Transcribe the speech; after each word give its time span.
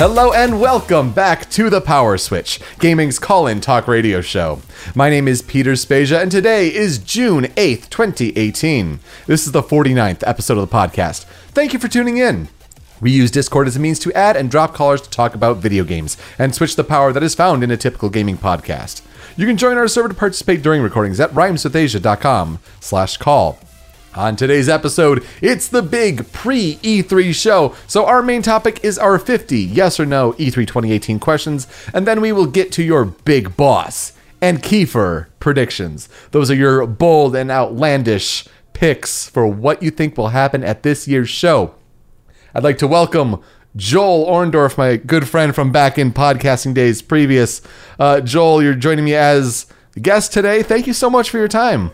Hello 0.00 0.32
and 0.32 0.58
welcome 0.58 1.12
back 1.12 1.50
to 1.50 1.68
the 1.68 1.82
Power 1.82 2.16
Switch, 2.16 2.58
gaming's 2.78 3.18
call-in 3.18 3.60
talk 3.60 3.86
radio 3.86 4.22
show. 4.22 4.62
My 4.94 5.10
name 5.10 5.28
is 5.28 5.42
Peter 5.42 5.76
Spezia 5.76 6.22
and 6.22 6.30
today 6.30 6.74
is 6.74 6.96
June 6.96 7.44
8th, 7.48 7.90
2018. 7.90 9.00
This 9.26 9.44
is 9.44 9.52
the 9.52 9.62
49th 9.62 10.26
episode 10.26 10.56
of 10.56 10.66
the 10.66 10.74
podcast. 10.74 11.24
Thank 11.48 11.74
you 11.74 11.78
for 11.78 11.88
tuning 11.88 12.16
in. 12.16 12.48
We 13.02 13.10
use 13.10 13.30
Discord 13.30 13.66
as 13.66 13.76
a 13.76 13.78
means 13.78 13.98
to 13.98 14.12
add 14.14 14.38
and 14.38 14.50
drop 14.50 14.72
callers 14.72 15.02
to 15.02 15.10
talk 15.10 15.34
about 15.34 15.58
video 15.58 15.84
games 15.84 16.16
and 16.38 16.54
switch 16.54 16.76
the 16.76 16.82
power 16.82 17.12
that 17.12 17.22
is 17.22 17.34
found 17.34 17.62
in 17.62 17.70
a 17.70 17.76
typical 17.76 18.08
gaming 18.08 18.38
podcast. 18.38 19.02
You 19.36 19.46
can 19.46 19.58
join 19.58 19.76
our 19.76 19.86
server 19.86 20.08
to 20.08 20.14
participate 20.14 20.62
during 20.62 20.80
recordings 20.80 21.20
at 21.20 21.32
rhymeswithasia.com 21.32 22.60
slash 22.80 23.18
call. 23.18 23.58
On 24.14 24.34
today's 24.34 24.68
episode, 24.68 25.24
it's 25.40 25.68
the 25.68 25.82
big 25.82 26.32
pre 26.32 26.76
E3 26.82 27.32
show. 27.32 27.76
So, 27.86 28.06
our 28.06 28.22
main 28.22 28.42
topic 28.42 28.82
is 28.82 28.98
our 28.98 29.20
50 29.20 29.56
yes 29.60 30.00
or 30.00 30.06
no 30.06 30.32
E3 30.32 30.66
2018 30.66 31.20
questions, 31.20 31.68
and 31.94 32.08
then 32.08 32.20
we 32.20 32.32
will 32.32 32.46
get 32.46 32.72
to 32.72 32.82
your 32.82 33.04
big 33.04 33.56
boss 33.56 34.12
and 34.40 34.64
Kiefer 34.64 35.26
predictions. 35.38 36.08
Those 36.32 36.50
are 36.50 36.56
your 36.56 36.86
bold 36.88 37.36
and 37.36 37.52
outlandish 37.52 38.48
picks 38.72 39.28
for 39.28 39.46
what 39.46 39.80
you 39.80 39.92
think 39.92 40.18
will 40.18 40.28
happen 40.28 40.64
at 40.64 40.82
this 40.82 41.06
year's 41.06 41.30
show. 41.30 41.74
I'd 42.52 42.64
like 42.64 42.78
to 42.78 42.88
welcome 42.88 43.40
Joel 43.76 44.26
Orndorff, 44.26 44.76
my 44.76 44.96
good 44.96 45.28
friend 45.28 45.54
from 45.54 45.70
back 45.70 45.98
in 45.98 46.12
podcasting 46.12 46.74
days 46.74 47.00
previous. 47.00 47.62
Uh, 47.96 48.20
Joel, 48.20 48.60
you're 48.60 48.74
joining 48.74 49.04
me 49.04 49.14
as 49.14 49.66
guest 50.02 50.32
today. 50.32 50.64
Thank 50.64 50.88
you 50.88 50.94
so 50.94 51.08
much 51.08 51.30
for 51.30 51.38
your 51.38 51.46
time. 51.46 51.92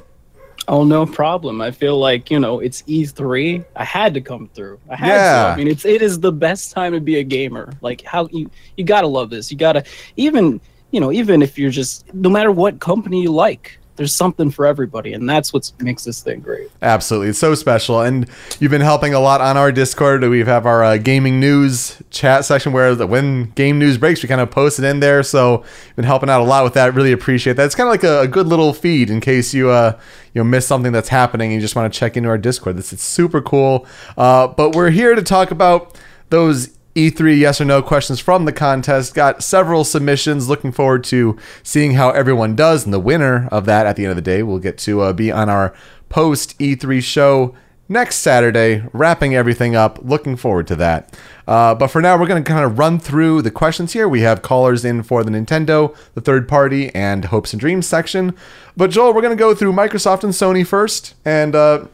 Oh, 0.69 0.83
no 0.83 1.07
problem. 1.07 1.61
I 1.61 1.71
feel 1.71 1.97
like, 1.99 2.31
you 2.31 2.41
know, 2.41 2.59
it's 2.59 2.83
E3. 2.83 3.65
I 3.77 3.85
had 3.85 4.13
to 4.15 4.21
come 4.21 4.49
through. 4.53 4.81
I 4.91 4.97
had 4.97 5.07
Yeah. 5.15 5.45
to. 5.45 5.49
I 5.53 5.57
mean, 5.57 5.69
it's 5.69 5.85
it 5.85 6.03
is 6.03 6.19
the 6.19 6.33
best 6.33 6.73
time 6.73 6.93
to 6.93 7.01
be 7.01 7.17
a 7.19 7.23
gamer. 7.25 7.73
Like 7.83 8.03
how 8.03 8.29
you 8.33 8.51
you 8.77 8.85
got 8.85 9.03
to 9.03 9.07
love 9.07 9.31
this. 9.31 9.51
You 9.51 9.57
got 9.57 9.75
to 9.75 9.85
even, 10.17 10.61
you 10.91 10.99
know, 11.01 11.13
even 11.13 11.41
if 11.41 11.57
you're 11.57 11.71
just 11.71 12.13
no 12.15 12.29
matter 12.29 12.51
what 12.51 12.81
company 12.81 13.23
you 13.23 13.31
like, 13.33 13.79
there's 13.97 14.15
something 14.15 14.51
for 14.51 14.67
everybody, 14.67 15.13
and 15.13 15.29
that's 15.29 15.53
what 15.53 15.71
makes 15.81 16.05
this 16.05 16.23
thing 16.23 16.41
great. 16.41 16.71
Absolutely. 16.83 17.31
It's 17.31 17.39
so 17.39 17.55
special. 17.55 18.01
And 18.03 18.29
you've 18.61 18.71
been 18.71 18.81
helping 18.81 19.15
a 19.15 19.21
lot 19.21 19.41
on 19.41 19.57
our 19.57 19.73
Discord. 19.73 20.23
We 20.23 20.45
have 20.45 20.67
our 20.67 20.85
uh, 20.85 20.97
gaming 20.99 21.41
news 21.41 22.01
chat 22.11 22.45
section 22.45 22.73
where 22.73 22.95
the, 22.95 23.07
when 23.07 23.51
game 23.51 23.79
news 23.79 23.99
breaks, 23.99 24.23
we 24.23 24.29
kind 24.29 24.41
of 24.41 24.51
post 24.51 24.79
it 24.79 24.85
in 24.85 25.01
there. 25.01 25.23
So 25.23 25.63
you've 25.63 25.97
been 25.97 26.05
helping 26.05 26.31
out 26.31 26.41
a 26.41 26.45
lot 26.45 26.65
with 26.65 26.75
that. 26.75 26.95
Really 26.95 27.13
appreciate 27.13 27.55
that. 27.55 27.65
It's 27.65 27.75
kind 27.75 27.89
of 27.89 27.93
like 27.93 28.05
a, 28.05 28.21
a 28.21 28.29
good 28.29 28.47
little 28.47 28.73
feed 28.73 29.11
in 29.11 29.21
case 29.21 29.55
you 29.55 29.71
uh, 29.71 29.99
you 30.33 30.41
know, 30.41 30.45
miss 30.45 30.67
something 30.67 30.93
that's 30.93 31.09
happening 31.09 31.53
and 31.53 31.55
you 31.55 31.61
just 31.61 31.75
want 31.75 31.93
to 31.93 31.99
check 31.99 32.17
into 32.17 32.29
our 32.29 32.39
Discord. 32.39 32.77
This 32.77 32.93
is 32.93 33.01
super 33.01 33.41
cool. 33.41 33.87
Uh, 34.19 34.47
but 34.49 34.77
we're 34.77 34.91
here 34.91 35.15
to 35.15 35.23
talk 35.23 35.51
about 35.51 35.99
those 36.29 36.76
E3 36.97 37.39
yes 37.39 37.61
or 37.61 37.67
no 37.67 37.83
questions 37.83 38.21
from 38.21 38.47
the 38.47 38.53
contest. 38.53 39.15
Got 39.15 39.43
several 39.43 39.85
submissions. 39.85 40.49
Looking 40.49 40.73
forward 40.73 41.05
to 41.05 41.37
seeing 41.63 41.93
how 41.93 42.11
everyone 42.11 42.57
does. 42.57 42.85
And 42.85 42.93
the 42.93 42.99
winner 42.99 43.49
of 43.53 43.67
that 43.67 43.85
at 43.85 43.97
the 43.97 44.05
end 44.05 44.11
of 44.11 44.17
the 44.17 44.23
day 44.23 44.43
will 44.43 44.59
get 44.59 44.79
to 44.79 45.03
uh, 45.03 45.13
be 45.13 45.31
on 45.31 45.51
our 45.51 45.75
post 46.09 46.59
E3 46.59 47.03
show 47.03 47.55
next 47.89 48.17
Saturday, 48.17 48.83
wrapping 48.95 49.35
everything 49.35 49.77
up. 49.77 49.99
Looking 50.03 50.37
forward 50.37 50.67
to 50.69 50.77
that. 50.77 51.15
Uh, 51.47 51.75
but 51.75 51.89
for 51.89 52.01
now, 52.01 52.19
we're 52.19 52.27
going 52.27 52.43
to 52.43 52.51
kind 52.51 52.65
of 52.65 52.79
run 52.79 52.99
through 52.99 53.43
the 53.43 53.51
questions 53.51 53.93
here. 53.93 54.09
We 54.09 54.23
have 54.23 54.41
callers 54.41 54.85
in 54.85 55.03
for 55.03 55.23
the 55.23 55.31
Nintendo, 55.31 55.95
the 56.15 56.23
third 56.23 56.49
party, 56.49 56.93
and 56.95 57.27
hopes 57.27 57.53
and 57.53 57.61
dreams 57.61 57.87
section. 57.87 58.35
But 58.75 58.91
Joel, 58.91 59.13
we're 59.13 59.23
going 59.23 59.37
to 59.37 59.41
go 59.41 59.55
through 59.55 59.73
Microsoft 59.75 60.25
and 60.25 60.33
Sony 60.33 60.67
first. 60.67 61.15
And 61.25 61.55
uh, 61.55 61.87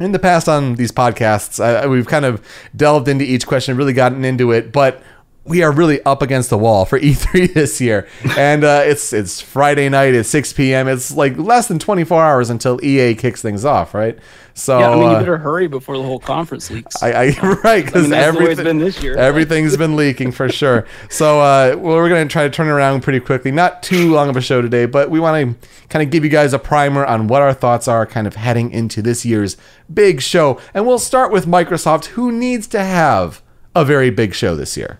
in 0.00 0.12
the 0.12 0.18
past 0.18 0.48
on 0.48 0.74
these 0.74 0.92
podcasts, 0.92 1.62
I, 1.62 1.86
we've 1.86 2.06
kind 2.06 2.24
of 2.24 2.44
delved 2.74 3.08
into 3.08 3.24
each 3.24 3.46
question, 3.46 3.76
really 3.76 3.92
gotten 3.92 4.24
into 4.24 4.52
it, 4.52 4.72
but 4.72 5.02
we 5.44 5.62
are 5.62 5.72
really 5.72 6.02
up 6.02 6.22
against 6.22 6.50
the 6.50 6.58
wall 6.58 6.84
for 6.84 7.00
E3 7.00 7.52
this 7.54 7.80
year, 7.80 8.06
and 8.36 8.64
uh, 8.64 8.82
it's 8.84 9.12
it's 9.12 9.40
Friday 9.40 9.88
night 9.88 10.14
at 10.14 10.26
6 10.26 10.52
p.m. 10.52 10.86
It's 10.88 11.12
like 11.12 11.36
less 11.36 11.68
than 11.68 11.78
24 11.78 12.22
hours 12.22 12.50
until 12.50 12.82
EA 12.84 13.14
kicks 13.14 13.42
things 13.42 13.64
off, 13.64 13.94
right? 13.94 14.18
So 14.58 14.78
yeah, 14.78 14.90
I 14.90 14.94
mean, 14.94 15.02
you 15.04 15.08
uh, 15.08 15.18
better 15.20 15.38
hurry 15.38 15.68
before 15.68 15.96
the 15.96 16.02
whole 16.02 16.18
conference 16.18 16.70
leaks. 16.70 17.02
I, 17.02 17.12
I 17.12 17.40
right 17.64 17.84
because 17.84 17.94
I 17.94 18.00
mean, 18.02 18.10
that's 18.10 18.36
the 18.36 18.44
way 18.44 18.50
it's 18.50 18.60
everything 18.60 18.64
been 18.64 18.78
this 18.78 19.02
year. 19.02 19.16
everything's 19.16 19.76
been 19.76 19.96
leaking 19.96 20.32
for 20.32 20.48
sure. 20.48 20.86
So 21.10 21.40
uh, 21.40 21.76
well, 21.78 21.96
we're 21.96 22.08
gonna 22.08 22.26
try 22.26 22.44
to 22.44 22.50
turn 22.50 22.68
around 22.68 23.02
pretty 23.02 23.20
quickly. 23.20 23.50
Not 23.50 23.82
too 23.82 24.12
long 24.12 24.28
of 24.28 24.36
a 24.36 24.40
show 24.40 24.60
today, 24.60 24.86
but 24.86 25.10
we 25.10 25.20
want 25.20 25.60
to 25.60 25.68
kind 25.88 26.02
of 26.02 26.10
give 26.10 26.24
you 26.24 26.30
guys 26.30 26.52
a 26.52 26.58
primer 26.58 27.04
on 27.04 27.28
what 27.28 27.42
our 27.42 27.54
thoughts 27.54 27.88
are, 27.88 28.04
kind 28.06 28.26
of 28.26 28.36
heading 28.36 28.70
into 28.70 29.00
this 29.00 29.24
year's 29.24 29.56
big 29.92 30.20
show. 30.20 30.60
And 30.74 30.86
we'll 30.86 30.98
start 30.98 31.30
with 31.30 31.46
Microsoft, 31.46 32.06
who 32.06 32.32
needs 32.32 32.66
to 32.68 32.82
have 32.82 33.42
a 33.74 33.84
very 33.84 34.10
big 34.10 34.34
show 34.34 34.56
this 34.56 34.76
year. 34.76 34.98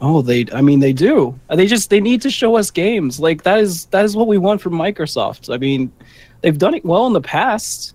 Oh, 0.00 0.22
they. 0.22 0.46
I 0.52 0.60
mean, 0.60 0.80
they 0.80 0.92
do. 0.92 1.38
They 1.48 1.66
just 1.66 1.90
they 1.90 2.00
need 2.00 2.20
to 2.22 2.30
show 2.30 2.56
us 2.56 2.70
games. 2.70 3.18
Like 3.18 3.42
that 3.44 3.60
is 3.60 3.86
that 3.86 4.04
is 4.04 4.16
what 4.16 4.26
we 4.26 4.38
want 4.38 4.60
from 4.60 4.74
Microsoft. 4.74 5.52
I 5.52 5.58
mean, 5.58 5.92
they've 6.42 6.58
done 6.58 6.74
it 6.74 6.84
well 6.84 7.06
in 7.06 7.12
the 7.12 7.20
past. 7.20 7.94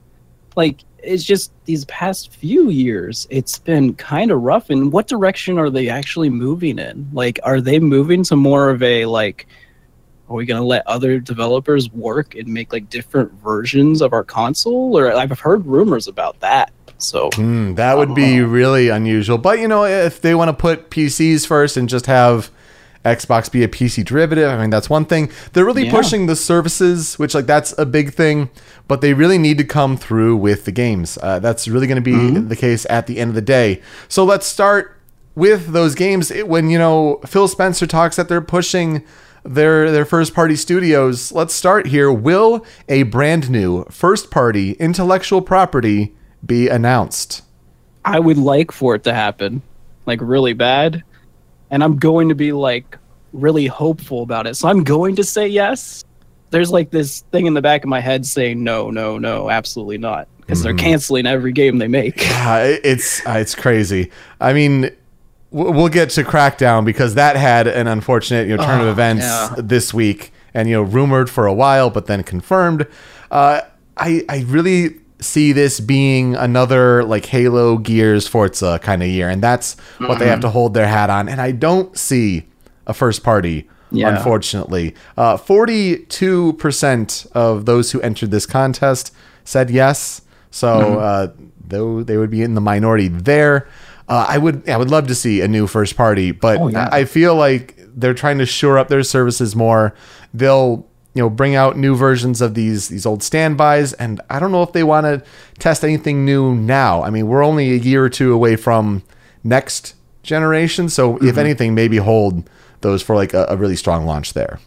Like 0.55 0.79
it's 1.03 1.23
just 1.23 1.51
these 1.65 1.85
past 1.85 2.31
few 2.31 2.69
years, 2.69 3.27
it's 3.29 3.59
been 3.59 3.93
kind 3.95 4.31
of 4.31 4.41
rough. 4.41 4.69
And 4.69 4.91
what 4.91 5.07
direction 5.07 5.57
are 5.57 5.69
they 5.69 5.89
actually 5.89 6.29
moving 6.29 6.79
in? 6.79 7.09
Like, 7.13 7.39
are 7.43 7.61
they 7.61 7.79
moving 7.79 8.23
to 8.25 8.35
more 8.35 8.69
of 8.69 8.81
a 8.83 9.05
like? 9.05 9.47
Are 10.29 10.35
we 10.35 10.45
gonna 10.45 10.63
let 10.63 10.87
other 10.87 11.19
developers 11.19 11.91
work 11.91 12.35
and 12.35 12.47
make 12.47 12.71
like 12.71 12.89
different 12.89 13.33
versions 13.43 14.01
of 14.01 14.13
our 14.13 14.23
console? 14.23 14.97
Or 14.97 15.11
I've 15.13 15.37
heard 15.39 15.65
rumors 15.65 16.07
about 16.07 16.39
that. 16.39 16.71
So 16.99 17.29
Hmm, 17.33 17.73
that 17.75 17.97
would 17.97 18.15
be 18.15 18.41
really 18.41 18.89
unusual. 18.89 19.37
But 19.37 19.59
you 19.59 19.67
know, 19.67 19.83
if 19.85 20.21
they 20.21 20.35
want 20.35 20.49
to 20.49 20.53
put 20.53 20.89
PCs 20.89 21.45
first 21.45 21.75
and 21.75 21.89
just 21.89 22.05
have 22.05 22.49
Xbox 23.03 23.51
be 23.51 23.63
a 23.63 23.67
PC 23.67 24.03
derivative, 24.05 24.49
I 24.49 24.57
mean 24.61 24.69
that's 24.69 24.89
one 24.89 25.05
thing. 25.05 25.29
They're 25.53 25.65
really 25.65 25.85
Yeah. 25.85 25.91
pushing 25.91 26.27
the 26.27 26.35
services, 26.35 27.17
which 27.17 27.33
like 27.33 27.47
that's 27.47 27.73
a 27.77 27.85
big 27.85 28.13
thing. 28.13 28.49
But 28.87 29.01
they 29.01 29.13
really 29.13 29.37
need 29.37 29.57
to 29.57 29.63
come 29.63 29.97
through 29.97 30.35
with 30.37 30.65
the 30.65 30.71
games. 30.71 31.17
Uh, 31.21 31.39
that's 31.39 31.67
really 31.67 31.87
going 31.87 32.01
to 32.01 32.01
be 32.01 32.39
the 32.39 32.55
case 32.55 32.85
at 32.89 33.07
the 33.07 33.17
end 33.19 33.29
of 33.29 33.35
the 33.35 33.41
day. 33.41 33.81
So 34.09 34.23
let's 34.25 34.45
start 34.45 34.97
with 35.33 35.71
those 35.73 35.95
games. 35.95 36.29
It- 36.29 36.47
when 36.47 36.69
you 36.69 36.77
know 36.77 37.19
Phil 37.25 37.47
Spencer 37.47 37.87
talks 37.87 38.17
that 38.17 38.27
they're 38.29 38.41
pushing 38.41 39.01
their 39.43 39.89
their 39.91 40.05
first 40.05 40.35
party 40.35 40.55
studios. 40.55 41.31
Let's 41.31 41.53
start 41.55 41.87
here. 41.87 42.11
Will 42.11 42.63
a 42.87 43.01
brand 43.03 43.49
new 43.49 43.85
first 43.89 44.29
party 44.29 44.73
intellectual 44.73 45.41
property 45.41 46.13
be 46.45 46.67
announced? 46.67 47.41
I 48.05 48.19
would 48.19 48.37
like 48.37 48.71
for 48.71 48.93
it 48.95 49.03
to 49.05 49.13
happen, 49.13 49.63
like 50.05 50.19
really 50.21 50.53
bad, 50.53 51.01
and 51.71 51.83
I'm 51.83 51.97
going 51.97 52.29
to 52.29 52.35
be 52.35 52.51
like 52.51 52.97
really 53.33 53.65
hopeful 53.65 54.21
about 54.23 54.45
it. 54.45 54.55
So 54.55 54.67
I'm 54.67 54.83
going 54.83 55.15
to 55.15 55.23
say 55.23 55.47
yes. 55.47 56.03
There's 56.51 56.69
like 56.69 56.91
this 56.91 57.21
thing 57.31 57.45
in 57.47 57.53
the 57.53 57.61
back 57.61 57.83
of 57.83 57.89
my 57.89 58.01
head 58.01 58.25
saying 58.25 58.61
no, 58.63 58.91
no, 58.91 59.17
no, 59.17 59.49
absolutely 59.49 59.97
not, 59.97 60.27
because 60.41 60.61
they're 60.61 60.75
canceling 60.75 61.25
every 61.25 61.53
game 61.53 61.77
they 61.77 61.87
make. 61.87 62.15
It- 62.17 62.81
it's 62.83 63.25
uh, 63.25 63.31
it's 63.37 63.55
crazy. 63.55 64.11
I 64.41 64.51
mean, 64.53 64.91
we'll 65.51 65.87
get 65.89 66.09
to 66.11 66.23
Crackdown 66.23 66.83
because 66.85 67.15
that 67.15 67.37
had 67.37 67.67
an 67.67 67.87
unfortunate 67.87 68.47
you 68.49 68.57
know 68.57 68.63
turn 68.65 68.81
of 68.81 68.87
Oh, 68.87 68.91
events 68.91 69.23
yeah. 69.25 69.55
this 69.57 69.93
week, 69.93 70.33
and 70.53 70.67
you 70.67 70.75
know 70.75 70.81
rumored 70.81 71.29
for 71.29 71.47
a 71.47 71.53
while, 71.53 71.89
but 71.89 72.07
then 72.07 72.21
confirmed. 72.23 72.85
Uh, 73.31 73.61
I 73.95 74.23
I 74.27 74.43
really 74.47 74.95
see 75.21 75.53
this 75.53 75.79
being 75.79 76.35
another 76.35 77.03
like 77.03 77.25
Halo, 77.27 77.77
Gears, 77.77 78.27
Forza 78.27 78.79
kind 78.81 79.01
of 79.01 79.07
year, 79.09 79.29
and 79.29 79.41
that's 79.41 79.77
what 79.99 80.19
they 80.19 80.25
have 80.27 80.39
Mm-hmm. 80.39 80.41
to 80.41 80.49
hold 80.49 80.73
their 80.73 80.87
hat 80.87 81.09
on. 81.09 81.29
And 81.29 81.39
I 81.39 81.51
don't 81.51 81.95
see 81.97 82.47
a 82.87 82.93
first 82.93 83.23
party. 83.23 83.69
Yeah. 83.91 84.09
Unfortunately, 84.15 84.95
uh, 85.17 85.37
forty-two 85.37 86.53
percent 86.53 87.25
of 87.33 87.65
those 87.65 87.91
who 87.91 88.01
entered 88.01 88.31
this 88.31 88.45
contest 88.45 89.13
said 89.43 89.69
yes. 89.69 90.21
So 90.49 90.67
Mm-hmm. 90.67 90.97
uh, 90.99 91.47
though 91.67 92.03
they 92.03 92.17
would 92.17 92.29
be 92.29 92.41
in 92.41 92.55
the 92.55 92.61
minority 92.61 93.07
there. 93.07 93.67
Uh, 94.09 94.25
I 94.27 94.37
would 94.37 94.67
I 94.69 94.75
would 94.77 94.89
love 94.91 95.07
to 95.07 95.15
see 95.15 95.39
a 95.41 95.47
new 95.47 95.67
first 95.67 95.95
party, 95.95 96.31
but 96.31 96.57
Oh, 96.59 96.67
yeah. 96.67 96.89
I 96.91 97.05
feel 97.05 97.35
like 97.35 97.77
they're 97.95 98.13
trying 98.13 98.39
to 98.39 98.45
shore 98.45 98.77
up 98.77 98.87
their 98.89 99.03
services 99.03 99.55
more. 99.55 99.93
They'll 100.33 100.85
you 101.13 101.21
know 101.21 101.29
bring 101.29 101.55
out 101.55 101.77
new 101.77 101.95
versions 101.95 102.41
of 102.41 102.53
these 102.53 102.87
these 102.87 103.05
old 103.05 103.21
standbys, 103.23 103.93
and 103.93 104.21
I 104.29 104.39
don't 104.39 104.51
know 104.51 104.63
if 104.63 104.71
they 104.73 104.83
want 104.83 105.05
to 105.05 105.23
test 105.59 105.83
anything 105.83 106.25
new 106.25 106.55
now. 106.55 107.03
I 107.03 107.09
mean, 107.09 107.27
we're 107.27 107.43
only 107.43 107.71
a 107.71 107.77
year 107.77 108.03
or 108.03 108.09
two 108.09 108.33
away 108.33 108.55
from 108.55 109.03
next 109.43 109.95
generation, 110.23 110.87
so 110.89 111.13
Mm-hmm. 111.15 111.27
if 111.27 111.37
anything, 111.37 111.75
maybe 111.75 111.97
hold 111.97 112.49
those 112.81 113.01
for 113.01 113.15
like 113.15 113.33
a, 113.33 113.45
a 113.49 113.57
really 113.57 113.75
strong 113.75 114.05
launch 114.05 114.33
there. 114.33 114.59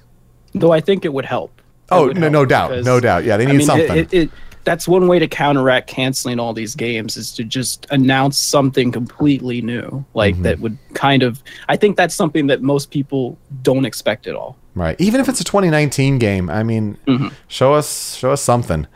Though 0.54 0.72
I 0.72 0.80
think 0.80 1.04
it 1.04 1.12
would 1.12 1.24
help. 1.24 1.50
It 1.58 1.62
Oh 1.92 2.06
would 2.08 2.16
no, 2.16 2.22
help 2.22 2.32
no 2.32 2.44
doubt, 2.44 2.70
because- 2.70 2.86
no 2.86 3.00
doubt. 3.00 3.24
Yeah, 3.24 3.36
they 3.36 3.44
I 3.44 3.46
need 3.46 3.52
mean, 3.52 3.60
it- 3.62 3.66
something. 3.66 3.96
It, 3.96 4.14
it, 4.14 4.30
that's 4.64 4.88
one 4.88 5.08
way 5.08 5.18
to 5.18 5.28
counteract 5.28 5.88
canceling 5.88 6.38
all 6.40 6.54
these 6.54 6.74
games 6.74 7.18
is 7.18 7.32
to 7.32 7.44
just 7.44 7.86
announce 7.90 8.38
something 8.38 8.90
completely 8.92 9.60
new, 9.60 10.04
like 10.14 10.34
Mm-hmm. 10.34 10.42
that 10.44 10.60
would 10.60 10.78
kind 10.94 11.22
of. 11.22 11.42
I 11.68 11.76
think 11.76 11.96
that's 11.98 12.14
something 12.14 12.46
that 12.46 12.62
most 12.62 12.90
people 12.90 13.36
don't 13.62 13.84
expect 13.84 14.26
at 14.26 14.34
all. 14.34 14.56
Right. 14.74 15.00
Even 15.00 15.20
if 15.20 15.28
it's 15.28 15.40
a 15.40 15.44
2019 15.44 16.18
game, 16.18 16.50
I 16.50 16.62
mean, 16.62 16.98
Mm-hmm. 17.06 17.28
show 17.48 17.74
us 17.74 18.16
show 18.16 18.32
us 18.32 18.42
something. 18.42 18.86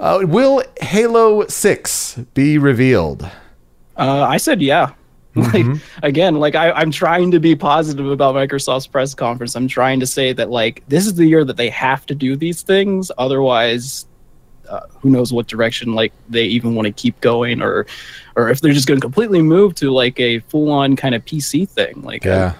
Uh, 0.00 0.20
will 0.24 0.62
Halo 0.80 1.46
6 1.46 2.18
be 2.34 2.58
revealed? 2.58 3.22
Uh, 3.96 4.22
I 4.28 4.36
said 4.38 4.60
yeah. 4.62 4.92
Like 5.34 5.64
again, 6.02 6.34
like 6.40 6.54
I, 6.54 6.72
I'm 6.72 6.90
trying 6.90 7.30
to 7.30 7.40
be 7.40 7.56
positive 7.56 8.06
about 8.10 8.34
Microsoft's 8.34 8.86
press 8.86 9.14
conference. 9.14 9.54
I'm 9.54 9.66
trying 9.68 9.98
to 10.00 10.06
say 10.06 10.34
that 10.34 10.50
like 10.50 10.82
this 10.88 11.06
is 11.06 11.14
the 11.14 11.24
year 11.24 11.42
that 11.44 11.56
they 11.56 11.70
have 11.70 12.04
to 12.06 12.14
do 12.14 12.36
these 12.36 12.60
things. 12.60 13.10
Otherwise, 13.16 14.06
uh, 14.68 14.80
who 15.00 15.08
knows 15.08 15.32
what 15.32 15.46
direction 15.46 15.94
like 15.94 16.12
they 16.28 16.44
even 16.44 16.74
want 16.74 16.84
to 16.84 16.92
keep 16.92 17.18
going, 17.22 17.62
or 17.62 17.86
or 18.36 18.50
if 18.50 18.60
they're 18.60 18.74
just 18.74 18.86
going 18.86 19.00
to 19.00 19.02
completely 19.02 19.40
move 19.40 19.74
to 19.76 19.90
like 19.90 20.20
a 20.20 20.40
full 20.40 20.70
on 20.70 20.96
kind 20.96 21.14
of 21.14 21.24
PC 21.24 21.66
thing. 21.66 22.02
Like 22.02 22.24
Yeah. 22.24 22.52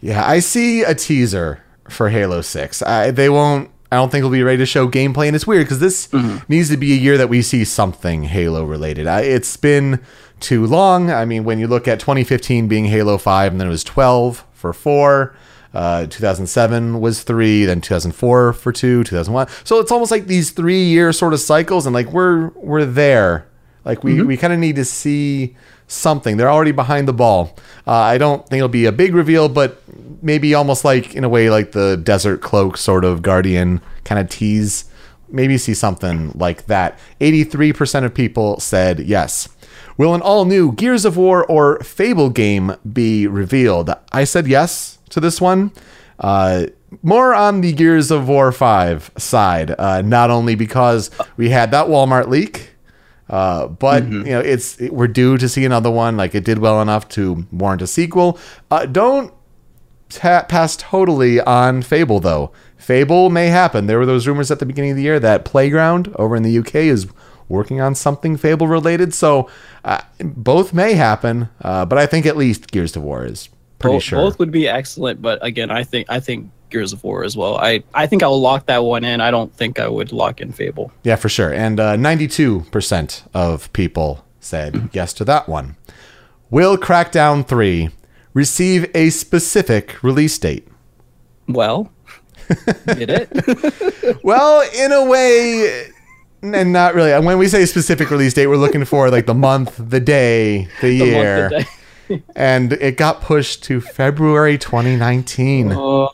Yeah, 0.00 0.24
I 0.24 0.38
see 0.38 0.82
a 0.84 0.94
teaser 0.94 1.64
for 1.90 2.10
Halo 2.10 2.40
6. 2.40 2.82
I, 2.82 3.10
they 3.10 3.28
won't 3.28 3.70
I 3.90 3.96
don't 3.96 4.10
think 4.12 4.22
we'll 4.22 4.32
be 4.32 4.42
ready 4.42 4.58
to 4.58 4.66
show 4.66 4.86
gameplay 4.86 5.28
and 5.28 5.34
it's 5.34 5.46
weird 5.46 5.66
cuz 5.66 5.78
this 5.78 6.12
needs 6.46 6.68
to 6.68 6.76
be 6.76 6.92
a 6.92 6.96
year 6.96 7.16
that 7.16 7.28
we 7.30 7.40
see 7.40 7.64
something 7.64 8.24
Halo 8.24 8.64
related. 8.64 9.06
I, 9.06 9.22
it's 9.22 9.56
been 9.56 10.00
too 10.40 10.66
long. 10.66 11.10
I 11.10 11.24
mean, 11.24 11.44
when 11.44 11.58
you 11.58 11.66
look 11.66 11.88
at 11.88 11.98
2015 11.98 12.68
being 12.68 12.84
Halo 12.84 13.16
5 13.18 13.52
and 13.52 13.60
then 13.60 13.68
it 13.68 13.70
was 13.70 13.82
12 13.84 14.44
for 14.52 14.72
4, 14.72 15.34
uh, 15.74 16.06
2007 16.06 17.00
was 17.00 17.22
3, 17.22 17.64
then 17.64 17.80
2004 17.80 18.52
for 18.52 18.72
2, 18.72 19.04
2001. 19.04 19.48
So 19.64 19.78
it's 19.80 19.90
almost 19.90 20.10
like 20.10 20.26
these 20.26 20.50
3 20.50 20.82
year 20.84 21.12
sort 21.12 21.32
of 21.32 21.40
cycles 21.40 21.86
and 21.86 21.94
like 21.94 22.12
we're 22.12 22.48
we're 22.56 22.84
there. 22.84 23.47
Like 23.84 24.04
we, 24.04 24.22
we 24.22 24.36
kind 24.36 24.52
of 24.52 24.58
need 24.58 24.76
to 24.76 24.84
see 24.84 25.56
something. 25.86 26.36
They're 26.36 26.50
already 26.50 26.72
behind 26.72 27.08
the 27.08 27.12
ball. 27.12 27.56
Uh, 27.86 27.92
I 27.92 28.18
don't 28.18 28.46
think 28.46 28.58
it'll 28.58 28.68
be 28.68 28.84
a 28.84 28.92
big 28.92 29.14
reveal, 29.14 29.48
but 29.48 29.82
maybe 30.22 30.54
almost 30.54 30.84
like 30.84 31.14
in 31.14 31.24
a 31.24 31.28
way 31.28 31.50
like 31.50 31.72
the 31.72 31.96
Desert 31.96 32.40
Cloak 32.42 32.76
sort 32.76 33.04
of 33.04 33.22
Guardian 33.22 33.80
kind 34.04 34.20
of 34.20 34.28
tease. 34.28 34.84
Maybe 35.30 35.58
see 35.58 35.74
something 35.74 36.32
like 36.34 36.66
that. 36.66 36.98
83% 37.20 38.04
of 38.04 38.14
people 38.14 38.60
said 38.60 39.00
yes. 39.00 39.48
Will 39.96 40.14
an 40.14 40.22
all 40.22 40.44
new 40.44 40.72
Gears 40.72 41.04
of 41.04 41.16
War 41.16 41.44
or 41.46 41.80
Fable 41.80 42.30
game 42.30 42.76
be 42.90 43.26
revealed? 43.26 43.90
I 44.12 44.24
said 44.24 44.46
yes 44.46 44.98
to 45.10 45.20
this 45.20 45.40
one. 45.40 45.72
Uh, 46.18 46.66
more 47.02 47.34
on 47.34 47.60
the 47.60 47.72
Gears 47.72 48.10
of 48.10 48.28
War 48.28 48.50
5 48.52 49.12
side, 49.18 49.74
uh, 49.78 50.02
not 50.02 50.30
only 50.30 50.54
because 50.54 51.10
we 51.36 51.50
had 51.50 51.70
that 51.72 51.86
Walmart 51.86 52.28
leak, 52.28 52.70
uh, 53.28 53.66
but 53.68 54.04
you 54.04 54.24
know, 54.24 54.40
it's 54.40 54.80
it- 54.80 54.92
we're 54.92 55.08
due 55.08 55.36
to 55.38 55.48
see 55.48 55.64
another 55.64 55.90
one. 55.90 56.16
Like 56.16 56.34
it 56.34 56.44
did 56.44 56.58
well 56.58 56.80
enough 56.82 57.08
to 57.10 57.46
warrant 57.52 57.82
a 57.82 57.86
sequel. 57.86 58.38
Uh, 58.70 58.86
don't 58.86 59.32
ta- 60.08 60.44
pass 60.48 60.76
totally 60.76 61.40
on 61.40 61.82
Fable 61.82 62.20
though. 62.20 62.52
Fable 62.76 63.28
may 63.30 63.48
happen. 63.48 63.86
There 63.86 63.98
were 63.98 64.06
those 64.06 64.26
rumors 64.26 64.50
at 64.50 64.60
the 64.60 64.66
beginning 64.66 64.92
of 64.92 64.96
the 64.96 65.02
year 65.02 65.20
that 65.20 65.44
Playground 65.44 66.12
over 66.16 66.36
in 66.36 66.42
the 66.42 66.58
UK 66.58 66.76
is 66.76 67.06
working 67.48 67.80
on 67.80 67.94
something 67.94 68.36
Fable 68.36 68.66
related. 68.68 69.12
So 69.14 69.50
uh, 69.84 70.00
both 70.20 70.72
may 70.72 70.94
happen. 70.94 71.48
Uh, 71.60 71.84
but 71.84 71.98
I 71.98 72.06
think 72.06 72.24
at 72.26 72.36
least 72.36 72.70
Gears 72.70 72.94
of 72.96 73.02
War 73.02 73.24
is 73.24 73.48
pretty 73.78 73.96
both, 73.96 74.02
sure. 74.04 74.18
both 74.20 74.38
would 74.38 74.50
be 74.50 74.66
excellent, 74.68 75.20
but 75.22 75.38
again, 75.44 75.70
I 75.70 75.84
think 75.84 76.06
I 76.10 76.20
think 76.20 76.50
Gears 76.70 76.92
of 76.92 77.02
War 77.04 77.24
as 77.24 77.36
well. 77.36 77.56
I 77.56 77.82
I 77.94 78.06
think 78.06 78.22
I'll 78.22 78.40
lock 78.40 78.66
that 78.66 78.84
one 78.84 79.04
in. 79.04 79.20
I 79.20 79.30
don't 79.30 79.52
think 79.54 79.78
I 79.78 79.88
would 79.88 80.12
lock 80.12 80.40
in 80.40 80.52
Fable. 80.52 80.92
Yeah, 81.02 81.16
for 81.16 81.28
sure. 81.28 81.52
And 81.52 81.78
uh, 81.80 81.96
92% 81.96 83.22
of 83.34 83.72
people 83.72 84.24
said 84.40 84.90
yes 84.92 85.12
to 85.14 85.24
that 85.24 85.48
one. 85.48 85.76
Will 86.50 86.76
Crackdown 86.78 87.46
3 87.46 87.90
receive 88.34 88.90
a 88.94 89.10
specific 89.10 90.02
release 90.02 90.38
date? 90.38 90.66
Well, 91.46 91.90
did 92.86 93.10
it? 93.10 94.18
Well, 94.24 94.66
in 94.74 94.90
a 94.90 95.04
way, 95.04 95.86
and 96.42 96.72
not 96.72 96.94
really. 96.94 97.12
When 97.24 97.36
we 97.38 97.46
say 97.48 97.66
specific 97.66 98.10
release 98.10 98.32
date, 98.32 98.46
we're 98.46 98.56
looking 98.56 98.84
for 98.86 99.10
like 99.10 99.26
the 99.26 99.34
month, 99.34 99.74
the 99.78 100.00
day, 100.00 100.66
the, 100.80 100.98
The 100.98 100.98
month, 100.98 101.00
the 101.00 101.06
year. 101.06 101.48
day. 101.50 101.64
And 102.36 102.72
it 102.74 102.96
got 102.96 103.20
pushed 103.22 103.62
to 103.64 103.80
February 103.80 104.58
2019. 104.58 105.72
Oh, 105.72 106.08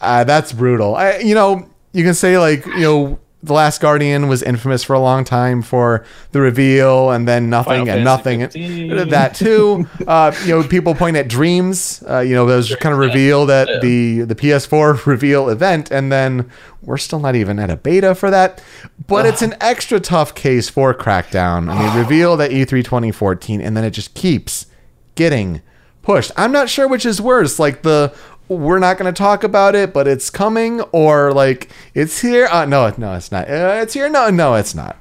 Uh, 0.00 0.24
that's 0.24 0.52
brutal. 0.52 0.94
I, 0.96 1.18
you 1.18 1.34
know, 1.34 1.68
you 1.92 2.04
can 2.04 2.14
say 2.14 2.38
like, 2.38 2.66
you 2.66 2.80
know, 2.80 3.18
The 3.44 3.52
Last 3.52 3.80
Guardian 3.80 4.28
was 4.28 4.42
infamous 4.42 4.82
for 4.84 4.94
a 4.94 5.00
long 5.00 5.24
time 5.24 5.62
for 5.62 6.04
the 6.32 6.40
reveal 6.40 7.10
and 7.10 7.26
then 7.26 7.50
nothing 7.50 7.86
Final 7.86 7.94
and 7.94 8.04
nothing. 8.04 8.40
Fantasy 8.40 8.88
15. 8.88 9.08
That 9.10 9.34
too. 9.34 9.86
Uh, 10.06 10.32
you 10.44 10.48
know, 10.50 10.62
people 10.66 10.94
point 10.94 11.16
at 11.16 11.28
Dreams. 11.28 12.02
Uh, 12.08 12.20
you 12.20 12.34
know, 12.34 12.46
those 12.46 12.74
kind 12.76 12.92
of 12.92 12.98
revealed 13.00 13.50
at 13.50 13.80
the 13.82 14.22
the 14.22 14.34
PS4 14.36 15.06
reveal 15.06 15.48
event, 15.48 15.90
and 15.90 16.10
then 16.12 16.50
we're 16.82 16.98
still 16.98 17.18
not 17.20 17.34
even 17.36 17.58
at 17.58 17.68
a 17.70 17.76
beta 17.76 18.14
for 18.14 18.30
that. 18.30 18.62
But 19.08 19.26
it's 19.26 19.42
an 19.42 19.54
extra 19.60 19.98
tough 20.00 20.34
case 20.36 20.68
for 20.68 20.94
Crackdown. 20.94 21.68
I 21.68 21.78
mean, 21.78 21.98
reveal 21.98 22.40
at 22.40 22.52
E 22.52 22.64
E3 22.64 22.84
2014, 22.84 23.60
and 23.60 23.76
then 23.76 23.82
it 23.84 23.90
just 23.90 24.14
keeps 24.14 24.66
getting 25.14 25.62
pushed. 26.02 26.32
I'm 26.36 26.52
not 26.52 26.68
sure 26.68 26.88
which 26.88 27.06
is 27.06 27.20
worse, 27.20 27.58
like 27.58 27.82
the 27.82 28.14
we're 28.48 28.78
not 28.78 28.98
going 28.98 29.12
to 29.12 29.16
talk 29.16 29.44
about 29.44 29.74
it, 29.74 29.94
but 29.94 30.06
it's 30.06 30.28
coming, 30.30 30.80
or 30.92 31.32
like 31.32 31.70
it's 31.94 32.20
here. 32.20 32.46
Uh, 32.46 32.64
no, 32.64 32.92
no, 32.98 33.14
it's 33.14 33.32
not. 33.32 33.48
Uh, 33.48 33.80
it's 33.82 33.94
here. 33.94 34.08
No, 34.08 34.30
no, 34.30 34.54
it's 34.54 34.74
not. 34.74 34.96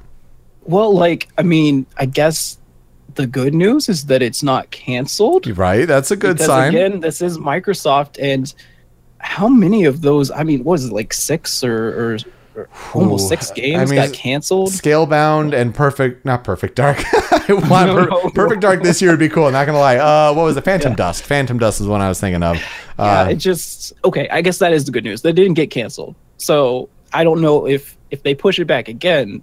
well, 0.63 0.93
like 0.93 1.27
I 1.37 1.43
mean, 1.43 1.85
I 1.97 2.05
guess 2.05 2.57
the 3.15 3.27
good 3.27 3.53
news 3.53 3.89
is 3.89 4.05
that 4.05 4.21
it's 4.21 4.43
not 4.43 4.71
canceled. 4.71 5.57
Right? 5.57 5.85
That's 5.85 6.11
a 6.11 6.15
good 6.15 6.37
because 6.37 6.47
sign. 6.47 6.69
again, 6.69 6.99
this 6.99 7.21
is 7.21 7.37
Microsoft, 7.37 8.17
and 8.21 8.53
how 9.19 9.47
many 9.47 9.85
of 9.85 10.01
those? 10.01 10.31
I 10.31 10.43
mean, 10.43 10.63
was 10.63 10.85
it 10.85 10.93
like 10.93 11.13
six 11.13 11.63
or, 11.63 12.13
or, 12.13 12.13
or 12.13 12.17
almost 12.93 13.27
six 13.29 13.51
I 13.51 13.55
games 13.55 13.89
mean, 13.91 13.99
got 13.99 14.13
canceled? 14.13 14.69
Scalebound 14.69 15.53
and 15.53 15.73
perfect, 15.73 16.25
not 16.25 16.43
perfect 16.43 16.75
dark. 16.75 16.97
I 17.13 17.53
want 17.69 17.87
No, 17.87 18.05
per- 18.21 18.29
perfect 18.31 18.61
dark 18.61 18.83
this 18.83 19.01
year 19.01 19.11
would 19.11 19.19
be 19.19 19.29
cool. 19.29 19.49
Not 19.51 19.65
gonna 19.65 19.79
lie. 19.79 19.97
Uh, 19.97 20.33
what 20.33 20.43
was 20.43 20.57
it? 20.57 20.63
Phantom 20.63 20.93
Dust. 20.95 21.23
Phantom 21.23 21.57
Dust 21.57 21.81
is 21.81 21.87
one 21.87 22.01
I 22.01 22.09
was 22.09 22.19
thinking 22.19 22.43
of. 22.43 22.57
yeah, 22.57 23.21
Uh, 23.21 23.27
it 23.29 23.35
just 23.35 23.93
okay. 24.05 24.27
I 24.29 24.41
guess 24.41 24.57
that 24.59 24.73
is 24.73 24.85
the 24.85 24.91
good 24.91 25.03
news. 25.03 25.21
They 25.21 25.31
didn't 25.33 25.55
get 25.55 25.71
canceled, 25.71 26.15
so 26.37 26.89
I 27.13 27.23
don't 27.23 27.41
know 27.41 27.67
if 27.67 27.97
if 28.11 28.23
they 28.23 28.35
push 28.35 28.59
it 28.59 28.65
back 28.65 28.87
again 28.87 29.41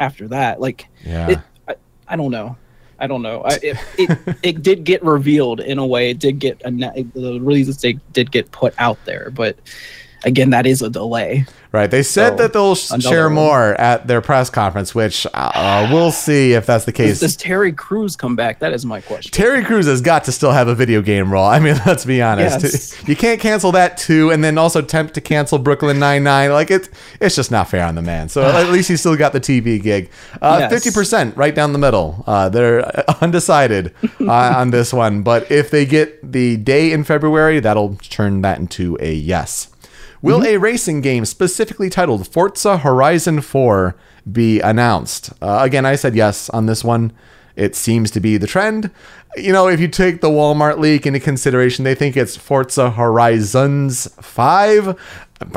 after 0.00 0.28
that. 0.28 0.60
Like, 0.60 0.86
yeah. 1.04 1.30
it, 1.30 1.38
I, 1.68 1.74
I 2.08 2.16
don't 2.16 2.30
know. 2.30 2.56
I 2.98 3.06
don't 3.06 3.22
know. 3.22 3.42
I, 3.44 3.54
it, 3.62 3.76
it 3.98 4.36
it 4.42 4.62
did 4.62 4.84
get 4.84 5.02
revealed 5.02 5.60
in 5.60 5.78
a 5.78 5.86
way. 5.86 6.10
It 6.10 6.18
did 6.18 6.38
get 6.38 6.60
a 6.64 6.70
the 6.70 7.38
release 7.40 7.74
date 7.76 7.98
did 8.12 8.30
get 8.30 8.50
put 8.52 8.74
out 8.78 8.98
there, 9.04 9.30
but 9.30 9.56
again, 10.24 10.50
that 10.50 10.66
is 10.66 10.82
a 10.82 10.90
delay. 10.90 11.46
Right. 11.72 11.90
They 11.90 12.04
said 12.04 12.30
So, 12.30 12.36
that 12.36 12.52
they'll 12.52 12.76
share 12.76 13.24
one. 13.26 13.34
more 13.34 13.74
at 13.80 14.06
their 14.06 14.20
press 14.20 14.48
conference, 14.48 14.94
which 14.94 15.26
uh, 15.34 15.88
we'll 15.92 16.12
see 16.26 16.52
if 16.52 16.66
that's 16.66 16.84
the 16.84 16.92
case. 16.92 17.18
does 17.18 17.34
Terry 17.36 17.72
Crews 17.72 18.14
come 18.14 18.36
back? 18.36 18.60
That 18.60 18.72
is 18.72 18.86
my 18.86 19.00
question. 19.00 19.32
Terry 19.32 19.64
Crews 19.64 19.86
has 19.86 20.00
got 20.00 20.22
to 20.24 20.32
still 20.32 20.52
have 20.52 20.68
a 20.68 20.74
video 20.76 21.02
game 21.02 21.32
role. 21.32 21.44
I 21.44 21.58
mean, 21.58 21.74
let's 21.86 22.04
be 22.04 22.22
honest. 22.22 22.62
Yes. 22.62 22.94
You 23.08 23.16
can't 23.16 23.40
cancel 23.40 23.72
that 23.72 23.96
too, 23.98 24.30
and 24.30 24.42
then 24.42 24.56
also 24.56 24.78
attempt 24.78 25.14
to 25.14 25.20
cancel 25.20 25.58
Brooklyn 25.58 25.98
Nine 25.98 26.22
Nine. 26.24 26.52
Like 26.52 26.70
it's 26.70 26.88
it's 27.20 27.34
just 27.36 27.50
not 27.50 27.68
fair 27.68 27.84
on 27.84 27.96
the 27.96 28.02
man. 28.02 28.28
So 28.28 28.42
at 28.44 28.68
least 28.72 28.88
he's 28.88 29.00
still 29.00 29.16
got 29.16 29.32
the 29.32 29.40
TV 29.40 29.82
gig. 29.82 30.10
Yes. 30.40 30.72
Fifty 30.72 30.90
percent 30.90 31.36
right 31.36 31.54
down 31.54 31.72
the 31.72 31.78
middle. 31.78 32.22
Uh, 32.26 32.48
they're 32.48 32.86
undecided 33.22 33.92
uh, 34.20 34.30
on 34.56 34.70
this 34.70 34.92
one, 34.92 35.22
but 35.22 35.50
if 35.50 35.70
they 35.70 35.84
get 35.84 36.32
the 36.32 36.56
day 36.56 36.92
in 36.92 37.02
February, 37.04 37.58
that'll 37.60 37.96
turn 37.96 38.42
that 38.42 38.58
into 38.58 38.96
a 39.00 39.12
yes. 39.12 39.68
Will 40.24 40.42
a 40.42 40.56
racing 40.56 41.02
game 41.02 41.26
specifically 41.26 41.90
titled 41.90 42.26
Forza 42.26 42.78
Horizon 42.78 43.42
4 43.42 43.94
be 44.32 44.58
announced? 44.58 45.30
Uh, 45.42 45.58
again, 45.60 45.84
I 45.84 45.96
said 45.96 46.16
yes 46.16 46.48
on 46.48 46.64
this 46.64 46.82
one. 46.82 47.12
It 47.56 47.76
seems 47.76 48.10
to 48.12 48.20
be 48.20 48.38
the 48.38 48.46
trend. 48.46 48.90
You 49.36 49.52
know, 49.52 49.68
if 49.68 49.80
you 49.80 49.86
take 49.86 50.22
the 50.22 50.30
Walmart 50.30 50.78
leak 50.78 51.04
into 51.04 51.20
consideration, 51.20 51.84
they 51.84 51.94
think 51.94 52.16
it's 52.16 52.38
Forza 52.38 52.90
Horizons 52.90 54.08
5. 54.18 54.98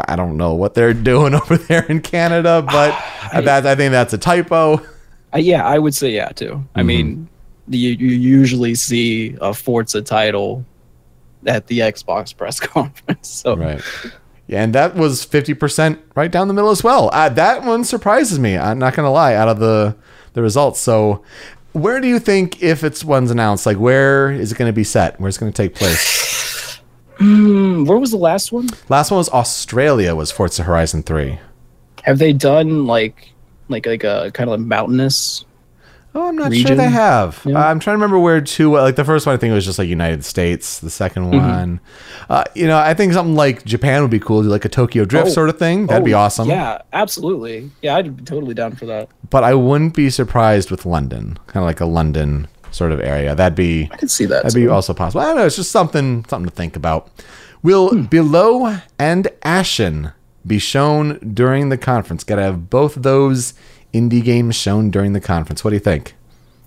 I 0.06 0.16
don't 0.18 0.36
know 0.36 0.54
what 0.54 0.74
they're 0.74 0.94
doing 1.12 1.34
over 1.34 1.56
there 1.56 1.86
in 1.86 2.02
Canada, 2.02 2.62
but 2.70 2.92
that, 3.32 3.66
I 3.66 3.74
think 3.74 3.94
that's 3.94 4.12
a 4.12 4.18
typo. 4.18 4.82
Uh, 5.34 5.38
yeah, 5.38 5.66
I 5.66 5.80
would 5.80 5.96
say 5.96 6.10
yeah 6.10 6.28
too. 6.34 6.50
Mm-hmm. 6.50 6.80
I 6.80 6.84
mean, 6.84 7.30
the, 7.70 7.78
you 7.78 8.10
usually 8.10 8.76
see 8.76 9.38
a 9.40 9.54
Forza 9.54 10.02
title 10.02 10.66
at 11.46 11.68
the 11.68 11.80
Xbox 11.80 12.36
press 12.36 12.60
conference. 12.60 13.30
So 13.30 13.56
Right. 13.56 13.82
Yeah, 14.48 14.64
and 14.64 14.74
that 14.74 14.96
was 14.96 15.26
50% 15.26 16.00
right 16.16 16.32
down 16.32 16.48
the 16.48 16.54
middle 16.54 16.70
as 16.70 16.84
well. 16.84 17.10
Uh, 17.12 17.30
that 17.30 17.64
one 17.64 17.84
surprises 17.84 18.40
me. 18.40 18.58
I'm 18.58 18.80
not 18.80 18.96
going 18.96 19.06
to 19.06 19.12
lie, 19.12 19.36
out 19.36 19.50
of 19.50 19.60
the, 19.60 19.96
the 20.34 20.42
results. 20.42 20.80
So, 20.80 21.24
where 21.74 22.00
do 22.00 22.08
you 22.08 22.18
think, 22.18 22.64
if 22.64 22.84
it's 22.84 23.04
one's 23.04 23.30
announced, 23.30 23.66
like 23.66 23.78
where 23.78 24.32
is 24.32 24.52
it 24.52 24.58
going 24.58 24.70
to 24.70 24.74
be 24.74 24.86
set? 24.86 25.20
Where's 25.20 25.36
it 25.36 25.40
going 25.42 25.52
to 25.52 25.64
take 25.64 25.76
place? 25.76 26.80
Hmm, 27.18 27.86
where 27.86 27.98
was 27.98 28.12
the 28.12 28.18
last 28.18 28.52
one? 28.52 28.70
Last 28.90 29.12
one 29.12 29.18
was 29.18 29.30
Australia, 29.30 30.16
was 30.16 30.32
Forza 30.32 30.64
Horizon 30.64 31.04
3. 31.04 31.40
Have 32.04 32.20
they 32.20 32.32
done 32.32 32.86
like 32.86 33.34
like 33.70 33.86
like 33.86 34.04
a 34.04 34.32
kind 34.34 34.50
of 34.50 34.60
a 34.60 34.64
mountainous? 34.64 35.44
Oh, 36.16 36.30
I'm 36.30 36.36
not 36.36 36.46
sure 36.52 36.62
Region? 36.64 36.78
they 36.78 36.90
have. 36.90 37.42
Yeah. 37.46 37.60
Uh, 37.60 37.66
I'm 37.70 37.80
trying 37.80 37.94
to 37.94 37.98
remember 37.98 38.18
where 38.18 38.42
two. 38.42 38.72
Like 38.76 38.96
the 38.96 39.06
first 39.06 39.28
one, 39.28 39.36
I 39.36 39.38
think 39.38 39.52
it 39.52 39.54
was 39.54 39.66
just 39.66 39.78
like 39.78 39.88
United 39.88 40.26
States. 40.26 40.80
The 40.80 40.90
second 40.90 41.26
Mm-hmm. 41.32 41.38
one, 41.48 41.80
uh, 42.30 42.44
you 42.56 42.66
know, 42.66 42.78
I 42.78 42.94
think 42.96 43.14
something 43.14 43.36
like 43.36 43.64
Japan 43.66 44.02
would 44.02 44.10
be 44.10 44.20
cool, 44.20 44.42
do 44.42 44.48
like 44.50 44.66
a 44.66 44.70
Tokyo 44.70 45.06
Drift 45.06 45.28
Oh. 45.28 45.32
sort 45.32 45.50
of 45.50 45.60
thing. 45.60 45.86
That'd 45.88 46.04
be 46.06 46.16
Oh, 46.16 46.20
awesome. 46.20 46.50
Yeah, 46.50 46.82
absolutely. 46.94 47.70
Yeah, 47.84 47.96
I'd 47.98 48.18
be 48.18 48.24
totally 48.24 48.56
down 48.56 48.74
for 48.76 48.86
that. 48.88 49.10
but 49.30 49.44
I 49.44 49.54
wouldn't 49.54 49.94
be 49.94 50.10
surprised 50.10 50.72
with 50.72 50.86
London, 50.86 51.38
kind 51.48 51.62
of 51.64 51.68
like 51.68 51.82
a 51.82 51.86
London 51.86 52.48
sort 52.72 52.92
of 52.92 53.00
area. 53.00 53.36
That'd 53.36 53.56
be 53.56 53.88
I 53.92 53.98
can 53.98 54.08
see 54.08 54.26
that. 54.26 54.44
that'd 54.44 54.56
be 54.56 54.68
also 54.68 54.94
possible. 54.96 55.22
I 55.22 55.26
don't 55.26 55.36
know. 55.38 55.46
It's 55.46 55.56
just 55.56 55.72
something 55.72 56.26
something 56.28 56.50
to 56.50 56.56
think 56.56 56.76
about. 56.76 57.10
Will 57.62 57.90
Hmm. 57.90 58.04
Below 58.04 58.78
and 58.98 59.28
Ashen 59.44 60.14
be 60.46 60.58
shown 60.60 61.20
during 61.34 61.70
the 61.70 61.78
conference? 61.78 62.24
Got 62.24 62.38
to 62.38 62.42
have 62.44 62.70
both 62.70 62.98
of 62.98 63.04
those 63.04 63.54
indie 63.94 64.24
games 64.24 64.56
shown 64.56 64.90
during 64.92 65.14
the 65.14 65.22
conference. 65.22 65.64
What 65.64 65.72
do 65.72 65.76
you 65.76 65.80
think? 65.82 66.16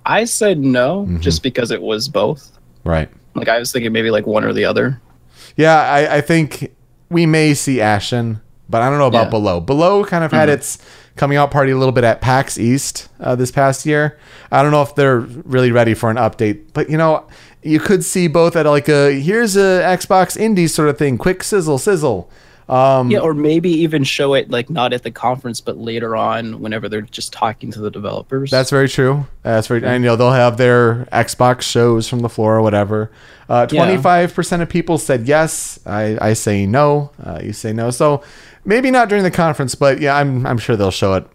I 0.07 0.25
said 0.25 0.59
no, 0.59 1.03
Mm-hmm. 1.03 1.21
just 1.21 1.43
because 1.43 1.71
it 1.71 1.83
was 1.83 2.09
both. 2.09 2.59
Right. 2.85 3.09
Like 3.35 3.49
I 3.49 3.59
was 3.59 3.71
thinking 3.73 3.93
maybe 3.93 4.11
like 4.11 4.27
one 4.27 4.45
or 4.45 4.53
the 4.53 4.65
other. 4.65 5.01
Yeah, 5.57 5.77
I, 5.81 6.17
I 6.17 6.21
think 6.21 6.73
we 7.11 7.27
may 7.27 7.55
see 7.55 7.81
Ashen, 7.81 8.41
but 8.69 8.83
I 8.83 8.89
don't 8.89 8.99
know 8.99 9.07
about 9.07 9.19
Yeah. 9.19 9.25
Mm-hmm. 9.25 9.31
Below. 9.31 9.61
Below 9.61 10.05
kind 10.05 10.25
of 10.25 10.33
had 10.33 10.49
its 10.49 10.79
coming 11.17 11.37
out 11.37 11.51
party 11.51 11.71
a 11.73 11.77
little 11.77 11.93
bit 11.93 12.05
at 12.05 12.21
PAX 12.21 12.57
East 12.59 13.09
uh, 13.21 13.35
this 13.37 13.51
past 13.51 13.85
year. 13.85 14.19
I 14.51 14.63
don't 14.63 14.71
know 14.73 14.83
if 14.83 14.95
they're 14.95 15.21
really 15.21 15.71
ready 15.71 15.93
for 15.95 16.11
an 16.11 16.17
update, 16.17 16.73
but 16.73 16.89
you 16.89 16.97
know, 16.97 17.27
you 17.63 17.79
could 17.79 18.03
see 18.05 18.27
both 18.27 18.57
at 18.57 18.65
like 18.65 18.89
a 18.89 19.21
here's 19.21 19.55
a 19.57 19.83
Xbox 19.85 20.39
indie 20.41 20.69
sort 20.71 20.89
of 20.89 20.97
thing, 20.97 21.19
quick 21.19 21.43
sizzle 21.43 21.77
sizzle. 21.79 22.31
Um, 22.71 23.11
Yeah, 23.11 23.19
or 23.19 23.35
maybe 23.35 23.69
even 23.69 24.05
show 24.05 24.35
it 24.35 24.51
like 24.51 24.71
not 24.71 24.93
at 24.93 25.03
the 25.03 25.11
conference, 25.11 25.61
but 25.61 25.77
later 25.77 26.15
on 26.15 26.61
whenever 26.61 26.89
they're 26.89 27.01
just 27.03 27.33
talking 27.33 27.73
to 27.73 27.81
the 27.81 27.91
developers. 27.91 28.51
That's 28.51 28.71
very 28.71 28.89
true. 28.89 29.27
That's 29.43 29.67
very, 29.67 29.85
and 29.85 30.05
you 30.05 30.11
know 30.11 30.17
they'll 30.17 30.31
have 30.31 30.57
their 30.57 31.07
Xbox 31.13 31.63
shows 31.63 32.09
from 32.09 32.21
the 32.21 32.29
floor 32.29 32.57
or 32.57 32.63
whatever. 32.63 33.11
Twenty 33.49 33.97
five 33.99 34.33
percent 34.33 34.63
of 34.63 34.69
people 34.69 34.99
said 34.99 35.27
yes. 35.27 35.81
I, 35.85 36.17
I 36.21 36.33
say 36.35 36.65
no. 36.65 37.11
Uh, 37.23 37.41
you 37.43 37.53
say 37.53 37.73
no. 37.73 37.91
So 37.91 38.23
maybe 38.65 38.93
not 38.93 39.09
during 39.09 39.25
the 39.25 39.31
conference, 39.33 39.75
but 39.75 40.01
yeah, 40.01 40.17
I'm 40.17 40.47
I'm 40.47 40.59
sure 40.59 40.77
they'll 40.77 40.93
show 40.93 41.15
it 41.15 41.27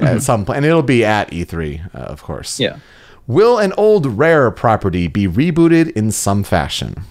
at 0.00 0.22
some 0.22 0.44
point, 0.44 0.58
and 0.58 0.66
it'll 0.66 0.82
be 0.82 1.04
at 1.04 1.30
E3, 1.30 1.94
uh, 1.94 1.98
of 1.98 2.22
course. 2.22 2.54
Mm-hmm. 2.58 2.62
yeah. 2.74 2.78
Will 3.26 3.58
an 3.58 3.72
old 3.78 4.04
rare 4.04 4.50
property 4.50 5.06
be 5.06 5.26
rebooted 5.26 5.92
in 5.92 6.10
some 6.10 6.44
fashion? 6.44 7.04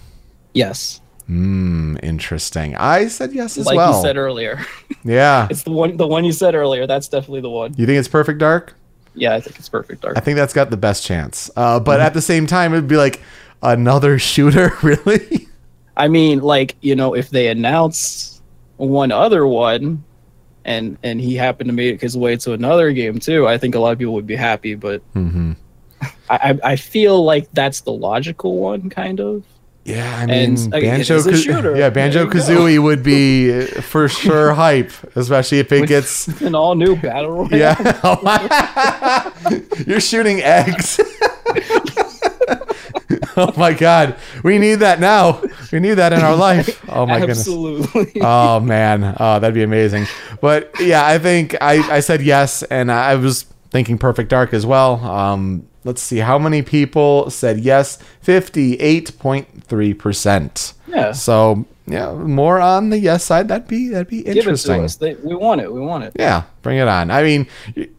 Yes. 0.52 1.00
Hmm, 1.26 1.96
interesting. 2.02 2.76
I 2.76 3.08
said 3.08 3.32
yes 3.32 3.56
as 3.56 3.66
like 3.66 3.76
well. 3.76 3.96
you 3.96 4.02
said 4.02 4.16
earlier. 4.16 4.64
yeah. 5.04 5.48
it's 5.50 5.62
the 5.62 5.70
one 5.70 5.96
the 5.96 6.06
one 6.06 6.24
you 6.24 6.32
said 6.32 6.54
earlier. 6.54 6.86
That's 6.86 7.08
definitely 7.08 7.40
the 7.40 7.50
one. 7.50 7.74
You 7.76 7.86
think 7.86 7.98
it's 7.98 8.08
Perfect 8.08 8.38
Dark? 8.38 8.74
Yeah, 9.14 9.34
I 9.34 9.40
think 9.40 9.58
it's 9.58 9.68
perfect 9.68 10.02
dark. 10.02 10.16
I 10.16 10.20
think 10.20 10.36
that's 10.36 10.52
got 10.52 10.70
the 10.70 10.76
best 10.76 11.04
chance. 11.04 11.50
Uh, 11.56 11.80
but 11.80 12.00
at 12.00 12.14
the 12.14 12.22
same 12.22 12.46
time, 12.46 12.72
it'd 12.72 12.88
be 12.88 12.96
like 12.96 13.20
another 13.62 14.18
shooter, 14.30 14.72
really. 14.82 15.48
I 15.96 16.08
mean, 16.08 16.40
like, 16.40 16.76
you 16.80 16.96
know, 16.96 17.14
if 17.14 17.30
they 17.30 17.48
announce 17.48 18.42
one 18.76 19.12
other 19.12 19.46
one 19.46 20.02
and 20.64 20.98
and 21.04 21.20
he 21.20 21.36
happened 21.36 21.68
to 21.68 21.74
make 21.74 22.00
his 22.00 22.16
way 22.16 22.36
to 22.36 22.52
another 22.52 22.92
game 22.92 23.20
too, 23.20 23.46
I 23.46 23.58
think 23.58 23.76
a 23.76 23.78
lot 23.78 23.92
of 23.92 23.98
people 23.98 24.14
would 24.14 24.26
be 24.26 24.36
happy, 24.36 24.74
but 24.74 25.00
mm-hmm. 25.14 25.52
I, 26.02 26.08
I 26.28 26.58
I 26.72 26.76
feel 26.76 27.24
like 27.24 27.48
that's 27.52 27.82
the 27.82 27.92
logical 27.92 28.58
one, 28.58 28.90
kind 28.90 29.20
of. 29.20 29.44
Yeah, 29.84 30.16
I 30.18 30.22
And, 30.32 30.54
mean, 30.58 30.72
uh, 30.74 30.80
Banjo, 30.80 31.18
a 31.18 31.22
Kaz- 31.22 31.76
yeah, 31.76 31.90
Banjo 31.90 32.26
Kazooie 32.26 32.82
would 32.82 33.02
be 33.02 33.52
uh, 33.52 33.66
for 33.82 34.08
sure 34.22 34.54
hype, 34.54 34.90
especially 35.14 35.58
if 35.58 35.70
it 35.72 35.86
gets. 35.88 36.26
An 36.40 36.54
all 36.54 36.74
new 36.74 36.96
battle 36.96 37.30
royale. 37.44 37.50
Yeah, 37.50 39.30
you're 39.86 40.00
shooting 40.00 40.40
eggs. 40.40 40.98
oh 43.36 43.52
my 43.56 43.74
god, 43.74 44.16
we 44.42 44.58
need 44.58 44.76
that 44.76 45.00
now. 45.00 45.42
We 45.72 45.80
need 45.80 45.94
that 45.94 46.12
in 46.12 46.20
our 46.20 46.36
life. 46.36 46.82
Oh 46.88 47.04
my 47.06 47.18
goodness. 47.20 47.40
Absolutely. 47.40 48.20
Oh 48.22 48.60
man, 48.60 49.16
oh 49.20 49.38
that'd 49.38 49.54
be 49.54 49.62
amazing. 49.62 50.06
But 50.40 50.70
yeah, 50.80 51.04
I 51.06 51.18
think 51.18 51.56
I, 51.60 51.96
I 51.96 52.00
said 52.00 52.22
yes, 52.22 52.62
and 52.64 52.90
I 52.90 53.16
was 53.16 53.42
thinking 53.70 53.98
Perfect 53.98 54.30
Dark 54.30 54.54
as 54.54 54.64
well. 54.64 55.04
Um, 55.04 55.66
let's 55.84 56.02
see 56.02 56.18
how 56.18 56.38
many 56.38 56.62
people 56.62 57.30
said 57.30 57.60
yes. 57.60 57.98
Fifty-eight 58.20 59.18
point 59.18 59.64
three 59.64 59.94
percent. 59.94 60.74
yeah. 60.86 61.12
So 61.12 61.64
yeah, 61.86 62.12
more 62.14 62.60
on 62.60 62.90
the 62.90 62.98
yes 62.98 63.24
side. 63.24 63.48
That'd 63.48 63.68
be 63.68 63.88
that'd 63.90 64.08
be 64.08 64.22
Give 64.22 64.28
it 64.28 64.32
to 64.34 64.38
interesting. 64.40 64.84
us. 64.84 64.96
They, 64.96 65.14
we 65.16 65.34
want 65.34 65.60
it. 65.60 65.72
We 65.72 65.80
want 65.80 66.04
it. 66.04 66.12
Yeah, 66.18 66.44
bring 66.62 66.78
it 66.78 66.88
on. 66.88 67.10
I 67.10 67.22
mean, 67.22 67.46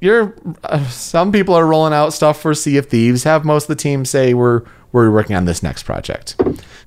you're 0.01 0.35
uh, 0.63 0.83
some 0.87 1.31
people 1.31 1.53
are 1.55 1.65
rolling 1.67 1.93
out 1.93 2.11
stuff 2.13 2.41
for 2.41 2.53
Sea 2.53 2.77
of 2.77 2.87
Thieves. 2.87 3.23
Have 3.23 3.45
most 3.45 3.63
of 3.65 3.67
the 3.69 3.75
team 3.81 4.03
say 4.05 4.33
we're 4.33 4.63
we're 4.91 5.11
working 5.11 5.35
on 5.35 5.45
this 5.45 5.61
next 5.61 5.83
project. 5.83 6.35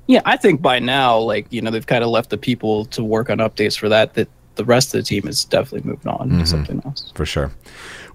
Yeah, 0.07 0.23
I 0.25 0.37
think 0.37 0.61
by 0.63 0.79
now, 0.79 1.19
like 1.19 1.47
you 1.51 1.61
know, 1.63 1.71
they've 1.71 1.87
kind 1.87 2.03
of 2.03 2.11
left 2.11 2.31
the 2.31 2.39
people 2.39 2.87
to 2.87 3.05
work 3.05 3.31
on 3.31 3.39
updates 3.39 3.79
for 3.79 3.89
that. 3.91 4.15
That 4.15 4.29
the 4.57 4.65
rest 4.65 4.93
of 4.95 4.99
the 4.99 5.05
team 5.05 5.29
is 5.29 5.45
definitely 5.45 5.89
moved 5.89 6.07
on 6.07 6.31
Mm-hmm. 6.31 6.41
to 6.41 6.47
something 6.47 6.83
else. 6.85 7.13
For 7.15 7.25
sure. 7.27 7.53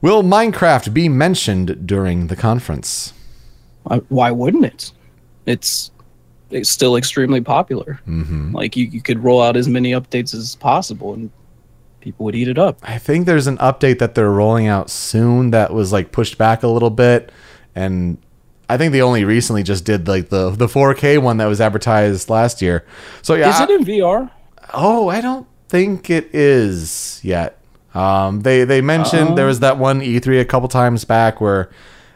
Will 0.04 0.22
Minecraft 0.22 0.94
be 0.94 1.08
mentioned 1.08 1.88
during 1.88 2.28
the 2.28 2.36
conference? 2.36 3.14
Why, 4.10 4.32
wouldn't 4.32 4.66
it? 4.66 4.92
It's 5.46 5.92
it's 6.52 6.70
still 6.70 6.98
extremely 6.98 7.40
popular. 7.40 8.02
Mm-hmm. 8.06 8.54
Like 8.54 8.76
you, 8.76 8.86
you 8.86 9.02
could 9.02 9.24
roll 9.24 9.42
out 9.42 9.56
as 9.56 9.70
many 9.70 9.94
updates 9.94 10.34
as 10.34 10.56
possible, 10.56 11.14
and 11.14 11.32
people 12.02 12.26
would 12.26 12.36
eat 12.36 12.50
it 12.50 12.58
up. 12.58 12.80
I 12.84 12.98
think 12.98 13.26
there's 13.26 13.48
an 13.48 13.58
update 13.60 14.00
that 14.00 14.14
they're 14.14 14.30
rolling 14.30 14.68
out 14.68 14.90
soon 14.90 15.52
that 15.52 15.74
was 15.74 15.94
like 15.94 16.12
pushed 16.12 16.38
back 16.38 16.64
a 16.64 16.68
little 16.68 16.90
bit, 16.90 17.32
and 17.74 18.18
I 18.68 18.78
think 18.78 18.92
they 18.92 19.02
only 19.02 19.24
recently 19.24 19.64
just 19.64 19.86
did 19.86 20.10
like 20.10 20.28
the 20.28 20.50
the 20.50 20.68
4K 20.68 21.22
one 21.22 21.38
that 21.38 21.46
was 21.46 21.62
advertised 21.62 22.30
last 22.30 22.62
year. 22.62 22.86
So 23.22 23.36
yeah, 23.36 23.56
Is 23.56 23.62
it 23.62 23.70
in 23.70 23.86
VR? 23.86 24.30
Oh, 24.74 25.08
I 25.08 25.22
don't 25.22 25.48
think 25.70 26.10
it 26.10 26.30
is 26.36 27.22
yet. 27.24 27.63
Um, 27.94 28.42
they 28.42 28.64
they 28.64 28.82
mentioned 28.82 29.38
there 29.38 29.46
was 29.46 29.60
that 29.60 29.78
one 29.78 30.02
E3 30.02 30.42
a 30.42 30.46
couple 30.46 30.68
times 30.68 31.06
back 31.06 31.40
where 31.40 31.70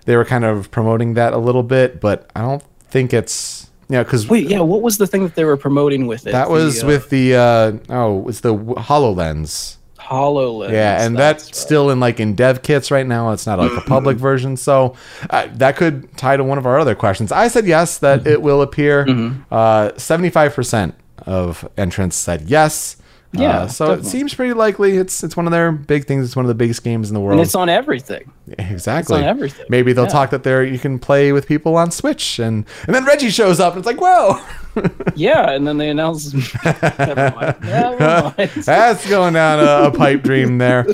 they 0.06 0.16
were 0.16 0.26
kind 0.26 0.46
of 0.46 0.72
promoting 0.72 1.14
that 1.16 1.34
a 1.34 1.38
little 1.38 1.64
bit, 1.64 2.02
but 2.02 2.30
I 2.36 2.42
don't 2.42 2.64
think 2.90 3.14
it's 3.14 3.70
yeah 3.90 4.04
because 4.04 4.28
Wait, 4.28 4.50
yeah. 4.50 4.60
What 4.60 4.82
was 4.82 4.98
the 4.98 5.08
thing 5.08 5.24
that 5.24 5.36
they 5.36 5.46
were 5.46 5.58
promoting 5.58 6.08
with 6.08 6.26
it? 6.26 6.32
that 6.32 6.50
was 6.50 6.82
The, 6.82 6.84
uh, 6.84 6.88
with 6.88 7.10
the 7.10 7.36
uh, 7.36 7.72
oh 7.90 8.28
it's 8.28 8.40
the 8.40 8.56
Hololens. 8.56 9.76
Hololens. 10.00 10.72
Yeah, 10.72 11.06
and 11.06 11.18
that's, 11.18 11.60
still 11.60 11.90
in 11.90 12.00
like 12.00 12.22
in 12.22 12.34
dev 12.34 12.64
kits 12.64 12.92
right 12.92 13.06
now. 13.06 13.32
It's 13.32 13.46
not 13.46 13.60
like 13.60 13.74
a 13.74 13.82
public 13.82 14.18
version, 14.30 14.56
so 14.56 14.96
uh, 15.30 15.48
that 15.56 15.76
could 15.76 16.16
tie 16.18 16.38
to 16.38 16.44
one 16.46 16.58
of 16.58 16.66
our 16.66 16.80
other 16.80 16.96
questions. 16.96 17.32
I 17.32 17.50
said 17.50 17.68
yes 17.68 17.98
that 18.00 18.26
it 18.26 18.42
will 18.42 18.62
appear. 18.62 19.06
Mm-hmm. 19.06 19.98
Seventy 19.98 20.30
five 20.30 20.54
percent 20.54 20.96
of 21.26 21.68
entrants 21.78 22.16
said 22.16 22.44
yes. 22.44 22.98
Yeah, 23.38 23.62
Uh, 23.62 23.68
so 23.68 23.86
definitely. 23.88 24.08
it 24.08 24.12
seems 24.12 24.34
pretty 24.34 24.54
likely. 24.54 24.98
It's 24.98 25.24
it's 25.24 25.36
one 25.38 25.46
of 25.48 25.52
their 25.52 25.72
big 25.72 26.06
things. 26.06 26.26
It's 26.26 26.36
one 26.36 26.46
of 26.46 26.48
the 26.50 26.56
biggest 26.56 26.84
games 26.84 27.10
in 27.10 27.14
the 27.14 27.20
world. 27.20 27.40
and 27.40 27.46
it's 27.46 27.56
on 27.56 27.70
everything. 27.70 28.32
exactly. 28.58 29.18
on 29.18 29.24
everything. 29.24 29.66
Maybe 29.70 29.94
they'll 29.94 30.06
Yeah. 30.06 30.10
talk 30.12 30.30
that 30.32 30.44
there 30.44 30.64
you 30.64 30.80
can 30.80 31.00
play 31.00 31.32
with 31.32 31.48
people 31.48 31.76
on 31.76 31.92
Switch, 31.92 32.40
and 32.40 32.66
and 32.86 32.96
then 32.96 33.06
Reggie 33.06 33.30
shows 33.30 33.60
up, 33.60 33.74
and 33.76 33.80
it's 33.80 33.88
like, 33.88 34.02
whoa. 34.02 34.40
Yeah, 35.16 35.50
and 35.52 35.66
then 35.68 35.78
they 35.80 35.90
announce. 35.90 36.32
Never 36.64 37.34
mind. 37.36 37.56
Never 37.64 38.34
mind. 38.38 38.50
That's 38.64 39.10
going 39.10 39.34
down 39.34 39.60
a, 39.60 39.88
a 39.88 39.92
pipe 39.92 40.22
dream 40.22 40.60
there. 40.60 40.86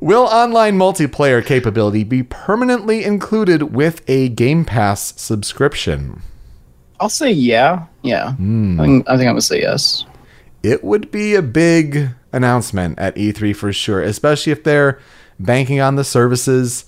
Will 0.00 0.22
online 0.26 0.78
multiplayer 0.78 1.44
capability 1.44 2.04
be 2.04 2.22
permanently 2.22 3.02
included 3.04 3.74
with 3.74 4.02
a 4.08 4.28
Game 4.28 4.64
Pass 4.64 5.12
subscription? 5.20 6.22
I'll 7.00 7.08
say 7.08 7.32
yeah. 7.32 7.86
Yeah. 8.02 8.34
Hmm. 8.34 8.80
I, 8.80 8.84
think, 8.84 9.08
I 9.10 9.16
think 9.16 9.26
I'm 9.28 9.32
gonna 9.34 9.40
say 9.42 9.60
yes. 9.60 10.06
It 10.66 10.82
would 10.82 11.12
be 11.12 11.36
a 11.36 11.42
big 11.42 12.08
announcement 12.32 12.98
at 12.98 13.14
E3 13.14 13.54
for 13.54 13.72
sure, 13.72 14.02
especially 14.02 14.50
if 14.50 14.64
they're 14.64 14.98
banking 15.38 15.80
on 15.80 15.94
the 15.94 16.02
services. 16.02 16.84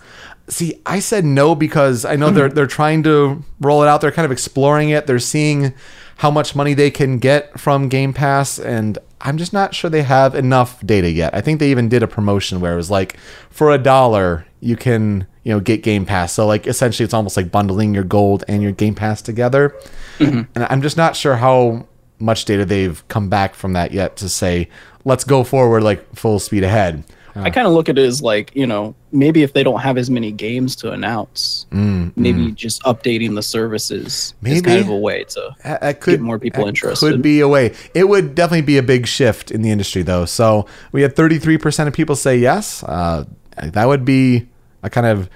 See, 0.49 0.80
I 0.85 0.99
said 0.99 1.25
no 1.25 1.54
because 1.54 2.04
I 2.04 2.16
know 2.16 2.30
they're 2.30 2.49
they're 2.56 2.66
trying 2.66 3.04
to 3.04 3.44
roll 3.61 3.85
it 3.85 3.88
out. 3.88 4.00
They're 4.00 4.11
kind 4.11 4.26
of 4.26 4.32
exploring 4.32 4.90
it. 4.90 5.06
They're 5.06 5.20
seeing 5.20 5.75
how 6.16 6.30
much 6.32 6.56
money 6.56 6.75
they 6.75 6.90
can 6.90 7.18
get 7.18 7.61
from 7.61 7.88
Game 7.88 8.12
Pass, 8.12 8.58
and 8.58 8.99
I'm 9.20 9.38
just 9.38 9.52
not 9.52 9.76
sure 9.76 9.88
they 9.88 10.02
have 10.02 10.35
enough 10.35 10.85
data 10.85 11.08
yet. 11.08 11.32
I 11.32 11.40
think 11.40 11.61
they 11.61 11.70
even 11.70 11.88
did 11.88 12.02
a 12.02 12.08
promotion 12.08 12.61
where 12.61 12.73
it 12.73 12.76
was 12.76 12.90
like 12.90 13.16
for 13.49 13.73
a 13.73 13.78
dollar 13.78 14.44
you 14.61 14.76
can 14.76 15.26
you 15.44 15.52
know 15.52 15.61
get 15.61 15.82
Game 15.82 16.04
Pass. 16.04 16.32
So 16.32 16.47
like 16.47 16.66
essentially 16.66 17.04
it's 17.04 17.14
almost 17.14 17.37
like 17.37 17.52
bundling 17.52 17.94
your 17.94 18.04
gold 18.04 18.44
and 18.49 18.62
your 18.62 18.73
Game 18.73 18.94
Pass 18.94 19.23
together. 19.23 19.76
Mm-hmm. 20.18 20.50
And 20.54 20.66
I'm 20.68 20.82
just 20.82 20.97
not 20.97 21.16
sure 21.16 21.37
how 21.37 21.87
much 22.21 22.45
data 22.45 22.65
they've 22.65 23.07
come 23.09 23.29
back 23.29 23.55
from 23.55 23.73
that 23.75 23.93
yet 23.93 24.17
to 24.17 24.29
say 24.29 24.69
let's 25.05 25.25
go 25.25 25.45
forward 25.45 25.83
like 25.83 26.15
full 26.15 26.39
speed 26.39 26.65
ahead. 26.65 27.05
I 27.37 27.51
kind 27.51 27.69
of 27.69 27.73
look 27.73 27.89
at 27.89 27.97
it 27.97 28.05
as 28.05 28.21
like 28.21 28.51
you 28.57 28.67
know 28.67 28.97
maybe 29.13 29.45
if 29.45 29.53
they 29.53 29.63
don't 29.63 29.79
have 29.79 29.97
as 29.97 30.11
many 30.11 30.33
games 30.33 30.75
to 30.77 30.91
announce, 30.91 31.67
maybe 31.71 32.51
just 32.51 32.83
updating 32.83 33.37
the 33.37 33.43
services 33.43 34.07
is 34.07 34.33
Mm, 34.33 34.43
Maybe. 34.43 34.61
kind 34.63 34.81
of 34.81 34.89
a 34.89 34.97
way 34.97 35.23
to. 35.23 35.55
That, 35.63 35.81
that 35.81 36.01
could 36.01 36.21
more 36.21 36.41
people 36.41 36.65
that 36.65 36.71
interested. 36.71 37.13
Could 37.13 37.23
be 37.23 37.39
a 37.39 37.47
way. 37.47 37.75
It 37.95 38.09
would 38.09 38.35
definitely 38.35 38.63
be 38.63 38.77
a 38.77 38.83
big 38.83 39.07
shift 39.07 39.53
in 39.53 39.63
the 39.63 39.71
industry, 39.71 40.03
though. 40.03 40.25
So 40.25 40.67
we 40.91 41.03
had 41.03 41.15
33% 41.15 41.87
of 41.87 41.93
people 41.95 42.17
say 42.17 42.37
yes. 42.39 42.83
Uh, 42.83 43.25
that 43.57 43.87
would 43.87 44.05
be 44.05 44.49
a 44.83 44.91
kind 44.91 45.07
of 45.07 45.31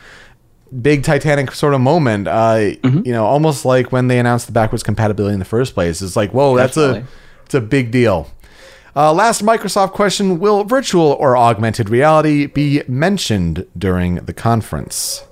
big 0.80 1.02
Titanic 1.04 1.52
sort 1.52 1.74
of 1.74 1.80
moment. 1.80 2.28
Uh, 2.28 2.56
Mm-hmm. 2.82 3.06
You 3.06 3.12
know, 3.12 3.24
almost 3.24 3.64
like 3.64 3.92
when 3.92 4.08
they 4.08 4.18
announced 4.18 4.46
the 4.46 4.52
backwards 4.52 4.82
compatibility 4.82 5.32
in 5.32 5.38
the 5.38 5.44
first 5.44 5.74
place. 5.74 6.02
It's 6.02 6.16
like, 6.16 6.32
whoa, 6.32 6.56
that's 6.56 6.76
a 6.76 7.06
it's 7.44 7.54
a 7.54 7.60
big 7.60 7.90
deal. 7.90 8.30
Uh, 8.94 9.12
last 9.12 9.42
Microsoft 9.44 9.92
question: 9.92 10.38
Will 10.38 10.64
virtual 10.64 11.16
or 11.18 11.36
augmented 11.36 11.88
reality 11.88 12.46
be 12.46 12.82
mentioned 12.88 13.66
during 13.76 14.16
the 14.16 14.32
conference? 14.32 15.24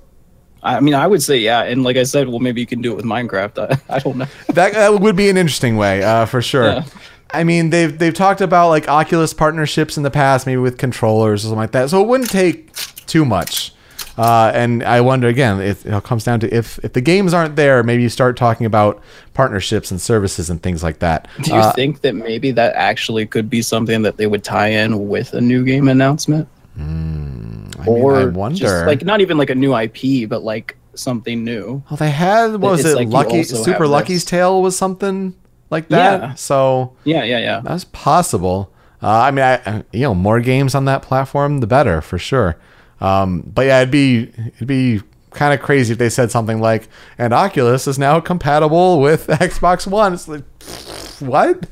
I 0.63 0.81
mean, 0.81 0.95
I 0.95 1.07
would 1.07 1.23
say 1.23 1.39
yeah, 1.39 1.63
and 1.63 1.85
like 1.85 1.97
I 1.97 2.03
said, 2.05 2.29
well, 2.29 2.39
maybe 2.39 2.61
you 2.61 2.67
can 2.67 2.83
do 2.83 2.93
it 2.93 2.97
with 2.97 3.05
Minecraft. 3.05 3.81
I, 3.89 3.97
I 3.97 3.99
don't 3.99 4.19
know. 4.19 4.27
That, 4.49 4.73
that 4.75 5.01
would 5.01 5.17
be 5.17 5.29
an 5.29 5.37
interesting 5.37 5.77
way, 5.77 6.03
uh, 6.03 6.27
for 6.27 6.43
sure. 6.43 6.65
Yeah. 6.65 6.85
I 7.33 7.45
mean, 7.45 7.71
they've 7.71 7.97
they've 7.97 8.15
talked 8.15 8.41
about 8.41 8.69
like 8.69 8.89
Oculus 8.89 9.33
partnerships 9.35 9.97
in 9.97 10.03
the 10.03 10.11
past, 10.11 10.47
maybe 10.47 10.61
with 10.61 10.79
controllers 10.79 11.43
or 11.45 11.49
something 11.49 11.59
like 11.59 11.73
that. 11.73 11.91
So 11.91 12.01
it 12.03 12.09
wouldn't 12.09 12.31
take 12.31 12.73
too 13.07 13.25
much. 13.25 13.73
Uh, 14.19 14.51
and 14.55 14.83
I 14.83 15.01
wonder 15.01 15.29
again, 15.29 15.61
it, 15.61 15.85
it 15.87 16.03
comes 16.05 16.25
down 16.25 16.41
to 16.41 16.55
if 16.55 16.79
if 16.85 16.93
the 16.93 17.01
games 17.01 17.33
aren't 17.33 17.57
there, 17.57 17.83
maybe 17.83 18.03
you 18.03 18.09
start 18.09 18.37
talking 18.37 18.67
about 18.67 19.03
partnerships 19.35 19.91
and 19.91 20.01
services 20.01 20.51
and 20.51 20.63
things 20.63 20.83
like 20.83 20.99
that. 20.99 21.29
Do 21.43 21.53
you 21.55 21.61
Uh, 21.61 21.73
think 21.73 22.01
that 22.03 22.15
maybe 22.15 22.51
that 22.53 22.75
actually 22.75 23.27
could 23.27 23.49
be 23.49 23.63
something 23.63 24.03
that 24.03 24.17
they 24.17 24.27
would 24.27 24.45
tie 24.45 24.69
in 24.69 25.09
with 25.09 25.33
a 25.35 25.41
new 25.41 25.65
game 25.65 25.89
announcement, 25.89 26.49
I 26.77 26.83
mean, 26.83 27.71
or 27.87 28.17
I 28.17 28.25
wonder. 28.27 28.59
just 28.59 28.87
like 28.87 29.05
not 29.05 29.21
even 29.21 29.39
like 29.39 29.51
a 29.51 29.55
new 29.55 29.75
IP, 29.77 30.29
but 30.29 30.43
like 30.43 30.77
something 30.95 31.45
new? 31.45 31.83
well, 31.91 31.97
they 31.97 32.11
had 32.11 32.53
what 32.53 32.73
was 32.73 32.81
It's 32.81 32.91
it? 32.91 32.97
like 32.97 33.09
Lucky 33.09 33.43
Super 33.45 33.87
Lucky's 33.87 34.25
Tale 34.25 34.61
was 34.61 34.77
something 34.77 35.35
like 35.71 35.89
that. 35.89 36.21
Yeah. 36.21 36.35
So 36.35 36.93
Yeah, 37.05 37.23
yeah, 37.25 37.39
yeah. 37.39 37.61
That's 37.65 37.85
possible. 37.85 38.73
Uh, 39.03 39.09
I 39.09 39.31
mean, 39.31 39.45
I- 39.45 39.85
you 39.93 40.01
know, 40.03 40.15
more 40.15 40.41
games 40.41 40.75
on 40.75 40.85
that 40.87 41.01
platform, 41.03 41.61
the 41.61 41.67
better 41.67 42.01
for 42.03 42.19
sure. 42.19 42.57
Um, 43.01 43.41
but 43.43 43.67
yeah, 43.67 43.81
it'd 43.81 43.91
be 43.91 44.31
it'd 44.57 44.67
be 44.69 45.01
kind 45.31 45.55
of 45.55 45.61
crazy 45.65 45.93
if 45.93 45.99
they 45.99 46.09
said 46.11 46.31
something 46.31 46.61
like, 46.61 46.89
"And 47.19 47.33
Oculus 47.33 47.87
is 47.87 47.99
now 47.99 48.21
compatible 48.21 49.01
with 49.01 49.27
Xbox 49.29 49.87
One." 49.87 50.13
It's 50.15 50.29
like, 50.29 50.45
what? 51.21 51.67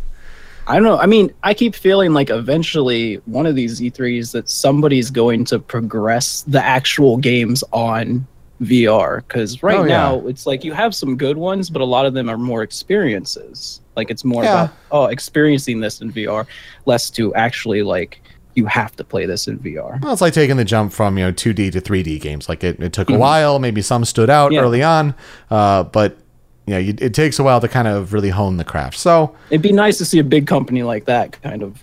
I 0.66 0.74
don't 0.74 0.82
know. 0.82 0.98
I 0.98 1.06
mean, 1.06 1.32
I 1.42 1.54
keep 1.54 1.74
feeling 1.74 2.12
like 2.12 2.28
eventually 2.28 3.16
one 3.24 3.46
of 3.46 3.54
these 3.54 3.80
E3s 3.80 4.32
that 4.32 4.50
somebody's 4.50 5.10
going 5.10 5.46
to 5.46 5.58
progress 5.58 6.42
the 6.46 6.62
actual 6.62 7.16
games 7.16 7.64
on 7.72 8.26
VR 8.60 9.18
because 9.18 9.62
right 9.62 9.78
Oh, 9.78 9.84
yeah. 9.84 9.88
now 9.96 10.26
it's 10.26 10.44
like 10.46 10.64
you 10.64 10.72
have 10.74 10.94
some 10.94 11.16
good 11.16 11.38
ones, 11.38 11.70
but 11.70 11.80
a 11.80 11.86
lot 11.86 12.04
of 12.04 12.12
them 12.12 12.28
are 12.28 12.36
more 12.36 12.62
experiences. 12.62 13.80
Like 13.96 14.10
it's 14.10 14.24
more 14.24 14.44
Yeah. 14.44 14.64
about 14.64 14.74
oh 14.90 15.04
experiencing 15.06 15.80
this 15.80 16.00
in 16.02 16.12
VR, 16.12 16.46
less 16.84 17.08
to 17.10 17.34
actually 17.34 17.82
like 17.82 18.20
you 18.58 18.66
have 18.66 18.94
to 18.96 19.04
play 19.04 19.24
this 19.24 19.46
in 19.48 19.58
VR. 19.60 20.02
Well, 20.02 20.12
it's 20.12 20.20
like 20.20 20.34
taking 20.34 20.56
the 20.56 20.64
jump 20.64 20.92
from 20.92 21.16
you 21.16 21.24
know 21.24 21.32
2D 21.32 21.72
to 21.72 21.80
3D 21.80 22.20
games. 22.20 22.48
Like 22.48 22.62
it, 22.64 22.78
it 22.80 22.92
took 22.92 23.08
a 23.08 23.12
Mhm. 23.14 23.18
while. 23.18 23.58
Maybe 23.58 23.80
some 23.82 24.04
stood 24.04 24.28
out 24.28 24.52
Yeah. 24.52 24.60
early 24.60 24.82
on, 24.82 25.14
uh, 25.50 25.84
but 25.84 26.18
you 26.66 26.74
know, 26.74 26.80
you, 26.80 26.94
it 26.98 27.14
takes 27.14 27.38
a 27.38 27.42
while 27.42 27.60
to 27.62 27.68
kind 27.68 27.88
of 27.88 28.12
really 28.12 28.28
hone 28.30 28.58
the 28.58 28.64
craft. 28.64 28.98
So 28.98 29.34
It'd 29.48 29.62
be 29.62 29.72
nice 29.72 29.96
to 29.98 30.04
see 30.04 30.18
a 30.18 30.24
big 30.24 30.46
company 30.46 30.82
like 30.82 31.06
that 31.06 31.40
kind 31.42 31.62
of 31.62 31.82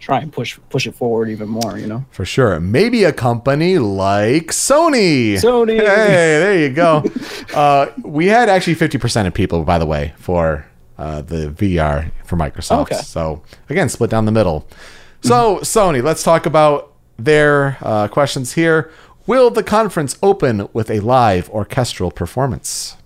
try 0.00 0.18
and 0.18 0.32
push 0.32 0.58
push 0.70 0.86
it 0.88 0.94
forward 0.96 1.28
even 1.28 1.48
more. 1.48 1.78
You 1.78 1.86
know, 1.86 2.04
for 2.10 2.24
sure, 2.24 2.58
maybe 2.58 3.04
a 3.04 3.12
company 3.12 3.78
like 3.78 4.46
Sony. 4.48 5.34
Sony. 5.34 5.78
Hey, 5.78 6.38
there 6.42 6.58
you 6.58 6.70
go. 6.70 7.04
uh, 7.54 7.86
we 8.02 8.26
had 8.26 8.48
actually 8.48 8.74
50% 8.74 9.26
of 9.28 9.34
people, 9.34 9.62
by 9.62 9.78
the 9.78 9.86
way, 9.86 10.14
for 10.16 10.66
uh, 10.98 11.20
the 11.22 11.48
VR 11.50 12.10
for 12.24 12.36
Microsoft. 12.36 12.82
Okay. 12.82 12.96
So, 12.96 13.42
again, 13.70 13.88
split 13.88 14.10
down 14.10 14.24
the 14.24 14.32
middle. 14.32 14.66
So, 15.22 15.58
Sony, 15.58 16.02
let's 16.02 16.22
talk 16.22 16.46
about 16.46 16.92
their 17.16 17.78
uh, 17.80 18.08
questions 18.08 18.52
here. 18.52 18.90
Will 19.26 19.50
the 19.50 19.62
conference 19.62 20.18
open 20.22 20.68
with 20.72 20.90
a 20.90 20.98
live 21.00 21.48
orchestral 21.50 22.10
performance? 22.10 22.96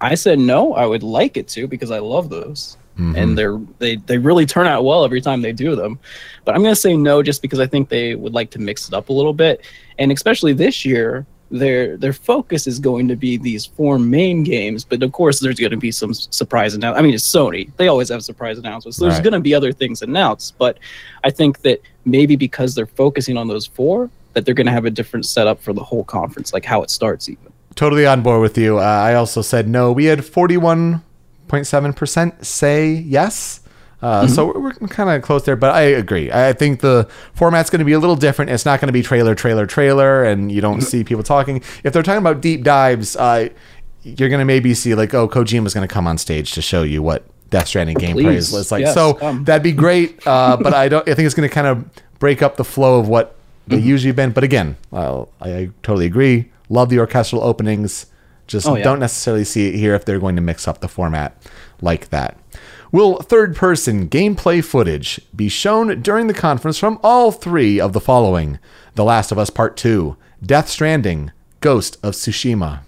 I 0.00 0.16
said 0.16 0.40
no. 0.40 0.74
I 0.74 0.86
would 0.86 1.04
like 1.04 1.36
it 1.36 1.46
to 1.48 1.68
because 1.68 1.90
I 1.90 1.98
love 2.00 2.28
those, 2.30 2.76
Mm-hmm. 2.98 3.16
and 3.16 3.38
they're 3.38 3.58
they 3.78 3.96
they 3.96 4.18
really 4.18 4.44
turn 4.44 4.66
out 4.66 4.84
well 4.84 5.02
every 5.02 5.22
time 5.22 5.40
they 5.40 5.52
do 5.54 5.74
them. 5.74 5.98
But 6.44 6.54
I'm 6.54 6.62
gonna 6.62 6.76
say 6.76 6.94
no 6.94 7.22
just 7.22 7.40
because 7.40 7.58
I 7.58 7.66
think 7.66 7.88
they 7.88 8.14
would 8.16 8.34
like 8.34 8.50
to 8.50 8.58
mix 8.58 8.86
it 8.86 8.92
up 8.92 9.08
a 9.08 9.14
little 9.14 9.32
bit, 9.32 9.64
and 9.98 10.12
especially 10.12 10.52
this 10.52 10.84
year. 10.84 11.24
Their 11.52 11.96
their 11.98 12.12
focus 12.14 12.66
is 12.66 12.78
going 12.80 13.06
to 13.08 13.16
be 13.16 13.36
these 13.36 13.66
four 13.66 13.98
main 13.98 14.42
games, 14.42 14.84
but 14.84 15.02
of 15.02 15.12
course 15.12 15.38
there's 15.40 15.58
going 15.60 15.70
to 15.70 15.76
be 15.76 15.92
some 15.92 16.14
surprise 16.14 16.72
announcements. 16.74 16.98
I 16.98 17.02
mean, 17.02 17.12
it's 17.14 17.30
Sony; 17.30 17.70
they 17.76 17.88
always 17.88 18.08
have 18.08 18.24
surprise 18.24 18.56
announcements. 18.58 18.96
So 18.98 19.04
there's 19.04 19.16
Right. 19.16 19.22
going 19.24 19.34
to 19.34 19.40
be 19.40 19.54
other 19.54 19.70
things 19.72 20.00
announced, 20.02 20.54
but 20.58 20.78
I 21.22 21.30
think 21.30 21.60
that 21.62 21.80
maybe 22.06 22.34
because 22.36 22.74
they're 22.74 22.86
focusing 22.86 23.36
on 23.36 23.46
those 23.48 23.66
four, 23.66 24.08
that 24.32 24.44
they're 24.46 24.54
going 24.54 24.66
to 24.66 24.72
have 24.72 24.86
a 24.86 24.90
different 24.90 25.26
setup 25.26 25.60
for 25.62 25.72
the 25.74 25.84
whole 25.84 26.04
conference, 26.04 26.52
like 26.54 26.64
how 26.64 26.82
it 26.82 26.90
starts 26.90 27.28
even. 27.28 27.52
Totally 27.74 28.06
on 28.06 28.22
board 28.22 28.40
with 28.40 28.56
you. 28.58 28.78
Uh, 28.78 28.82
I 28.82 29.14
also 29.14 29.42
said 29.42 29.68
no. 29.68 29.92
We 29.92 30.06
had 30.06 30.20
41.7% 30.20 32.44
say 32.44 32.90
yes. 32.92 33.60
Uh, 34.02 34.26
So 34.26 34.46
we're, 34.46 34.72
we're 34.80 34.88
kind 34.88 35.08
of 35.10 35.22
close 35.22 35.44
there, 35.44 35.56
but 35.56 35.74
I 35.74 35.82
agree. 35.82 36.30
I 36.32 36.52
think 36.52 36.80
the 36.80 37.08
format's 37.34 37.70
going 37.70 37.78
to 37.78 37.84
be 37.84 37.92
a 37.92 37.98
little 38.00 38.16
different. 38.16 38.50
It's 38.50 38.64
not 38.66 38.80
going 38.80 38.88
to 38.88 38.92
be 38.92 39.02
trailer, 39.02 39.34
trailer, 39.34 39.64
trailer, 39.66 40.24
and 40.24 40.50
you 40.50 40.60
don't 40.60 40.80
see 40.80 41.04
people 41.04 41.22
talking. 41.22 41.62
If 41.84 41.92
they're 41.92 42.02
talking 42.02 42.18
about 42.18 42.40
deep 42.40 42.64
dives, 42.64 43.14
uh, 43.16 43.48
you're 44.02 44.28
going 44.28 44.40
to 44.40 44.44
maybe 44.44 44.74
see 44.74 44.94
like, 44.94 45.14
oh, 45.14 45.28
Kojima's 45.28 45.72
going 45.74 45.86
to 45.86 45.92
come 45.92 46.06
on 46.08 46.18
stage 46.18 46.52
to 46.52 46.62
show 46.62 46.82
you 46.82 47.00
what 47.02 47.24
Death 47.50 47.68
Stranding 47.68 47.96
gameplay 47.96 48.34
is. 48.34 48.72
Like 48.72 48.80
Yes, 48.82 48.94
so 48.94 49.14
come. 49.14 49.44
that'd 49.44 49.62
be 49.62 49.72
great, 49.72 50.26
uh, 50.26 50.56
but 50.60 50.74
I 50.74 50.88
don't. 50.88 51.08
I 51.08 51.14
think 51.14 51.26
it's 51.26 51.34
going 51.34 51.48
to 51.48 51.54
kind 51.54 51.66
of 51.68 51.84
break 52.18 52.42
up 52.42 52.56
the 52.56 52.64
flow 52.64 52.98
of 52.98 53.08
what 53.08 53.36
they 53.68 53.76
Mm-hmm. 53.76 53.86
usually 53.86 54.12
been. 54.12 54.32
But 54.32 54.42
again, 54.42 54.76
well, 54.90 55.28
I, 55.40 55.54
I 55.56 55.70
totally 55.84 56.06
agree. 56.06 56.50
Love 56.68 56.88
the 56.88 56.98
orchestral 56.98 57.44
openings. 57.44 58.06
Just 58.48 58.66
Oh, 58.66 58.74
yeah. 58.74 58.82
don't 58.82 58.98
necessarily 58.98 59.44
see 59.44 59.68
it 59.68 59.76
here 59.76 59.94
if 59.94 60.04
they're 60.04 60.18
going 60.18 60.34
to 60.34 60.42
mix 60.42 60.66
up 60.66 60.80
the 60.80 60.88
format 60.88 61.40
like 61.80 62.08
that. 62.10 62.36
Will 62.92 63.22
third 63.22 63.56
person 63.56 64.06
gameplay 64.06 64.62
footage 64.62 65.18
be 65.34 65.48
shown 65.48 66.02
during 66.02 66.26
the 66.26 66.34
conference 66.34 66.76
from 66.76 67.00
all 67.02 67.32
three 67.32 67.80
of 67.80 67.94
the 67.94 68.02
following 68.02 68.58
The 68.96 69.04
Last 69.04 69.32
of 69.32 69.38
Us 69.38 69.48
Part 69.48 69.78
2, 69.78 70.14
Death 70.44 70.68
Stranding, 70.68 71.32
Ghost 71.60 71.96
of 72.02 72.12
Tsushima? 72.12 72.80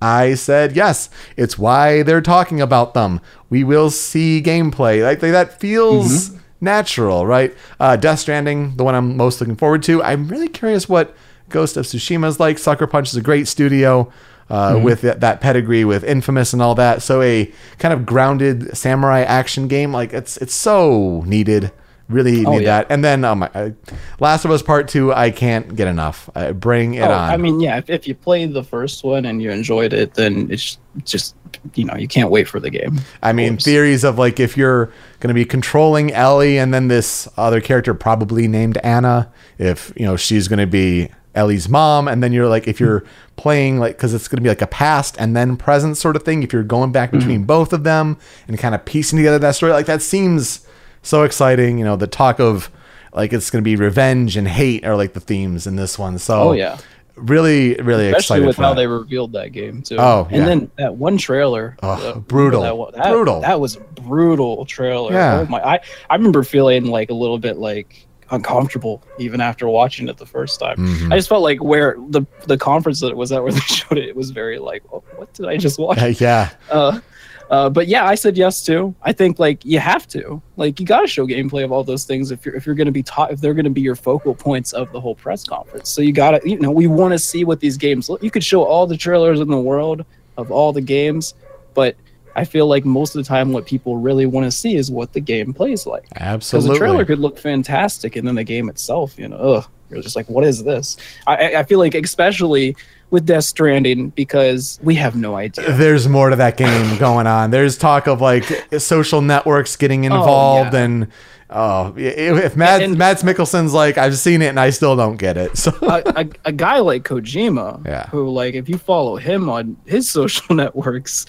I 0.00 0.36
said 0.36 0.74
yes. 0.74 1.10
It's 1.36 1.58
why 1.58 2.02
they're 2.02 2.22
talking 2.22 2.62
about 2.62 2.94
them. 2.94 3.20
We 3.50 3.62
will 3.62 3.90
see 3.90 4.40
gameplay. 4.42 5.02
Like, 5.04 5.20
that 5.20 5.60
feels 5.60 6.30
natural, 6.62 7.26
right? 7.26 7.54
Uh, 7.78 7.96
Death 7.96 8.20
Stranding, 8.20 8.78
the 8.78 8.84
one 8.84 8.94
I'm 8.94 9.18
most 9.18 9.38
looking 9.38 9.56
forward 9.56 9.82
to. 9.82 10.02
I'm 10.02 10.28
really 10.28 10.48
curious 10.48 10.88
what 10.88 11.14
Ghost 11.50 11.76
of 11.76 11.84
Tsushima 11.84 12.26
is 12.28 12.40
like. 12.40 12.56
Sucker 12.56 12.86
Punch 12.86 13.10
is 13.10 13.16
a 13.16 13.22
great 13.22 13.48
studio 13.48 14.10
uh, 14.50 14.80
with 14.82 15.00
that, 15.02 15.20
that 15.20 15.40
pedigree, 15.40 15.84
with 15.84 16.04
Infamous 16.04 16.52
and 16.52 16.62
all 16.62 16.74
that. 16.76 17.02
So 17.02 17.20
a 17.22 17.50
kind 17.78 17.92
of 17.92 18.06
grounded 18.06 18.76
samurai 18.76 19.20
action 19.22 19.68
game, 19.68 19.92
like 19.92 20.12
it's 20.12 20.36
it's 20.38 20.54
so 20.54 21.22
needed. 21.26 21.72
Really 22.08 22.46
Oh, 22.46 22.52
need 22.52 22.62
yeah. 22.62 22.82
that. 22.82 22.86
And 22.88 23.04
then 23.04 23.24
um, 23.24 23.42
I, 23.42 23.72
Last 24.20 24.44
of 24.44 24.52
Us 24.52 24.62
Part 24.62 24.86
Two, 24.86 25.12
I 25.12 25.32
can't 25.32 25.74
get 25.74 25.88
enough. 25.88 26.30
Uh, 26.36 26.52
bring 26.52 26.94
it 26.94 27.00
Oh, 27.00 27.10
on. 27.10 27.30
I 27.30 27.36
mean, 27.36 27.58
yeah, 27.58 27.78
if, 27.78 27.90
if 27.90 28.06
you 28.06 28.14
played 28.14 28.52
the 28.52 28.62
first 28.62 29.02
one 29.02 29.24
and 29.26 29.42
you 29.42 29.50
enjoyed 29.50 29.92
it, 29.92 30.14
then 30.14 30.48
it's 30.48 30.78
just, 31.04 31.34
you 31.74 31.84
know, 31.84 31.96
you 31.96 32.06
can't 32.06 32.30
wait 32.30 32.46
for 32.46 32.60
the 32.60 32.70
game. 32.70 33.00
I 33.24 33.32
mean, 33.32 33.54
course. 33.54 33.64
theories 33.64 34.04
of 34.04 34.18
like 34.18 34.38
if 34.38 34.56
you're 34.56 34.86
going 35.18 35.28
to 35.30 35.34
be 35.34 35.44
controlling 35.44 36.12
Ellie 36.12 36.58
and 36.58 36.72
then 36.72 36.86
this 36.86 37.26
other 37.36 37.60
character 37.60 37.92
probably 37.92 38.46
named 38.46 38.78
Anna, 38.84 39.28
if 39.58 39.92
you 39.96 40.06
know 40.06 40.14
she's 40.16 40.46
going 40.46 40.60
to 40.60 40.66
be 40.68 41.10
Ellie's 41.36 41.68
mom, 41.68 42.08
and 42.08 42.22
then 42.22 42.32
you're 42.32 42.48
like 42.48 42.66
if 42.66 42.80
you're 42.80 43.04
playing 43.36 43.78
like 43.78 43.96
because 43.96 44.14
it's 44.14 44.26
going 44.26 44.38
to 44.38 44.42
be 44.42 44.48
like 44.48 44.62
a 44.62 44.66
past 44.66 45.14
and 45.18 45.36
then 45.36 45.56
present 45.56 45.96
sort 45.96 46.16
of 46.16 46.22
thing. 46.22 46.42
If 46.42 46.52
you're 46.52 46.62
going 46.64 46.90
back 46.92 47.10
between 47.12 47.38
Mm-hmm. 47.40 47.46
both 47.46 47.72
of 47.72 47.84
them 47.84 48.16
and 48.48 48.58
kind 48.58 48.74
of 48.74 48.84
piecing 48.84 49.18
together 49.18 49.38
that 49.38 49.54
story, 49.54 49.72
like 49.72 49.86
that 49.86 50.02
seems 50.02 50.66
so 51.02 51.22
exciting. 51.22 51.78
You 51.78 51.84
know, 51.84 51.96
the 51.96 52.06
talk 52.06 52.40
of 52.40 52.70
like 53.12 53.32
it's 53.32 53.50
going 53.50 53.62
to 53.62 53.64
be 53.64 53.76
revenge 53.76 54.36
and 54.36 54.48
hate 54.48 54.84
are 54.84 54.96
like 54.96 55.12
the 55.12 55.20
themes 55.20 55.66
in 55.66 55.76
this 55.76 55.98
one. 55.98 56.18
So 56.18 56.50
Oh, 56.50 56.52
yeah. 56.52 56.78
really, 57.16 57.74
really 57.76 58.08
Especially 58.08 58.18
excited 58.40 58.46
with 58.46 58.56
how 58.56 58.70
that. 58.70 58.76
they 58.76 58.86
revealed 58.86 59.32
that 59.32 59.52
game, 59.52 59.80
too. 59.82 59.96
Oh, 59.98 60.26
And 60.30 60.38
yeah. 60.40 60.44
then 60.44 60.70
that 60.76 60.94
one 60.96 61.16
trailer. 61.16 61.76
Oh, 61.82 61.96
remember 61.98 62.20
brutal. 62.20 62.62
That, 62.62 62.76
one- 62.76 62.92
that, 62.94 63.10
Brutal. 63.10 63.40
That 63.40 63.58
was 63.60 63.76
a 63.76 63.80
brutal 63.80 64.66
trailer. 64.66 65.12
Yeah. 65.12 65.40
Oh, 65.40 65.46
my. 65.50 65.62
I, 65.62 65.80
I 66.10 66.14
remember 66.16 66.42
feeling 66.42 66.86
like 66.86 67.08
a 67.10 67.14
little 67.14 67.38
bit 67.38 67.56
like 67.56 68.06
uncomfortable 68.30 69.02
even 69.18 69.40
after 69.40 69.68
watching 69.68 70.08
it 70.08 70.16
the 70.16 70.26
first 70.26 70.58
time. 70.60 70.76
Mhm. 70.76 71.12
I 71.12 71.16
just 71.16 71.28
felt 71.28 71.42
like 71.42 71.62
where 71.62 71.96
the 72.08 72.22
the 72.46 72.58
conference 72.58 73.00
that 73.00 73.08
it 73.08 73.16
was 73.16 73.32
at 73.32 73.42
where 73.42 73.52
they 73.56 73.60
showed 73.60 73.98
it, 73.98 74.04
it 74.08 74.16
was 74.16 74.30
very 74.30 74.58
like, 74.58 74.82
oh, 74.92 75.02
what 75.16 75.32
did 75.34 75.46
I 75.46 75.56
just 75.56 75.78
watch? 75.78 75.98
Uh, 76.02 76.12
yeah. 76.18 76.50
Uh, 76.70 77.00
uh, 77.48 77.70
but 77.70 77.86
yeah, 77.86 78.04
I 78.04 78.16
said 78.16 78.36
yes 78.36 78.64
too. 78.64 78.92
I 79.02 79.12
think 79.12 79.38
like 79.38 79.64
you 79.64 79.78
have 79.78 80.08
to, 80.08 80.42
like 80.56 80.80
you 80.80 80.86
got 80.86 81.02
to 81.02 81.06
show 81.06 81.26
gameplay 81.28 81.62
of 81.62 81.70
all 81.70 81.84
those 81.84 82.04
things 82.04 82.32
if 82.32 82.44
you're 82.44 82.56
if 82.56 82.66
you're 82.66 82.74
going 82.74 82.86
to 82.86 82.92
be 82.92 83.04
taught 83.04 83.30
if 83.30 83.40
they're 83.40 83.54
going 83.54 83.64
to 83.64 83.70
be 83.70 83.80
your 83.82 83.94
focal 83.94 84.34
points 84.34 84.72
of 84.72 84.90
the 84.90 85.00
whole 85.00 85.14
press 85.14 85.44
conference. 85.44 85.88
So 85.88 86.02
you 86.02 86.12
got 86.12 86.32
to, 86.32 86.48
you 86.48 86.58
know, 86.58 86.72
we 86.72 86.88
want 86.88 87.12
to 87.12 87.18
see 87.20 87.44
what 87.44 87.60
these 87.60 87.76
games. 87.76 88.08
look 88.10 88.20
You 88.22 88.32
could 88.32 88.42
show 88.44 88.64
all 88.64 88.86
the 88.88 88.96
trailers 88.96 89.38
in 89.38 89.46
the 89.48 89.60
world 89.60 90.04
of 90.36 90.50
all 90.50 90.72
the 90.72 90.80
games, 90.80 91.34
but 91.74 91.94
I 92.36 92.44
feel 92.44 92.66
like 92.66 92.84
most 92.84 93.16
of 93.16 93.24
the 93.24 93.28
time, 93.28 93.52
what 93.52 93.66
people 93.66 93.96
really 93.96 94.26
want 94.26 94.44
to 94.44 94.50
see 94.50 94.76
is 94.76 94.90
what 94.90 95.12
the 95.14 95.20
game 95.20 95.52
plays 95.54 95.86
like. 95.86 96.04
Absolutely, 96.16 96.68
because 96.68 96.78
the 96.78 96.84
trailer 96.84 97.04
could 97.04 97.18
look 97.18 97.38
fantastic, 97.38 98.14
and 98.14 98.28
then 98.28 98.34
the 98.36 98.44
game 98.44 98.68
itself, 98.68 99.18
you 99.18 99.26
know, 99.28 99.36
ugh, 99.36 99.66
you're 99.90 100.02
just 100.02 100.16
like, 100.16 100.28
what 100.28 100.44
is 100.44 100.62
this? 100.62 100.96
I, 101.26 101.56
I- 101.56 101.62
feel 101.62 101.78
like, 101.78 101.94
especially 101.94 102.76
with 103.10 103.24
Death 103.24 103.44
Stranding 103.44 104.10
because 104.10 104.78
we 104.82 104.96
have 104.96 105.14
no 105.16 105.36
idea. 105.36 105.72
There's 105.72 106.08
more 106.08 106.28
to 106.30 106.36
that 106.36 106.56
game 106.56 106.98
going 106.98 107.26
on. 107.26 107.50
There's 107.50 107.78
talk 107.78 108.06
of 108.08 108.20
like 108.20 108.44
social 108.80 109.22
networks 109.22 109.76
getting 109.76 110.10
oh, 110.10 110.16
involved 110.16 110.74
yeah. 110.74 110.80
and 110.82 111.08
oh, 111.50 111.94
if 111.96 112.44
if 112.44 112.56
Mads, 112.56 112.82
And- 112.82 112.98
Mads 112.98 113.22
Mikkelsen's 113.22 113.72
like 113.72 113.96
I've 113.96 114.18
seen 114.18 114.42
it 114.42 114.48
and 114.48 114.58
I 114.58 114.70
still 114.70 114.96
don't 114.96 115.16
get 115.16 115.36
it. 115.36 115.56
So 115.56 115.70
a, 115.82 116.02
a, 116.16 116.28
a 116.46 116.52
guy 116.52 116.80
like 116.80 117.04
Kojima, 117.04 117.86
Yeah. 117.86 118.08
who 118.08 118.28
like 118.28 118.54
if 118.54 118.68
you 118.68 118.76
follow 118.76 119.16
him 119.16 119.48
on 119.48 119.76
his 119.86 120.10
social 120.18 120.54
networks, 120.56 121.26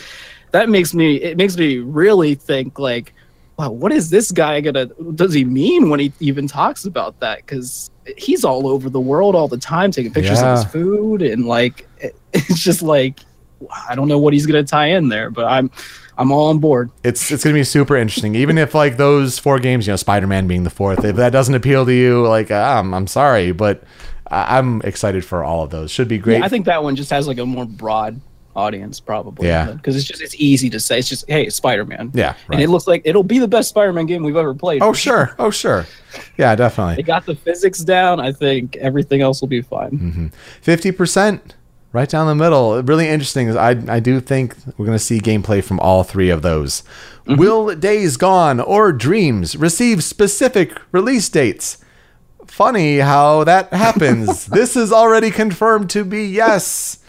that 0.52 0.70
makes 0.70 0.94
me 0.94 1.16
it 1.18 1.38
makes 1.38 1.58
me 1.58 1.78
really 1.80 2.36
think 2.36 2.80
like, 2.80 3.14
wow, 3.58 3.70
what 3.72 3.92
is 3.92 4.10
this 4.10 4.32
guy 4.32 4.62
gonna? 4.62 4.86
Does 5.16 5.34
he 5.34 5.44
mean 5.46 5.90
when 5.90 6.00
he 6.00 6.12
even 6.20 6.48
talks 6.48 6.86
about 6.86 7.20
that? 7.20 7.38
Because 7.40 7.92
he's 8.18 8.44
all 8.46 8.68
over 8.68 8.90
the 8.90 9.00
world 9.02 9.36
all 9.36 9.48
the 9.48 9.58
time, 9.58 9.92
taking 9.92 10.14
pictures 10.14 10.40
Yeah. 10.40 10.54
of 10.54 10.64
his 10.64 10.72
food 10.72 11.22
and 11.22 11.46
like 11.46 11.88
it, 12.00 12.16
it's 12.34 12.60
just 12.60 12.82
like 12.82 13.20
I 13.88 13.96
don't 13.96 14.08
know 14.08 14.20
what 14.20 14.34
he's 14.34 14.46
gonna 14.46 14.64
tie 14.64 14.88
in 14.88 15.10
there, 15.10 15.30
but 15.32 15.46
I'm 15.46 15.70
I'm 16.20 16.32
all 16.32 16.48
on 16.48 16.60
board. 16.60 16.90
it's 17.04 17.30
it's 17.32 17.44
gonna 17.44 17.54
be 17.54 17.64
super 17.64 17.96
interesting. 17.98 18.36
Even 18.36 18.58
if 18.58 18.74
like 18.74 18.98
those 18.98 19.38
four 19.40 19.60
games, 19.60 19.86
you 19.88 19.94
know, 19.94 19.98
Spider 19.98 20.28
Man 20.28 20.48
being 20.48 20.64
the 20.64 20.70
fourth, 20.70 21.04
if 21.06 21.16
that 21.18 21.32
doesn't 21.32 21.54
appeal 21.56 21.86
to 21.86 21.94
you, 21.94 22.26
like 22.28 22.50
um, 22.52 22.94
I'm 22.94 23.08
sorry, 23.08 23.52
but 23.52 23.84
I'm 24.30 24.82
excited 24.82 25.24
for 25.26 25.44
all 25.44 25.64
of 25.64 25.70
those. 25.70 25.90
Should 25.92 26.08
be 26.08 26.18
great. 26.18 26.40
Yeah, 26.40 26.46
I 26.46 26.50
think 26.50 26.66
that 26.66 26.84
one 26.84 26.96
just 26.96 27.10
has 27.12 27.28
like 27.28 27.38
a 27.38 27.46
more 27.46 27.66
broad 27.66 28.20
audience 28.58 29.00
probably. 29.00 29.48
Yeah. 29.48 29.72
because 29.72 29.96
it's 29.96 30.06
just 30.06 30.22
it's 30.22 30.36
easy 30.36 30.70
to 30.72 30.80
say. 30.80 31.00
It's 31.00 31.08
just 31.08 31.24
hey, 31.30 31.50
Spider 31.50 31.86
Man. 31.86 32.12
yeah. 32.14 32.36
and 32.52 32.62
it 32.62 32.70
looks 32.70 32.88
like 32.88 33.04
it'll 33.06 33.24
be 33.24 33.40
the 33.40 33.48
best 33.48 33.70
Spider-Man 33.70 34.06
game 34.08 34.24
we've 34.24 34.36
ever 34.36 34.54
played. 34.54 34.82
Oh 34.82 34.94
sure. 34.94 35.36
Oh 35.40 35.52
sure. 35.52 35.86
Yeah, 36.38 36.56
definitely. 36.56 36.96
They 36.96 37.04
got 37.04 37.26
the 37.26 37.36
physics 37.36 37.80
down. 37.80 38.20
I 38.20 38.32
think 38.32 38.76
everything 38.78 39.22
else 39.22 39.40
will 39.40 39.48
be 39.48 39.62
fine. 39.62 39.92
Mm-hmm. 39.92 40.28
Fifty 40.62 40.92
percent, 40.92 41.56
right 41.94 42.10
down 42.10 42.28
the 42.28 42.36
middle. 42.36 42.82
Really 42.82 43.08
interesting. 43.08 43.56
I 43.56 43.70
I 43.88 44.00
do 44.00 44.20
think 44.20 44.56
we're 44.78 44.86
gonna 44.86 45.00
see 45.00 45.20
gameplay 45.20 45.64
from 45.64 45.80
all 45.80 46.04
three 46.04 46.30
of 46.30 46.42
those. 46.42 46.84
Will 47.28 47.76
Days 47.76 48.18
Gone 48.18 48.60
or 48.60 48.92
Dreams 48.92 49.56
receive 49.58 50.04
specific 50.04 50.80
release 50.92 51.30
dates? 51.30 51.78
Funny 52.48 53.00
how 53.00 53.44
that 53.44 53.74
happens. 53.74 54.46
this 54.60 54.76
is 54.78 54.92
already 54.94 55.30
confirmed 55.30 55.90
to 55.92 56.06
be 56.06 56.26
yes. 56.26 57.00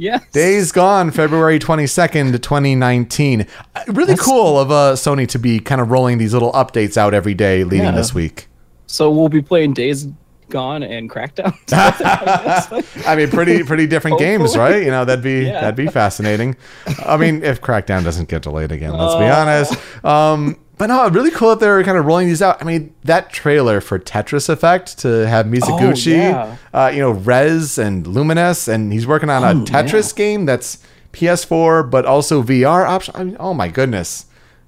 Yes. 0.00 0.24
Days 0.32 0.72
Gone, 0.72 1.10
February 1.10 1.58
22nd, 1.58 2.32
2019. 2.40 3.46
Uh, 3.74 3.82
Really 3.88 4.16
cool 4.16 4.58
of 4.58 4.70
uh, 4.70 4.94
Sony 4.94 5.28
to 5.28 5.38
be 5.38 5.60
kind 5.60 5.78
of 5.80 5.90
rolling 5.90 6.16
these 6.16 6.32
little 6.32 6.52
updates 6.52 6.96
out 6.96 7.12
every 7.12 7.34
day 7.34 7.64
leading 7.64 7.84
Yeah. 7.86 7.90
this 7.92 8.14
week. 8.14 8.48
So 8.86 9.10
we'll 9.10 9.28
be 9.28 9.42
playing 9.42 9.74
Days 9.74 10.08
Gone 10.48 10.82
and 10.82 11.10
Crackdown. 11.10 11.54
I. 11.72 12.82
I 13.12 13.14
mean, 13.14 13.28
pretty 13.30 13.62
pretty 13.62 13.86
different 13.86 14.18
games, 14.18 14.56
right? 14.56 14.82
You 14.82 14.90
know, 14.90 15.04
that'd 15.04 15.22
be 15.22 15.42
Yeah. 15.46 15.60
that'd 15.60 15.76
be 15.76 15.86
fascinating. 15.88 16.56
I 17.04 17.16
mean, 17.18 17.42
if 17.44 17.60
Crackdown 17.60 18.02
doesn't 18.02 18.28
get 18.30 18.42
delayed 18.42 18.72
again, 18.72 18.92
let's 18.96 19.14
be 19.16 19.24
Oh. 19.24 19.32
honest. 19.32 20.04
Um, 20.04 20.56
but 20.80 20.86
no, 20.86 21.06
really 21.10 21.30
cool 21.30 21.50
that 21.50 21.60
they're 21.60 21.84
kind 21.84 21.98
of 21.98 22.06
rolling 22.06 22.26
these 22.26 22.40
out. 22.40 22.60
I 22.60 22.64
mean, 22.64 22.94
that 23.04 23.30
trailer 23.30 23.82
for 23.82 23.98
Tetris 23.98 24.48
Effect 24.48 24.98
to 25.00 25.28
have 25.28 25.44
Mizuguchi, 25.44 26.14
Oh, 26.16 26.18
yeah. 26.18 26.56
uh, 26.72 26.88
you 26.88 27.00
know, 27.00 27.10
Rez 27.10 27.76
and 27.78 28.06
Lumines, 28.06 28.66
and 28.66 28.90
he's 28.90 29.06
working 29.06 29.28
on 29.28 29.44
a 29.44 29.60
Oh, 29.60 29.64
Tetris 29.66 30.16
game 30.16 30.46
that's 30.46 30.78
PS4 31.12 31.90
but 31.90 32.06
also 32.06 32.42
VR 32.42 32.86
option. 32.88 33.14
I 33.14 33.24
mean, 33.24 33.36
oh 33.38 33.52
my 33.52 33.68
goodness, 33.68 34.24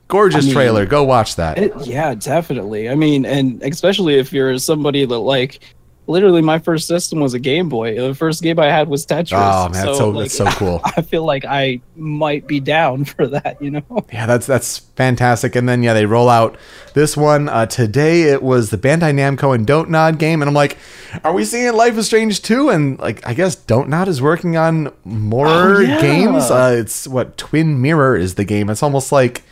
gorgeous 0.09 0.45
I 0.45 0.47
mean, 0.49 0.55
trailer. 0.55 0.85
Go 0.87 1.03
watch 1.03 1.37
that. 1.37 1.57
It- 1.59 1.73
yeah, 1.87 2.15
definitely. 2.15 2.91
I 2.91 2.95
mean, 2.95 3.25
and 3.25 3.63
especially 3.63 4.19
if 4.19 4.33
you're 4.35 4.59
somebody 4.59 5.07
that 5.07 5.19
like, 5.19 5.61
literally, 6.13 6.43
my 6.43 6.59
first 6.61 6.87
system 6.87 7.19
was 7.19 7.35
a 7.35 7.39
Game 7.41 7.69
Boy. 7.69 7.97
The 7.97 8.15
first 8.15 8.43
game 8.43 8.59
I 8.61 8.67
had 8.67 8.87
was 8.89 9.05
Tetris. 9.05 9.33
oh 9.33 9.69
man, 9.71 9.85
that's 9.87 9.99
so 9.99 10.11
like, 10.11 10.25
that's 10.25 10.37
so 10.37 10.47
cool. 10.47 10.81
I 10.85 11.03
feel 11.03 11.25
like 11.25 11.45
I 11.45 11.81
might 11.97 12.47
be 12.47 12.61
down 12.61 13.05
for 13.07 13.27
that. 13.27 13.61
You 13.61 13.71
know. 13.73 14.07
Yeah, 14.13 14.27
that's 14.27 14.47
that's 14.47 14.79
fantastic. 14.79 15.57
And 15.57 15.69
then 15.69 15.83
yeah, 15.83 15.95
they 15.95 16.07
roll 16.07 16.29
out 16.29 16.57
this 16.95 17.17
one 17.17 17.49
uh, 17.49 17.67
today. 17.67 18.23
It 18.23 18.43
was 18.43 18.71
the 18.71 18.79
Bandai 18.79 19.13
Namco 19.15 19.55
and 19.55 19.67
Don't 19.67 19.91
Nod 19.91 20.19
game, 20.19 20.43
and 20.43 20.49
I'm 20.49 20.55
like, 20.55 20.77
are 21.25 21.33
we 21.33 21.45
seeing 21.45 21.73
Life 21.75 21.97
is 21.97 22.07
Strange 22.07 22.43
2? 22.43 22.69
And 22.69 22.99
like, 22.99 23.27
I 23.27 23.35
guess 23.35 23.57
Don't 23.57 23.89
Nod 23.89 24.07
is 24.09 24.21
working 24.23 24.57
on 24.57 24.93
more 25.05 25.49
Oh, 25.49 25.79
yeah. 25.81 26.01
games. 26.01 26.51
Uh, 26.51 26.77
it's 26.79 27.09
what 27.09 27.37
Twin 27.37 27.81
Mirror 27.83 28.17
is 28.17 28.35
the 28.37 28.45
game. 28.45 28.69
It's 28.71 28.83
almost 28.83 29.11
like 29.13 29.43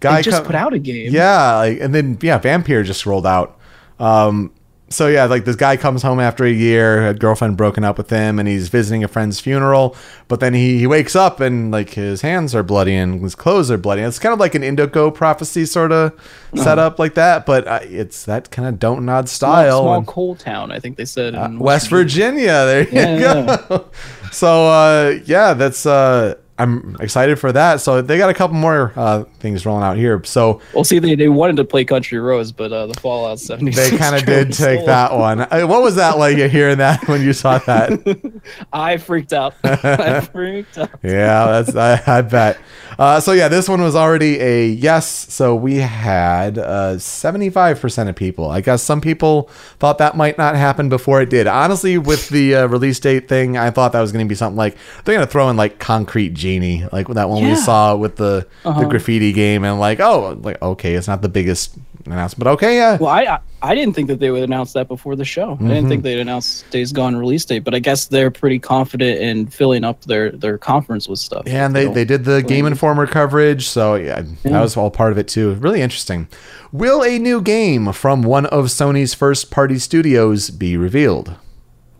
guy 0.00 0.16
They 0.16 0.22
just 0.22 0.44
put 0.44 0.54
out 0.54 0.72
a 0.74 0.78
game. 0.78 1.12
yeah, 1.12 1.56
like, 1.56 1.78
and 1.80 1.94
then 1.94 2.18
yeah, 2.22 2.38
Vampire 2.38 2.82
just 2.82 3.06
rolled 3.06 3.26
out. 3.26 3.56
Um, 3.98 4.52
so 4.90 5.06
yeah, 5.06 5.24
like 5.26 5.44
this 5.44 5.56
guy 5.56 5.76
comes 5.76 6.02
home 6.02 6.18
after 6.20 6.44
a 6.44 6.50
year, 6.50 7.08
a 7.08 7.14
girlfriend 7.14 7.56
broken 7.56 7.84
up 7.84 7.96
with 7.96 8.10
him, 8.10 8.38
and 8.40 8.48
he's 8.48 8.68
visiting 8.68 9.04
a 9.04 9.08
friend's 9.08 9.38
funeral. 9.38 9.94
But 10.26 10.40
then 10.40 10.52
he, 10.52 10.78
he 10.78 10.86
wakes 10.86 11.14
up 11.16 11.40
and 11.40 11.70
like 11.70 11.90
his 11.90 12.22
hands 12.22 12.54
are 12.54 12.62
bloody 12.62 12.94
and 12.96 13.22
his 13.22 13.34
clothes 13.34 13.70
are 13.70 13.78
bloody. 13.78 14.02
It's 14.02 14.18
kind 14.18 14.32
of 14.32 14.40
like 14.40 14.54
an 14.54 14.62
Indigo 14.64 15.10
prophecy 15.10 15.64
sort 15.64 15.92
of 15.92 16.12
setup 16.56 16.98
like 16.98 17.14
that, 17.14 17.46
but 17.46 17.66
uh, 17.68 17.78
it's 17.84 18.24
that 18.24 18.50
kind 18.50 18.66
of 18.68 18.78
don't 18.80 19.04
nod 19.06 19.28
Small, 19.28 19.52
style. 19.54 19.80
small 19.82 19.96
and- 19.98 20.06
coal 20.06 20.34
town, 20.36 20.72
I 20.72 20.80
think 20.80 20.96
they 20.96 21.04
said. 21.04 21.34
uh, 21.34 21.48
West 21.52 21.88
Virginia. 21.88 22.46
There 22.66 22.82
you 22.88 22.90
Yeah, 22.92 23.56
go. 23.68 23.88
so 24.32 24.66
uh, 24.66 25.18
yeah, 25.24 25.54
that's 25.54 25.86
uh, 25.86 26.34
I'm 26.62 26.96
excited 27.00 27.38
for 27.38 27.52
that. 27.52 27.80
So 27.80 28.02
they 28.02 28.18
got 28.18 28.30
a 28.30 28.34
couple 28.34 28.56
more 28.56 28.92
uh, 28.96 29.24
things 29.38 29.64
rolling 29.64 29.82
out 29.84 29.96
here. 29.96 30.22
So 30.24 30.60
we'll 30.74 30.84
see, 30.84 30.98
they, 30.98 31.14
they 31.14 31.28
wanted 31.28 31.56
to 31.56 31.64
play 31.64 31.84
Country 31.84 32.18
Roads, 32.18 32.52
but 32.52 32.72
uh, 32.72 32.86
the 32.86 32.94
Fallout 33.00 33.38
76. 33.40 33.90
they 33.90 33.96
kind 33.96 34.14
of 34.16 34.24
did 34.26 34.52
take 34.52 34.80
solo. 34.80 34.86
that 34.86 35.12
one. 35.16 35.40
Uh, 35.40 35.66
What 35.66 35.82
was 35.82 35.96
that 35.96 36.18
like 36.18 36.36
You 36.36 36.48
hearing 36.48 36.78
that 36.78 37.06
when 37.08 37.22
you 37.22 37.32
saw 37.32 37.58
that? 37.58 38.42
I 38.72 38.96
freaked 38.98 39.32
out. 39.32 39.54
I 39.64 40.20
freaked 40.20 40.78
out. 40.78 40.90
yeah, 41.02 41.62
that's 41.62 41.74
I, 41.76 42.18
I 42.18 42.22
bet. 42.22 42.58
Uh, 42.98 43.18
so 43.20 43.32
yeah, 43.32 43.48
this 43.48 43.68
one 43.68 43.80
was 43.80 43.96
already 43.96 44.38
a 44.40 44.66
yes. 44.66 45.06
So 45.32 45.54
we 45.54 45.76
had 45.76 46.58
uh, 46.58 46.96
75% 46.96 48.08
of 48.08 48.16
people. 48.16 48.50
I 48.50 48.60
guess 48.60 48.82
some 48.82 49.00
people 49.00 49.44
thought 49.78 49.98
that 49.98 50.16
might 50.16 50.36
not 50.36 50.54
happen 50.56 50.88
before 50.88 51.22
it 51.22 51.30
did. 51.30 51.46
Honestly, 51.46 51.96
with 51.98 52.28
the 52.28 52.54
uh, 52.56 52.66
release 52.66 53.00
date 53.00 53.28
thing, 53.28 53.56
I 53.56 53.70
thought 53.70 53.92
that 53.92 54.00
was 54.00 54.12
going 54.12 54.24
to 54.24 54.28
be 54.28 54.34
something 54.34 54.56
like 54.56 54.76
they're 55.04 55.14
going 55.14 55.26
to 55.26 55.30
throw 55.30 55.48
in 55.48 55.56
like 55.56 55.78
Concrete 55.78 56.34
Like 56.58 57.06
that 57.08 57.28
one 57.28 57.44
we 57.44 57.54
saw 57.54 57.94
with 57.96 58.16
the 58.16 58.46
the 58.62 58.68
Uh-huh. 58.70 58.84
graffiti 58.88 59.32
game, 59.32 59.64
and 59.64 59.78
like 59.78 60.00
oh, 60.00 60.38
like 60.42 60.60
okay, 60.60 60.94
it's 60.94 61.06
not 61.08 61.22
the 61.22 61.28
biggest 61.28 61.76
announcement, 62.06 62.42
but 62.44 62.50
okay, 62.52 62.76
yeah. 62.76 62.96
Well, 62.96 63.10
I, 63.10 63.22
I 63.24 63.38
I 63.62 63.74
didn't 63.74 63.94
think 63.94 64.08
that 64.08 64.18
they 64.20 64.30
would 64.30 64.42
announce 64.42 64.72
that 64.72 64.88
before 64.88 65.14
the 65.16 65.24
show. 65.24 65.52
I 65.52 65.54
Mm-hmm. 65.54 65.68
didn't 65.68 65.88
think 65.88 66.02
they'd 66.02 66.18
announce 66.18 66.62
Days 66.70 66.92
Gone 66.92 67.14
release 67.14 67.44
date, 67.44 67.60
but 67.62 67.74
I 67.74 67.78
guess 67.78 68.06
they're 68.06 68.30
pretty 68.30 68.58
confident 68.58 69.20
in 69.20 69.46
filling 69.46 69.84
up 69.84 70.00
their 70.04 70.32
their 70.32 70.58
conference 70.58 71.08
with 71.08 71.18
stuff. 71.18 71.44
Yeah, 71.46 71.66
and 71.66 71.76
they, 71.76 71.86
they 71.86 72.04
did 72.04 72.24
the 72.24 72.42
Game 72.42 72.66
Informer 72.66 73.06
coverage, 73.06 73.68
so 73.68 73.94
yeah, 73.94 74.22
that 74.42 74.60
was 74.60 74.76
all 74.76 74.90
part 74.90 75.12
of 75.12 75.18
it 75.18 75.28
too. 75.28 75.54
Really 75.54 75.82
interesting. 75.82 76.26
Will 76.72 77.04
a 77.04 77.18
new 77.18 77.40
game 77.42 77.92
from 77.92 78.22
one 78.22 78.46
of 78.46 78.66
Sony's 78.66 79.12
first 79.14 79.50
party 79.50 79.78
studios 79.78 80.50
be 80.50 80.76
revealed? 80.76 81.34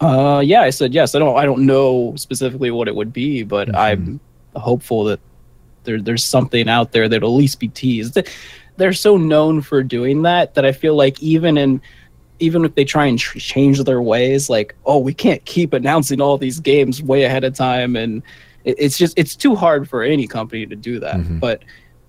Uh, 0.01 0.41
yeah, 0.43 0.63
I 0.63 0.71
said 0.71 0.95
yes. 0.95 1.15
I 1.15 1.19
don't 1.19 1.37
I 1.37 1.45
don't 1.45 1.67
know 1.67 2.15
specifically 2.17 2.71
what 2.71 2.89
it 2.89 2.95
would 2.95 3.13
be, 3.13 3.43
but 3.43 3.69
Mm-hmm. 3.69 3.77
I'm 3.77 4.21
hopeful 4.57 5.05
that 5.05 5.21
there 5.85 6.01
there's 6.01 6.25
something 6.25 6.69
out 6.69 6.93
there 6.93 7.09
that'll 7.09 7.31
at 7.31 7.37
least 7.37 7.59
be 7.61 7.69
teased. 7.69 8.19
They're 8.77 8.93
so 8.93 9.17
known 9.17 9.61
for 9.61 9.83
doing 9.83 10.23
that 10.23 10.55
that 10.55 10.65
I 10.65 10.73
feel 10.73 10.95
like 10.95 11.23
even 11.23 11.57
in 11.59 11.81
even 12.39 12.65
if 12.65 12.75
they 12.75 12.85
try 12.85 13.05
and 13.07 13.19
tr- 13.19 13.39
change 13.39 13.83
their 13.85 14.01
ways, 14.01 14.49
like 14.49 14.75
oh 14.87 14.99
we 14.99 15.15
can't 15.15 15.45
keep 15.45 15.73
announcing 15.73 16.21
all 16.21 16.39
these 16.39 16.61
games 16.61 17.03
way 17.03 17.25
ahead 17.25 17.45
of 17.45 17.55
time, 17.55 17.97
and 17.97 18.23
it, 18.65 18.77
it's 18.79 18.97
just 18.99 19.19
it's 19.19 19.37
too 19.37 19.55
hard 19.55 19.89
for 19.89 20.03
any 20.03 20.27
company 20.27 20.67
to 20.67 20.77
do 20.77 20.99
that. 21.01 21.17
Mhm. 21.17 21.41
But 21.41 21.63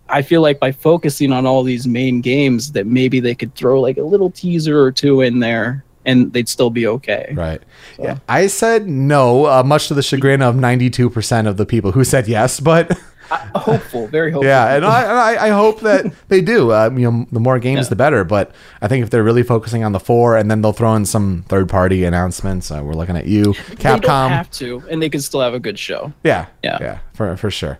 I 0.09 0.21
feel 0.21 0.41
like 0.41 0.59
by 0.59 0.71
focusing 0.73 1.31
on 1.31 1.45
all 1.45 1.63
these 1.63 1.87
main 1.87 2.19
games, 2.21 2.73
that 2.73 2.85
maybe 2.85 3.19
they 3.21 3.35
could 3.35 3.55
throw 3.55 3.79
like 3.79 3.97
a 3.97 4.03
little 4.03 4.29
teaser 4.29 4.81
or 4.81 4.91
two 4.91 5.21
in 5.21 5.39
there, 5.39 5.85
and 6.05 6.31
they'd 6.33 6.49
still 6.49 6.69
be 6.69 6.87
okay. 6.87 7.33
Right. 7.35 7.61
So- 7.97 8.03
Yeah, 8.03 8.17
I 8.27 8.47
said 8.47 8.87
no, 8.87 9.45
uh, 9.45 9.63
much 9.63 9.87
to 9.89 9.93
the 9.93 10.03
chagrin 10.03 10.41
of 10.41 10.55
92% 10.55 11.47
of 11.47 11.57
the 11.57 11.65
people 11.65 11.91
who 11.91 12.03
said 12.03 12.27
yes, 12.27 12.59
but 12.59 12.97
I- 13.31 13.49
hopeful, 13.55 14.07
very 14.07 14.31
hopeful. 14.33 14.47
yeah, 14.47 14.75
and 14.75 14.85
I, 14.85 15.01
and 15.03 15.11
I, 15.39 15.45
I 15.47 15.49
hope 15.49 15.79
that 15.81 16.05
they 16.27 16.41
do. 16.41 16.71
Uh, 16.71 16.89
you 16.93 17.09
know, 17.11 17.25
the 17.31 17.39
more 17.39 17.59
games, 17.59 17.85
Yeah. 17.85 17.89
the 17.89 17.95
better. 17.95 18.23
But 18.23 18.51
I 18.81 18.87
think 18.87 19.03
if 19.03 19.09
they're 19.09 19.23
really 19.23 19.43
focusing 19.43 19.83
on 19.83 19.91
the 19.93 19.99
four, 19.99 20.35
and 20.35 20.51
then 20.51 20.61
they'll 20.61 20.73
throw 20.73 20.93
in 20.95 21.05
some 21.05 21.45
third-party 21.47 22.03
announcements, 22.03 22.71
uh, 22.71 22.81
we're 22.83 22.93
looking 22.93 23.15
at 23.15 23.27
you, 23.27 23.53
They 23.69 23.75
don't 23.75 24.03
Capcom. 24.03 24.29
have 24.29 24.51
to, 24.51 24.83
and 24.89 25.01
they 25.01 25.09
can 25.09 25.21
still 25.21 25.39
have 25.41 25.53
a 25.53 25.59
good 25.59 25.79
show. 25.79 26.11
Yeah, 26.23 26.47
Yeah. 26.63 26.77
yeah, 26.81 26.97
for 27.13 27.37
for 27.37 27.49
sure. 27.51 27.79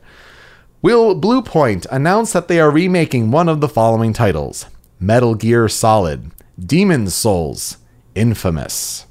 Will 0.81 1.19
Bluepoint 1.19 1.86
announce 1.91 2.34
that 2.34 2.47
they 2.47 2.60
are 2.60 2.71
remaking 2.71 3.29
one 3.29 3.47
of 3.49 3.62
the 3.62 3.67
following 3.69 4.13
titles: 4.13 4.65
Metal 4.99 5.36
Gear 5.36 5.67
Solid, 5.69 6.31
Demon's 6.63 7.13
Souls, 7.13 7.77
Infamous? 8.15 9.06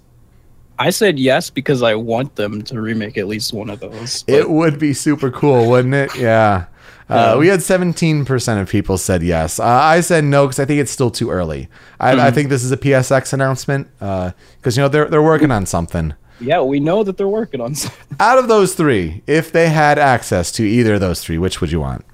I 0.78 0.90
said 0.90 1.18
yes 1.18 1.50
because 1.50 1.82
I 1.82 1.94
want 1.94 2.36
them 2.36 2.62
to 2.62 2.80
remake 2.80 3.18
at 3.18 3.26
least 3.28 3.52
one 3.52 3.68
of 3.70 3.80
those. 3.80 4.22
but- 4.22 4.34
It 4.34 4.50
would 4.50 4.78
be 4.78 4.94
super 4.94 5.30
cool, 5.30 5.68
wouldn't 5.68 5.94
it? 5.94 6.16
Yeah. 6.16 6.66
Uh, 7.08 7.36
we 7.38 7.48
had 7.48 7.58
17% 7.58 8.60
of 8.62 8.68
people 8.68 8.96
said 8.96 9.20
yes. 9.22 9.58
Uh, 9.58 9.64
I 9.64 10.00
said 10.00 10.22
no 10.22 10.46
because 10.46 10.60
I 10.60 10.64
think 10.64 10.80
it's 10.80 10.92
still 10.92 11.10
too 11.10 11.28
early. 11.30 11.68
I, 11.98 12.12
Mm-hmm. 12.12 12.20
I 12.20 12.30
think 12.30 12.48
this 12.50 12.62
is 12.62 12.70
a 12.70 12.76
PSX 12.76 13.32
announcement 13.32 13.88
because 13.98 14.76
you 14.76 14.82
know 14.82 14.88
they're 14.88 15.06
they're 15.06 15.20
working 15.22 15.50
on 15.50 15.66
something. 15.66 16.14
Yeah, 16.40 16.62
we 16.62 16.78
know 16.78 17.02
that 17.02 17.16
they're 17.16 17.26
working 17.28 17.60
on 17.60 17.74
something. 17.74 18.16
Out 18.20 18.38
of 18.38 18.46
those 18.48 18.74
three, 18.76 19.22
if 19.26 19.50
they 19.50 19.68
had 19.70 19.98
access 19.98 20.52
to 20.52 20.62
either 20.62 20.94
of 20.94 21.00
those 21.00 21.20
three, 21.22 21.36
which 21.36 21.60
would 21.60 21.72
you 21.72 21.80
want? 21.80 22.04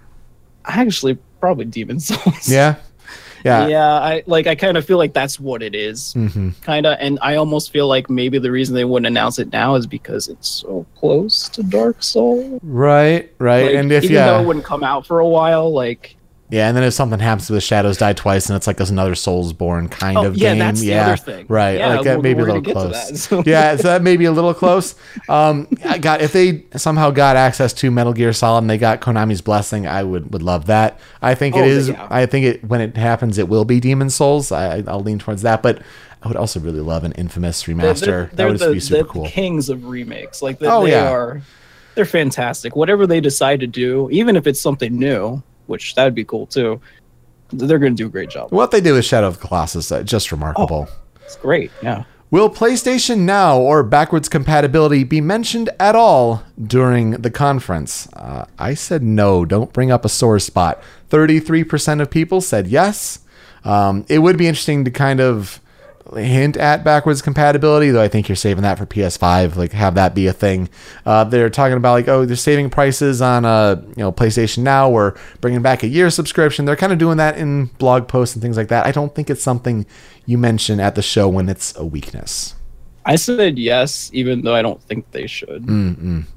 Actually, 0.65 1.19
probably 1.41 1.67
Demon 1.67 2.01
Souls. 2.01 2.49
Yeah, 2.49 2.77
yeah, 3.45 3.67
Yeah, 3.67 3.93
I 3.93 4.23
like. 4.27 4.47
I 4.47 4.55
kind 4.55 4.77
of 4.77 4.85
feel 4.85 4.99
like 4.99 5.13
that's 5.13 5.39
what 5.39 5.63
it 5.63 5.75
is, 5.75 6.13
hmm 6.15 6.51
kind 6.63 6.87
of. 6.87 6.97
And 7.01 7.19
I 7.23 7.37
almost 7.37 7.73
feel 7.73 7.89
like 7.89 8.11
maybe 8.11 8.39
the 8.39 8.51
reason 8.51 8.75
they 8.75 8.85
wouldn't 8.85 9.07
announce 9.07 9.39
it 9.39 9.53
now 9.53 9.75
is 9.75 9.87
because 9.87 10.29
it's 10.29 10.49
so 10.49 10.87
close 10.97 11.49
to 11.51 11.63
Dark 11.63 12.03
Souls. 12.03 12.61
Right, 12.63 13.33
right. 13.39 13.67
Like, 13.67 13.75
and 13.75 13.93
if 13.93 14.05
even 14.05 14.15
yeah, 14.15 14.27
though 14.27 14.43
it 14.43 14.47
wouldn't 14.47 14.65
come 14.65 14.83
out 14.83 15.07
for 15.07 15.21
a 15.21 15.29
while, 15.29 15.73
like 15.73 16.16
yeah, 16.49 16.69
and 16.69 16.77
then 16.77 16.85
if 16.85 16.95
something 16.95 17.19
happens 17.19 17.51
with 17.51 17.63
Shadows 17.63 17.99
Die 17.99 18.13
Twice, 18.13 18.49
and 18.49 18.57
it's 18.57 18.67
like 18.67 18.77
there's 18.77 18.91
another 18.91 19.15
Soulsborne 19.15 19.91
kind 19.91 20.17
Oh, 20.17 20.27
of 20.27 20.37
yeah, 20.37 20.51
game. 20.51 20.59
that's 20.61 20.81
the 20.81 20.87
yeah, 20.87 21.07
other 21.07 21.17
thing. 21.17 21.47
right. 21.49 21.79
Yeah, 21.79 21.97
like 21.97 22.05
that 22.05 22.23
may 22.23 22.35
be 22.35 22.41
a 22.43 22.45
little 22.45 22.63
to 22.63 22.73
close. 22.73 22.93
that, 22.93 23.17
so- 23.17 23.43
yeah, 23.47 23.77
so 23.77 23.85
that 23.85 24.03
may 24.03 24.17
be 24.17 24.25
a 24.27 24.33
little 24.33 24.55
close. 24.55 24.95
Um, 25.29 25.67
I 25.85 25.99
got 25.99 26.21
if 26.23 26.33
they 26.33 26.65
somehow 26.77 27.11
got 27.11 27.37
access 27.37 27.73
to 27.75 27.91
Metal 27.91 28.13
Gear 28.13 28.33
Solid 28.33 28.59
and 28.63 28.71
they 28.71 28.79
got 28.79 29.01
Konami's 29.01 29.41
blessing, 29.41 29.87
I 29.87 30.03
would 30.03 30.33
would 30.33 30.43
love 30.43 30.67
that. 30.67 31.01
I 31.23 31.35
think 31.35 31.57
it 31.57 31.61
Oh, 31.61 31.65
is. 31.65 31.89
yeah. 31.89 32.07
I 32.11 32.27
think 32.27 32.47
it 32.47 32.65
when 32.65 32.81
it 32.81 32.97
happens, 32.97 33.39
it 33.39 33.49
will 33.49 33.65
be 33.65 33.81
Demon 33.81 34.11
Souls. 34.11 34.53
I, 34.53 34.85
I'll 34.87 35.01
lean 35.01 35.19
towards 35.19 35.43
that, 35.43 35.63
but 35.63 35.83
I 36.23 36.29
would 36.29 36.37
also 36.37 36.59
really 36.61 36.81
love 36.81 37.05
an 37.05 37.13
Infamous 37.13 37.65
remaster. 37.65 38.01
they're, 38.01 38.25
that 38.27 38.37
they're 38.37 38.49
would 38.49 38.59
the, 38.59 38.73
be 38.73 38.81
super 38.81 39.03
the 39.03 39.09
cool. 39.09 39.27
kings 39.29 39.69
of 39.69 39.85
remakes. 39.87 40.43
Like 40.43 40.59
they, 40.59 40.67
Oh, 40.67 40.85
they 40.85 40.91
yeah. 40.93 41.11
are, 41.11 41.43
they're 41.95 42.05
fantastic. 42.05 42.75
Whatever 42.75 43.07
they 43.07 43.21
decide 43.21 43.61
to 43.61 43.67
do, 43.67 44.09
even 44.11 44.35
if 44.35 44.47
it's 44.47 44.61
something 44.61 44.99
new, 44.99 45.43
which 45.67 45.95
that 45.95 46.05
would 46.05 46.15
be 46.15 46.25
cool 46.25 46.47
too, 46.47 46.81
they're 47.51 47.79
going 47.79 47.95
to 47.95 48.03
do 48.03 48.07
a 48.07 48.11
great 48.11 48.31
job. 48.31 48.51
What 48.51 48.71
they 48.71 48.81
do 48.81 48.95
with 48.95 49.05
Shadow 49.05 49.29
of 49.29 49.41
the 49.41 49.47
Colossus, 49.47 49.91
uh, 49.93 50.03
just 50.03 50.33
remarkable. 50.33 50.89
It's 51.25 51.37
great. 51.37 51.71
Yeah. 51.83 52.05
Will 52.31 52.51
PlayStation 52.51 53.21
Now 53.21 53.59
or 53.59 53.85
backwards 53.85 54.29
compatibility 54.29 55.05
be 55.05 55.21
mentioned 55.21 55.71
at 55.79 55.95
all 55.95 56.43
during 56.61 57.13
the 57.13 57.31
conference? 57.31 58.09
Uh, 58.15 58.47
I 58.59 58.75
said 58.75 59.03
no. 59.03 59.45
Don't 59.45 59.73
bring 59.73 59.93
up 59.93 60.05
a 60.05 60.09
sore 60.09 60.41
spot. 60.41 60.83
33% 61.09 62.03
of 62.03 62.11
people 62.11 62.41
said 62.41 62.67
yes. 62.67 63.21
Um, 63.65 64.05
it 64.09 64.19
would 64.19 64.37
be 64.37 64.49
interesting 64.49 64.85
to 64.85 64.91
kind 64.91 65.21
of 65.21 65.61
hint 66.15 66.57
at 66.57 66.85
backwards 66.85 67.23
compatibility, 67.23 67.91
though 67.91 68.03
I 68.03 68.09
think 68.09 68.29
you're 68.29 68.37
saving 68.37 68.63
that 68.63 68.79
for 68.79 68.87
PS5. 68.87 69.57
Like 69.57 69.73
have 69.73 69.95
that 69.95 70.15
be 70.15 70.27
a 70.27 70.33
thing. 70.33 70.69
Uh, 71.05 71.25
they're 71.25 71.51
talking 71.51 71.77
about 71.77 71.93
like 71.93 72.09
oh 72.09 72.25
they're 72.25 72.37
saving 72.37 72.71
prices 72.71 73.21
on 73.23 73.45
uh 73.45 73.83
you 73.89 73.95
know 74.03 74.13
PlayStation 74.13 74.59
Now 74.59 74.91
or 74.91 75.17
bringing 75.41 75.63
back 75.63 75.83
a 75.83 75.89
year 75.89 76.11
subscription. 76.11 76.65
They're 76.65 76.77
kind 76.77 76.93
of 76.93 76.99
doing 76.99 77.17
that 77.17 77.39
in 77.39 77.67
blog 77.79 78.09
posts 78.09 78.35
and 78.35 78.43
things 78.43 78.57
like 78.57 78.69
that. 78.69 78.87
I 78.87 78.93
don't 78.93 79.15
think 79.15 79.31
it's 79.31 79.43
something 79.43 79.87
you 80.27 80.39
mention 80.39 80.81
at 80.81 80.95
the 80.95 81.03
show 81.03 81.29
when 81.29 81.49
it's 81.49 81.75
a 81.77 81.85
weakness. 81.85 82.55
I 83.05 83.17
said 83.17 83.59
yes, 83.59 84.11
even 84.13 84.43
though 84.43 84.55
I 84.55 84.63
don't 84.63 84.83
think 84.83 85.11
they 85.13 85.27
should. 85.27 85.65
Mm. 85.67 86.25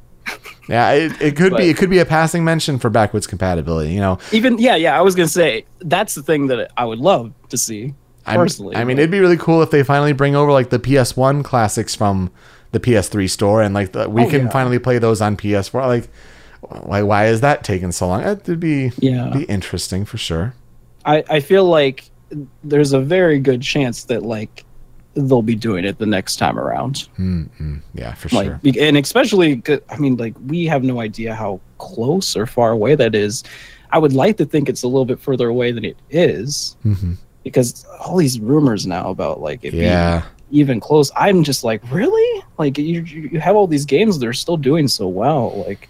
Yeah, 0.68 0.92
it, 0.92 1.20
it 1.20 1.36
could 1.36 1.54
But- 1.54 1.58
be 1.58 1.70
it 1.70 1.78
could 1.78 1.90
be 1.90 1.98
a 1.98 2.06
passing 2.06 2.44
mention 2.44 2.78
for 2.78 2.92
backwards 2.92 3.26
compatibility. 3.26 3.92
You 3.92 4.00
know, 4.00 4.20
Even 4.32 4.60
yeah, 4.60 4.76
yeah. 4.76 4.96
I 4.96 5.02
was 5.02 5.16
gonna 5.16 5.28
say 5.28 5.66
that's 5.80 6.14
the 6.14 6.22
thing 6.22 6.46
that 6.48 6.72
I 6.78 6.86
would 6.86 7.00
love 7.00 7.34
to 7.50 7.58
see 7.58 7.96
I'm- 8.26 8.40
personally. 8.40 8.76
I 8.76 8.84
mean, 8.84 8.98
but- 8.98 9.02
it'd 9.02 9.12
be 9.12 9.20
really 9.20 9.38
cool 9.38 9.62
if 9.62 9.72
they 9.72 9.84
finally 9.84 10.14
bring 10.14 10.36
over 10.36 10.52
like 10.52 10.70
the 10.70 10.80
PS1 10.80 11.44
classics 11.44 11.96
from 11.96 12.30
the 12.72 12.80
PS3 12.80 13.28
store, 13.30 13.62
and 13.64 13.74
like 13.74 13.94
the, 13.94 14.10
we 14.10 14.24
Oh, 14.24 14.30
can 14.30 14.44
yeah. 14.44 14.50
finally 14.50 14.78
play 14.80 15.00
those 15.00 15.22
on 15.22 15.36
PS4. 15.36 15.88
Like, 15.88 16.10
why 16.62 17.02
why 17.02 17.26
is 17.28 17.42
that 17.42 17.64
taking 17.64 17.92
so 17.92 18.08
long? 18.08 18.22
It'd 18.24 18.60
be 18.60 18.92
Yeah. 19.00 19.30
be 19.30 19.44
interesting 19.46 20.06
for 20.06 20.18
sure. 20.18 20.54
I 21.06 21.24
I 21.30 21.40
feel 21.40 21.66
like 21.66 22.10
there's 22.64 22.94
a 22.94 23.00
very 23.00 23.40
good 23.40 23.62
chance 23.62 24.04
that 24.04 24.24
like 24.24 24.66
they'll 25.16 25.42
be 25.42 25.56
doing 25.56 25.84
it 25.86 25.98
the 25.98 26.06
next 26.06 26.36
time 26.36 26.60
around. 26.60 27.08
Mm-mm. 27.18 27.82
Yeah, 27.96 28.14
for 28.14 28.30
like 28.36 28.46
sure. 28.46 28.60
and 28.80 28.96
especially, 28.98 29.62
i 29.90 29.98
mean 29.98 30.16
like 30.18 30.36
we 30.46 30.66
have 30.66 30.84
no 30.84 31.00
idea 31.02 31.34
how 31.34 31.60
close 31.80 32.36
or 32.38 32.46
far 32.46 32.72
away 32.72 32.94
that 32.94 33.16
is 33.16 33.44
i 33.92 33.98
would 33.98 34.14
like 34.14 34.38
to 34.38 34.46
think 34.46 34.70
it's 34.70 34.84
a 34.84 34.88
little 34.88 35.06
bit 35.06 35.20
further 35.20 35.48
away 35.50 35.72
than 35.72 35.84
it 35.84 35.98
is 36.12 36.76
hmm 36.84 37.14
because 37.54 37.86
all 38.00 38.16
these 38.18 38.40
rumors 38.40 38.86
now 38.88 39.10
about 39.10 39.42
like 39.42 39.64
it 39.64 39.74
Yeah, 39.74 40.24
even 40.52 40.80
close 40.80 41.12
i'm 41.16 41.44
just 41.44 41.64
like 41.64 41.82
really 41.92 42.44
like 42.58 42.78
you 42.78 43.02
you 43.02 43.40
have 43.40 43.56
all 43.56 43.68
these 43.68 43.86
games 43.86 44.18
that 44.20 44.28
are 44.28 44.34
still 44.34 44.58
doing 44.58 44.88
so 44.88 45.08
well 45.08 45.64
like 45.68 45.88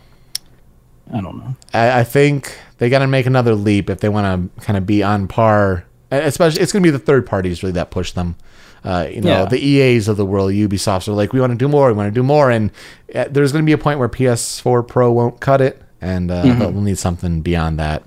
i 1.14 1.22
don't 1.22 1.38
know 1.38 1.56
I, 1.74 2.00
I 2.00 2.04
think 2.04 2.58
they 2.78 2.90
got 2.90 3.00
to 3.00 3.08
make 3.08 3.26
another 3.26 3.56
leap 3.56 3.90
if 3.90 4.00
they 4.00 4.10
want 4.10 4.54
to 4.56 4.62
kind 4.66 4.78
of 4.78 4.86
be 4.86 5.04
on 5.04 5.28
par. 5.28 5.84
Especially, 6.12 6.62
it's 6.62 6.72
going 6.72 6.82
to 6.82 6.88
be 6.88 6.92
the 6.92 6.98
third 6.98 7.26
parties 7.28 7.62
really 7.62 7.74
that 7.74 7.92
push 7.92 8.14
them. 8.14 8.36
Uh, 8.86 9.08
you 9.12 9.20
know, 9.22 9.30
Yeah. 9.42 9.46
the 9.46 9.60
EAs 9.64 10.08
of 10.08 10.16
the 10.18 10.26
world, 10.26 10.52
Ubisofts 10.54 11.08
are 11.08 11.12
like, 11.12 11.34
we 11.34 11.40
want 11.42 11.52
to 11.52 11.58
do 11.58 11.68
more, 11.68 11.88
we 11.90 11.94
want 11.94 12.08
to 12.08 12.18
do 12.20 12.24
more, 12.24 12.50
and 12.50 12.72
uh, 13.14 13.26
there's 13.30 13.52
going 13.52 13.64
to 13.64 13.66
be 13.66 13.74
a 13.74 13.78
point 13.78 14.00
where 14.00 14.08
PS4 14.10 14.88
Pro 14.88 15.12
won't 15.12 15.40
cut 15.42 15.60
it, 15.62 15.82
and 16.02 16.32
uh, 16.32 16.44
Mhm. 16.46 16.60
they'll 16.60 16.72
need 16.72 16.98
something 16.98 17.42
beyond 17.42 17.78
that. 17.80 18.02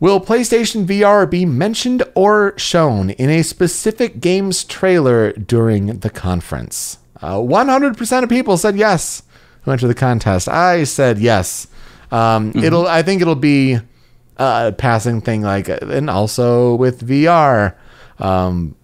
Yeah 0.00 0.06
Will 0.06 0.20
PlayStation 0.20 0.86
VR 0.86 1.28
be 1.28 1.46
mentioned 1.46 2.02
or 2.14 2.54
shown 2.58 3.10
in 3.10 3.30
a 3.30 3.42
specific 3.42 4.20
game's 4.20 4.64
trailer 4.64 5.32
during 5.32 6.00
the 6.00 6.10
conference? 6.10 6.98
Uh, 7.22 7.36
100% 7.36 8.22
of 8.22 8.28
people 8.28 8.56
said 8.58 8.76
yes 8.76 9.22
who 9.62 9.70
entered 9.72 9.88
the 9.88 9.94
contest. 9.94 10.48
I 10.48 10.84
said 10.84 11.18
yes. 11.18 11.66
Um, 12.10 12.52
It'll. 12.54 12.86
I 12.86 13.02
think 13.02 13.20
it'll 13.22 13.34
be 13.34 13.78
a 14.36 14.72
passing 14.72 15.20
thing, 15.20 15.42
like, 15.42 15.68
and 15.68 16.08
also 16.08 16.76
with 16.76 17.06
VR. 17.06 17.74
Um, 18.18 18.76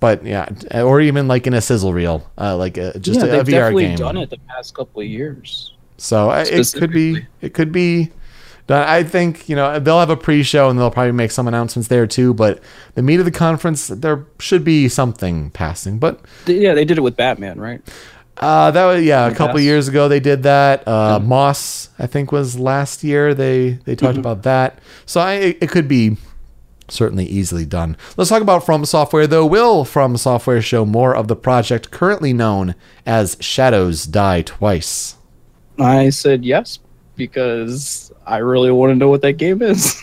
but 0.00 0.24
yeah, 0.24 0.48
or 0.74 1.00
even 1.00 1.28
like 1.28 1.46
in 1.46 1.54
a 1.54 1.60
sizzle 1.60 1.92
reel, 1.92 2.28
uh, 2.38 2.56
like 2.56 2.76
a, 2.78 2.98
just 2.98 3.20
yeah, 3.20 3.26
a, 3.26 3.28
a 3.28 3.44
they've 3.44 3.46
VR 3.46 3.72
definitely 3.72 3.86
game. 3.88 3.96
done 3.98 4.16
it 4.16 4.30
the 4.30 4.38
past 4.48 4.74
couple 4.74 5.00
of 5.02 5.06
years 5.06 5.74
So 5.98 6.30
it 6.30 6.72
could 6.72 6.90
be 6.92 7.26
it 7.42 7.54
could 7.54 7.70
be 7.72 8.06
done. 8.06 8.14
I 8.76 9.02
think 9.04 9.48
you 9.48 9.56
know 9.56 9.78
they'll 9.78 9.98
have 10.00 10.10
a 10.10 10.16
pre-show 10.16 10.68
and 10.68 10.78
they'll 10.78 10.90
probably 10.90 11.12
make 11.12 11.30
some 11.30 11.48
announcements 11.48 11.88
there 11.88 12.06
too. 12.06 12.34
But 12.34 12.60
the 12.94 13.02
meat 13.02 13.18
of 13.18 13.24
the 13.24 13.30
conference, 13.30 13.88
there 13.88 14.26
should 14.38 14.64
be 14.64 14.88
something 14.88 15.50
passing. 15.50 15.98
But 15.98 16.20
yeah 16.46 16.74
they 16.74 16.84
did 16.84 16.98
it 16.98 17.02
with 17.02 17.16
batman 17.16 17.58
right 17.60 17.80
uh, 18.36 18.70
that 18.70 18.86
was 18.86 19.04
yeah, 19.04 19.26
a 19.26 19.34
couple 19.34 19.56
past. 19.56 19.64
years 19.64 19.86
ago 19.88 20.08
they 20.08 20.20
did 20.20 20.44
that. 20.44 20.86
Uh, 20.88 21.18
Moss, 21.22 21.90
I 21.98 22.06
think, 22.06 22.32
was 22.32 22.58
last 22.58 23.04
year. 23.04 23.34
They 23.34 23.72
they 23.84 23.94
talked 23.94 24.12
Mm-hmm. 24.12 24.20
about 24.20 24.44
that. 24.44 24.78
So 25.04 25.20
I, 25.20 25.56
it 25.60 25.68
could 25.68 25.88
be 25.88 26.16
certainly 26.88 27.26
easily 27.26 27.66
done. 27.66 27.98
Let's 28.16 28.30
talk 28.30 28.40
about 28.40 28.64
From 28.64 28.84
Software 28.86 29.26
though. 29.26 29.44
Will 29.44 29.84
From 29.84 30.16
Software 30.16 30.62
show 30.62 30.86
more 30.86 31.14
of 31.14 31.28
the 31.28 31.36
project 31.36 31.90
currently 31.90 32.32
known 32.32 32.74
as 33.04 33.36
Shadows 33.40 34.04
Die 34.06 34.42
Twice? 34.42 35.16
i 35.78 36.08
said 36.10 36.44
yes 36.44 36.78
because 37.16 38.09
i 38.30 38.38
really 38.38 38.70
want 38.70 38.90
to 38.90 38.94
know 38.94 39.08
what 39.08 39.22
that 39.22 39.34
game 39.34 39.60
is 39.62 40.02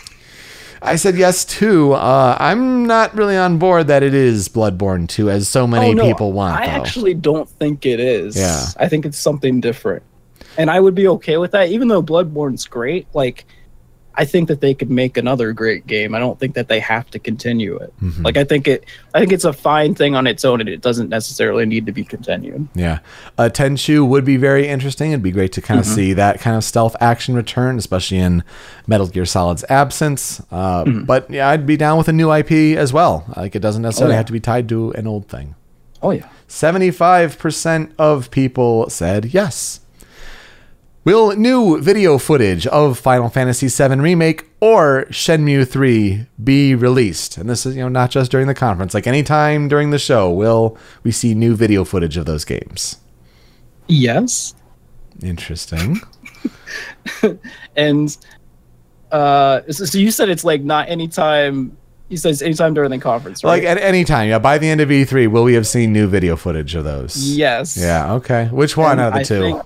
I 0.80 0.96
said 0.96 1.18
yes 1.18 1.44
too. 1.44 1.94
Uh, 1.94 2.38
I'm 2.40 2.86
not 2.86 3.16
really 3.16 3.36
on 3.36 3.58
board 3.58 3.88
that 3.88 4.04
it 4.04 4.13
is 4.13 4.48
Bloodborne 4.48 5.08
2, 5.10 5.28
as 5.32 5.50
so 5.50 5.66
many 5.66 5.88
Oh, 5.90 5.94
no, 5.94 6.04
people 6.06 6.34
want. 6.34 6.56
I 6.56 6.68
though. 6.68 6.72
actually 6.74 7.16
don't 7.16 7.50
think 7.50 7.88
it 7.88 8.00
is. 8.00 8.38
Yeah. 8.38 8.63
I 8.78 8.88
think 8.88 9.04
it's 9.04 9.18
something 9.18 9.60
different. 9.60 10.04
And 10.56 10.70
I 10.70 10.80
would 10.80 10.94
be 10.94 11.08
okay 11.08 11.38
with 11.38 11.50
that, 11.52 11.70
even 11.70 11.88
though 11.88 12.04
Bloodborne's 12.04 12.68
great. 12.68 13.08
Like, 13.16 13.46
I 14.19 14.25
think 14.25 14.47
that 14.47 14.62
they 14.62 14.73
could 14.73 14.89
make 14.89 15.15
another 15.15 15.53
great 15.53 15.86
game. 15.86 16.15
I 16.15 16.19
don't 16.19 16.39
think 16.39 16.56
that 16.56 16.67
they 16.67 16.80
have 16.80 17.10
to 17.12 17.19
continue 17.19 17.77
it. 17.77 17.93
Mhm. 18.01 18.25
Like, 18.25 18.36
I 18.36 18.43
think 18.43 18.67
it, 18.67 18.84
I 19.13 19.19
think 19.19 19.32
it's 19.32 19.45
a 19.45 19.53
fine 19.53 19.93
thing 19.93 20.15
on 20.15 20.25
its 20.25 20.43
own, 20.43 20.60
and 20.60 20.67
it 20.67 20.82
doesn't 20.82 21.10
necessarily 21.10 21.65
need 21.65 21.86
to 21.86 21.91
be 21.91 22.03
continued. 22.03 22.67
yeah, 22.73 22.99
uh, 23.38 23.49
Tenchu 23.53 24.08
would 24.08 24.25
be 24.25 24.38
very 24.38 24.67
interesting. 24.67 25.12
It'd 25.12 25.21
be 25.23 25.32
great 25.32 25.51
to 25.53 25.62
kind 25.62 25.80
of 25.80 25.86
see 25.86 26.13
that 26.13 26.39
kind 26.39 26.58
of 26.58 26.63
stealth 26.63 26.95
action 26.99 27.36
return, 27.36 27.77
especially 27.77 28.17
in 28.17 28.43
Metal 28.88 29.08
Gear 29.08 29.25
Solid's 29.25 29.63
absence. 29.69 30.41
Uh, 30.51 30.84
But 30.86 31.30
yeah, 31.30 31.47
I'd 31.49 31.65
be 31.65 31.77
down 31.77 31.97
with 31.97 32.08
a 32.08 32.13
new 32.13 32.32
IP 32.34 32.75
as 32.77 32.91
well. 32.91 33.25
Like 33.38 33.56
it 33.56 33.60
doesn't 33.62 33.82
necessarily 33.84 34.13
yeah. 34.13 34.17
have 34.17 34.25
to 34.25 34.34
be 34.34 34.39
tied 34.39 34.67
to 34.69 34.91
an 34.91 35.06
old 35.08 35.27
thing. 35.27 35.56
Oh 36.01 36.12
yeah. 36.12 36.27
75% 36.47 37.91
of 37.97 38.32
people 38.32 38.89
said 38.89 39.25
yes. 39.34 39.82
Will 41.08 41.34
new 41.38 41.80
video 41.80 42.17
footage 42.17 42.67
of 42.67 43.00
Final 43.00 43.30
Fantasy 43.30 43.70
VII 43.70 43.96
Remake 43.96 44.46
or 44.60 45.06
Shenmue 45.10 45.65
3 45.65 46.26
be 46.43 46.76
released? 46.76 47.38
And 47.38 47.50
this 47.50 47.65
is, 47.65 47.78
you 47.78 47.82
know, 47.84 47.88
not 47.88 48.12
just 48.12 48.30
during 48.30 48.48
the 48.48 48.54
conference, 48.54 48.93
like 48.93 49.08
anytime 49.08 49.70
during 49.70 49.91
the 49.91 50.00
show, 50.00 50.30
will 50.30 50.78
we 51.04 51.12
see 51.12 51.34
new 51.34 51.56
video 51.56 51.86
footage 51.86 52.17
of 52.17 52.26
those 52.26 52.43
games? 52.43 52.98
Yes. 53.88 54.54
Interesting. 55.24 56.02
And 57.78 58.17
uh, 59.10 59.62
so, 59.72 59.86
so 59.86 59.98
you 59.98 60.12
said 60.12 60.28
it's 60.28 60.43
like 60.43 60.62
not 60.62 60.89
anytime. 60.89 61.78
You 62.10 62.17
said 62.17 62.32
it's 62.32 62.41
anytime 62.41 62.74
during 62.74 62.91
the 62.91 62.98
conference, 63.00 63.46
right? 63.46 63.52
like 63.52 63.63
at 63.63 63.78
any 63.78 64.04
time, 64.04 64.28
yeah, 64.28 64.39
by 64.39 64.58
the 64.58 64.67
end 64.67 64.82
of 64.82 64.89
E3, 64.89 65.30
will 65.30 65.46
we 65.46 65.54
have 65.54 65.65
seen 65.67 65.93
new 65.93 66.08
video 66.08 66.36
footage 66.36 66.76
of 66.76 66.84
those? 66.84 67.15
yes. 67.38 67.78
Yeah, 67.78 68.13
okay. 68.15 68.50
Which 68.52 68.76
one 68.76 68.91
And 68.91 69.00
out 69.00 69.08
of 69.08 69.13
the 69.13 69.20
I 69.20 69.24
two? 69.24 69.62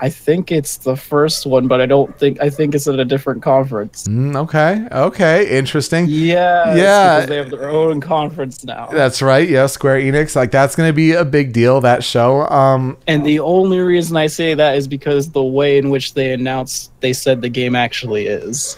I 0.00 0.10
think 0.10 0.50
it's 0.50 0.78
the 0.78 0.96
first 0.96 1.46
one, 1.46 1.68
but 1.68 1.80
I 1.80 1.86
don't 1.86 2.16
think 2.18 2.40
I 2.40 2.50
think 2.50 2.74
it's 2.74 2.88
at 2.88 2.98
a 2.98 3.04
different 3.04 3.42
conference. 3.42 4.08
Mm, 4.08 4.34
okay. 4.36 4.86
Okay. 4.90 5.56
Interesting. 5.56 6.06
Yeah, 6.08 6.74
Yeah. 6.74 7.26
they 7.26 7.36
have 7.36 7.50
their 7.50 7.70
own 7.70 8.00
conference 8.00 8.64
now. 8.64 8.88
That's 8.90 9.22
right. 9.22 9.48
Yeah, 9.48 9.66
Square 9.66 10.00
Enix. 10.00 10.34
Like 10.34 10.50
that's 10.50 10.74
going 10.74 10.88
to 10.88 10.92
be 10.92 11.12
a 11.12 11.24
big 11.24 11.52
deal. 11.52 11.80
That 11.80 12.02
show. 12.02 12.42
Um. 12.48 12.96
And 13.06 13.24
the 13.24 13.38
only 13.40 13.78
reason 13.78 14.16
I 14.16 14.26
say 14.26 14.54
that 14.54 14.76
is 14.76 14.88
because 14.88 15.30
the 15.30 15.44
way 15.44 15.78
in 15.78 15.90
which 15.90 16.14
they 16.14 16.32
announced, 16.32 16.90
they 17.00 17.12
said 17.12 17.40
the 17.40 17.48
game 17.48 17.76
actually 17.76 18.26
is. 18.26 18.76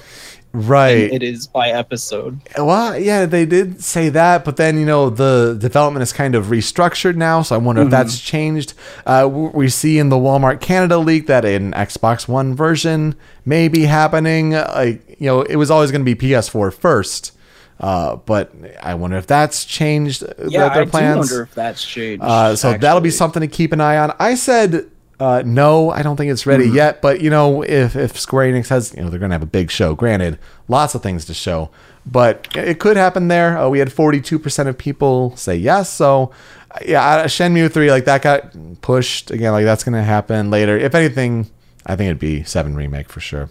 Right. 0.56 1.12
It 1.12 1.22
is 1.22 1.46
by 1.46 1.68
episode. 1.68 2.40
Well, 2.56 2.98
yeah, 2.98 3.26
they 3.26 3.44
did 3.44 3.82
say 3.84 4.08
that, 4.08 4.42
but 4.42 4.56
then 4.56 4.78
you 4.78 4.86
know 4.86 5.10
the 5.10 5.54
development 5.60 6.02
is 6.02 6.14
kind 6.14 6.34
of 6.34 6.46
restructured 6.46 7.14
now, 7.16 7.42
so 7.42 7.54
I 7.54 7.58
wonder 7.58 7.82
if 7.82 7.90
that's 7.90 8.18
changed. 8.20 8.72
Uh, 9.04 9.28
we 9.30 9.68
see 9.68 9.98
in 9.98 10.08
the 10.08 10.16
Walmart 10.16 10.62
Canada 10.62 10.96
leak 10.96 11.26
that 11.26 11.44
an 11.44 11.72
Xbox 11.72 12.26
One 12.26 12.54
version 12.54 13.16
may 13.44 13.68
be 13.68 13.82
happening. 13.84 14.54
Uh, 14.54 14.72
Like 14.74 15.16
you 15.20 15.26
know, 15.26 15.42
it 15.42 15.56
was 15.56 15.70
always 15.70 15.90
going 15.90 16.04
to 16.04 16.14
be 16.14 16.14
PS4 16.14 16.72
first, 16.72 17.32
uh, 17.78 18.16
but 18.16 18.50
I 18.82 18.94
wonder 18.94 19.18
if 19.18 19.26
that's 19.26 19.66
changed. 19.66 20.22
uh, 20.22 20.28
Yeah, 20.48 20.72
their 20.72 20.84
I 20.84 20.86
plans. 20.86 21.28
do 21.28 21.34
wonder 21.34 21.42
if 21.42 21.54
that's 21.54 21.84
changed. 21.84 22.22
Uh, 22.24 22.56
so 22.56 22.72
that'll 22.78 23.02
be 23.02 23.10
something 23.10 23.42
to 23.42 23.46
keep 23.48 23.72
an 23.72 23.80
eye 23.82 23.98
on. 23.98 24.14
I 24.18 24.36
said 24.36 24.90
uh, 25.18 25.42
no, 25.46 25.90
I 25.90 26.02
don't 26.02 26.16
think 26.16 26.31
it's 26.31 26.46
ready 26.46 26.66
Mm-hmm. 26.66 26.76
yet. 26.76 27.02
But 27.02 27.20
you 27.20 27.31
know, 27.31 27.62
if 27.62 27.96
if 27.96 28.18
Square 28.18 28.52
Enix 28.52 28.68
has, 28.68 28.94
you 28.94 29.02
know, 29.02 29.11
they're 29.11 29.18
going 29.18 29.31
to 29.31 29.35
have 29.35 29.42
a 29.42 29.46
big 29.46 29.70
show. 29.70 29.94
Granted, 29.94 30.38
lots 30.68 30.94
of 30.94 31.02
things 31.02 31.24
to 31.26 31.35
show, 31.35 31.70
but 32.05 32.48
it 32.57 32.79
could 32.79 32.96
happen 32.96 33.29
there. 33.29 33.59
Uh, 33.59 33.68
we 33.68 33.79
had 33.79 33.92
forty 33.92 34.20
two 34.20 34.38
percent 34.38 34.68
of 34.68 34.76
people 34.76 35.37
say 35.37 35.57
yes. 35.57 35.90
So 35.92 36.33
uh, 36.72 36.79
yeah, 36.87 37.02
uh, 37.07 37.24
Shenmue 37.26 37.70
three 37.72 37.90
like 37.90 38.05
that 38.05 38.22
got 38.22 38.55
pushed 38.83 39.31
again. 39.31 39.52
Like 39.52 39.64
that's 39.64 39.85
going 39.85 39.94
to 39.94 40.02
happen 40.02 40.50
later. 40.50 40.76
If 40.76 40.94
anything, 40.94 41.50
I 41.87 41.96
think 41.96 42.07
it'd 42.09 42.18
be 42.18 42.42
seven 42.44 42.74
remake 42.74 43.09
for 43.09 43.20
sure. 43.20 43.48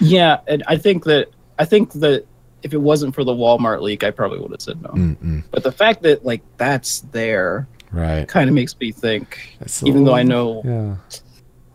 Yeah, 0.00 0.38
and 0.46 0.62
I 0.66 0.76
think 0.76 1.04
that 1.04 1.28
I 1.58 1.64
think 1.64 1.92
that 1.94 2.24
if 2.62 2.72
it 2.74 2.80
wasn't 2.80 3.14
for 3.14 3.24
the 3.24 3.32
Walmart 3.32 3.80
leak, 3.80 4.04
I 4.04 4.10
probably 4.10 4.38
would 4.38 4.50
have 4.50 4.60
said 4.62 4.80
no. 4.82 4.90
Mm-mm. 4.90 5.42
But 5.50 5.62
the 5.62 5.72
fact 5.72 6.02
that 6.02 6.24
like 6.24 6.42
that's 6.56 7.00
there 7.12 7.66
Right. 7.92 8.26
kind 8.28 8.48
of 8.48 8.54
makes 8.54 8.78
me 8.78 8.92
think. 8.92 9.56
It's 9.60 9.82
even 9.82 10.04
though 10.04 10.14
I 10.14 10.22
know, 10.22 10.62
Yeah. 10.64 10.96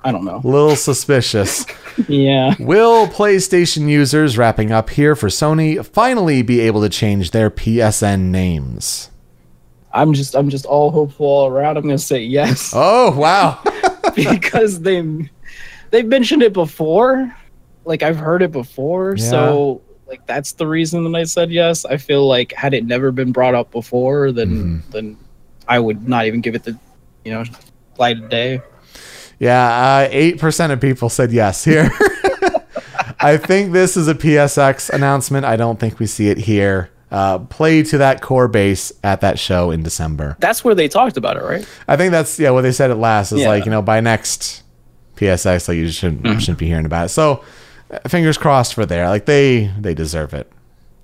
I 0.04 0.12
don't 0.12 0.24
know. 0.24 0.40
A 0.44 0.48
little 0.48 0.76
suspicious. 0.76 1.66
Yeah, 2.10 2.56
Will 2.60 3.08
PlayStation 3.08 3.88
users 3.88 4.38
wrapping 4.38 4.70
up 4.70 4.90
here 4.90 5.16
for 5.16 5.28
Sony 5.30 5.84
finally 5.86 6.42
be 6.42 6.60
able 6.60 6.82
to 6.82 6.90
change 6.90 7.32
their 7.32 7.50
PSN 7.50 8.32
names? 8.32 9.10
I'm 9.94 10.12
just 10.12 10.36
I'm 10.36 10.50
just 10.50 10.66
all 10.66 10.92
hopeful 10.92 11.26
all 11.26 11.48
around. 11.48 11.78
I'm 11.78 11.84
gonna 11.84 11.98
say 11.98 12.20
yes 12.22 12.74
Oh, 12.76 13.18
wow. 13.18 13.62
because 14.16 14.82
they 14.82 15.30
they've 15.92 16.06
mentioned 16.06 16.44
it 16.44 16.52
before. 16.52 17.34
Like 17.86 18.04
I've 18.04 18.18
heard 18.18 18.42
it 18.42 18.52
before, 18.52 19.16
so 19.18 19.82
like 20.06 20.28
that's 20.28 20.52
the 20.52 20.68
reason 20.68 21.10
that 21.10 21.18
I 21.18 21.24
said 21.24 21.50
yes. 21.50 21.86
I 21.86 21.96
feel 21.96 22.28
like 22.28 22.52
had 22.52 22.74
it 22.74 22.86
never 22.86 23.14
been 23.14 23.32
brought 23.32 23.56
up 23.56 23.72
before, 23.72 24.34
then 24.34 24.50
Mm-hmm. 24.50 24.92
then 24.92 25.18
I 25.68 25.80
would 25.80 26.08
not 26.08 26.26
even 26.26 26.42
give 26.42 26.56
it 26.56 26.64
the 26.64 26.78
you 27.24 27.32
know 27.34 27.44
light 27.98 28.18
of 28.18 28.30
day. 28.30 28.62
yeah, 29.40 30.08
uh, 30.08 30.10
8% 30.12 30.72
of 30.72 30.80
people 30.82 31.10
said 31.10 31.32
yes 31.32 31.64
here. 31.64 31.90
I 33.20 33.38
think 33.38 33.72
this 33.74 33.98
is 33.98 34.08
a 34.08 34.14
PSX 34.16 34.90
announcement. 34.90 35.46
I 35.46 35.56
don't 35.56 35.80
think 35.80 36.00
we 36.00 36.06
see 36.06 36.30
it 36.30 36.38
here. 36.38 36.92
Uh, 37.12 37.40
play 37.40 37.82
to 37.84 37.98
that 38.00 38.22
core 38.22 38.48
base 38.48 38.92
at 39.04 39.22
that 39.22 39.40
show 39.40 39.72
in 39.72 39.84
December. 39.84 40.36
That's 40.40 40.64
where 40.64 40.76
they 40.76 40.88
talked 40.88 41.18
about 41.18 41.38
it, 41.38 41.44
right? 41.44 41.68
I 41.88 41.96
think 41.98 42.12
that's 42.12 42.38
yeah 42.40 42.50
what 42.50 42.62
they 42.62 42.72
said 42.72 42.92
at 42.92 42.98
last 42.98 43.32
is 43.32 43.42
Yeah. 43.42 43.48
like 43.50 43.66
you 43.66 43.72
know 43.72 43.82
by 43.82 44.00
next 44.02 44.64
PSX 45.16 45.68
like 45.70 45.78
you 45.78 45.90
shouldn't 45.90 46.42
shouldn't 46.42 46.58
be 46.60 46.66
hearing 46.68 46.86
about 46.86 47.06
it. 47.06 47.10
So 47.10 47.44
uh, 47.90 48.00
fingers 48.10 48.38
crossed 48.38 48.74
for 48.74 48.86
there. 48.86 49.08
Like 49.08 49.26
they 49.26 49.72
they 49.80 49.94
deserve 49.94 50.34
it. 50.34 50.52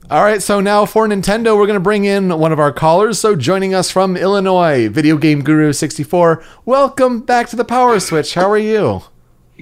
All 0.09 0.23
right, 0.23 0.41
so 0.41 0.59
now 0.59 0.85
for 0.85 1.07
Nintendo, 1.07 1.55
we're 1.55 1.67
going 1.67 1.75
to 1.75 1.79
bring 1.79 2.03
in 2.03 2.37
one 2.37 2.51
of 2.51 2.59
our 2.59 2.73
callers. 2.73 3.17
So 3.19 3.35
joining 3.35 3.73
us 3.73 3.89
from 3.89 4.17
Illinois, 4.17 4.89
Video 4.89 5.17
Game 5.17 5.41
Guru 5.41 5.71
64. 5.71 6.43
Welcome 6.65 7.21
back 7.21 7.47
to 7.49 7.55
the 7.55 7.63
PowerSwitch. 7.63 8.33
How 8.33 8.49
are 8.49 8.57
you? 8.57 9.03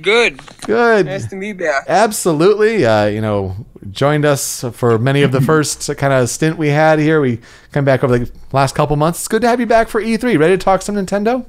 Good. 0.01 0.39
Good. 0.61 1.05
Nice 1.05 1.27
to 1.27 1.39
be 1.39 1.53
back. 1.53 1.85
Absolutely. 1.87 2.83
Uh, 2.83 3.05
you 3.05 3.21
know, 3.21 3.63
joined 3.91 4.25
us 4.25 4.65
for 4.73 4.97
many 4.97 5.21
of 5.21 5.31
the 5.31 5.41
first 5.51 5.95
kind 5.97 6.13
of 6.13 6.29
stint 6.29 6.57
we 6.57 6.69
had 6.69 6.97
here. 6.97 7.21
We 7.21 7.41
come 7.71 7.85
back 7.85 8.03
over 8.03 8.17
the 8.17 8.31
last 8.51 8.73
couple 8.73 8.95
months. 8.95 9.19
It's 9.19 9.27
good 9.27 9.43
to 9.43 9.47
have 9.47 9.59
you 9.59 9.67
back 9.67 9.87
for 9.87 10.01
E3. 10.01 10.39
Ready 10.39 10.57
to 10.57 10.63
talk 10.63 10.81
some 10.81 10.95
Nintendo? 10.95 11.45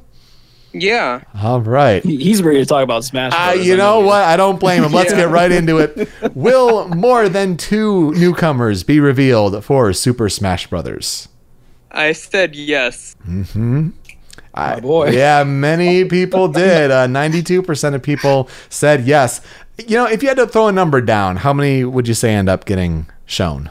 Yeah. 0.73 1.23
All 1.43 1.61
right. 1.61 2.03
He- 2.05 2.23
He's 2.23 2.43
ready 2.43 2.59
to 2.61 2.67
talk 2.67 2.83
about 2.85 3.05
Smash. 3.05 3.33
Uh, 3.35 3.55
Bros. 3.55 3.67
you 3.67 3.75
I 3.75 3.77
know 3.77 4.01
what? 4.01 4.23
I 4.23 4.37
don't 4.37 4.61
blame 4.61 4.85
him. 4.85 4.93
Let's 4.93 5.11
Yeah. 5.11 5.19
get 5.19 5.29
right 5.31 5.51
into 5.51 5.79
it. 5.79 6.09
Will 6.35 6.89
more 6.89 7.29
than 7.29 7.57
two 7.57 8.13
newcomers 8.13 8.83
be 8.85 9.01
revealed 9.01 9.65
for 9.65 9.93
Super 9.93 10.29
Smash 10.29 10.69
Brothers? 10.69 11.29
I 11.91 12.13
said 12.13 12.55
yes. 12.55 13.17
Mm-hmm. 13.29 13.91
I, 14.55 14.81
boy. 14.81 15.11
Yeah, 15.11 15.43
many 15.45 16.05
people 16.05 16.49
did. 16.49 16.91
Uh, 16.91 17.07
92% 17.07 17.95
of 17.95 18.03
people 18.03 18.49
said 18.69 19.05
yes. 19.07 19.41
You 19.79 19.97
know, 19.97 20.07
if 20.07 20.23
you 20.23 20.29
had 20.29 20.37
to 20.39 20.47
throw 20.47 20.69
a 20.69 20.73
number 20.73 21.01
down, 21.01 21.37
how 21.37 21.53
many 21.53 21.85
would 21.85 22.07
you 22.07 22.15
say 22.15 22.35
end 22.35 22.49
up 22.49 22.65
getting 22.65 23.07
shown? 23.27 23.71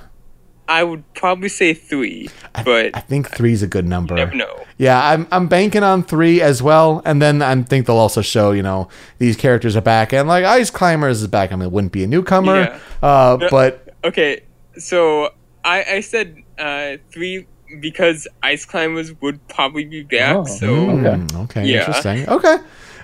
I 0.69 0.83
would 0.83 1.03
probably 1.15 1.49
say 1.49 1.73
three, 1.73 2.29
but 2.63 2.91
I 2.95 2.99
think 3.01 3.29
three 3.31 3.51
is 3.53 3.63
a 3.63 3.67
good 3.67 3.85
number. 3.87 4.13
you 4.13 4.19
never 4.19 4.35
know. 4.35 4.63
Yeah, 4.77 5.03
I'm 5.03 5.27
I'm 5.31 5.47
banking 5.47 5.83
on 5.83 6.03
three 6.03 6.41
as 6.41 6.61
well, 6.63 7.01
and 7.05 7.21
then 7.21 7.41
I 7.41 7.53
think 7.63 7.87
they'll 7.87 7.97
also 7.97 8.21
show 8.21 8.51
you 8.51 8.61
know 8.63 8.87
these 9.17 9.35
characters 9.35 9.75
are 9.75 9.81
back, 9.81 10.13
and 10.13 10.27
like 10.27 10.45
Ice 10.45 10.69
Climbers 10.69 11.21
is 11.21 11.27
back. 11.27 11.51
I 11.51 11.55
mean, 11.55 11.65
it 11.67 11.71
wouldn't 11.71 11.91
be 11.91 12.03
a 12.03 12.07
newcomer, 12.07 12.55
Yeah. 12.61 12.79
uh, 13.01 13.37
No. 13.41 13.47
but 13.49 13.93
Okay, 14.05 14.41
so 14.77 15.29
I 15.65 15.83
I 15.97 15.99
said 16.01 16.35
uh, 16.57 16.97
three 17.11 17.47
because 17.81 18.27
Ice 18.41 18.65
Climbers 18.65 19.13
would 19.21 19.45
probably 19.47 19.85
be 19.85 20.03
back. 20.03 20.35
Oh. 20.37 20.43
So 20.45 20.67
Mm, 20.67 21.43
okay, 21.45 21.65
Yeah. 21.65 21.79
interesting. 21.79 22.27
Okay, 22.29 22.57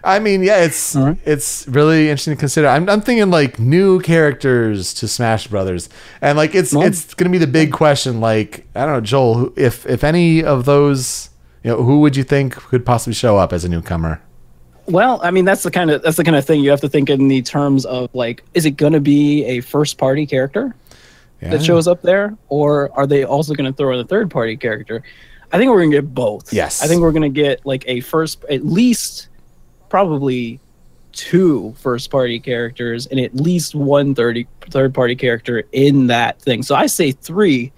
I 0.06 0.20
mean, 0.20 0.44
yeah, 0.44 0.60
it's 0.64 0.96
All 0.96 1.08
right. 1.08 1.18
it's 1.26 1.68
really 1.68 2.10
interesting 2.10 2.36
to 2.36 2.40
consider. 2.40 2.68
I'm, 2.68 2.88
I'm 2.90 3.02
thinking 3.02 3.30
like 3.32 3.60
new 3.60 4.00
characters 4.02 4.94
to 4.96 5.08
Smash 5.08 5.48
Brothers, 5.48 5.90
and 6.22 6.38
like 6.38 6.54
it's 6.56 6.74
Well- 6.74 6.86
it's 6.88 7.14
gonna 7.16 7.32
be 7.32 7.38
the 7.40 7.48
big 7.48 7.72
question. 7.74 8.22
Like 8.22 8.68
I 8.76 8.86
don't 8.86 8.94
know, 8.94 9.02
Joel, 9.02 9.52
if 9.56 9.86
if 9.88 10.04
any 10.04 10.44
of 10.44 10.66
those, 10.66 11.30
you 11.64 11.72
know, 11.72 11.84
who 11.84 12.00
would 12.02 12.16
you 12.16 12.24
think 12.24 12.54
could 12.56 12.86
possibly 12.86 13.14
show 13.16 13.38
up 13.38 13.52
as 13.52 13.66
a 13.66 13.70
newcomer? 13.70 14.22
Well, 14.88 15.20
I 15.24 15.32
mean, 15.32 15.46
that's 15.46 15.64
the 15.64 15.72
kind 15.72 15.90
of 15.90 16.04
that's 16.04 16.18
the 16.18 16.24
kind 16.24 16.38
of 16.38 16.46
thing 16.46 16.62
you 16.62 16.70
have 16.70 16.82
to 16.82 16.90
think 16.90 17.10
in 17.10 17.28
the 17.28 17.42
terms 17.42 17.86
of 17.86 18.10
like, 18.14 18.44
is 18.54 18.66
it 18.66 18.72
going 18.78 18.94
to 18.94 19.00
be 19.02 19.44
a 19.46 19.62
first 19.62 19.98
party 19.98 20.28
character 20.28 20.76
Yeah. 21.42 21.50
that 21.50 21.64
shows 21.64 21.88
up 21.88 22.04
there, 22.04 22.38
or 22.50 22.92
are 22.94 23.08
they 23.08 23.24
also 23.24 23.56
going 23.56 23.66
to 23.72 23.76
throw 23.76 23.94
in 23.96 24.00
a 24.00 24.08
third 24.08 24.30
party 24.30 24.56
character? 24.56 25.02
I 25.52 25.58
think 25.58 25.72
we're 25.72 25.80
going 25.80 25.92
to 25.92 25.98
get 25.98 26.14
both. 26.14 26.54
Yes. 26.54 26.84
I 26.84 26.88
think 26.88 27.02
we're 27.02 27.12
going 27.14 27.34
to 27.34 27.42
get 27.42 27.66
like 27.66 27.84
a 27.88 28.02
first, 28.02 28.44
at 28.50 28.64
least, 28.66 29.30
probably 30.00 30.60
two 31.14 31.74
first 31.78 32.12
party 32.12 32.38
characters 32.38 33.08
and 33.08 33.18
at 33.18 33.34
least 33.34 33.74
one 33.74 34.14
third 34.14 34.46
third 34.70 34.94
party 34.94 35.16
character 35.16 35.64
in 35.72 36.08
that 36.08 36.42
thing. 36.42 36.62
So 36.64 36.76
I 36.76 36.88
say 36.88 37.12
three 37.14 37.72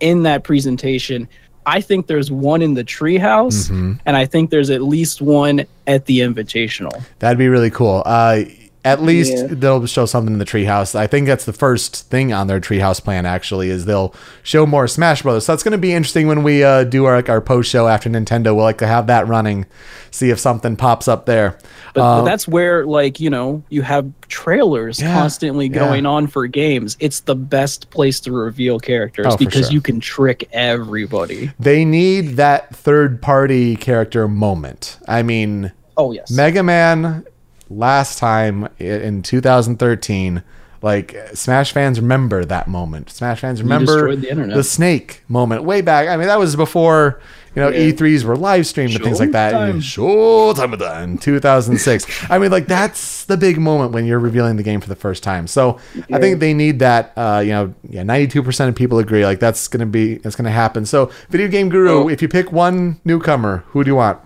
in 0.00 0.22
that 0.22 0.44
presentation. 0.44 1.28
I 1.66 1.82
think 1.82 2.06
there's 2.06 2.30
one 2.30 2.62
in 2.62 2.72
the 2.72 2.84
treehouse, 2.84 3.68
Mhm. 3.70 4.00
and 4.06 4.16
I 4.16 4.24
think 4.24 4.48
there's 4.48 4.70
at 4.70 4.80
least 4.80 5.20
one 5.20 5.66
at 5.86 6.06
the 6.06 6.20
invitational. 6.20 7.02
That'd 7.18 7.36
be 7.36 7.48
really 7.48 7.68
cool. 7.68 8.02
Uh, 8.06 8.44
at 8.84 9.02
least 9.02 9.32
Yeah. 9.36 9.46
they'll 9.50 9.84
show 9.86 10.06
something 10.06 10.32
in 10.32 10.38
the 10.38 10.44
treehouse. 10.44 10.94
I 10.94 11.06
think 11.06 11.26
that's 11.26 11.44
the 11.44 11.52
first 11.52 12.08
thing 12.10 12.32
on 12.32 12.46
their 12.46 12.60
treehouse 12.60 13.02
plan. 13.02 13.26
Actually, 13.26 13.70
is 13.70 13.84
they'll 13.84 14.14
show 14.42 14.64
more 14.66 14.86
Smash 14.86 15.22
Brothers. 15.22 15.44
So 15.46 15.52
that's 15.52 15.62
going 15.62 15.72
to 15.72 15.78
be 15.78 15.92
interesting 15.92 16.26
when 16.28 16.42
we 16.42 16.62
uh, 16.64 16.84
do 16.84 17.04
our 17.04 17.16
like, 17.16 17.28
our 17.28 17.40
post 17.40 17.70
show 17.70 17.88
after 17.88 18.08
Nintendo. 18.08 18.54
We'll 18.54 18.64
like 18.64 18.78
to 18.78 18.86
have 18.86 19.06
that 19.08 19.26
running, 19.26 19.66
see 20.10 20.30
if 20.30 20.38
something 20.38 20.76
pops 20.76 21.08
up 21.08 21.26
there. 21.26 21.58
But, 21.94 22.02
Um, 22.02 22.20
but 22.24 22.30
that's 22.30 22.46
where, 22.46 22.86
like, 22.86 23.18
you 23.18 23.30
know, 23.30 23.62
you 23.68 23.82
have 23.82 24.06
trailers 24.28 25.00
Yeah, 25.00 25.12
constantly 25.14 25.66
yeah. 25.66 25.78
going 25.78 26.06
on 26.06 26.26
for 26.28 26.46
games. 26.46 26.96
It's 27.00 27.20
the 27.20 27.34
best 27.34 27.90
place 27.90 28.20
to 28.20 28.32
reveal 28.32 28.78
characters 28.78 29.26
Oh, 29.28 29.36
because 29.36 29.66
sure. 29.66 29.72
you 29.72 29.80
can 29.80 29.98
trick 30.00 30.48
everybody. 30.52 31.50
they 31.58 31.84
need 31.84 32.36
that 32.36 32.74
third 32.76 33.20
party 33.20 33.74
character 33.76 34.28
moment. 34.28 34.98
I 35.08 35.22
mean, 35.22 35.72
Oh 35.96 36.12
yes, 36.12 36.30
Mega 36.30 36.62
Man 36.62 37.24
last 37.70 38.18
time 38.18 38.68
in 38.78 39.22
2013 39.22 40.42
like 40.80 41.16
smash 41.34 41.72
fans 41.72 41.98
remember 42.00 42.44
that 42.44 42.68
moment. 42.68 43.10
Smash 43.10 43.40
fans 43.40 43.60
remember 43.60 44.14
destroyed 44.14 44.50
the 44.54 44.62
snake 44.62 45.22
moment 45.28 45.64
way 45.64 45.80
back. 45.80 46.06
I 46.08 46.16
mean 46.16 46.28
that 46.28 46.38
was 46.38 46.54
before 46.54 47.20
you 47.56 47.60
know 47.62 47.68
Yeah. 47.70 47.90
e3s 47.90 48.22
were 48.22 48.36
live 48.36 48.64
streamed 48.64 48.94
and 48.94 49.02
things 49.02 49.18
like 49.18 49.32
that. 49.32 49.52
Showtime. 49.54 50.54
time 50.56 50.72
of 50.72 50.78
that 50.78 51.02
in 51.02 51.18
2006 51.18 52.06
i 52.30 52.38
mean 52.38 52.52
like 52.52 52.66
that's 52.66 53.24
the 53.24 53.36
big 53.36 53.58
moment 53.58 53.90
when 53.90 54.06
you're 54.06 54.20
revealing 54.20 54.54
the 54.54 54.62
game 54.62 54.80
for 54.80 54.88
the 54.88 54.94
first 54.94 55.24
time. 55.24 55.48
So 55.48 55.80
i 56.12 56.20
think 56.20 56.38
they 56.38 56.54
need 56.54 56.78
that 56.78 57.12
uh 57.16 57.42
you 57.44 57.50
know 57.50 57.74
yeah 57.90 58.02
92% 58.02 58.68
of 58.68 58.76
people 58.76 59.00
agree 59.00 59.24
like 59.26 59.40
that's 59.40 59.66
gonna 59.66 59.84
be 59.84 60.18
that's 60.18 60.36
gonna 60.36 60.52
happen. 60.52 60.86
So 60.86 61.10
video 61.28 61.48
game 61.48 61.70
guru 61.70 62.04
Oh. 62.04 62.08
if 62.08 62.22
you 62.22 62.28
pick 62.28 62.52
one 62.52 63.00
newcomer 63.04 63.64
who 63.70 63.82
do 63.82 63.90
you 63.90 63.96
want? 63.96 64.20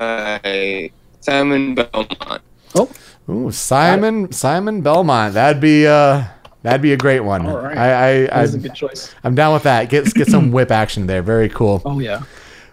Uh, 0.00 0.38
Simon 1.20 1.74
Belmont. 1.74 2.40
Oh, 2.74 2.90
Ooh, 3.28 3.50
Simon 3.50 4.32
Simon 4.32 4.82
Belmont. 4.82 5.34
That'd 5.34 5.60
be 5.60 5.86
uh 5.86 6.24
that'd 6.62 6.82
be 6.82 6.92
a 6.92 6.96
great 6.96 7.20
one. 7.20 7.46
All 7.46 7.58
right. 7.58 7.76
I 7.76 7.90
I, 7.90 8.10
I 8.22 8.26
That's 8.26 8.54
a 8.54 8.58
good 8.58 8.74
choice. 8.74 9.14
I'm 9.22 9.34
down 9.34 9.54
with 9.54 9.62
that. 9.62 9.88
Get 9.88 10.12
get 10.14 10.28
some 10.28 10.52
whip 10.52 10.70
action 10.70 11.06
there. 11.06 11.22
Very 11.22 11.48
cool. 11.48 11.82
Oh 11.84 11.98
yeah. 11.98 12.22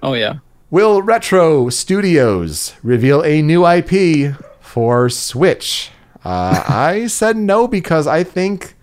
Oh 0.01 0.13
yeah. 0.13 0.39
Will 0.71 1.01
Retro 1.01 1.69
Studios 1.69 2.75
reveal 2.83 3.23
a 3.23 3.41
new 3.41 3.67
IP 3.67 4.35
for 4.59 5.09
Switch? 5.09 5.89
Uh, 6.23 6.63
I 6.67 7.07
said 7.07 7.37
no 7.37 7.67
because 7.67 8.05
I 8.05 8.23
think 8.23 8.75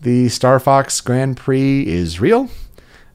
the 0.00 0.28
Star 0.28 0.58
Fox 0.58 1.00
Grand 1.00 1.36
Prix 1.36 1.86
is 1.86 2.20
real. 2.20 2.48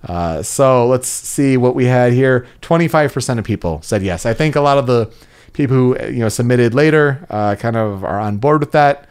Uh, 0.04 0.42
so 0.44 0.88
let's 0.88 1.08
see 1.08 1.58
what 1.58 1.76
we 1.76 1.86
had 1.86 2.14
here. 2.14 2.48
25% 2.62 3.40
of 3.40 3.46
people 3.46 3.82
said 3.82 4.04
yes. 4.04 4.26
I 4.26 4.34
think 4.34 4.56
a 4.56 4.62
lot 4.62 4.78
of 4.78 4.88
the 4.88 5.12
people 5.60 5.76
who 5.76 5.98
you 6.06 6.20
know 6.20 6.30
submitted 6.30 6.74
later 6.74 7.28
uh, 7.30 7.54
kind 7.56 7.76
of 7.76 8.04
are 8.04 8.20
on 8.20 8.38
board 8.38 8.62
with 8.62 8.72
that. 8.72 9.06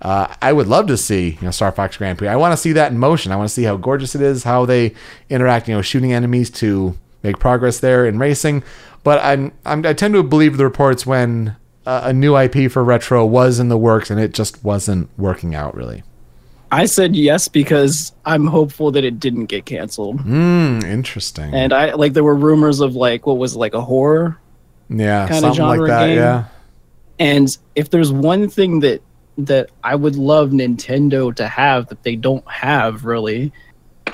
Uh, 0.00 0.34
I 0.40 0.50
would 0.50 0.66
love 0.66 0.86
to 0.86 0.96
see 0.96 1.32
you 1.32 1.42
know 1.42 1.50
Star 1.50 1.70
Fox 1.72 1.98
Grand 1.98 2.16
Prix. 2.16 2.26
I 2.26 2.36
want 2.36 2.52
to 2.52 2.56
see 2.56 2.72
that 2.72 2.90
in 2.90 2.98
motion. 2.98 3.32
I 3.32 3.36
want 3.36 3.50
to 3.50 3.54
see 3.54 3.64
how 3.64 3.76
gorgeous 3.76 4.14
it 4.14 4.22
is, 4.22 4.44
how 4.44 4.64
they 4.64 4.94
interact. 5.28 5.68
You 5.68 5.74
know, 5.74 5.82
shooting 5.82 6.12
enemies 6.14 6.48
to 6.52 6.96
make 7.22 7.38
progress 7.38 7.80
there 7.80 8.06
in 8.06 8.18
racing. 8.18 8.62
But 9.04 9.22
I'm, 9.22 9.52
I'm 9.66 9.84
I 9.84 9.92
tend 9.92 10.14
to 10.14 10.22
believe 10.22 10.56
the 10.56 10.64
reports 10.64 11.04
when 11.04 11.56
uh, 11.84 12.00
a 12.04 12.12
new 12.14 12.34
IP 12.34 12.72
for 12.72 12.82
retro 12.82 13.26
was 13.26 13.60
in 13.60 13.68
the 13.68 13.78
works 13.78 14.10
and 14.10 14.18
it 14.18 14.32
just 14.32 14.64
wasn't 14.64 15.10
working 15.18 15.54
out 15.54 15.74
really. 15.74 16.02
I 16.72 16.86
said 16.86 17.16
yes 17.16 17.48
because 17.48 18.12
I'm 18.24 18.46
hopeful 18.46 18.92
that 18.92 19.04
it 19.04 19.18
didn't 19.18 19.46
get 19.46 19.66
canceled. 19.66 20.20
Hmm, 20.20 20.80
interesting. 20.84 21.52
And 21.52 21.72
I 21.72 21.94
like 21.94 22.12
there 22.12 22.24
were 22.24 22.36
rumors 22.36 22.80
of 22.80 22.94
like 22.94 23.26
what 23.26 23.38
was 23.38 23.54
it, 23.54 23.58
like 23.58 23.74
a 23.74 23.80
horror 23.82 24.39
yeah, 24.90 25.26
something 25.28 25.62
like 25.64 25.76
genre 25.76 25.88
that. 25.88 26.06
game. 26.06 26.16
Yeah. 26.16 26.44
And 27.18 27.56
if 27.74 27.90
there's 27.90 28.12
one 28.12 28.48
thing 28.48 28.80
that 28.80 29.02
that 29.38 29.70
I 29.84 29.94
would 29.94 30.16
love 30.16 30.50
Nintendo 30.50 31.34
to 31.36 31.46
have 31.48 31.86
that 31.88 32.02
they 32.02 32.16
don't 32.16 32.46
have 32.50 33.04
really, 33.04 33.52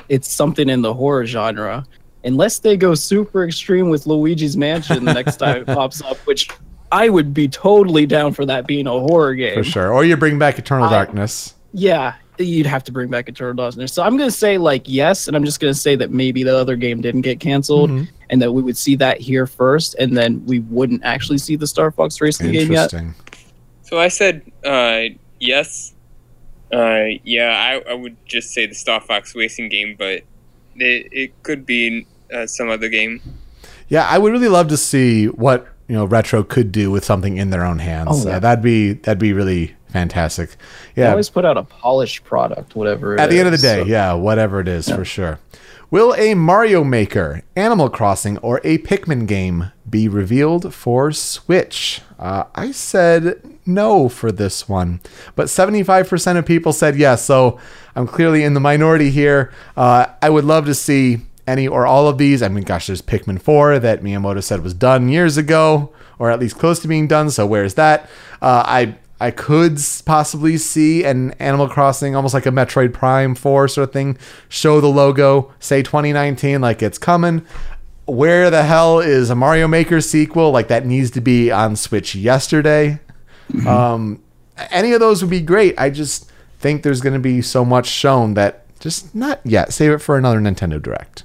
it's 0.07 0.31
something 0.31 0.69
in 0.69 0.81
the 0.81 0.93
horror 0.93 1.25
genre. 1.25 1.85
Unless 2.23 2.59
they 2.59 2.77
go 2.77 2.93
super 2.95 3.45
extreme 3.45 3.89
with 3.89 4.05
Luigi's 4.07 4.55
Mansion 4.57 5.05
the 5.05 5.13
next 5.13 5.37
time 5.37 5.57
it 5.61 5.65
pops 5.67 6.01
up, 6.01 6.17
which 6.19 6.49
I 6.91 7.09
would 7.09 7.33
be 7.33 7.47
totally 7.47 8.05
down 8.05 8.33
for 8.33 8.45
that 8.45 8.67
being 8.67 8.87
a 8.87 8.91
horror 8.91 9.33
game. 9.35 9.55
For 9.55 9.63
sure. 9.63 9.93
Or 9.93 10.03
you 10.05 10.15
bring 10.17 10.37
back 10.39 10.57
Eternal 10.59 10.87
I- 10.87 10.91
Darkness. 10.91 11.53
Yeah, 11.73 12.15
you'd 12.39 12.65
have 12.65 12.83
to 12.85 12.91
bring 12.91 13.09
back 13.09 13.27
Eternal 13.29 13.53
Darkness. 13.53 13.93
So 13.93 14.03
I'm 14.03 14.17
gonna 14.17 14.31
say 14.31 14.57
like 14.57 14.83
yes, 14.85 15.27
and 15.27 15.35
I'm 15.35 15.43
just 15.45 15.59
gonna 15.59 15.73
say 15.73 15.95
that 15.95 16.11
maybe 16.11 16.43
the 16.43 16.55
other 16.57 16.75
game 16.75 17.01
didn't 17.01 17.21
get 17.21 17.39
canceled, 17.39 17.89
Mhm. 17.89 18.07
and 18.29 18.41
that 18.41 18.51
we 18.51 18.61
would 18.61 18.77
see 18.77 18.95
that 18.97 19.19
here 19.19 19.47
first, 19.47 19.95
and 19.99 20.15
then 20.17 20.45
we 20.45 20.59
wouldn't 20.59 21.03
actually 21.03 21.37
see 21.37 21.55
the 21.55 21.67
Star 21.67 21.91
Fox 21.91 22.19
Racing 22.21 22.51
game 22.51 22.71
yet. 22.71 22.93
Interesting. 22.93 23.15
So 23.83 23.99
I 23.99 24.07
said 24.09 24.43
uh, 24.65 25.01
yes. 25.39 25.93
Uh, 26.73 27.05
yeah, 27.23 27.81
I, 27.87 27.91
I 27.91 27.93
would 27.93 28.17
just 28.25 28.51
say 28.53 28.65
the 28.65 28.75
Star 28.75 28.99
Fox 28.99 29.33
racing 29.33 29.69
game, 29.69 29.95
but 29.97 30.23
it, 30.75 31.07
it 31.13 31.43
could 31.43 31.65
be 31.65 32.05
uh, 32.33 32.45
some 32.45 32.69
other 32.69 32.89
game. 32.89 33.21
Yeah, 33.87 34.05
I 34.05 34.17
would 34.17 34.33
really 34.33 34.49
love 34.49 34.67
to 34.67 34.75
see 34.77 35.27
what 35.27 35.65
you 35.87 35.95
know 35.95 36.03
retro 36.03 36.43
could 36.43 36.73
do 36.73 36.91
with 36.91 37.05
something 37.05 37.37
in 37.37 37.51
their 37.51 37.63
own 37.63 37.79
hands. 37.79 38.09
Oh, 38.25 38.27
yeah. 38.27 38.35
uh, 38.35 38.39
that'd 38.39 38.61
be 38.61 38.91
that'd 38.91 39.17
be 39.17 39.31
really 39.31 39.76
fantastic. 39.89 40.51
They 40.95 41.03
Yeah, 41.03 41.11
always 41.11 41.29
put 41.29 41.45
out 41.45 41.57
a 41.57 41.63
polished 41.63 42.23
product, 42.23 42.75
whatever. 42.75 43.15
it 43.15 43.19
at 43.19 43.29
the 43.29 43.39
end 43.39 43.47
of 43.47 43.51
the 43.51 43.57
day, 43.57 43.81
so- 43.81 43.85
yeah, 43.87 44.13
whatever 44.13 44.59
it 44.59 44.67
is 44.67 44.89
for 44.89 45.05
sure. 45.05 45.39
Will 45.89 46.13
a 46.17 46.33
Mario 46.33 46.83
Maker, 46.83 47.43
Animal 47.55 47.89
Crossing, 47.89 48.37
or 48.39 48.59
a 48.65 48.77
Pikmin 48.79 49.25
game 49.25 49.71
be 49.89 50.09
revealed 50.09 50.73
for 50.73 51.13
Switch? 51.13 52.01
Uh, 52.19 52.43
I 52.55 52.71
said 52.71 53.39
no 53.65 54.09
for 54.09 54.29
this 54.31 54.67
one, 54.67 54.99
but 55.37 55.47
75% 55.47 56.37
of 56.37 56.45
people 56.45 56.73
said 56.73 56.97
yes. 56.97 57.23
So 57.23 57.57
I'm 57.95 58.05
clearly 58.05 58.43
in 58.43 58.53
the 58.53 58.59
minority 58.59 59.11
here. 59.11 59.53
Uh, 59.77 60.07
I 60.21 60.29
would 60.29 60.43
love 60.43 60.65
to 60.65 60.73
see 60.73 61.19
any 61.47 61.69
or 61.69 61.85
all 61.87 62.09
of 62.09 62.17
these. 62.17 62.43
I 62.43 62.49
mean, 62.49 62.65
gosh, 62.65 62.87
there's 62.87 63.01
Pikmin 63.01 63.41
4 63.41 63.79
that 63.79 64.03
Miyamoto 64.03 64.43
said 64.43 64.63
was 64.63 64.73
done 64.73 65.07
years 65.07 65.37
ago, 65.37 65.93
or 66.19 66.29
at 66.31 66.39
least 66.41 66.57
close 66.59 66.79
to 66.79 66.89
being 66.89 67.07
done. 67.07 67.29
So 67.29 67.45
where's 67.45 67.75
that? 67.75 68.09
Uh, 68.41 68.63
I 68.65 68.95
I 69.19 69.31
could 69.31 69.79
possibly 70.05 70.57
see 70.57 71.03
an 71.03 71.31
Animal 71.33 71.67
Crossing, 71.67 72.15
almost 72.15 72.33
like 72.33 72.45
a 72.45 72.51
Metroid 72.51 72.93
Prime 72.93 73.33
4 73.33 73.67
sort 73.67 73.89
of 73.89 73.93
thing, 73.93 74.17
show 74.47 74.79
the 74.79 74.87
logo, 74.87 75.51
say 75.59 75.81
2019, 75.81 76.61
like 76.61 76.83
it's 76.83 76.97
coming. 76.97 77.45
Where 78.05 78.49
the 78.49 78.63
hell 78.63 78.99
is 78.99 79.29
a 79.29 79.35
Mario 79.35 79.67
Maker 79.67 80.01
sequel? 80.01 80.51
Like 80.51 80.67
that 80.67 80.85
needs 80.85 81.11
to 81.11 81.21
be 81.21 81.51
on 81.51 81.75
Switch 81.75 82.15
yesterday. 82.15 82.99
Um, 83.67 84.21
any 84.71 84.93
of 84.93 84.99
those 84.99 85.21
would 85.21 85.29
be 85.29 85.41
great. 85.41 85.73
I 85.79 85.89
just 85.89 86.31
think 86.59 86.83
there's 86.83 87.01
going 87.01 87.13
to 87.13 87.19
be 87.19 87.41
so 87.41 87.63
much 87.63 87.87
shown 87.87 88.33
that 88.35 88.65
just 88.79 89.13
not 89.15 89.39
yet. 89.43 89.73
Save 89.73 89.91
it 89.91 89.97
for 89.99 90.17
another 90.17 90.39
Nintendo 90.39 90.81
Direct. 90.81 91.23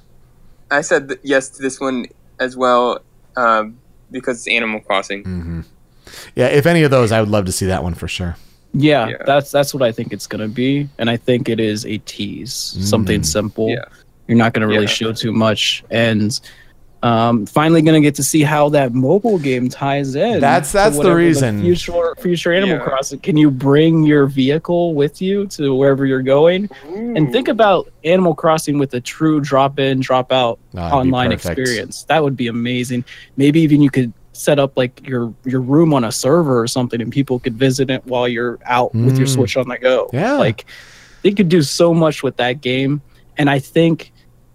I 0.71 0.81
said 0.81 1.19
yes 1.23 1.49
to 1.49 1.61
this 1.61 1.79
one 1.79 2.07
as 2.39 2.57
well 2.57 2.99
um, 3.35 3.79
because 4.11 4.37
it's 4.37 4.47
Animal 4.47 4.79
Crossing. 4.81 5.65
Yeah, 6.35 6.47
if 6.47 6.65
any 6.65 6.83
of 6.83 6.91
those, 6.91 7.11
I 7.11 7.19
would 7.19 7.29
love 7.29 7.45
to 7.45 7.51
see 7.51 7.65
that 7.67 7.83
one 7.83 7.93
for 7.93 8.07
sure. 8.07 8.35
Yeah, 8.73 9.07
Yeah. 9.09 9.15
that's 9.25 9.51
that's 9.51 9.73
what 9.73 9.83
I 9.83 9.91
think 9.91 10.13
it's 10.13 10.25
gonna 10.27 10.47
be, 10.47 10.89
and 10.97 11.09
I 11.09 11.17
think 11.17 11.47
it 11.49 11.59
is 11.59 11.85
a 11.85 11.97
tease, 11.99 12.53
something 12.79 13.21
simple. 13.23 13.69
Yeah. 13.69 13.85
You're 14.27 14.37
not 14.37 14.53
gonna 14.53 14.67
really 14.67 14.83
Yeah. 14.85 14.89
show 14.89 15.11
too 15.13 15.31
much, 15.31 15.83
and 15.91 16.39
um, 17.03 17.45
finally 17.45 17.81
gonna 17.81 17.99
get 17.99 18.15
to 18.15 18.23
see 18.23 18.43
how 18.43 18.69
that 18.69 18.93
mobile 18.93 19.37
game 19.37 19.67
ties 19.67 20.15
in. 20.15 20.39
That's- 20.39 20.71
that's 20.71 20.93
the 20.95 20.99
whatever 20.99 21.17
reason. 21.17 21.61
future 21.61 22.15
future 22.21 22.53
Animal 22.53 22.77
Yeah. 22.77 22.81
Crossing. 22.83 23.19
Can 23.19 23.35
you 23.35 23.51
bring 23.51 24.03
your 24.03 24.25
vehicle 24.25 24.95
with 24.95 25.21
you 25.21 25.45
to 25.47 25.75
wherever 25.75 26.05
you're 26.05 26.21
going? 26.21 26.69
And 26.95 27.29
think 27.33 27.49
about 27.49 27.91
Animal 28.05 28.33
Crossing 28.33 28.79
with 28.79 28.93
a 28.93 29.01
true 29.01 29.41
drop 29.41 29.79
in, 29.79 29.99
drop 29.99 30.31
out 30.31 30.59
That'd 30.73 30.93
online 30.93 31.33
experience. 31.33 32.05
That 32.07 32.23
would 32.23 32.37
be 32.37 32.47
amazing. 32.47 33.03
Maybe 33.35 33.59
even 33.59 33.81
you 33.81 33.89
could 33.89 34.13
set 34.33 34.59
up 34.59 34.75
like 34.75 35.07
your 35.07 35.33
your 35.45 35.61
room 35.61 35.93
on 35.93 36.03
a 36.03 36.11
server 36.11 36.59
or 36.59 36.67
something 36.67 36.99
and 37.01 37.11
people 37.11 37.39
could 37.39 37.53
visit 37.55 37.89
it 37.89 38.05
while 38.05 38.27
you're 38.27 38.59
out 38.65 38.93
with 38.93 39.17
your 39.17 39.27
Mm. 39.27 39.33
Switch 39.33 39.55
on 39.57 39.67
the 39.69 39.77
go. 39.77 40.09
Yeah. 40.11 40.33
Like 40.33 40.65
they 41.21 41.31
could 41.31 41.49
do 41.49 41.61
so 41.61 41.93
much 41.93 42.21
with 42.23 42.35
that 42.37 42.59
game. 42.61 43.01
And 43.37 43.49
I 43.49 43.59
think 43.59 44.11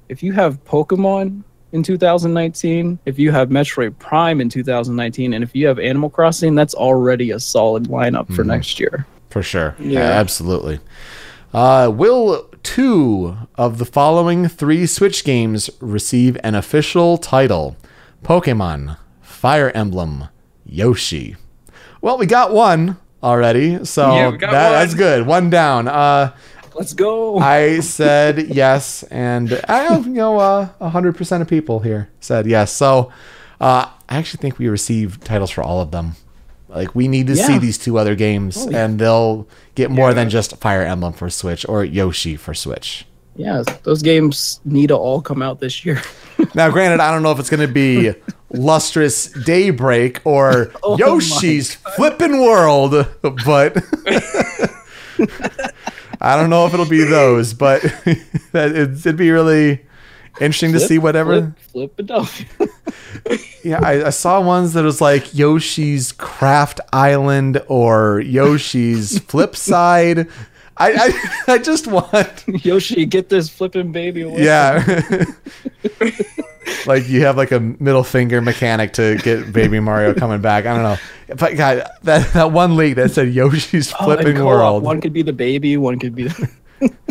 if 0.08 0.22
you 0.22 0.32
have 0.34 0.62
Pokemon 0.64 1.42
in 1.72 1.82
2019, 1.82 2.98
if 3.06 3.18
you 3.18 3.30
have 3.30 3.48
Metroid 3.50 3.98
Prime 3.98 4.40
in 4.40 4.48
2019, 4.48 5.32
and 5.34 5.44
if 5.44 5.54
you 5.54 5.66
have 5.66 5.78
Animal 5.78 6.10
Crossing, 6.10 6.54
that's 6.54 6.74
already 6.74 7.30
a 7.30 7.38
solid 7.40 7.84
lineup 7.84 8.26
for 8.34 8.42
Mhm. 8.42 8.46
next 8.48 8.80
year. 8.80 9.06
For 9.30 9.42
sure. 9.42 9.74
Yeah, 9.78 10.00
Yeah. 10.00 10.00
absolutely. 10.20 10.80
Uh, 11.54 11.90
will 11.94 12.46
two 12.62 13.36
of 13.56 13.78
the 13.78 13.84
following 13.84 14.48
three 14.48 14.86
Switch 14.86 15.24
games 15.24 15.70
receive 15.80 16.36
an 16.42 16.54
official 16.54 17.16
title? 17.18 17.76
Pokemon, 18.24 18.96
Fire 19.38 19.70
Emblem, 19.70 20.26
Yoshi. 20.66 21.36
Well, 22.00 22.18
we 22.18 22.26
got 22.26 22.52
one 22.52 22.96
already, 23.22 23.84
so 23.84 24.12
Yeah, 24.14 24.30
that- 24.32 24.50
that's 24.50 24.94
good. 24.94 25.26
One 25.28 25.48
down. 25.48 25.86
Uh, 25.86 26.32
Let's 26.74 26.92
go. 26.92 27.38
I 27.38 27.78
said 27.80 28.48
yes, 28.48 29.02
and 29.10 29.60
I 29.68 29.78
have 29.84 30.06
you 30.06 30.12
know 30.14 30.38
uh, 30.38 30.68
hundred 30.90 31.16
percent 31.16 31.42
of 31.42 31.48
people 31.48 31.78
here 31.80 32.08
said 32.20 32.46
yes. 32.46 32.72
So 32.72 33.10
uh, 33.60 33.86
I 34.08 34.16
actually 34.18 34.40
think 34.42 34.58
we 34.58 34.68
received 34.68 35.24
titles 35.24 35.50
for 35.50 35.62
all 35.62 35.80
of 35.80 35.90
them. 35.92 36.14
Like 36.68 36.94
we 36.94 37.06
need 37.08 37.26
to 37.28 37.36
see 37.36 37.58
these 37.58 37.78
two 37.78 37.96
other 37.98 38.14
games, 38.14 38.56
Oh, 38.58 38.70
yeah. 38.70 38.84
and 38.84 38.98
they'll 38.98 39.48
get 39.74 39.90
more 39.90 40.08
Yeah. 40.10 40.14
than 40.14 40.30
just 40.30 40.56
Fire 40.58 40.82
Emblem 40.82 41.12
for 41.14 41.30
Switch 41.30 41.64
or 41.68 41.84
Yoshi 41.84 42.36
for 42.36 42.54
Switch. 42.54 43.06
yeah, 43.36 43.62
those 43.84 44.02
games 44.02 44.60
need 44.64 44.88
to 44.88 44.96
all 44.96 45.20
come 45.22 45.42
out 45.42 45.58
this 45.60 45.84
year. 45.84 46.00
Now, 46.54 46.70
granted, 46.70 47.00
I 47.00 47.10
don't 47.12 47.22
know 47.24 47.32
if 47.32 47.38
it's 47.40 47.50
going 47.50 47.66
to 47.66 47.72
be 47.72 48.12
Lustrous 48.50 49.26
Daybreak 49.44 50.20
or 50.24 50.72
Oh 50.82 50.96
Yoshi's 50.96 51.74
Flippin' 51.96 52.40
World, 52.40 53.06
but 53.44 53.76
I 56.20 56.36
don't 56.36 56.50
know 56.50 56.66
if 56.66 56.74
it'll 56.74 56.88
be 56.88 57.04
those. 57.04 57.54
But 57.54 57.84
it'd 58.54 59.16
be 59.16 59.30
really 59.30 59.84
interesting 60.40 60.72
to 60.72 60.80
see 60.80 60.98
whatever. 60.98 61.54
Flip, 61.72 61.94
flip 61.96 62.00
it 62.00 62.10
up. 62.10 62.28
Yeah, 63.64 63.80
I, 63.82 64.06
I 64.06 64.10
saw 64.10 64.40
ones 64.40 64.72
that 64.74 64.84
was 64.84 65.00
like 65.00 65.34
Yoshi's 65.34 66.12
Craft 66.12 66.80
Island 66.92 67.60
or 67.66 68.20
Yoshi's 68.20 69.18
Flip 69.18 69.56
Side. 69.56 70.28
I, 70.78 70.92
I 71.48 71.52
I 71.54 71.58
just 71.58 71.86
want 71.86 72.44
Yoshi, 72.64 73.04
get 73.06 73.28
this 73.28 73.48
flipping 73.48 73.92
baby 73.92 74.22
away. 74.22 74.44
yeah. 74.44 74.84
like 76.86 77.08
you 77.08 77.22
have 77.24 77.36
like 77.36 77.50
a 77.52 77.60
middle 77.60 78.04
finger 78.04 78.40
mechanic 78.40 78.92
to 78.94 79.16
get 79.18 79.52
Baby 79.52 79.80
Mario 79.80 80.14
coming 80.14 80.40
back. 80.40 80.66
I 80.66 80.74
don't 80.74 80.82
know. 80.82 80.96
But 81.36 81.56
God, 81.56 81.88
that 82.02 82.32
that 82.34 82.52
one 82.52 82.76
leak 82.76 82.94
that 82.96 83.10
said 83.10 83.32
Yoshi's 83.32 83.92
Oh, 83.98 84.04
Flipping 84.04 84.36
co-op. 84.36 84.46
World, 84.46 84.82
One 84.82 85.00
could 85.00 85.12
be 85.12 85.22
the 85.22 85.32
baby, 85.32 85.76
one 85.76 85.98
could 85.98 86.14
be 86.14 86.24
the. 86.28 86.48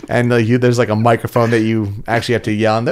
and 0.10 0.30
like 0.30 0.46
you, 0.48 0.58
there's 0.58 0.78
like 0.78 0.90
a 0.90 0.96
microphone 0.96 1.50
that 1.52 1.62
you 1.62 1.92
actually 2.08 2.34
have 2.34 2.44
to 2.44 2.54
yell. 2.54 2.78
And 2.78 2.88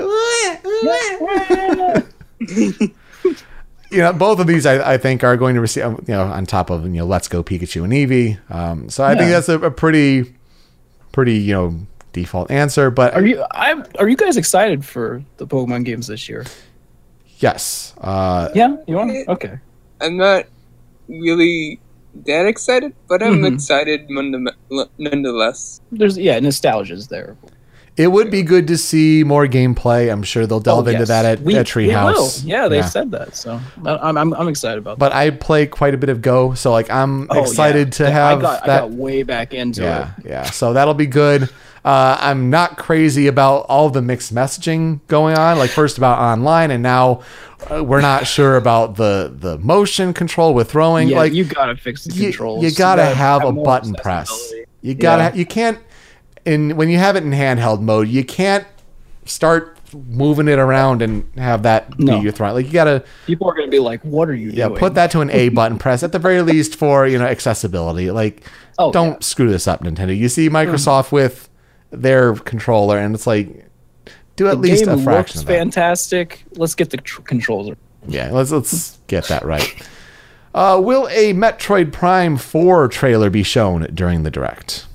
you 3.91 4.01
know, 4.01 4.13
both 4.13 4.39
of 4.39 4.47
these 4.47 4.65
I, 4.65 4.93
I 4.93 4.97
think 4.97 5.23
are 5.23 5.37
going 5.37 5.55
to 5.55 5.61
receive, 5.61 5.83
you 5.83 5.99
know, 6.07 6.23
on 6.23 6.45
top 6.45 6.69
of 6.69 6.83
you 6.83 6.89
know, 6.89 7.05
Let's 7.05 7.27
Go 7.27 7.43
Pikachu 7.43 7.83
and 7.83 7.93
Eevee. 7.93 8.37
Um, 8.53 8.89
so 8.89 9.03
I 9.03 9.15
think 9.15 9.29
that's 9.31 9.47
a, 9.49 9.59
a 9.59 9.71
pretty, 9.71 10.34
pretty 11.15 11.33
you 11.39 11.53
know 11.53 11.73
default 12.11 12.51
answer. 12.51 12.91
But 12.91 13.15
Are 13.15 13.25
you? 13.25 13.43
I'm. 13.51 13.83
Are 13.97 14.07
you 14.11 14.17
guys 14.17 14.35
excited 14.37 14.83
for 14.85 15.23
the 15.37 15.47
Pokemon 15.47 15.85
games 15.85 16.07
this 16.07 16.27
year? 16.29 16.43
yes, 17.39 17.93
uh, 18.01 18.49
Yeah, 18.53 18.75
you 18.87 18.99
are. 18.99 19.09
Okay. 19.29 19.57
I'm 20.01 20.17
not 20.17 20.45
really 21.07 21.79
that 22.27 22.45
excited, 22.45 22.93
but 23.07 23.21
I'm 23.23 23.41
Mhm. 23.41 23.53
excited 23.55 24.07
nonetheless. 24.97 25.81
There's 25.91 26.17
yeah, 26.17 26.39
nostalgia's 26.39 27.07
there. 27.07 27.35
It 27.97 28.07
would 28.07 28.29
be 28.29 28.43
good 28.43 28.67
to 28.67 28.77
see 28.77 29.23
more 29.23 29.47
gameplay. 29.47 30.11
I'm 30.11 30.23
sure 30.23 30.45
they'll 30.45 30.59
delve 30.59 30.87
Oh, 30.87 30.91
into 30.91 31.05
that 31.05 31.23
at, 31.25 31.39
We- 31.41 31.55
at. 31.55 31.65
Treehouse. 31.65 32.43
Yeah, 32.45 32.67
they 32.67 32.81
said 32.81 33.11
that, 33.11 33.35
so 33.35 33.59
I'm 33.85 34.17
I'm, 34.17 34.33
I'm 34.33 34.47
excited 34.47 34.79
about. 34.79 34.99
That. 34.99 34.99
But 34.99 35.13
I 35.13 35.29
play 35.29 35.65
quite 35.65 35.93
a 35.93 35.97
bit 35.97 36.09
of 36.09 36.21
Go, 36.21 36.53
so 36.55 36.71
like 36.71 36.89
I'm. 36.91 37.27
Oh, 37.29 37.41
excited 37.41 37.87
yeah. 37.87 38.05
to 38.05 38.11
have 38.11 38.39
I 38.39 38.41
got, 38.41 38.63
I 38.63 38.67
that. 38.67 38.79
got 38.81 38.91
way 38.91 39.23
back 39.23 39.53
into 39.53 39.81
yeah, 39.81 40.11
it. 40.17 40.25
yeah. 40.25 40.43
So 40.43 40.73
that'll 40.73 40.93
be 40.93 41.05
good. 41.07 41.49
Uh, 41.85 42.17
I'm 42.19 42.49
not 42.49 42.77
crazy 42.79 43.27
about 43.27 43.67
all 43.69 43.91
the 43.91 44.01
mixed 44.01 44.33
messaging 44.33 45.01
going 45.07 45.37
on. 45.37 45.59
Like 45.59 45.69
first 45.69 45.97
about 45.99 46.17
online, 46.17 46.71
and 46.71 46.81
now 46.81 47.21
uh, 47.71 47.83
we're 47.83 48.01
not 48.01 48.25
sure 48.25 48.57
about 48.57 48.95
the 48.95 49.31
the 49.37 49.57
motion 49.59 50.11
control 50.11 50.53
with 50.55 50.71
throwing. 50.71 51.09
Yeah, 51.09 51.17
like 51.17 51.33
you 51.33 51.45
gotta 51.45 51.75
fix 51.77 52.03
the 52.03 52.13
you, 52.13 52.23
controls. 52.29 52.63
you 52.63 52.71
gotta 52.73 53.05
have 53.05 53.43
a 53.43 53.51
button 53.51 53.93
press. 53.93 54.51
You 54.81 54.95
gotta. 54.95 55.23
Yeah. 55.25 55.33
You 55.35 55.45
can't. 55.45 55.77
In 56.45 56.75
when 56.77 56.89
you 56.89 56.97
have 56.99 57.15
it 57.15 57.23
in 57.23 57.31
handheld 57.31 57.81
mode, 57.81 58.07
you 58.07 58.23
can't 58.23 58.65
start 59.25 59.71
moving 60.09 60.47
it 60.47 60.59
around 60.59 61.01
and 61.01 61.25
have 61.37 61.63
that 61.63 61.97
No. 61.99 62.17
be 62.17 62.23
your 62.23 62.31
throw. 62.31 62.53
Like 62.53 62.67
you 62.67 62.71
gotta. 62.73 63.03
People 63.25 63.49
are 63.49 63.55
gonna 63.55 63.67
be 63.69 63.79
like, 63.79 64.01
"What 64.03 64.29
are 64.29 64.35
you 64.35 64.49
Yeah, 64.51 64.65
doing?" 64.67 64.73
Yeah, 64.75 64.79
put 64.79 64.93
that 64.95 65.09
to 65.11 65.21
an 65.21 65.31
A 65.31 65.49
button 65.49 65.77
press 65.79 66.03
at 66.03 66.11
the 66.11 66.19
very 66.19 66.41
least 66.41 66.75
for 66.75 67.07
you 67.07 67.17
know 67.17 67.25
accessibility. 67.25 68.11
Like, 68.11 68.43
Oh, 68.77 68.91
don't 68.91 69.13
yeah. 69.13 69.17
Screw 69.21 69.49
this 69.49 69.67
up, 69.67 69.83
Nintendo. 69.83 70.15
You 70.15 70.27
see 70.29 70.49
Microsoft 70.49 71.11
with 71.11 71.49
their 71.91 72.33
controller, 72.33 72.97
and 72.99 73.15
it's 73.15 73.25
like, 73.25 73.65
do 74.35 74.47
at 74.47 74.55
The 74.61 74.67
least 74.69 74.85
game 74.85 74.99
a 74.99 75.01
fraction 75.01 75.39
looks 75.39 75.41
of 75.41 75.45
that. 75.47 75.53
fantastic. 75.57 76.43
Let's 76.57 76.75
get 76.75 76.89
the 76.89 76.97
tr- 76.97 77.21
controller. 77.21 77.75
Yeah, 78.07 78.29
let's 78.31 78.51
let's 78.51 78.99
get 79.07 79.27
that 79.29 79.45
right. 79.45 79.73
Uh, 80.53 80.79
will 80.83 81.07
a 81.09 81.33
Metroid 81.33 81.91
Prime 81.91 82.37
Four 82.37 82.87
trailer 82.89 83.29
be 83.29 83.43
shown 83.43 83.87
during 83.93 84.23
the 84.23 84.31
direct? 84.31 84.85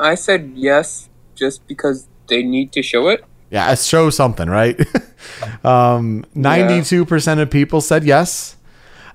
I 0.00 0.14
said 0.14 0.52
yes 0.54 1.08
just 1.34 1.66
because 1.66 2.08
they 2.28 2.42
need 2.42 2.72
to 2.72 2.82
show 2.82 3.08
it. 3.08 3.24
Yeah, 3.50 3.74
show 3.74 4.10
something, 4.10 4.48
right? 4.48 4.78
um, 5.64 6.24
Ninety-two 6.34 7.04
percent 7.04 7.40
of 7.40 7.50
people 7.50 7.80
said 7.80 8.04
yes. 8.04 8.56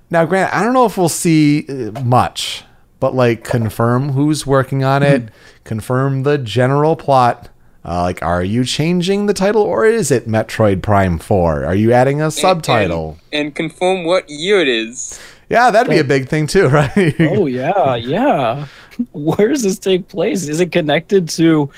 Now, 0.09 0.25
Grant, 0.25 0.53
I 0.53 0.61
don't 0.63 0.73
know 0.73 0.85
if 0.85 0.97
we'll 0.97 1.09
see 1.09 1.65
uh, 1.67 1.99
much, 2.03 2.63
but 2.99 3.15
like 3.15 3.43
confirm 3.43 4.09
who's 4.09 4.45
working 4.45 4.83
on 4.83 5.03
it, 5.03 5.29
confirm 5.63 6.23
the 6.23 6.37
general 6.37 6.95
plot. 6.95 7.49
Uh, 7.83 8.01
like, 8.01 8.21
are 8.23 8.43
you 8.43 8.65
changing 8.65 9.27
the 9.27 9.33
title 9.33 9.61
or 9.61 9.85
is 9.85 10.09
it 10.11 10.27
Metroid 10.27 10.81
Prime 10.81 11.19
Four? 11.19 11.63
Are 11.65 11.75
you 11.75 11.91
adding 11.93 12.19
a 12.21 12.31
subtitle? 12.31 13.19
And, 13.31 13.45
and 13.45 13.55
confirm 13.55 14.05
what 14.05 14.27
year 14.27 14.59
it 14.59 14.67
is. 14.67 15.19
yeah, 15.49 15.69
that'd 15.69 15.89
be 15.89 15.99
a 15.99 16.03
big 16.03 16.27
thing 16.27 16.47
too, 16.47 16.67
right? 16.69 17.15
Oh 17.19 17.45
yeah, 17.45 17.95
yeah. 17.95 18.67
Where 19.13 19.49
does 19.49 19.63
this 19.63 19.79
take 19.79 20.07
place? 20.07 20.47
Is 20.47 20.59
it 20.59 20.71
connected 20.71 21.29
to 21.29 21.69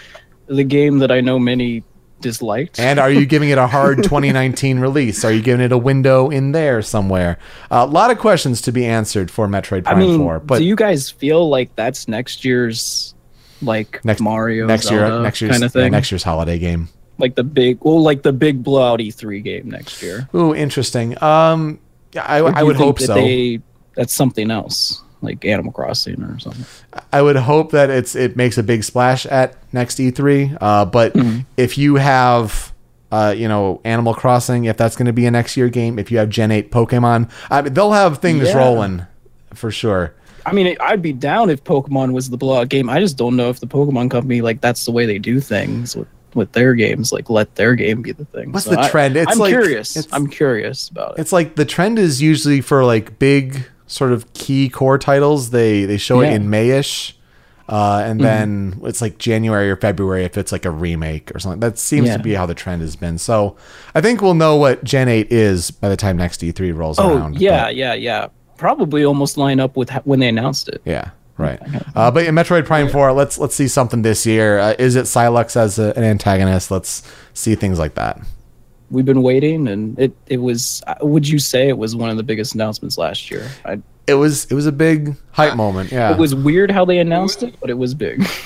the 0.47 0.63
game 0.63 0.99
that 0.99 1.11
I 1.11 1.21
know 1.21 1.39
many 1.39 1.83
disliked? 2.21 2.79
And 2.79 2.99
are 2.99 3.11
you 3.11 3.25
giving 3.33 3.49
it 3.49 3.57
a 3.57 3.67
hard 3.67 4.03
2019 4.03 4.79
release? 4.79 5.23
Are 5.25 5.31
you 5.31 5.41
giving 5.41 5.63
it 5.65 5.71
a 5.71 5.77
window 5.77 6.29
in 6.29 6.51
there 6.51 6.81
somewhere? 6.81 7.37
a 7.71 7.85
lot 7.85 8.11
of 8.11 8.17
questions 8.19 8.61
to 8.63 8.71
be 8.71 8.85
answered 8.85 9.29
for 9.29 9.47
Metroid 9.47 9.79
I 9.87 9.93
Prime 9.93 9.99
mean, 9.99 10.19
4. 10.19 10.39
But 10.39 10.59
do 10.59 10.65
you 10.65 10.75
guys 10.75 11.09
feel 11.09 11.47
like 11.49 11.75
that's 11.75 12.07
next 12.07 12.43
year's 12.45 13.13
like 13.61 14.03
Next- 14.05 14.21
Mario 14.21 14.67
next 14.67 14.89
year, 14.91 15.21
next 15.21 15.41
year's 15.41 15.51
kind 15.51 15.63
of 15.63 15.75
yeah, 15.75 15.83
thing? 15.83 15.91
next 15.91 16.11
year's 16.11 16.23
holiday 16.23 16.59
game. 16.59 16.89
like 17.17 17.35
the 17.35 17.43
big, 17.43 17.79
well, 17.81 18.01
like 18.01 18.21
the 18.21 18.33
big 18.33 18.63
blowout 18.63 18.99
E3 18.99 19.43
game 19.43 19.69
next 19.69 20.01
year. 20.03 20.29
Ooh, 20.35 20.53
interesting. 20.53 21.21
Um, 21.23 21.79
I, 22.15 22.37
I 22.37 22.63
would 22.63 22.75
hope 22.77 22.99
that 22.99 23.07
so. 23.07 23.13
They, 23.15 23.59
that's 23.95 24.13
something 24.13 24.49
else, 24.51 25.03
like 25.21 25.43
Animal 25.45 25.71
Crossing 25.71 26.21
or 26.23 26.37
something. 26.39 26.65
I 27.11 27.21
would 27.21 27.35
hope 27.35 27.71
that 27.71 27.89
it's 27.89 28.15
it 28.15 28.35
makes 28.35 28.57
a 28.57 28.63
big 28.63 28.83
splash 28.83 29.25
at 29.25 29.55
next 29.73 29.97
E3. 29.97 30.57
Uh, 30.61 30.85
but 30.85 31.13
Mm-hmm. 31.13 31.39
if 31.57 31.77
you 31.77 31.95
have, 31.95 32.71
uh, 33.11 33.33
you 33.35 33.47
know, 33.47 33.81
Animal 33.83 34.13
Crossing, 34.13 34.65
if 34.65 34.77
that's 34.77 34.95
going 34.95 35.05
to 35.07 35.13
be 35.13 35.25
a 35.25 35.31
next 35.31 35.57
year 35.57 35.69
game, 35.69 35.97
if 35.99 36.11
you 36.11 36.17
have 36.19 36.29
Gen 36.29 36.51
8 36.51 36.71
Pokemon, 36.71 37.29
I 37.49 37.61
mean, 37.61 37.73
they'll 37.73 37.91
have 37.93 38.19
things 38.19 38.47
Yeah. 38.49 38.57
rolling 38.57 39.05
for 39.53 39.71
sure. 39.71 40.13
I 40.45 40.53
mean, 40.53 40.77
I'd 40.79 41.01
be 41.01 41.11
down 41.13 41.49
if 41.49 41.63
Pokemon 41.63 42.13
was 42.13 42.29
the 42.29 42.37
blowout 42.37 42.69
game. 42.69 42.89
I 42.89 42.99
just 43.01 43.17
don't 43.17 43.35
know 43.35 43.49
if 43.49 43.59
the 43.59 43.67
Pokemon 43.67 44.09
company 44.11 44.41
like 44.41 44.61
that's 44.61 44.85
the 44.85 44.91
way 44.91 45.05
they 45.05 45.19
do 45.19 45.39
things 45.39 45.95
with 45.95 46.07
with 46.35 46.51
their 46.51 46.75
games. 46.75 47.11
Like, 47.11 47.29
let 47.31 47.55
their 47.55 47.73
game 47.73 48.03
be 48.03 48.11
the 48.11 48.25
thing. 48.25 48.51
What's 48.51 48.65
So 48.65 48.71
the 48.71 48.81
I- 48.81 48.89
trend? 48.89 49.17
It's 49.17 49.31
I'm 49.31 49.39
like- 49.39 49.49
curious. 49.49 50.07
I'm 50.11 50.27
curious 50.27 50.87
about 50.89 51.17
it. 51.17 51.21
It's 51.21 51.31
like 51.33 51.55
the 51.55 51.65
trend 51.65 51.97
is 51.97 52.21
usually 52.21 52.61
for 52.61 52.85
like 52.85 53.17
big 53.17 53.63
sort 53.87 54.11
of 54.11 54.31
key 54.33 54.69
core 54.69 54.97
titles. 54.97 55.49
They 55.49 55.85
they 55.85 55.97
show 55.97 56.21
it 56.21 56.31
in 56.33 56.47
Mayish. 56.49 57.13
Uh, 57.69 58.01
and 58.05 58.21
Mm-hmm. 58.21 58.23
then 58.25 58.79
it's 58.85 59.01
like 59.01 59.17
January 59.17 59.69
or 59.69 59.75
February 59.75 60.23
if 60.23 60.37
it's 60.37 60.53
like 60.53 60.63
a 60.63 60.71
remake 60.71 61.35
or 61.35 61.39
something. 61.39 61.59
That 61.59 61.77
seems 61.77 62.07
Yeah. 62.07 62.15
to 62.15 62.23
be 62.23 62.33
how 62.33 62.45
the 62.45 62.53
trend 62.53 62.81
has 62.81 62.95
been. 62.95 63.17
So 63.17 63.57
I 63.93 63.99
think 63.99 64.21
we'll 64.21 64.35
know 64.35 64.55
what 64.55 64.85
Gen 64.85 65.09
8 65.09 65.27
is 65.31 65.69
by 65.71 65.89
the 65.89 65.97
time 65.97 66.15
next 66.15 66.39
E3 66.41 66.71
rolls 66.73 66.97
Oh 66.97 67.17
around. 67.17 67.41
yeah, 67.41 67.65
But- 67.65 67.75
yeah, 67.75 67.93
yeah. 67.93 68.27
Probably 68.55 69.03
almost 69.03 69.37
line 69.37 69.59
up 69.59 69.75
with 69.75 69.89
ha- 69.89 70.01
when 70.05 70.19
they 70.21 70.29
announced 70.29 70.69
it. 70.69 70.81
yeah, 70.85 71.09
right. 71.37 71.59
Uh, 71.93 72.09
but 72.09 72.25
in 72.25 72.33
Metroid 72.35 72.65
Prime 72.65 72.87
4, 72.87 73.11
let's 73.11 73.37
let's 73.37 73.53
see 73.53 73.67
something 73.67 74.01
this 74.01 74.25
year. 74.25 74.59
Uh, 74.59 74.73
is 74.79 74.95
it 74.95 75.03
Sylux 75.03 75.55
as 75.57 75.77
a, 75.77 75.91
an 75.97 76.05
antagonist? 76.05 76.71
Let's 76.71 77.03
see 77.33 77.53
things 77.55 77.77
like 77.79 77.95
that. 77.95 78.19
We've 78.89 79.05
been 79.05 79.21
waiting, 79.21 79.67
and 79.67 79.97
it 79.99 80.13
it 80.27 80.37
was. 80.37 80.81
uh, 80.87 80.95
Would 81.01 81.27
you 81.27 81.39
say 81.39 81.67
it 81.67 81.77
was 81.77 81.95
one 81.95 82.09
of 82.09 82.17
the 82.17 82.23
biggest 82.23 82.55
announcements 82.55 82.97
last 82.97 83.29
year? 83.29 83.49
I, 83.65 83.81
It 84.07 84.13
was 84.13 84.45
it 84.45 84.53
was 84.53 84.65
a 84.65 84.71
big 84.71 85.15
hype 85.31 85.55
moment. 85.57 85.91
Yeah. 85.91 86.11
It 86.13 86.17
was 86.17 86.33
weird 86.33 86.71
how 86.71 86.85
they 86.85 86.99
announced 86.99 87.43
it, 87.43 87.55
but 87.59 87.69
it 87.69 87.77
was 87.77 87.93
big. 87.93 88.25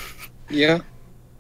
Yeah. 0.50 0.80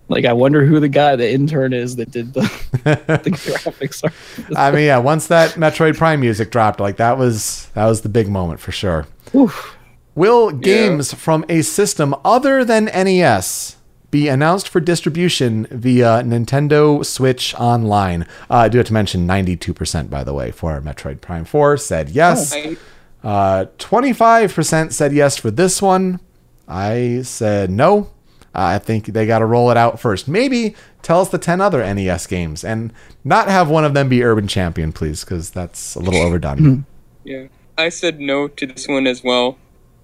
like, 0.07 0.23
I 0.23 0.31
wonder 0.31 0.65
who 0.65 0.79
the 0.79 0.87
guy, 0.87 1.17
the 1.17 1.29
intern, 1.29 1.73
is 1.73 1.97
that 1.97 2.11
did 2.11 2.33
the 2.33 2.41
the 3.23 3.29
graphics. 3.31 4.03
Are. 4.05 4.57
I 4.57 4.71
mean, 4.71 4.85
yeah. 4.85 4.99
Once 4.99 5.27
that 5.27 5.51
Metroid 5.55 5.97
Prime 5.97 6.21
music 6.21 6.49
dropped, 6.49 6.79
like 6.79 6.95
that 6.97 7.17
was 7.17 7.67
that 7.73 7.87
was 7.87 8.01
the 8.01 8.09
big 8.09 8.29
moment 8.29 8.61
for 8.61 8.71
sure. 8.71 9.07
Oof. 9.35 9.75
Will 10.15 10.51
games 10.51 11.13
from 11.13 11.43
a 11.49 11.61
system 11.61 12.15
other 12.23 12.63
than 12.63 12.85
NES 12.85 13.75
be 14.11 14.27
announced 14.27 14.67
for 14.69 14.79
distribution 14.79 15.65
via 15.71 16.21
Nintendo 16.23 17.03
Switch 17.05 17.55
Online? 17.55 18.23
Uh, 18.49 18.55
I 18.55 18.69
do 18.69 18.77
have 18.77 18.87
to 18.87 18.93
mention 18.93 19.25
92%, 19.27 20.09
by 20.09 20.23
the 20.23 20.33
way, 20.33 20.51
for 20.51 20.79
Metroid 20.81 21.21
Prime 21.21 21.45
4 21.45 21.77
said 21.77 22.09
yes. 22.09 22.53
I, 22.53 22.77
Uh, 23.23 23.65
25% 23.77 24.91
said 24.91 25.13
yes 25.13 25.37
for 25.37 25.51
this 25.51 25.81
one. 25.81 26.19
I 26.67 27.21
said 27.23 27.69
no. 27.69 28.09
Uh, 28.53 28.75
I 28.75 28.79
think 28.79 29.05
they 29.05 29.25
got 29.25 29.39
to 29.39 29.45
roll 29.45 29.71
it 29.71 29.77
out 29.77 29.99
first. 29.99 30.27
Maybe 30.27 30.75
tell 31.01 31.21
us 31.21 31.29
the 31.29 31.37
10 31.37 31.61
other 31.61 31.81
NES 31.93 32.27
games 32.27 32.63
and 32.63 32.91
not 33.23 33.47
have 33.47 33.69
one 33.69 33.85
of 33.85 33.93
them 33.93 34.09
be 34.09 34.23
Urban 34.23 34.47
Champion, 34.47 34.91
please, 34.91 35.23
because 35.23 35.51
that's 35.51 35.95
a 35.95 35.99
little 35.99 36.21
overdone. 36.21 36.85
yeah. 37.23 37.45
I 37.77 37.89
said 37.89 38.19
no 38.19 38.47
to 38.49 38.67
this 38.67 38.87
one 38.87 39.07
as 39.07 39.23
well. 39.23 39.57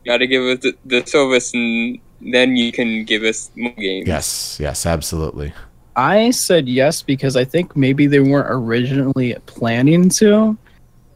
Gotta 0.06 0.26
give 0.28 0.44
us 0.44 0.60
the, 0.60 0.76
the 0.86 1.06
service 1.06 1.54
and 1.54 2.00
then 2.22 2.56
you 2.56 2.72
can 2.72 3.04
give 3.06 3.24
us 3.24 3.52
more 3.56 3.72
games. 3.74 4.08
yes, 4.08 4.58
yes, 4.60 4.86
absolutely. 4.86 5.54
I 5.96 6.30
said 6.32 6.68
yes 6.70 7.02
because 7.02 7.36
I 7.36 7.44
think 7.44 7.76
maybe 7.76 8.06
they 8.08 8.20
weren't 8.20 8.48
originally 8.52 9.36
planning 9.48 10.10
to, 10.10 10.58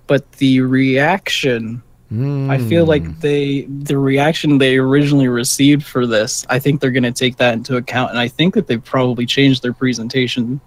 but 0.08 0.32
the 0.34 0.62
reaction. 0.62 1.82
I 2.14 2.58
feel 2.58 2.84
Hmm. 2.84 2.90
like 2.90 3.20
they 3.22 3.62
the 3.70 3.98
reaction 3.98 4.58
they 4.58 4.76
originally 4.78 5.30
received 5.30 5.86
for 5.86 6.06
this. 6.06 6.46
I 6.50 6.60
think 6.60 6.82
they're 6.82 6.92
going 6.92 7.04
to 7.04 7.12
take 7.14 7.38
that 7.38 7.54
into 7.54 7.78
account, 7.78 8.10
and 8.10 8.20
I 8.20 8.28
think 8.28 8.54
that 8.56 8.68
they've 8.68 8.84
probably 8.84 9.26
changed 9.26 9.64
their 9.64 9.72
presentation 9.72 10.60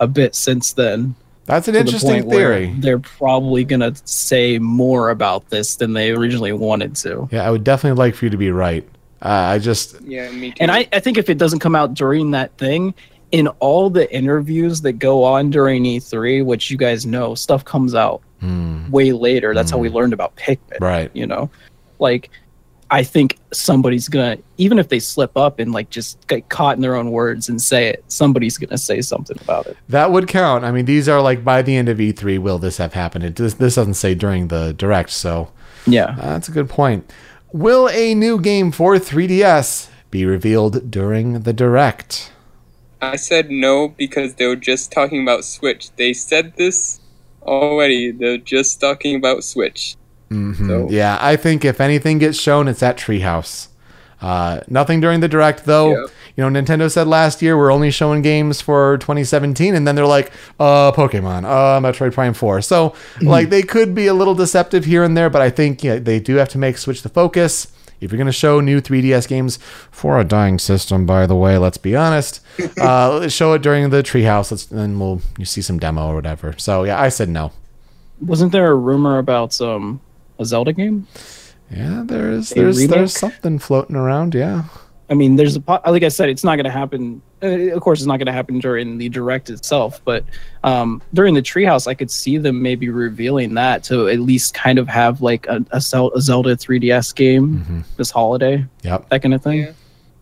a 0.00 0.06
bit 0.06 0.34
since 0.34 0.72
then. 0.72 1.14
That's 1.44 1.68
an 1.68 1.74
to 1.74 1.80
the 1.80 1.86
interesting 1.86 2.30
theory. 2.30 2.74
They're 2.78 2.98
probably 2.98 3.62
going 3.64 3.80
to 3.80 3.94
say 4.06 4.58
more 4.58 5.10
about 5.10 5.50
this 5.50 5.76
than 5.76 5.92
they 5.92 6.12
originally 6.12 6.52
wanted 6.54 6.96
to. 6.96 7.28
Yeah, 7.30 7.46
I 7.46 7.50
would 7.50 7.64
definitely 7.64 7.98
like 7.98 8.14
for 8.14 8.24
you 8.24 8.30
to 8.30 8.38
be 8.38 8.50
right. 8.50 8.88
Uh, 9.22 9.28
I 9.28 9.58
just, 9.58 10.00
Yeah, 10.02 10.30
me 10.30 10.50
too. 10.50 10.56
And 10.60 10.70
I, 10.70 10.88
I 10.92 11.00
think 11.00 11.18
if 11.18 11.28
it 11.28 11.38
doesn't 11.38 11.58
come 11.58 11.74
out 11.74 11.94
during 11.94 12.30
that 12.32 12.56
thing, 12.56 12.94
in 13.32 13.46
all 13.60 13.90
the 13.90 14.12
interviews 14.14 14.80
that 14.82 14.94
go 14.94 15.22
on 15.22 15.50
during 15.50 15.84
E3, 15.84 16.44
which 16.44 16.70
you 16.70 16.76
guys 16.76 17.06
know, 17.06 17.34
stuff 17.34 17.64
comes 17.64 17.94
out 17.94 18.22
hmm, 18.40 18.90
way 18.90 19.12
later. 19.12 19.54
That's 19.54 19.70
how 19.70 19.78
we 19.78 19.88
learned 19.88 20.12
about 20.12 20.34
Pikmin. 20.36 20.80
right. 20.80 21.10
You 21.14 21.26
know, 21.26 21.50
like 21.98 22.30
I 22.90 23.04
think 23.04 23.38
somebody's 23.52 24.08
gonna, 24.08 24.38
even 24.56 24.78
if 24.80 24.88
they 24.88 24.98
slip 24.98 25.36
up 25.36 25.60
and 25.60 25.72
like 25.72 25.90
just 25.90 26.26
get 26.26 26.48
caught 26.48 26.74
in 26.74 26.82
their 26.82 26.96
own 26.96 27.12
words 27.12 27.48
and 27.48 27.62
say 27.62 27.86
it, 27.86 28.04
somebody's 28.08 28.58
gonna 28.58 28.78
say 28.78 29.00
something 29.00 29.38
about 29.42 29.66
it. 29.66 29.76
That 29.88 30.10
would 30.10 30.26
count. 30.26 30.64
I 30.64 30.72
mean, 30.72 30.86
these 30.86 31.08
are 31.08 31.20
like 31.22 31.44
by 31.44 31.62
the 31.62 31.76
end 31.76 31.88
of 31.88 31.98
E3, 31.98 32.38
will 32.38 32.58
this 32.58 32.78
have 32.78 32.94
happened? 32.94 33.24
It, 33.24 33.36
this, 33.36 33.54
this 33.54 33.76
doesn't 33.76 33.94
say 33.94 34.16
during 34.16 34.48
the 34.48 34.72
direct, 34.72 35.10
so 35.10 35.52
Yeah. 35.86 36.16
uh, 36.18 36.30
that's 36.32 36.48
a 36.48 36.52
good 36.52 36.68
point. 36.68 37.12
Will 37.52 37.88
a 37.88 38.14
new 38.14 38.40
game 38.40 38.70
for 38.70 38.96
3DS 38.96 39.88
be 40.10 40.24
revealed 40.24 40.90
during 40.90 41.40
the 41.40 41.52
direct? 41.52 42.32
I 43.02 43.16
said 43.16 43.50
no 43.50 43.88
because 43.88 44.34
they 44.34 44.46
were 44.46 44.56
just 44.56 44.92
talking 44.92 45.22
about 45.22 45.44
Switch. 45.44 45.90
They 45.96 46.12
said 46.12 46.54
this 46.56 47.00
already. 47.42 48.10
They're 48.12 48.36
just 48.38 48.80
talking 48.80 49.16
about 49.16 49.42
Switch. 49.42 49.96
Mhm. 50.30 50.66
So- 50.68 50.88
Yeah, 50.90 51.18
I 51.20 51.36
think 51.36 51.64
if 51.64 51.80
anything 51.80 52.18
gets 52.18 52.38
shown, 52.38 52.68
it's 52.68 52.82
at 52.82 52.98
Treehouse. 52.98 53.68
Uh, 54.22 54.60
nothing 54.68 55.00
during 55.00 55.20
the 55.20 55.28
direct, 55.28 55.64
though. 55.64 55.92
Yeah. 55.92 56.06
You 56.36 56.48
know, 56.48 56.60
Nintendo 56.60 56.90
said 56.90 57.06
last 57.06 57.42
year 57.42 57.56
we're 57.56 57.72
only 57.72 57.90
showing 57.90 58.22
games 58.22 58.60
for 58.60 58.98
2017, 58.98 59.74
and 59.74 59.86
then 59.86 59.94
they're 59.94 60.06
like, 60.06 60.32
uh, 60.58 60.92
Pokemon, 60.92 61.44
uh, 61.44 61.80
Metroid 61.80 62.12
Prime 62.14 62.34
4. 62.34 62.62
So, 62.62 62.94
like, 63.20 63.50
they 63.50 63.62
could 63.62 63.94
be 63.94 64.06
a 64.06 64.14
little 64.14 64.34
deceptive 64.34 64.84
here 64.84 65.02
and 65.02 65.16
there, 65.16 65.28
but 65.30 65.42
I 65.42 65.50
think 65.50 65.82
yeah, 65.84 65.98
they 65.98 66.20
do 66.20 66.36
have 66.36 66.48
to 66.50 66.58
make 66.58 66.78
Switch 66.78 67.02
the 67.02 67.08
focus. 67.08 67.72
If 68.00 68.10
you're 68.10 68.16
going 68.16 68.26
to 68.26 68.32
show 68.32 68.60
new 68.60 68.80
3DS 68.80 69.28
games 69.28 69.58
for 69.90 70.18
a 70.18 70.24
dying 70.24 70.58
system, 70.58 71.04
by 71.04 71.26
the 71.26 71.36
way, 71.36 71.58
let's 71.58 71.76
be 71.76 71.94
honest, 71.94 72.40
uh, 72.80 73.18
let's 73.18 73.34
show 73.34 73.52
it 73.52 73.60
during 73.60 73.90
the 73.90 74.02
Treehouse, 74.02 74.50
let's, 74.50 74.70
and 74.70 74.98
we'll 74.98 75.20
you 75.36 75.44
see 75.44 75.60
some 75.60 75.78
demo 75.78 76.08
or 76.08 76.14
whatever. 76.14 76.54
So, 76.56 76.84
yeah, 76.84 76.98
I 76.98 77.10
said 77.10 77.28
no. 77.28 77.52
Wasn't 78.22 78.52
there 78.52 78.70
a 78.70 78.74
rumor 78.74 79.18
about 79.18 79.60
um 79.60 80.00
a 80.38 80.44
Zelda 80.44 80.72
game? 80.72 81.06
Yeah, 81.70 82.02
there's 82.06 82.52
A 82.52 82.54
there's 82.54 82.78
remake? 82.78 82.90
there's 82.90 83.12
something 83.12 83.58
floating 83.58 83.96
around. 83.96 84.34
Yeah, 84.34 84.64
I 85.10 85.14
mean, 85.14 85.34
there's 85.34 85.56
a 85.56 85.60
po- 85.60 85.80
like 85.86 86.04
I 86.04 86.08
said, 86.08 86.28
it's 86.28 86.44
not 86.44 86.54
going 86.54 86.64
to 86.64 86.70
happen. 86.70 87.20
Uh, 87.42 87.74
of 87.74 87.80
course, 87.80 87.98
it's 87.98 88.06
not 88.06 88.18
going 88.18 88.26
to 88.26 88.32
happen 88.32 88.60
during 88.60 88.96
the 88.96 89.08
direct 89.08 89.50
itself, 89.50 90.00
but 90.04 90.24
um, 90.62 91.02
during 91.14 91.34
the 91.34 91.42
treehouse, 91.42 91.88
I 91.88 91.94
could 91.94 92.10
see 92.10 92.38
them 92.38 92.62
maybe 92.62 92.88
revealing 92.90 93.54
that 93.54 93.82
to 93.84 94.08
at 94.08 94.20
least 94.20 94.54
kind 94.54 94.78
of 94.78 94.86
have 94.86 95.20
like 95.20 95.46
a, 95.48 95.64
a, 95.72 95.80
Zel- 95.80 96.12
a 96.14 96.20
Zelda 96.20 96.54
3DS 96.56 97.14
game 97.14 97.84
this 97.96 98.10
holiday, 98.10 98.64
yep. 98.82 99.08
that 99.08 99.20
kind 99.22 99.34
of 99.34 99.42
thing. 99.42 99.58
Yeah. 99.60 99.72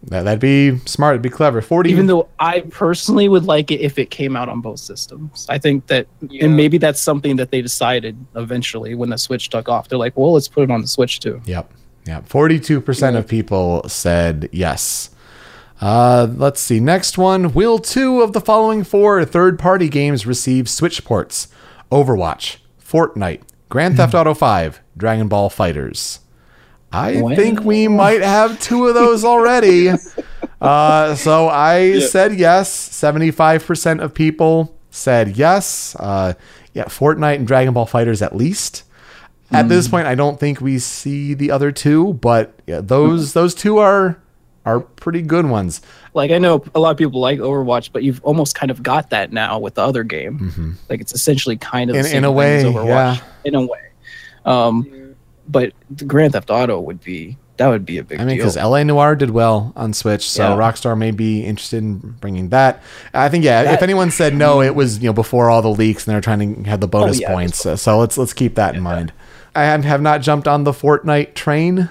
That, 0.05 0.23
that'd 0.23 0.41
be 0.41 0.79
smart. 0.87 1.15
It'd 1.15 1.23
be 1.23 1.29
clever. 1.29 1.61
Forty. 1.61 1.91
Even 1.91 2.07
though 2.07 2.29
I 2.39 2.61
personally 2.61 3.29
would 3.29 3.45
like 3.45 3.73
it 3.73 3.81
if 3.81 3.99
it 3.99 4.11
came 4.11 4.37
out 4.37 4.49
on 4.49 4.61
both 4.61 4.79
systems. 4.79 5.45
I 5.49 5.59
think 5.59 5.89
that, 5.89 6.07
Yeah. 6.29 6.45
and 6.45 6.57
maybe 6.57 6.79
that's 6.79 7.01
something 7.01 7.35
that 7.37 7.51
they 7.51 7.61
decided 7.61 8.17
eventually 8.37 8.95
when 8.95 9.11
the 9.11 9.19
Switch 9.19 9.51
took 9.51 9.69
off. 9.69 9.89
They're 9.89 9.99
like, 9.99 10.17
well, 10.17 10.33
let's 10.33 10.47
put 10.49 10.63
it 10.63 10.71
on 10.71 10.81
the 10.83 10.87
Switch 10.87 11.19
too. 11.19 11.43
Yep. 11.47 11.73
Forty-two 12.25 12.81
percent 12.81 13.17
of 13.17 13.29
people 13.29 13.89
said 13.89 14.49
yes. 14.53 15.11
Uh, 15.81 16.27
let's 16.37 16.61
see. 16.61 16.81
Next 16.81 17.19
one. 17.19 17.53
Will 17.53 17.79
two 17.79 18.21
of 18.21 18.33
the 18.33 18.41
following 18.41 18.83
four 18.83 19.25
third-party 19.25 19.89
games 19.89 20.27
receive 20.27 20.69
Switch 20.69 21.05
ports? 21.05 21.49
Overwatch, 21.93 22.57
Fortnite, 22.83 23.43
Grand 23.69 23.97
Theft 23.97 24.15
Auto 24.15 24.35
Five, 24.35 24.81
Dragon 24.97 25.29
Ball 25.29 25.49
FighterZ. 25.51 26.19
I 26.91 27.21
think 27.37 27.61
we 27.61 27.87
might 27.87 28.23
have 28.23 28.59
two 28.61 28.87
of 28.87 28.95
those 28.95 29.25
already. 29.25 29.91
uh, 30.61 31.15
so 31.15 31.49
I 31.49 32.01
said 32.01 32.35
yes. 32.35 32.73
Seventy-five 32.73 33.65
percent 33.65 34.01
of 34.01 34.15
people 34.15 34.77
said 34.91 35.37
yes. 35.37 35.95
Uh, 35.97 36.35
yeah, 36.73 36.85
Fortnite 36.85 37.37
and 37.37 37.47
Dragon 37.47 37.75
Ball 37.75 37.87
FighterZ 37.87 38.23
at 38.23 38.35
least. 38.35 38.85
At 39.51 39.69
this 39.69 39.89
point, 39.89 40.07
I 40.07 40.15
don't 40.15 40.39
think 40.39 40.61
we 40.61 40.79
see 40.79 41.33
the 41.35 41.51
other 41.51 41.73
two, 41.73 42.13
but 42.15 42.59
yeah, 42.67 42.81
those 42.83 43.33
those 43.33 43.55
two 43.55 43.79
are 43.79 44.19
are 44.67 44.81
pretty 44.81 45.23
good 45.23 45.47
ones. 45.47 45.81
like 46.13 46.31
I 46.31 46.37
know 46.39 46.63
a 46.75 46.81
lot 46.81 46.91
of 46.91 46.99
people 46.99 47.21
like 47.21 47.39
Overwatch, 47.39 47.91
but 47.93 48.03
you've 48.03 48.23
almost 48.23 48.55
kind 48.55 48.71
of 48.71 48.83
got 48.83 49.09
that 49.11 49.33
now 49.33 49.59
with 49.59 49.75
the 49.77 49.83
other 49.83 50.05
game. 50.05 50.77
Like 50.91 51.01
it's 51.01 51.15
essentially 51.15 51.57
kind 51.57 51.89
of 51.89 51.95
the 51.97 52.03
Mm-hmm. 52.03 52.11
In- 52.11 52.17
in 52.19 52.25
a 52.25 52.33
way, 52.33 52.63
Overwatch, 52.65 52.87
yeah. 53.17 53.21
in 53.45 53.55
a 53.55 53.63
way. 53.65 53.81
Um, 54.45 55.15
but 55.49 55.73
the 55.91 56.05
Grand 56.05 56.33
Theft 56.35 56.51
Auto 56.51 56.81
would 56.81 57.03
be 57.03 57.39
that 57.57 57.67
would 57.69 57.85
be 57.85 57.99
a 57.99 58.05
big 58.05 58.21
I 58.21 58.25
mean, 58.25 58.37
because 58.37 58.57
LA 58.57 58.85
Noire 58.85 59.17
did 59.17 59.31
well 59.31 59.73
on 59.75 59.93
Switch, 59.93 60.29
so 60.31 60.51
Yeah. 60.51 60.57
Rockstar 60.57 60.97
may 60.97 61.11
be 61.11 61.45
interested 61.45 61.79
in 61.79 61.97
bringing 62.21 62.51
that. 62.51 62.83
I 63.13 63.29
think, 63.31 63.43
yeah. 63.45 63.73
if 63.73 63.83
anyone 63.83 64.11
said 64.13 64.35
no, 64.35 64.61
it 64.63 64.75
was 64.77 64.99
you 64.99 65.09
know 65.09 65.13
before 65.13 65.51
all 65.51 65.61
the 65.63 65.71
leaks, 65.71 66.07
and 66.07 66.13
they're 66.15 66.21
trying 66.21 66.63
to 66.65 66.71
have 66.71 66.81
the 66.81 66.87
bonus 66.89 67.17
Oh, 67.19 67.23
yeah, 67.23 67.33
points. 67.33 67.59
So, 67.59 67.75
so 67.77 67.99
let's 67.99 68.17
let's 68.19 68.33
keep 68.35 68.55
that 68.57 68.77
in 68.77 68.83
mind. 68.83 69.13
I 69.59 69.65
have, 69.65 69.85
have 69.85 70.01
not 70.03 70.21
jumped 70.23 70.47
on 70.47 70.65
the 70.65 70.73
Fortnite 70.73 71.35
train, 71.35 71.89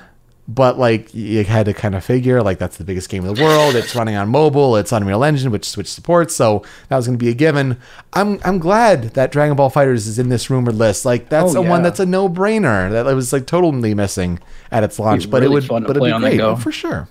but 0.48 0.80
like 0.80 1.14
you 1.14 1.44
had 1.44 1.66
to 1.66 1.74
kind 1.74 1.94
of 1.96 2.06
figure 2.06 2.42
like 2.42 2.58
that's 2.60 2.78
the 2.78 2.86
biggest 2.86 3.10
game 3.10 3.26
in 3.26 3.34
the 3.34 3.44
world. 3.44 3.76
It's 3.76 3.94
running 3.94 4.16
on 4.16 4.30
mobile. 4.30 4.78
It's 4.78 4.92
Unreal 4.94 5.24
Engine, 5.24 5.52
which 5.52 5.70
Switch 5.70 5.88
supports, 5.88 6.34
so 6.36 6.64
that 6.88 6.96
was 6.96 7.06
going 7.08 7.18
to 7.20 7.24
be 7.24 7.30
a 7.30 7.34
given. 7.34 7.78
I'm 8.14 8.40
I'm 8.46 8.58
glad 8.60 9.16
that 9.16 9.32
Dragon 9.34 9.56
Ball 9.58 9.70
FighterZ 9.70 10.08
is 10.08 10.18
in 10.20 10.30
this 10.30 10.50
rumored 10.50 10.76
list. 10.76 11.04
Like 11.04 11.28
that's 11.28 11.56
Oh, 11.56 11.60
a 11.64 11.70
one 11.70 11.84
that's 11.84 12.00
a 12.00 12.06
no 12.06 12.30
brainer. 12.30 12.90
That 12.92 13.06
was 13.14 13.34
like 13.34 13.46
totally 13.46 13.94
missing 13.94 14.40
at 14.72 14.84
its 14.84 14.98
launch, 15.00 15.30
but 15.30 15.44
it 15.44 15.50
would 15.52 15.66
fun 15.66 15.82
to 15.82 15.88
but 15.88 15.98
it'd 15.98 16.02
play 16.02 16.10
be 16.10 16.14
on 16.14 16.22
the 16.22 16.30
great 16.30 16.38
go. 16.38 16.56
for 16.56 16.72
sure. 16.72 17.10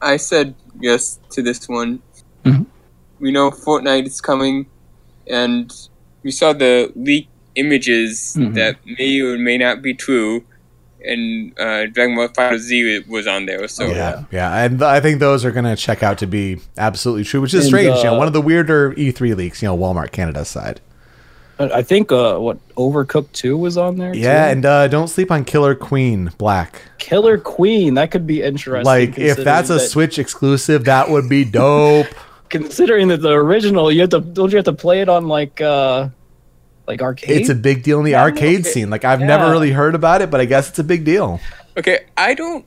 I 0.00 0.16
said 0.16 0.54
yes 0.80 1.18
to 1.30 1.42
this 1.42 1.68
one. 1.68 2.00
Mhm. 2.44 2.66
We 3.18 3.32
know 3.32 3.50
Fortnite 3.50 4.06
is 4.06 4.20
coming, 4.20 4.66
and 5.26 5.70
we 6.22 6.30
saw 6.30 6.52
the 6.52 6.92
leaked 6.94 7.28
images 7.54 8.36
Mhm. 8.38 8.54
that 8.54 8.76
may 8.98 9.20
or 9.20 9.36
may 9.38 9.58
not 9.58 9.82
be 9.82 9.94
true, 9.94 10.44
and 11.04 11.52
uh, 11.58 11.86
Dragon 11.86 12.14
Ball 12.16 12.28
Fighter 12.28 12.58
Z 12.58 13.04
was 13.08 13.26
on 13.26 13.46
there. 13.46 13.66
So 13.68 13.86
yeah, 13.86 14.24
yeah, 14.30 14.64
and 14.64 14.82
I 14.82 15.00
think 15.00 15.18
those 15.20 15.44
are 15.44 15.50
going 15.50 15.64
to 15.64 15.76
check 15.76 16.02
out 16.02 16.18
to 16.18 16.26
be 16.26 16.58
absolutely 16.78 17.24
true, 17.24 17.40
which 17.40 17.54
is 17.54 17.64
And, 17.64 17.68
strange. 17.68 17.96
you 17.98 18.04
know, 18.04 18.14
uh, 18.14 18.18
one 18.18 18.26
of 18.26 18.32
the 18.32 18.40
weirder 18.42 18.92
E3 18.94 19.34
leaks. 19.34 19.62
You 19.62 19.68
know, 19.68 19.76
Walmart 19.76 20.12
Canada 20.12 20.44
side. 20.44 20.80
I 21.58 21.82
think 21.82 22.10
uh, 22.10 22.38
what 22.38 22.56
Overcooked 22.76 23.32
Two 23.32 23.58
was 23.58 23.76
on 23.76 23.98
there. 23.98 24.14
Yeah, 24.14 24.46
too? 24.46 24.52
and 24.52 24.64
uh, 24.64 24.88
don't 24.88 25.08
sleep 25.08 25.30
on 25.30 25.44
Killer 25.44 25.74
Queen 25.74 26.32
Black. 26.38 26.80
Killer 26.96 27.36
Queen 27.36 27.94
that 27.94 28.10
could 28.10 28.26
be 28.26 28.40
interesting. 28.42 28.86
Like, 28.86 29.18
if 29.18 29.36
that's 29.36 29.68
a 29.68 29.74
that- 29.74 29.80
Switch 29.80 30.18
exclusive, 30.18 30.84
that 30.86 31.10
would 31.10 31.28
be 31.28 31.44
dope. 31.44 32.06
considering 32.48 33.08
that 33.08 33.18
the 33.20 33.32
original, 33.32 33.92
you 33.92 34.00
have 34.00 34.08
to 34.10 34.20
don't 34.20 34.50
you 34.50 34.56
have 34.56 34.64
to 34.64 34.72
play 34.72 35.02
it 35.02 35.08
on 35.10 35.28
like 35.28 35.60
uh 35.60 36.08
like 36.86 37.02
arcade? 37.02 37.30
it's 37.30 37.48
a 37.48 37.54
big 37.54 37.82
deal 37.82 37.98
in 37.98 38.04
the 38.04 38.12
Yeah, 38.12 38.22
arcade 38.22 38.60
okay. 38.60 38.68
scene. 38.70 38.90
Like, 38.90 39.04
I've 39.04 39.20
never 39.20 39.50
really 39.50 39.70
heard 39.72 39.94
about 39.94 40.22
it, 40.22 40.30
but 40.30 40.40
I 40.40 40.44
guess 40.44 40.68
it's 40.68 40.78
a 40.78 40.84
big 40.84 41.04
deal. 41.04 41.40
okay, 41.76 42.06
I 42.16 42.34
don't 42.34 42.64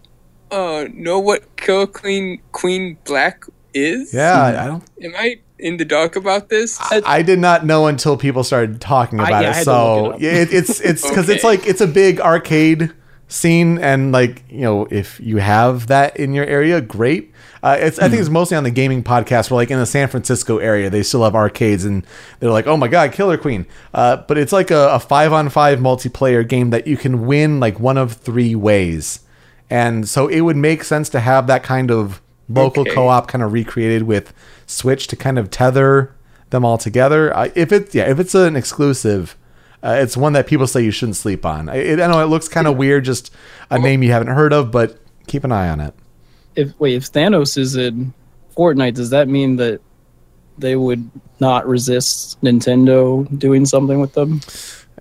uh, 0.52 0.86
know 0.94 1.20
what 1.20 1.56
Killer 1.58 1.88
Queen 1.88 2.42
Queen 2.52 2.98
Black 3.06 3.44
is. 3.74 4.14
Yeah, 4.14 4.64
I 4.64 4.68
don't. 4.68 4.84
Am 5.02 5.14
I 5.18 5.40
in 5.60 5.78
the 5.78 5.86
dark 5.86 6.16
about 6.16 6.50
this? 6.50 6.80
I 7.06 7.22
did 7.24 7.40
not 7.40 7.66
know 7.66 7.88
until 7.88 8.18
people 8.18 8.44
started 8.44 8.80
talking 8.82 9.20
I- 9.20 9.28
about 9.28 9.42
yeah, 9.44 9.48
I 9.48 9.52
it. 9.52 9.56
had 9.56 9.64
to 9.66 9.72
look 9.72 10.06
So 10.06 10.06
it 10.12 10.14
up. 10.16 10.22
yeah, 10.22 10.32
it, 10.32 10.54
it's 10.54 10.80
it's 10.82 11.08
because 11.10 11.28
it's 11.30 11.44
like 11.44 11.66
it's 11.68 11.82
a 11.82 11.88
big 11.88 12.20
arcade 12.22 12.92
scene, 13.28 13.78
and 13.80 14.12
like 14.12 14.44
you 14.50 14.62
know, 14.62 14.88
if 14.92 15.20
you 15.20 15.38
have 15.38 15.88
that 15.88 16.18
in 16.18 16.34
your 16.34 16.46
area, 16.46 16.82
great. 16.82 17.32
Uh, 17.62 17.78
it's 17.80 17.98
I 17.98 18.10
think 18.10 18.20
it's 18.20 18.30
mostly 18.30 18.58
on 18.58 18.64
the 18.66 18.72
gaming 18.72 19.04
podcast 19.04 19.50
where 19.50 19.56
like 19.56 19.72
in 19.72 19.80
the 19.80 19.86
San 19.86 20.10
Francisco 20.10 20.58
area 20.58 20.90
they 20.90 21.02
still 21.02 21.24
have 21.24 21.34
arcades 21.34 21.86
and 21.86 22.06
they're 22.42 22.52
like 22.52 22.68
oh 22.68 22.76
my 22.76 22.90
god 22.90 23.14
Killer 23.14 23.38
Queen, 23.38 23.66
uh, 23.94 24.18
but 24.18 24.38
it's 24.38 24.52
like 24.52 24.70
a, 24.70 24.90
a 24.90 25.00
five 25.00 25.32
on 25.32 25.48
five 25.50 25.80
multiplayer 25.80 26.46
game 26.48 26.72
that 26.72 26.88
you 26.88 26.98
can 26.98 27.26
win 27.26 27.62
like 27.62 27.80
one 27.80 27.98
of 27.98 28.14
three 28.14 28.54
ways, 28.54 29.22
and 29.70 30.10
so 30.10 30.28
it 30.28 30.42
would 30.42 30.58
make 30.58 30.84
sense 30.84 31.08
to 31.10 31.22
have 31.22 31.48
that 31.48 31.64
kind 31.64 31.90
of 31.90 32.22
local 32.50 32.82
Okay. 32.82 32.94
co-op 32.94 33.30
kind 33.30 33.42
of 33.42 33.54
recreated 33.54 34.04
with 34.04 34.34
Switch 34.66 35.08
to 35.08 35.16
kind 35.16 35.40
of 35.40 35.50
tether 35.50 36.14
them 36.50 36.66
all 36.66 36.78
together. 36.78 37.36
I, 37.36 37.54
if 37.56 37.72
it's 37.72 37.96
yeah, 37.96 38.10
if 38.10 38.20
it's 38.20 38.36
an 38.36 38.58
exclusive, 38.58 39.38
uh, 39.84 39.98
it's 40.00 40.16
one 40.16 40.34
that 40.34 40.48
people 40.48 40.66
say 40.68 40.82
you 40.84 40.92
shouldn't 40.92 41.16
sleep 41.18 41.46
on. 41.46 41.70
I, 41.70 41.76
it, 41.76 42.00
I 42.00 42.08
know 42.08 42.20
it 42.22 42.28
looks 42.28 42.48
kind 42.48 42.68
of 42.68 42.78
weird, 42.78 43.06
just 43.06 43.32
a 43.70 43.78
name 43.80 44.02
you 44.04 44.12
haven't 44.12 44.30
heard 44.34 44.54
of, 44.54 44.72
but 44.72 45.00
keep 45.28 45.44
an 45.44 45.52
eye 45.52 45.70
on 45.70 45.80
it. 45.80 45.94
if 46.56 46.78
wait 46.80 46.96
if 46.96 47.12
Thanos 47.12 47.58
is 47.58 47.76
in 47.76 48.14
Fortnite, 48.58 48.94
does 48.96 49.10
that 49.10 49.28
mean 49.28 49.56
that 49.58 49.82
they 50.58 50.76
would 50.76 51.10
not 51.40 51.68
resist 51.68 52.40
Nintendo 52.42 53.26
doing 53.40 53.66
something 53.66 54.00
with 54.00 54.14
them? 54.14 54.42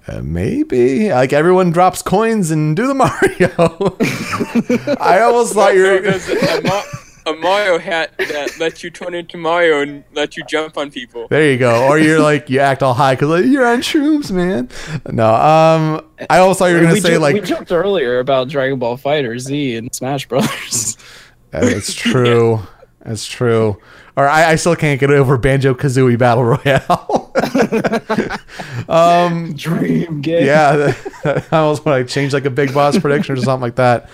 Uh, 0.09 0.20
maybe 0.22 1.11
like 1.11 1.33
everyone 1.33 1.70
drops 1.70 2.03
coins 2.03 2.51
and 2.51 2.74
do 2.74 2.87
the 2.89 2.95
Mario. 3.03 4.97
I 5.01 5.20
almost 5.20 5.53
thought 5.55 5.74
you 5.74 5.83
No, 5.85 6.01
were. 6.01 6.83
there's 7.25 7.27
a, 7.27 7.31
a, 7.31 7.35
Ma- 7.35 7.39
a 7.39 7.43
Mario 7.43 7.79
hat 7.79 8.16
that 8.18 8.59
lets 8.59 8.83
you 8.83 8.91
turn 8.91 9.14
into 9.14 9.37
Mario 9.37 9.81
and 9.81 10.05
let 10.14 10.37
you 10.37 10.45
jump 10.45 10.77
on 10.77 10.91
people. 10.91 11.29
There 11.29 11.51
you 11.51 11.59
go. 11.59 11.87
Or 11.87 11.99
you're 11.99 12.20
like 12.20 12.49
you 12.51 12.61
act 12.61 12.83
all 12.83 12.95
high 12.95 13.14
because 13.14 13.29
like, 13.29 13.45
you're 13.47 13.66
on 13.66 13.79
shrooms, 13.79 14.31
man. 14.31 14.68
No, 15.11 15.27
um, 15.35 16.05
I 16.29 16.39
almost 16.39 16.59
thought 16.59 16.66
you 16.66 16.75
were 16.75 16.81
gonna 16.81 16.95
we, 16.95 17.01
say 17.01 17.14
jo- 17.14 17.20
like 17.20 17.35
we 17.35 17.41
joked 17.41 17.73
earlier 17.73 18.18
about 18.18 18.49
Dragon 18.49 18.79
Ball 18.79 18.97
Fighter 18.97 19.39
Z 19.39 19.77
and 19.77 19.95
Smash 19.95 20.27
Brothers. 20.29 20.97
That's 21.51 21.95
true. 21.95 22.61
That's 23.05 23.27
true. 23.27 23.79
Or 24.14 24.29
I, 24.29 24.51
I 24.51 24.57
still 24.57 24.77
can't 24.77 25.01
get 25.01 25.11
over 25.11 25.39
Banjo 25.39 25.75
Kazooie 25.75 26.18
Battle 26.18 26.45
Royale. 26.45 27.33
Um, 28.89 29.55
Dream 29.55 30.20
game. 30.20 30.47
yeah, 30.47 30.95
I 31.51 31.62
was 31.62 31.85
want 31.85 32.07
to 32.07 32.12
change 32.12 32.33
like 32.33 32.45
a 32.45 32.51
Big 32.51 32.75
Boss 32.75 32.99
prediction 32.99 33.35
or 33.35 33.41
something 33.41 33.62
like 33.62 33.77
that. 33.77 34.11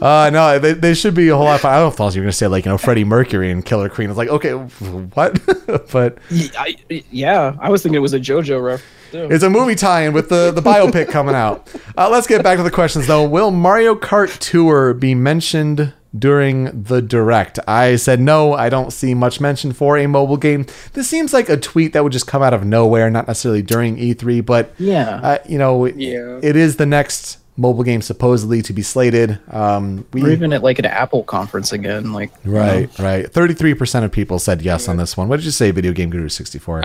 Uh, 0.00 0.30
no, 0.32 0.58
they, 0.58 0.72
they 0.72 0.94
should 0.94 1.14
be 1.14 1.28
a 1.28 1.36
whole 1.36 1.44
lot. 1.44 1.56
Of 1.56 1.60
fun. 1.62 1.72
I 1.72 1.78
don't 1.80 1.98
know 1.98 2.06
if 2.08 2.14
you 2.14 2.20
were 2.20 2.24
gonna 2.26 2.32
say 2.32 2.46
like 2.46 2.64
you 2.64 2.70
know 2.70 2.78
Freddie 2.78 3.04
Mercury 3.04 3.50
and 3.50 3.64
Killer 3.64 3.88
Queen. 3.88 4.08
It's 4.10 4.16
like 4.18 4.28
okay, 4.28 4.52
what? 4.52 5.40
but 5.92 6.18
I- 6.58 6.76
yeah, 7.10 7.56
I 7.60 7.70
was 7.70 7.82
thinking 7.82 7.96
it 7.96 8.00
was 8.00 8.12
a 8.14 8.20
JoJo 8.20 8.62
ref. 8.62 8.82
too. 9.12 9.28
it's 9.30 9.42
a 9.44 9.50
movie 9.50 9.74
tie-in 9.74 10.12
with 10.12 10.28
the 10.28 10.50
the 10.52 10.60
biopic 10.62 11.08
coming 11.08 11.34
out. 11.34 11.68
Uh, 11.96 12.08
let's 12.10 12.26
get 12.26 12.42
back 12.42 12.56
to 12.58 12.62
the 12.62 12.70
questions 12.70 13.06
though. 13.06 13.26
Will 13.28 13.50
Mario 13.50 13.94
Kart 13.94 14.38
Tour 14.38 14.94
be 14.94 15.14
mentioned 15.14 15.92
during 16.18 16.82
the 16.82 17.00
direct? 17.02 17.58
I 17.68 17.96
said 17.96 18.20
no. 18.20 18.52
I 18.54 18.68
don't 18.68 18.92
see 18.92 19.14
much 19.14 19.40
mention 19.40 19.72
for 19.72 19.96
a 19.98 20.06
mobile 20.06 20.36
game. 20.36 20.66
This 20.94 21.08
seems 21.08 21.32
like 21.32 21.48
a 21.48 21.56
tweet 21.56 21.92
that 21.92 22.02
would 22.02 22.12
just 22.12 22.26
come 22.26 22.42
out 22.42 22.54
of 22.54 22.64
nowhere, 22.64 23.10
not 23.10 23.26
necessarily 23.26 23.62
during 23.62 23.96
E3, 23.96 24.44
but 24.44 24.72
Yeah. 24.78 25.20
uh, 25.22 25.38
you 25.48 25.58
know, 25.58 25.86
Yeah. 25.86 26.40
it 26.42 26.56
is 26.56 26.76
the 26.76 26.86
next 26.86 27.38
mobile 27.60 27.84
game 27.84 28.00
supposedly 28.02 28.62
to 28.62 28.72
be 28.72 28.82
slated. 28.82 29.38
Um, 29.50 30.06
we 30.12 30.22
or 30.22 30.30
even 30.30 30.52
at 30.52 30.62
like 30.62 30.78
an 30.78 30.86
Apple 30.86 31.22
conference 31.24 31.72
again. 31.72 32.12
Like 32.12 32.30
you 32.44 32.52
know. 32.52 32.58
Right, 32.60 32.98
right. 32.98 33.30
Thirty-three 33.32 33.74
percent 33.74 34.04
of 34.04 34.10
people 34.12 34.38
said 34.38 34.62
yes 34.62 34.88
on 34.88 34.96
this 34.96 35.16
one. 35.16 35.28
What 35.28 35.36
did 35.36 35.44
you 35.44 35.50
say, 35.52 35.70
Video 35.70 35.92
Game 35.92 36.10
Guru 36.10 36.28
sixty-four? 36.28 36.84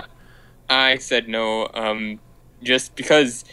I 0.68 0.96
said 0.98 1.28
no, 1.28 1.68
um, 1.74 2.20
just 2.62 2.94
because 2.96 3.44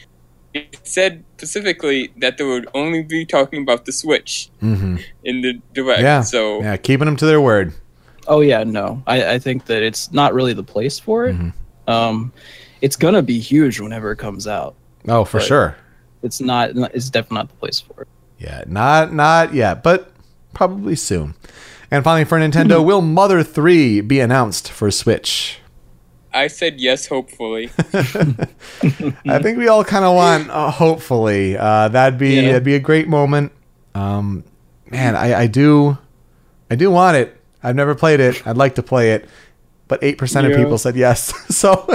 it 0.53 0.77
said 0.83 1.23
specifically 1.37 2.11
that 2.17 2.37
they 2.37 2.43
would 2.43 2.67
only 2.73 3.03
be 3.03 3.25
talking 3.25 3.61
about 3.63 3.85
the 3.85 3.91
Switch 3.91 4.49
Mm-hmm. 4.61 4.97
in 5.23 5.41
the 5.41 5.61
direct. 5.73 6.01
Yeah. 6.01 6.21
So 6.21 6.61
Yeah, 6.61 6.77
keeping 6.77 7.05
them 7.05 7.15
to 7.17 7.25
their 7.25 7.41
word. 7.41 7.73
Oh 8.27 8.41
yeah, 8.41 8.63
no. 8.63 9.01
I, 9.07 9.33
I 9.33 9.39
think 9.39 9.65
that 9.65 9.81
it's 9.83 10.11
not 10.11 10.33
really 10.33 10.53
the 10.53 10.63
place 10.63 10.99
for 10.99 11.25
it. 11.25 11.35
Mm-hmm. 11.35 11.89
Um, 11.89 12.31
it's 12.81 12.95
gonna 12.95 13.21
be 13.21 13.39
huge 13.39 13.79
whenever 13.79 14.11
it 14.11 14.17
comes 14.17 14.47
out. 14.47 14.75
Oh, 15.07 15.25
for 15.25 15.37
Right. 15.37 15.45
sure. 15.47 15.75
It's 16.23 16.41
not. 16.41 16.71
It's 16.93 17.09
definitely 17.09 17.35
not 17.35 17.49
the 17.49 17.55
place 17.55 17.79
for 17.79 18.01
it. 18.03 18.07
Yeah, 18.39 18.63
not 18.67 19.13
not 19.13 19.53
yet, 19.53 19.83
but 19.83 20.11
probably 20.53 20.95
soon. 20.95 21.35
And 21.91 22.03
finally, 22.03 22.25
for 22.25 22.39
Nintendo, 22.39 22.83
will 22.85 23.01
Mother 23.01 23.43
Three 23.43 24.01
be 24.01 24.19
announced 24.19 24.71
for 24.71 24.89
Switch? 24.89 25.59
I 26.33 26.47
said 26.47 26.81
yes, 26.81 27.05
hopefully. 27.05 27.69
I 27.93 29.39
think 29.39 29.57
we 29.59 29.67
all 29.67 29.83
kind 29.83 30.03
of 30.03 30.15
want, 30.15 30.49
uh, 30.49 30.71
hopefully, 30.71 31.55
uh, 31.55 31.89
that'd 31.89 32.17
be 32.17 32.35
Yeah. 32.37 32.41
that'd 32.47 32.63
be 32.63 32.73
a 32.73 32.79
great 32.79 33.07
moment. 33.07 33.51
Um, 33.93 34.43
man, 34.89 35.15
I, 35.15 35.41
I 35.41 35.47
do, 35.47 35.97
I 36.71 36.75
do 36.75 36.89
want 36.89 37.17
it. 37.17 37.39
I've 37.61 37.75
never 37.75 37.93
played 37.93 38.19
it. 38.19 38.45
I'd 38.47 38.57
like 38.57 38.75
to 38.75 38.83
play 38.83 39.11
it, 39.13 39.29
but 39.93 40.03
eight 40.03 40.17
percent 40.17 40.47
of 40.47 40.55
people 40.57 40.79
said 40.79 40.95
yes, 40.95 41.31
so 41.55 41.87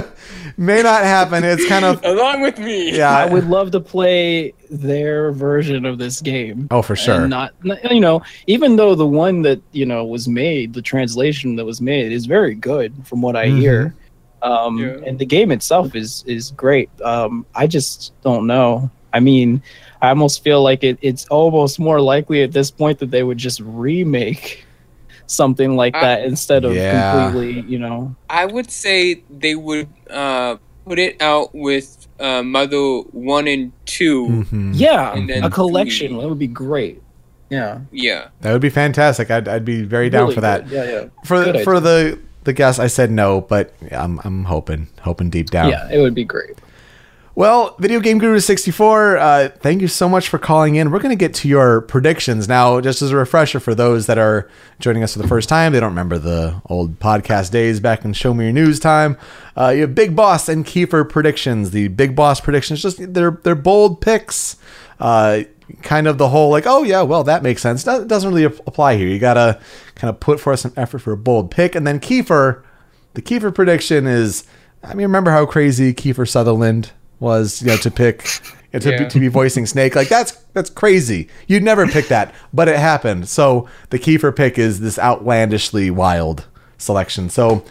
may 0.57 0.82
not 0.82 1.03
happen. 1.03 1.42
It's 1.42 1.66
kind 1.68 1.84
of 1.84 2.01
Along 2.05 2.42
with 2.42 2.57
me. 2.61 2.96
yeah. 2.96 3.11
I 3.11 3.26
would 3.26 3.49
love 3.49 3.72
to 3.72 3.80
play 3.80 4.55
their 4.70 5.32
version 5.32 5.84
of 5.84 5.99
this 5.99 6.20
game. 6.20 6.68
Oh, 6.70 6.80
for 6.80 6.94
sure. 6.94 7.26
Not, 7.26 7.53
not- 7.64 7.90
you 7.92 7.99
know, 7.99 8.22
even 8.46 8.76
though 8.76 8.94
the 8.94 9.07
one 9.07 9.42
that 9.42 9.61
you 9.72 9.84
know 9.84 10.05
was 10.05 10.28
made, 10.28 10.74
the 10.74 10.82
translation 10.82 11.57
that 11.57 11.64
was 11.64 11.80
made 11.80 12.12
is 12.12 12.26
very 12.26 12.55
good 12.55 12.92
from 13.05 13.20
what 13.20 13.34
I 13.34 13.46
Mhm. 13.49 13.59
hear. 13.59 13.94
Um, 14.42 14.78
Yeah. 14.78 14.99
and 15.05 15.18
the 15.18 15.26
game 15.26 15.51
itself 15.51 15.96
is 15.96 16.22
is 16.28 16.53
great. 16.53 16.88
Um, 17.03 17.44
I 17.57 17.66
just 17.66 18.12
don't 18.22 18.46
know. 18.46 18.88
I 19.12 19.18
mean, 19.18 19.61
I 20.01 20.11
almost 20.11 20.44
feel 20.44 20.62
like 20.62 20.84
it, 20.84 20.99
it's 21.03 21.26
almost 21.30 21.80
more 21.80 22.01
likely 22.01 22.44
at 22.44 22.53
this 22.53 22.70
point 22.70 23.01
that 23.01 23.11
they 23.11 23.24
would 23.24 23.38
just 23.38 23.59
remake 23.59 24.64
something 25.29 25.76
like 25.76 25.95
I- 25.95 26.01
that 26.01 26.24
instead 26.24 26.64
of 26.64 26.74
Yeah. 26.74 27.31
completely, 27.31 27.61
you 27.70 27.79
know. 27.79 28.16
I 28.29 28.45
would 28.47 28.70
say 28.72 29.22
they 29.31 29.55
would 29.55 29.87
uh, 30.11 30.57
put 30.85 30.99
it 30.99 31.20
out 31.22 31.55
with 31.55 31.95
uh, 32.18 32.43
Mother 32.43 32.76
1 33.12 33.47
and 33.47 33.70
2. 33.87 34.26
Mhm. 34.51 34.70
Yeah, 34.74 35.12
And 35.14 35.29
then 35.31 35.45
a 35.45 35.51
collection 35.51 36.09
three. 36.09 36.20
that 36.20 36.29
would 36.29 36.39
be 36.41 36.49
great. 36.49 37.01
Yeah, 37.49 37.79
Yeah. 37.93 38.29
That 38.41 38.53
would 38.53 38.61
be 38.61 38.70
fantastic. 38.70 39.31
I'd, 39.31 39.47
I'd 39.49 39.64
be 39.64 39.83
very 39.83 40.11
down 40.11 40.24
Really 40.24 40.35
for 40.35 40.41
that. 40.43 40.68
good. 40.68 40.74
Yeah, 40.74 40.91
yeah. 40.91 41.05
For 41.24 41.45
Good 41.45 41.62
for 41.62 41.76
idea. 41.76 41.81
the 41.81 42.18
the 42.45 42.53
guess, 42.55 42.79
I 42.79 42.87
said 42.89 43.11
no, 43.11 43.43
but 43.43 43.72
I'm 43.93 44.18
I'm 44.24 44.45
hoping 44.45 44.89
hoping 45.03 45.29
deep 45.31 45.51
down. 45.51 45.68
Yeah, 45.68 45.89
it 45.93 45.99
would 46.01 46.14
be 46.14 46.24
great. 46.24 46.57
Well, 47.39 47.76
Video 47.78 48.01
Game 48.01 48.18
Guru 48.18 48.41
64, 48.41 49.16
uh, 49.16 49.49
thank 49.61 49.80
you 49.80 49.86
so 49.86 50.09
much 50.09 50.28
for 50.28 50.41
calling 50.41 50.74
in. 50.74 50.91
We're 50.91 50.99
going 50.99 51.16
to 51.16 51.24
get 51.24 51.34
to 51.34 51.47
your 51.47 51.82
predictions 51.82 52.49
now. 52.49 52.80
Just 52.80 53.01
as 53.01 53.12
a 53.12 53.16
refresher 53.16 53.61
for 53.61 53.76
those 53.76 54.07
that 54.07 54.18
are 54.18 54.51
joining 54.80 55.05
us 55.05 55.12
for 55.12 55.22
the 55.22 55.28
first 55.28 55.49
time, 55.49 55.72
they 55.72 55.78
don't 55.78 55.91
remember 55.91 56.18
the 56.18 56.61
old 56.66 56.99
podcast 56.99 57.53
days 57.53 57.78
back 57.78 58.05
in 58.05 58.12
Show 58.12 58.34
Me 58.34 58.47
Your 58.47 58.53
News 58.53 58.80
time. 58.80 59.16
Uh, 59.57 59.68
you 59.68 59.82
have 59.82 59.95
Big 59.95 60.16
Boss 60.16 60.49
and 60.49 60.66
Kiefer 60.66 61.09
predictions. 61.09 61.70
The 61.70 61.86
Big 61.86 62.16
Boss 62.16 62.41
predictions, 62.41 62.82
just 62.82 63.14
they're 63.14 63.39
they're 63.45 63.55
bold 63.55 64.01
picks. 64.01 64.57
Uh, 64.99 65.43
kind 65.82 66.09
of 66.09 66.18
the 66.18 66.30
whole 66.30 66.51
like, 66.51 66.64
oh 66.66 66.82
yeah, 66.82 67.03
well 67.03 67.22
that 67.22 67.45
makes 67.45 67.62
sense. 67.62 67.84
That 67.84 68.09
doesn't 68.09 68.28
really 68.28 68.43
apply 68.43 68.97
here. 68.97 69.07
You 69.07 69.20
gotta 69.20 69.61
kind 69.95 70.11
of 70.11 70.18
put 70.18 70.41
forth 70.41 70.59
some 70.59 70.72
effort 70.76 70.99
for 70.99 71.12
a 71.12 71.16
bold 71.16 71.53
pick, 71.53 71.76
and 71.76 71.86
then 71.86 72.01
Kiefer, 72.01 72.64
the 73.14 73.22
Kiefer 73.22 73.55
prediction 73.55 74.09
is. 74.09 74.43
I 74.82 74.89
mean, 74.95 75.07
remember 75.07 75.30
how 75.30 75.47
crazy 75.47 75.93
Kiefer 75.95 76.28
Sutherland 76.28 76.93
was, 77.20 77.62
you 77.62 77.68
know, 77.68 77.76
to 77.78 77.90
pick 77.90 78.24
you 78.72 78.74
know, 78.74 78.78
to, 78.80 78.88
be, 78.90 79.02
Yeah. 79.04 79.08
to 79.08 79.20
be 79.20 79.28
voicing 79.28 79.66
Snake. 79.66 79.94
Like 79.96 80.08
that's 80.08 80.32
that's 80.52 80.70
crazy. 80.70 81.28
You'd 81.46 81.62
never 81.62 81.86
pick 81.86 82.08
that, 82.08 82.34
but 82.52 82.68
it 82.68 82.76
happened. 82.76 83.28
So 83.28 83.68
the 83.90 83.98
Kiefer 83.98 84.34
pick 84.34 84.58
is 84.58 84.80
this 84.80 84.98
outlandishly 84.98 85.90
wild 85.90 86.46
selection. 86.76 87.30
So 87.30 87.64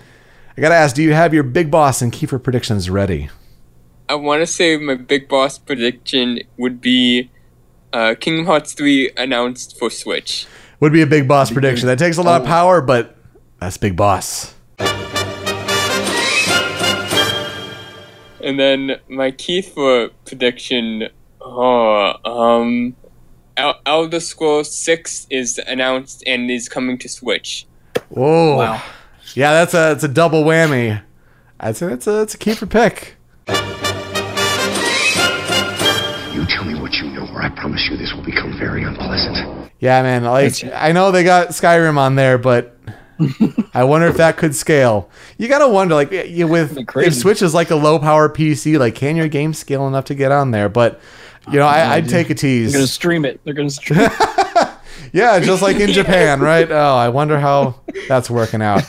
I 0.57 0.61
gotta 0.61 0.75
ask, 0.75 0.95
do 0.95 1.03
you 1.03 1.13
have 1.13 1.33
your 1.33 1.43
Big 1.43 1.69
Boss 1.69 2.01
and 2.01 2.11
Kiefer 2.11 2.41
predictions 2.41 2.89
ready? 2.89 3.29
I 4.09 4.15
want 4.15 4.41
to 4.41 4.47
say 4.47 4.77
my 4.77 4.95
big 4.95 5.27
boss 5.27 5.57
prediction 5.57 6.39
would 6.57 6.79
be 6.79 7.29
uh, 7.91 8.15
Kingdom 8.17 8.45
Hearts 8.45 8.71
3 8.71 9.11
announced 9.17 9.77
for 9.77 9.89
Switch. 9.89 10.47
Would 10.79 10.93
be 10.93 11.01
a 11.01 11.07
Big 11.07 11.27
Boss 11.27 11.51
prediction. 11.51 11.87
That 11.87 11.99
takes 11.99 12.15
a 12.17 12.21
lot 12.23 12.39
of 12.41 12.47
power, 12.47 12.79
but 12.81 13.17
that's 13.59 13.77
Big 13.77 13.97
Boss. 13.97 14.53
And 18.47 18.57
then 18.57 19.01
my 19.09 19.31
Kiefer 19.31 20.09
prediction, 20.23 21.09
oh, 21.41 22.13
um, 22.23 22.95
El- 23.57 23.81
Elder 23.85 24.21
Scrolls 24.21 24.73
6 24.73 25.27
is 25.29 25.57
announced 25.67 26.23
and 26.25 26.49
is 26.49 26.69
coming 26.69 26.97
to 26.99 27.09
Switch. 27.09 27.67
Whoa. 28.07 28.55
Wow. 28.55 28.81
Yeah, 29.33 29.51
that's 29.51 29.73
a 29.73 29.91
it's 29.91 30.05
a 30.05 30.07
double 30.07 30.45
whammy. 30.45 31.03
I'd 31.59 31.75
say 31.75 31.87
that's 31.87 32.07
a 32.07 32.11
that's 32.11 32.35
a 32.35 32.37
Kiefer 32.37 32.69
pick. 32.69 33.17
You 36.33 36.45
tell 36.45 36.63
me 36.63 36.79
what 36.79 36.93
you 36.93 37.09
know, 37.09 37.27
or 37.33 37.41
I 37.41 37.49
promise 37.49 37.85
you 37.91 37.97
this 37.97 38.13
will 38.13 38.23
become 38.23 38.57
very 38.57 38.85
unpleasant. 38.85 39.73
Yeah, 39.79 40.01
man. 40.03 40.23
Like 40.23 40.53
I 40.73 40.93
know 40.93 41.11
they 41.11 41.25
got 41.25 41.49
Skyrim 41.49 41.97
on 41.97 42.15
there, 42.15 42.37
but 42.37 42.76
I 43.73 43.83
wonder 43.83 44.07
if 44.07 44.17
that 44.17 44.37
could 44.37 44.55
scale. 44.55 45.09
You 45.37 45.47
gotta 45.47 45.67
wonder, 45.67 45.95
like, 45.95 46.11
with 46.11 46.77
if. 46.95 47.13
Switch 47.15 47.41
is 47.41 47.53
like 47.53 47.71
a 47.71 47.75
low 47.75 47.99
power 47.99 48.29
PC, 48.29 48.77
like, 48.79 48.95
can 48.95 49.15
your 49.15 49.27
game 49.27 49.53
scale 49.53 49.87
enough 49.87 50.05
to 50.05 50.15
get 50.15 50.31
on 50.31 50.51
there? 50.51 50.69
But 50.69 50.99
you 51.51 51.59
know, 51.59 51.65
I, 51.67 51.95
I'd 51.95 52.09
take 52.09 52.29
a 52.29 52.35
tease. 52.35 52.71
They're 52.73 52.79
gonna 52.81 52.87
stream 52.87 53.25
it. 53.25 53.39
They're 53.43 53.53
gonna 53.53 53.69
stream. 53.69 53.99
it. 54.01 54.11
Yeah, 55.13 55.39
just 55.39 55.61
like 55.61 55.77
in 55.77 55.91
Japan, 55.93 56.41
right? 56.41 56.69
Oh, 56.69 56.95
I 56.95 57.07
wonder 57.07 57.39
how 57.39 57.75
that's 58.09 58.29
working 58.29 58.61
out. 58.61 58.83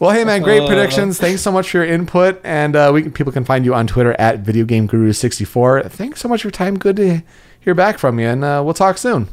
Well, 0.00 0.10
hey 0.10 0.22
man, 0.24 0.42
great 0.42 0.60
Uh. 0.62 0.66
predictions. 0.66 1.18
Thanks 1.18 1.40
so 1.40 1.50
much 1.50 1.70
for 1.70 1.78
your 1.78 1.86
input, 1.86 2.40
and 2.44 2.76
uh, 2.76 2.90
we 2.92 3.02
can, 3.02 3.10
people 3.12 3.32
can 3.32 3.44
find 3.44 3.64
you 3.64 3.72
on 3.74 3.86
Twitter 3.86 4.12
at 4.18 4.40
Video 4.40 4.66
Game 4.66 4.86
Guru 4.86 5.12
sixty 5.14 5.44
four. 5.44 5.82
Thanks 5.84 6.20
so 6.20 6.28
much 6.28 6.42
for 6.42 6.48
your 6.48 6.52
time. 6.52 6.78
Good 6.78 6.96
to 6.96 7.22
hear 7.58 7.74
back 7.74 7.98
from 7.98 8.18
you, 8.20 8.26
and 8.26 8.44
uh, 8.44 8.60
we'll 8.62 8.74
talk 8.74 8.98
soon. 8.98 9.28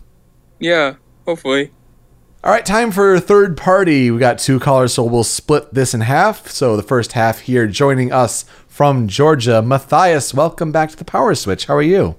Yeah, 0.59 0.95
hopefully. 1.25 1.71
All 2.41 2.51
right, 2.51 2.65
time 2.65 2.91
for 2.91 3.19
third 3.19 3.57
party. 3.57 4.09
We 4.11 4.17
got 4.19 4.39
two 4.39 4.59
callers, 4.61 4.93
so 4.93 5.03
we'll 5.03 5.25
split 5.25 5.73
this 5.73 5.93
in 5.93 6.01
half. 6.01 6.47
So 6.49 6.77
the 6.77 6.83
first 6.83 7.11
half 7.11 7.39
here, 7.39 7.67
joining 7.67 8.13
us 8.13 8.45
from 8.67 9.09
Georgia, 9.09 9.61
Matthias. 9.61 10.33
Welcome 10.33 10.71
back 10.71 10.89
to 10.91 10.95
the 10.95 11.03
PowerSwitch. 11.03 11.65
How 11.65 11.75
are 11.75 11.81
you? 11.81 12.15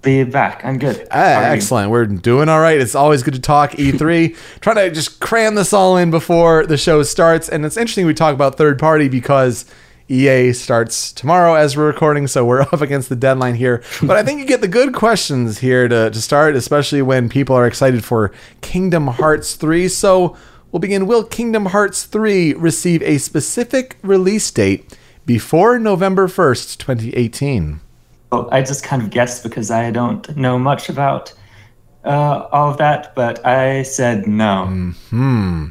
Be 0.00 0.24
back. 0.24 0.64
I'm 0.64 0.78
good. 0.78 1.06
Ah, 1.10 1.14
How 1.14 1.34
are 1.34 1.42
you? 1.42 1.46
excellent. 1.48 1.90
We're 1.90 2.06
doing 2.06 2.48
all 2.48 2.60
right. 2.60 2.80
It's 2.80 2.94
always 2.94 3.22
good 3.22 3.34
to 3.34 3.40
talk 3.40 3.72
E3. 3.72 4.34
Trying 4.62 4.76
to 4.76 4.90
just 4.90 5.20
cram 5.20 5.56
this 5.56 5.74
all 5.74 5.98
in 5.98 6.10
before 6.10 6.64
the 6.64 6.78
show 6.78 7.02
starts. 7.02 7.50
And 7.50 7.66
it's 7.66 7.76
interesting 7.76 8.06
we 8.06 8.14
talk 8.14 8.32
about 8.32 8.56
third 8.56 8.78
party 8.78 9.08
because 9.08 9.66
EA 10.10 10.52
starts 10.52 11.12
tomorrow 11.12 11.54
as 11.54 11.76
we're 11.76 11.86
recording, 11.86 12.26
so 12.26 12.44
we're 12.44 12.60
up 12.72 12.80
against 12.80 13.08
the 13.08 13.16
deadline 13.16 13.54
here. 13.54 13.82
But 14.02 14.16
I 14.16 14.24
think 14.24 14.40
you 14.40 14.44
get 14.44 14.60
the 14.60 14.68
good 14.68 14.92
questions 14.92 15.58
here 15.60 15.86
to, 15.86 16.10
to 16.10 16.20
start, 16.20 16.56
especially 16.56 17.00
when 17.00 17.28
people 17.28 17.54
are 17.54 17.66
excited 17.66 18.04
for 18.04 18.32
Kingdom 18.60 19.06
Hearts 19.06 19.54
3. 19.54 19.86
So 19.88 20.36
we'll 20.72 20.80
begin. 20.80 21.06
Will 21.06 21.22
Kingdom 21.22 21.66
Hearts 21.66 22.04
3 22.04 22.54
receive 22.54 23.02
a 23.02 23.18
specific 23.18 23.98
release 24.02 24.50
date 24.50 24.98
before 25.26 25.78
November 25.78 26.26
1st, 26.26 26.78
2018? 26.78 27.80
Well, 28.32 28.48
I 28.50 28.62
just 28.62 28.82
kind 28.82 29.02
of 29.02 29.10
guessed 29.10 29.44
because 29.44 29.70
I 29.70 29.92
don't 29.92 30.36
know 30.36 30.58
much 30.58 30.88
about 30.88 31.32
uh, 32.04 32.48
all 32.50 32.70
of 32.70 32.78
that, 32.78 33.14
but 33.14 33.44
I 33.46 33.84
said 33.84 34.26
no. 34.26 34.66
Hmm. 35.10 35.66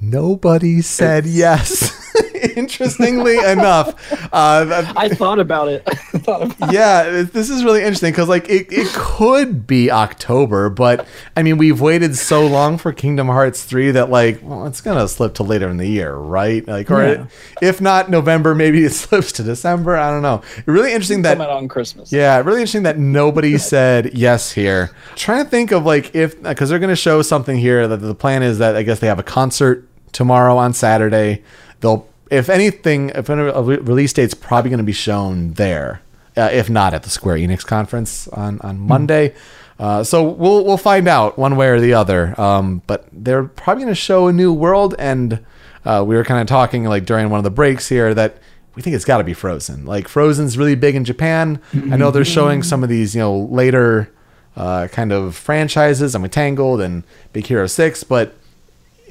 Nobody 0.00 0.80
said 0.80 1.26
yes 1.26 1.92
interestingly 2.56 3.38
enough, 3.38 4.12
uh, 4.32 4.92
I 4.96 5.08
thought 5.08 5.38
about 5.38 5.68
it. 5.68 5.82
I 5.86 5.94
thought 6.18 6.42
about 6.42 6.72
yeah, 6.72 7.02
it- 7.04 7.32
this 7.32 7.50
is 7.50 7.64
really 7.64 7.80
interesting 7.80 8.12
because 8.12 8.28
like 8.28 8.48
it, 8.48 8.66
it 8.70 8.88
could 8.92 9.66
be 9.66 9.90
October, 9.90 10.68
but 10.70 11.06
I 11.36 11.42
mean 11.42 11.58
we've 11.58 11.80
waited 11.80 12.16
so 12.16 12.46
long 12.46 12.78
for 12.78 12.92
Kingdom 12.92 13.26
Hearts 13.28 13.64
three 13.64 13.90
that 13.92 14.10
like 14.10 14.40
well 14.42 14.66
it's 14.66 14.80
gonna 14.80 15.06
slip 15.08 15.34
to 15.34 15.42
later 15.42 15.68
in 15.68 15.76
the 15.76 15.86
year, 15.88 16.14
right? 16.14 16.66
Like 16.66 16.90
or 16.90 17.02
Yeah. 17.02 17.26
if 17.60 17.80
not 17.80 18.10
November, 18.10 18.54
maybe 18.54 18.84
it 18.84 18.92
slips 18.92 19.32
to 19.32 19.42
December. 19.42 19.96
I 19.96 20.10
don't 20.10 20.22
know. 20.22 20.42
Really 20.66 20.92
interesting 20.92 21.22
that 21.22 21.36
come 21.38 21.46
out 21.46 21.50
on 21.50 21.68
Christmas. 21.68 22.12
yeah, 22.12 22.38
really 22.38 22.60
interesting 22.60 22.82
that 22.84 22.98
nobody 22.98 23.58
said 23.58 24.14
yes 24.14 24.52
here. 24.52 24.90
Trying 25.16 25.44
to 25.44 25.50
think 25.50 25.72
of 25.72 25.84
like 25.84 26.14
if 26.14 26.42
because 26.42 26.68
they're 26.68 26.78
going 26.78 26.88
to 26.90 26.96
show 26.96 27.22
something 27.22 27.56
here 27.56 27.86
that 27.88 27.98
the 27.98 28.14
plan 28.14 28.42
is 28.42 28.58
that 28.58 28.76
I 28.76 28.82
guess 28.82 28.98
they 28.98 29.06
have 29.06 29.18
a 29.18 29.22
concert 29.22 29.86
tomorrow 30.12 30.56
on 30.56 30.72
Saturday. 30.72 31.42
They'll 31.80 32.06
if 32.32 32.48
anything, 32.48 33.10
if 33.10 33.28
any, 33.28 33.42
a 33.42 33.62
release 33.62 34.12
date's 34.12 34.34
probably 34.34 34.70
going 34.70 34.78
to 34.78 34.84
be 34.84 34.92
shown 34.92 35.52
there, 35.52 36.00
uh, 36.36 36.48
if 36.50 36.70
not 36.70 36.94
at 36.94 37.02
the 37.02 37.10
Square 37.10 37.36
Enix 37.36 37.64
conference 37.64 38.26
on 38.28 38.58
on 38.62 38.78
Monday. 38.78 39.34
Uh, 39.78 40.02
so 40.02 40.22
we'll 40.22 40.64
we'll 40.64 40.76
find 40.78 41.06
out 41.06 41.38
one 41.38 41.56
way 41.56 41.68
or 41.68 41.78
the 41.78 41.94
other. 41.94 42.38
Um, 42.40 42.82
but 42.86 43.06
they're 43.12 43.44
probably 43.44 43.84
going 43.84 43.94
to 43.94 44.00
show 44.00 44.28
a 44.28 44.32
new 44.32 44.52
world, 44.52 44.94
and 44.98 45.44
uh, 45.84 46.02
we 46.06 46.14
were 46.14 46.24
kind 46.24 46.40
of 46.40 46.46
talking 46.46 46.84
like 46.84 47.04
during 47.04 47.28
one 47.28 47.38
of 47.38 47.44
the 47.44 47.50
breaks 47.50 47.88
here 47.88 48.14
that 48.14 48.38
we 48.74 48.82
think 48.82 48.96
it's 48.96 49.04
got 49.04 49.18
to 49.18 49.24
be 49.24 49.34
Frozen. 49.34 49.84
Like 49.84 50.08
Frozen's 50.08 50.56
really 50.56 50.74
big 50.74 50.94
in 50.94 51.04
Japan. 51.04 51.60
I 51.92 51.96
know 51.96 52.10
they're 52.10 52.24
showing 52.24 52.62
some 52.62 52.82
of 52.82 52.88
these, 52.88 53.14
you 53.14 53.20
know, 53.20 53.38
later 53.38 54.10
uh, 54.56 54.88
kind 54.90 55.12
of 55.12 55.36
franchises. 55.36 56.14
I'm 56.14 56.26
Tangled 56.30 56.80
and 56.80 57.04
Big 57.34 57.46
Hero 57.46 57.66
Six, 57.66 58.04
but 58.04 58.34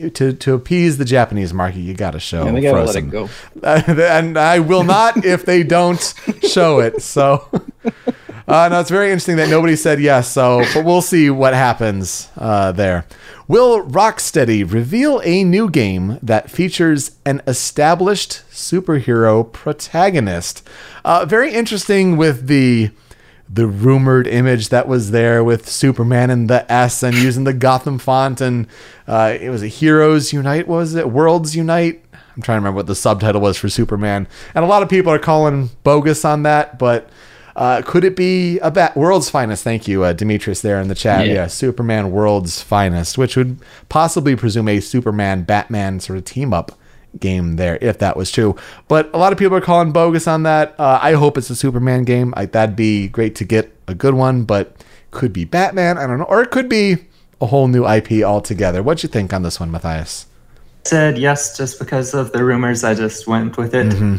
to 0.09 0.33
to 0.33 0.53
appease 0.53 0.97
the 0.97 1.05
Japanese 1.05 1.53
market, 1.53 1.79
you 1.79 1.93
got 1.93 2.11
to 2.11 2.19
show 2.19 2.47
And 2.47 2.57
they 2.57 2.61
gotta 2.61 2.83
let 2.83 2.95
it 2.95 3.09
go. 3.09 3.29
and 3.63 4.37
I 4.37 4.59
will 4.59 4.83
not 4.83 5.25
if 5.25 5.45
they 5.45 5.63
don't 5.63 6.13
show 6.43 6.79
it. 6.79 7.01
So. 7.01 7.47
Uh, 8.47 8.67
no, 8.67 8.81
it's 8.81 8.89
very 8.89 9.05
interesting 9.05 9.37
that 9.37 9.47
nobody 9.47 9.77
said 9.77 10.01
yes. 10.01 10.29
So, 10.29 10.65
but 10.73 10.83
we'll 10.83 11.01
see 11.01 11.29
what 11.29 11.53
happens 11.53 12.27
uh, 12.35 12.73
there. 12.73 13.05
Will 13.47 13.83
Rocksteady 13.83 14.69
reveal 14.69 15.21
a 15.23 15.45
new 15.45 15.69
game 15.69 16.19
that 16.21 16.51
features 16.51 17.11
an 17.25 17.41
established 17.47 18.43
superhero 18.51 19.49
protagonist? 19.49 20.67
Uh, 21.05 21.25
very 21.25 21.53
interesting 21.53 22.17
with 22.17 22.47
the 22.47 22.91
the 23.53 23.67
rumored 23.67 24.27
image 24.27 24.69
that 24.69 24.87
was 24.87 25.11
there 25.11 25.43
with 25.43 25.69
Superman 25.69 26.29
and 26.29 26.49
the 26.49 26.71
S 26.71 27.03
and 27.03 27.15
using 27.15 27.43
the 27.43 27.53
Gotham 27.53 27.99
font 27.99 28.39
and 28.39 28.67
uh, 29.07 29.35
it 29.39 29.49
was 29.49 29.61
a 29.61 29.67
Heroes 29.67 30.31
Unite. 30.31 30.67
What 30.67 30.77
was 30.77 30.95
it? 30.95 31.09
Worlds 31.09 31.55
Unite. 31.55 32.03
I'm 32.13 32.41
trying 32.41 32.55
to 32.55 32.59
remember 32.61 32.77
what 32.77 32.87
the 32.87 32.95
subtitle 32.95 33.41
was 33.41 33.57
for 33.57 33.67
Superman. 33.67 34.27
And 34.55 34.63
a 34.63 34.67
lot 34.67 34.83
of 34.83 34.89
people 34.89 35.11
are 35.11 35.19
calling 35.19 35.69
bogus 35.83 36.23
on 36.23 36.43
that, 36.43 36.79
but 36.79 37.09
uh, 37.55 37.81
could 37.85 38.05
it 38.05 38.15
be 38.15 38.57
a 38.59 38.71
bat 38.71 38.95
world's 38.95 39.29
finest? 39.29 39.63
Thank 39.65 39.85
you, 39.87 40.03
uh, 40.03 40.13
Demetrius, 40.13 40.61
there 40.61 40.79
in 40.79 40.87
the 40.87 40.95
chat. 40.95 41.27
Yeah. 41.27 41.33
Yeah. 41.33 41.47
Superman 41.47 42.11
world's 42.11 42.61
finest, 42.61 43.17
which 43.17 43.35
would 43.35 43.59
possibly 43.89 44.37
presume 44.37 44.69
a 44.69 44.79
Superman 44.79 45.43
Batman 45.43 45.99
sort 45.99 46.17
of 46.17 46.23
team 46.23 46.53
up 46.53 46.71
game 47.19 47.55
there 47.55 47.77
if 47.81 47.99
that 47.99 48.15
was 48.15 48.31
true. 48.31 48.55
But 48.87 49.09
a 49.13 49.17
lot 49.17 49.31
of 49.31 49.39
people 49.39 49.57
are 49.57 49.61
calling 49.61 49.91
bogus 49.91 50.27
on 50.27 50.43
that. 50.43 50.75
Uh, 50.79 50.99
I 51.01 51.13
hope 51.13 51.37
it's 51.37 51.49
a 51.49 51.55
Superman 51.55 52.03
game. 52.03 52.33
Like 52.35 52.51
that'd 52.51 52.75
be 52.75 53.07
great 53.07 53.35
to 53.35 53.45
get 53.45 53.75
a 53.87 53.95
good 53.95 54.13
one, 54.13 54.43
but 54.43 54.75
could 55.11 55.33
be 55.33 55.45
Batman. 55.45 55.97
I 55.97 56.07
don't 56.07 56.19
know, 56.19 56.25
or 56.25 56.41
it 56.41 56.51
could 56.51 56.69
be 56.69 56.97
a 57.39 57.47
whole 57.47 57.67
new 57.67 57.87
IP 57.87 58.23
altogether. 58.23 58.81
What 58.83 59.03
you 59.03 59.09
think 59.09 59.33
on 59.33 59.43
this 59.43 59.59
one, 59.59 59.71
Matthias? 59.71 60.27
Said 60.83 61.17
yes 61.17 61.57
just 61.57 61.79
because 61.79 62.13
of 62.13 62.31
the 62.31 62.43
rumors. 62.43 62.83
I 62.83 62.93
just 62.93 63.27
went 63.27 63.57
with 63.57 63.75
it. 63.75 63.87
Mm-hmm. 63.87 64.17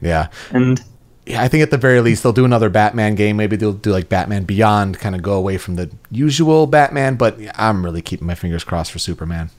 Yeah. 0.00 0.28
And 0.50 0.82
yeah, 1.24 1.42
I 1.42 1.48
think 1.48 1.62
at 1.62 1.70
the 1.70 1.78
very 1.78 2.00
least 2.00 2.22
they'll 2.22 2.32
do 2.32 2.44
another 2.44 2.68
Batman 2.68 3.14
game. 3.14 3.36
Maybe 3.36 3.56
they'll 3.56 3.72
do 3.72 3.92
like 3.92 4.08
Batman 4.08 4.44
Beyond, 4.44 4.98
kind 4.98 5.14
of 5.14 5.22
go 5.22 5.34
away 5.34 5.56
from 5.56 5.76
the 5.76 5.90
usual 6.10 6.66
Batman. 6.66 7.14
But 7.14 7.38
I'm 7.54 7.84
really 7.84 8.02
keeping 8.02 8.26
my 8.26 8.34
fingers 8.34 8.64
crossed 8.64 8.90
for 8.90 8.98
Superman. 8.98 9.50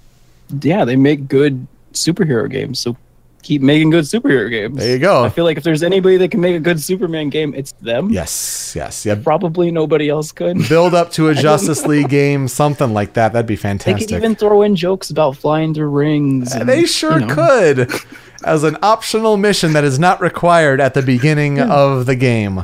Yeah, 0.61 0.85
they 0.85 0.97
make 0.97 1.27
good 1.27 1.67
superhero 1.93 2.49
games, 2.49 2.79
so 2.79 2.95
keep 3.41 3.61
making 3.61 3.89
good 3.89 4.05
superhero 4.05 4.49
games. 4.49 4.77
There 4.77 4.91
you 4.91 4.99
go. 4.99 5.23
I 5.23 5.29
feel 5.29 5.43
like 5.43 5.57
if 5.57 5.63
there's 5.63 5.83
anybody 5.83 6.15
that 6.17 6.31
can 6.31 6.39
make 6.39 6.55
a 6.55 6.59
good 6.61 6.79
Superman 6.81 7.29
game, 7.29 7.53
it's 7.53 7.73
them. 7.73 8.09
Yes, 8.09 8.73
yes, 8.75 9.05
yeah. 9.05 9.15
Probably 9.15 9.69
nobody 9.69 10.07
else 10.09 10.31
could. 10.31 10.57
Build 10.69 10.93
up 10.93 11.11
to 11.13 11.27
a 11.27 11.33
Justice 11.47 11.85
League 11.85 12.07
game, 12.09 12.47
something 12.47 12.93
like 12.93 13.13
that. 13.13 13.33
That'd 13.33 13.45
be 13.45 13.57
fantastic. 13.57 14.07
They 14.07 14.15
could 14.15 14.23
even 14.23 14.35
throw 14.35 14.61
in 14.61 14.75
jokes 14.77 15.09
about 15.09 15.35
flying 15.35 15.73
through 15.73 15.89
rings. 15.89 16.53
and, 16.55 16.69
They 16.69 16.85
sure 16.85 17.19
you 17.19 17.25
know. 17.25 17.35
could. 17.35 17.89
As 18.45 18.65
an 18.65 18.77
optional 18.81 19.37
mission 19.37 19.71
that 19.71 19.85
is 19.85 19.97
not 19.99 20.19
required 20.19 20.81
at 20.81 20.93
the 20.95 21.01
beginning 21.01 21.61
of 21.61 22.05
the 22.05 22.15
game. 22.17 22.57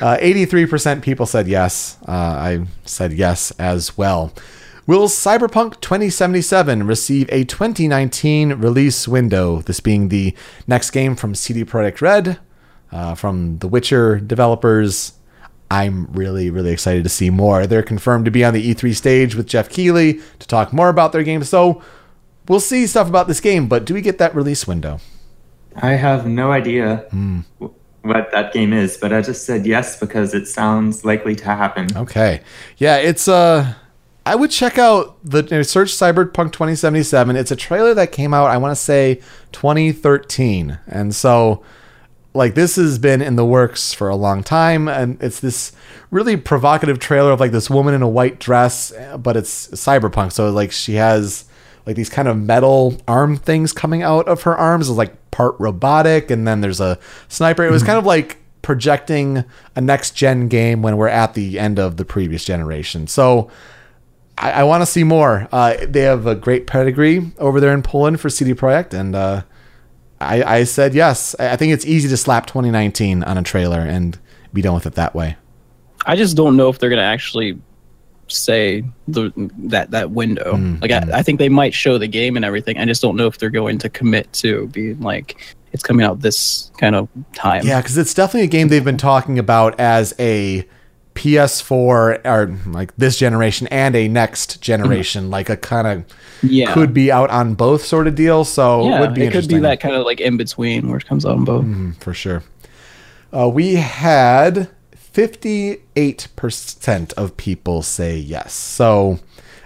Uh, 0.00 0.16
83% 0.18 1.02
people 1.02 1.26
said 1.26 1.48
yes. 1.48 1.98
Uh, 2.06 2.12
I 2.12 2.66
said 2.84 3.12
yes 3.12 3.50
as 3.58 3.98
well. 3.98 4.32
Will 4.86 5.08
Cyberpunk 5.08 5.80
2077 5.80 6.86
receive 6.86 7.26
a 7.32 7.44
2019 7.44 8.54
release 8.54 9.08
window? 9.08 9.62
This 9.62 9.80
being 9.80 10.10
the 10.10 10.36
next 10.66 10.90
game 10.90 11.16
from 11.16 11.34
CD 11.34 11.64
Projekt 11.64 12.02
Red, 12.02 12.38
uh, 12.92 13.14
from 13.14 13.58
the 13.58 13.68
Witcher 13.68 14.20
developers. 14.20 15.14
I'm 15.70 16.06
really, 16.12 16.50
really 16.50 16.70
excited 16.70 17.02
to 17.02 17.08
see 17.08 17.30
more. 17.30 17.66
They're 17.66 17.82
confirmed 17.82 18.26
to 18.26 18.30
be 18.30 18.44
on 18.44 18.52
the 18.52 18.74
E3 18.74 18.94
stage 18.94 19.34
with 19.34 19.46
Geoff 19.46 19.70
Keighley 19.70 20.20
to 20.38 20.46
talk 20.46 20.70
more 20.70 20.90
about 20.90 21.12
their 21.12 21.22
game. 21.22 21.42
So 21.44 21.82
we'll 22.46 22.60
see 22.60 22.86
stuff 22.86 23.08
about 23.08 23.26
this 23.26 23.40
game, 23.40 23.66
but 23.68 23.86
do 23.86 23.94
we 23.94 24.02
get 24.02 24.18
that 24.18 24.34
release 24.34 24.66
window? 24.66 25.00
I 25.76 25.92
have 25.92 26.26
no 26.26 26.52
idea 26.52 27.06
wh- 27.58 27.70
what 28.04 28.30
that 28.32 28.52
game 28.52 28.74
is, 28.74 28.98
but 28.98 29.14
I 29.14 29.22
just 29.22 29.46
said 29.46 29.64
yes 29.64 29.98
because 29.98 30.34
it 30.34 30.46
sounds 30.46 31.06
likely 31.06 31.34
to 31.36 31.44
happen. 31.46 31.88
Okay. 31.96 32.42
Yeah, 32.76 32.98
it's 32.98 33.26
uh 33.26 33.72
I 34.26 34.34
would 34.34 34.50
check 34.50 34.78
out 34.78 35.16
the 35.22 35.42
you 35.44 35.50
know, 35.50 35.62
search 35.62 35.90
Cyberpunk 35.90 36.52
2077. 36.52 37.36
It's 37.36 37.50
a 37.50 37.56
trailer 37.56 37.92
that 37.94 38.10
came 38.10 38.32
out, 38.32 38.46
I 38.46 38.56
want 38.56 38.72
to 38.72 38.82
say 38.82 39.20
2013. 39.52 40.78
And 40.86 41.14
so 41.14 41.62
like 42.32 42.54
this 42.54 42.76
has 42.76 42.98
been 42.98 43.22
in 43.22 43.36
the 43.36 43.44
works 43.44 43.92
for 43.92 44.08
a 44.08 44.16
long 44.16 44.42
time 44.42 44.88
and 44.88 45.22
it's 45.22 45.40
this 45.40 45.72
really 46.10 46.36
provocative 46.36 46.98
trailer 46.98 47.30
of 47.32 47.40
like 47.40 47.52
this 47.52 47.70
woman 47.70 47.94
in 47.94 48.02
a 48.02 48.08
white 48.08 48.40
dress, 48.40 48.92
but 49.18 49.36
it's 49.36 49.68
cyberpunk. 49.68 50.32
So 50.32 50.50
like 50.50 50.72
she 50.72 50.94
has 50.94 51.44
like 51.86 51.96
these 51.96 52.10
kind 52.10 52.26
of 52.26 52.36
metal 52.36 52.96
arm 53.06 53.36
things 53.36 53.72
coming 53.72 54.02
out 54.02 54.26
of 54.26 54.42
her 54.42 54.56
arms, 54.56 54.88
it's 54.88 54.96
like 54.96 55.30
part 55.30 55.54
robotic 55.58 56.30
and 56.30 56.48
then 56.48 56.60
there's 56.60 56.80
a 56.80 56.98
sniper. 57.28 57.62
It 57.62 57.70
was 57.70 57.82
mm-hmm. 57.82 57.88
kind 57.88 57.98
of 57.98 58.06
like 58.06 58.38
projecting 58.62 59.44
a 59.76 59.80
next 59.80 60.12
gen 60.12 60.48
game 60.48 60.80
when 60.80 60.96
we're 60.96 61.08
at 61.08 61.34
the 61.34 61.58
end 61.58 61.78
of 61.78 61.98
the 61.98 62.04
previous 62.04 62.44
generation. 62.44 63.06
So 63.06 63.50
I, 64.38 64.52
I 64.52 64.62
want 64.64 64.82
to 64.82 64.86
see 64.86 65.04
more. 65.04 65.48
Uh, 65.52 65.76
they 65.86 66.02
have 66.02 66.26
a 66.26 66.34
great 66.34 66.66
pedigree 66.66 67.32
over 67.38 67.60
there 67.60 67.72
in 67.72 67.82
Poland 67.82 68.20
for 68.20 68.28
CD 68.28 68.54
Projekt, 68.54 68.92
and 68.92 69.14
uh, 69.14 69.42
I, 70.20 70.42
I 70.42 70.64
said 70.64 70.94
yes. 70.94 71.34
I 71.38 71.56
think 71.56 71.72
it's 71.72 71.86
easy 71.86 72.08
to 72.08 72.16
slap 72.16 72.46
2019 72.46 73.22
on 73.24 73.38
a 73.38 73.42
trailer 73.42 73.80
and 73.80 74.18
be 74.52 74.62
done 74.62 74.74
with 74.74 74.86
it 74.86 74.94
that 74.94 75.14
way. 75.14 75.36
I 76.06 76.16
just 76.16 76.36
don't 76.36 76.56
know 76.56 76.68
if 76.68 76.78
they're 76.78 76.90
gonna 76.90 77.02
actually 77.02 77.58
say 78.28 78.84
the 79.08 79.32
that 79.58 79.90
that 79.90 80.10
window. 80.10 80.54
Mm, 80.54 80.80
like 80.80 80.90
I, 80.90 81.18
I 81.18 81.22
think 81.22 81.38
they 81.38 81.48
might 81.48 81.74
show 81.74 81.98
the 81.98 82.08
game 82.08 82.36
and 82.36 82.44
everything. 82.44 82.78
I 82.78 82.84
just 82.84 83.02
don't 83.02 83.16
know 83.16 83.26
if 83.26 83.38
they're 83.38 83.50
going 83.50 83.78
to 83.78 83.88
commit 83.88 84.32
to 84.34 84.66
being 84.68 85.00
like 85.00 85.54
it's 85.72 85.82
coming 85.82 86.06
out 86.06 86.20
this 86.20 86.70
kind 86.78 86.94
of 86.94 87.08
time. 87.34 87.66
Yeah, 87.66 87.80
because 87.80 87.98
it's 87.98 88.14
definitely 88.14 88.42
a 88.42 88.50
game 88.50 88.68
they've 88.68 88.84
been 88.84 88.96
talking 88.96 89.38
about 89.38 89.78
as 89.80 90.14
a 90.18 90.66
PS4 91.14 91.70
or 92.24 92.58
like 92.66 92.94
this 92.96 93.18
generation 93.18 93.66
and 93.68 93.94
a 93.94 94.08
next 94.08 94.60
generation, 94.60 95.30
like 95.30 95.48
a 95.48 95.56
kind 95.56 95.86
of 95.86 96.04
yeah. 96.42 96.72
could 96.74 96.92
be 96.92 97.10
out 97.10 97.30
on 97.30 97.54
both 97.54 97.84
sort 97.84 98.06
of 98.06 98.14
deal. 98.14 98.44
So 98.44 98.88
yeah, 98.88 98.98
it 98.98 99.00
would 99.00 99.14
be 99.14 99.22
it 99.22 99.32
could 99.32 99.48
be 99.48 99.58
that 99.60 99.80
kind 99.80 99.94
of 99.94 100.04
like 100.04 100.20
in 100.20 100.36
between 100.36 100.88
where 100.88 100.98
it 100.98 101.06
comes 101.06 101.24
out 101.24 101.36
on 101.36 101.44
both. 101.44 101.64
Mm, 101.64 101.96
for 102.02 102.12
sure. 102.12 102.42
Uh, 103.32 103.48
we 103.48 103.76
had 103.76 104.68
58% 105.14 107.12
of 107.14 107.36
people 107.36 107.82
say 107.82 108.16
yes. 108.16 108.52
So 108.52 109.20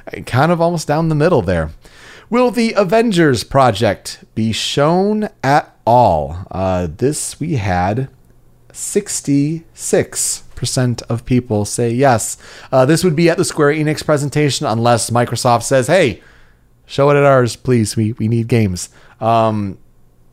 uh, 0.06 0.20
kind 0.22 0.52
of 0.52 0.60
almost 0.60 0.86
down 0.88 1.08
the 1.08 1.14
middle 1.14 1.42
there. 1.42 1.70
Will 2.30 2.50
the 2.50 2.74
Avengers 2.74 3.42
project 3.42 4.22
be 4.34 4.52
shown 4.52 5.30
at 5.42 5.74
all? 5.86 6.46
Uh, 6.50 6.88
this 6.94 7.40
we 7.40 7.56
had 7.56 8.10
66% 10.58 11.02
of 11.02 11.24
people 11.24 11.64
say 11.64 11.90
yes. 11.90 12.36
Uh, 12.72 12.84
this 12.84 13.04
would 13.04 13.16
be 13.16 13.30
at 13.30 13.36
the 13.36 13.44
Square 13.44 13.74
Enix 13.74 14.04
presentation 14.04 14.66
unless 14.66 15.10
Microsoft 15.10 15.62
says, 15.62 15.86
hey, 15.86 16.22
show 16.86 17.10
it 17.10 17.16
at 17.16 17.24
ours, 17.24 17.56
please. 17.56 17.96
We, 17.96 18.12
we 18.12 18.28
need 18.28 18.48
games. 18.48 18.90
Um, 19.20 19.78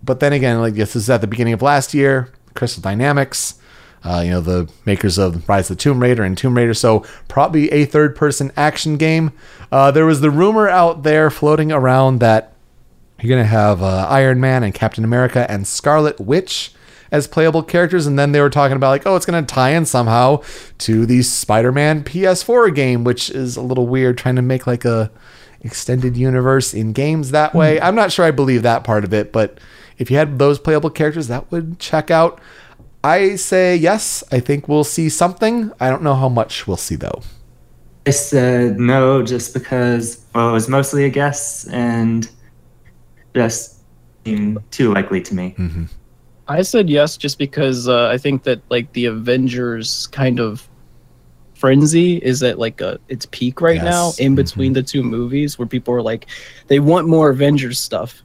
but 0.04 0.20
then 0.20 0.34
again, 0.34 0.60
like 0.60 0.76
this 0.76 0.96
is 0.96 1.10
at 1.10 1.22
the 1.22 1.28
beginning 1.28 1.54
of 1.54 1.62
last 1.62 1.94
year, 1.94 2.32
Crystal 2.54 2.82
Dynamics, 2.82 3.56
uh, 4.04 4.22
you 4.24 4.32
know, 4.32 4.42
the 4.42 4.70
makers 4.86 5.18
of 5.18 5.48
Rise 5.50 5.70
of 5.72 5.78
the 5.78 5.82
Tomb 5.82 6.00
Raider 6.00 6.24
and 6.24 6.38
Tomb 6.38 6.56
Raider, 6.56 6.76
so 6.76 7.04
probably 7.28 7.72
a 7.72 7.86
third 7.86 8.16
person 8.16 8.52
action 8.56 8.98
game. 8.98 9.32
Uh, 9.72 9.90
there 9.90 10.06
was 10.06 10.22
the 10.22 10.30
rumor 10.30 10.70
out 10.70 11.02
there 11.04 11.32
floating 11.32 11.72
around 11.72 12.20
that 12.20 12.54
You're 13.20 13.30
going 13.30 13.44
to 13.44 13.50
have 13.50 13.82
uh, 13.82 14.08
Iron 14.10 14.40
Man 14.40 14.64
and 14.64 14.74
Captain 14.76 15.04
America 15.04 15.50
and 15.50 15.66
Scarlet 15.68 16.20
Witch 16.20 16.72
as 17.12 17.28
playable 17.28 17.64
characters. 17.64 18.08
And 18.08 18.18
then 18.18 18.32
they 18.32 18.42
were 18.42 18.50
talking 18.50 18.76
about, 18.76 18.90
like, 18.90 19.06
oh, 19.06 19.16
it's 19.16 19.26
going 19.26 19.44
to 19.44 19.54
tie 19.54 19.72
in 19.72 19.86
somehow 19.86 20.42
to 20.80 21.06
the 21.06 21.22
Spider 21.22 21.72
Man 21.72 22.04
PS4 22.04 22.74
game, 22.74 23.04
which 23.04 23.30
is 23.30 23.56
a 23.58 23.62
little 23.62 23.88
weird 23.88 24.18
trying 24.18 24.36
to 24.36 24.42
make 24.42 24.68
like 24.68 24.86
a 24.86 25.12
extended 25.62 26.16
universe 26.16 26.74
in 26.74 26.94
games 26.94 27.32
that 27.32 27.56
way. 27.56 27.78
Hmm. 27.78 27.86
I'm 27.86 27.96
not 27.96 28.12
sure 28.12 28.24
I 28.24 28.32
believe 28.32 28.62
that 28.64 28.84
part 28.84 29.04
of 29.04 29.14
it, 29.14 29.32
but 29.32 29.60
if 29.98 30.12
you 30.12 30.18
had 30.18 30.38
those 30.40 30.60
playable 30.60 30.90
characters, 30.90 31.28
that 31.28 31.52
would 31.52 31.80
check 31.80 32.12
out. 32.12 32.40
I 33.04 33.36
say 33.36 33.76
yes. 33.76 34.24
I 34.32 34.40
think 34.40 34.68
we'll 34.68 34.84
see 34.84 35.10
something. 35.10 35.72
I 35.80 35.90
don't 35.90 36.02
know 36.02 36.16
how 36.16 36.30
much 36.30 36.68
we'll 36.68 36.78
see 36.78 36.96
though. 36.96 37.22
I 38.08 38.12
said 38.12 38.80
no 38.80 39.24
just 39.24 39.54
because, 39.54 40.24
well, 40.34 40.50
it 40.50 40.54
was 40.54 40.70
mostly 40.70 41.06
a 41.06 41.10
guess 41.10 41.68
and 41.70 42.30
just 43.36 43.80
seemed 44.24 44.60
too 44.72 44.94
likely 44.94 45.22
to 45.22 45.36
me. 45.36 45.56
Mm-hmm. 45.58 45.86
I 46.48 46.62
said 46.62 46.90
yes 46.90 47.18
just 47.18 47.38
because 47.40 47.88
uh, 47.88 48.08
I 48.08 48.18
think 48.18 48.44
that 48.44 48.62
like 48.70 48.92
the 48.94 49.06
Avengers 49.06 50.08
kind 50.08 50.40
of 50.40 50.68
frenzy 51.56 52.18
is 52.18 52.44
at 52.44 52.60
like 52.60 52.82
a 52.82 53.00
its 53.08 53.26
peak 53.32 53.62
right 53.62 53.76
Yes. 53.78 53.84
now 53.86 54.12
in 54.24 54.36
between 54.36 54.74
the 54.74 54.84
two 54.84 55.04
movies 55.04 55.58
where 55.58 55.66
people 55.68 55.94
are 55.94 56.02
like 56.02 56.28
they 56.68 56.80
want 56.80 57.08
more 57.08 57.30
Avengers 57.30 57.80
stuff. 57.80 58.22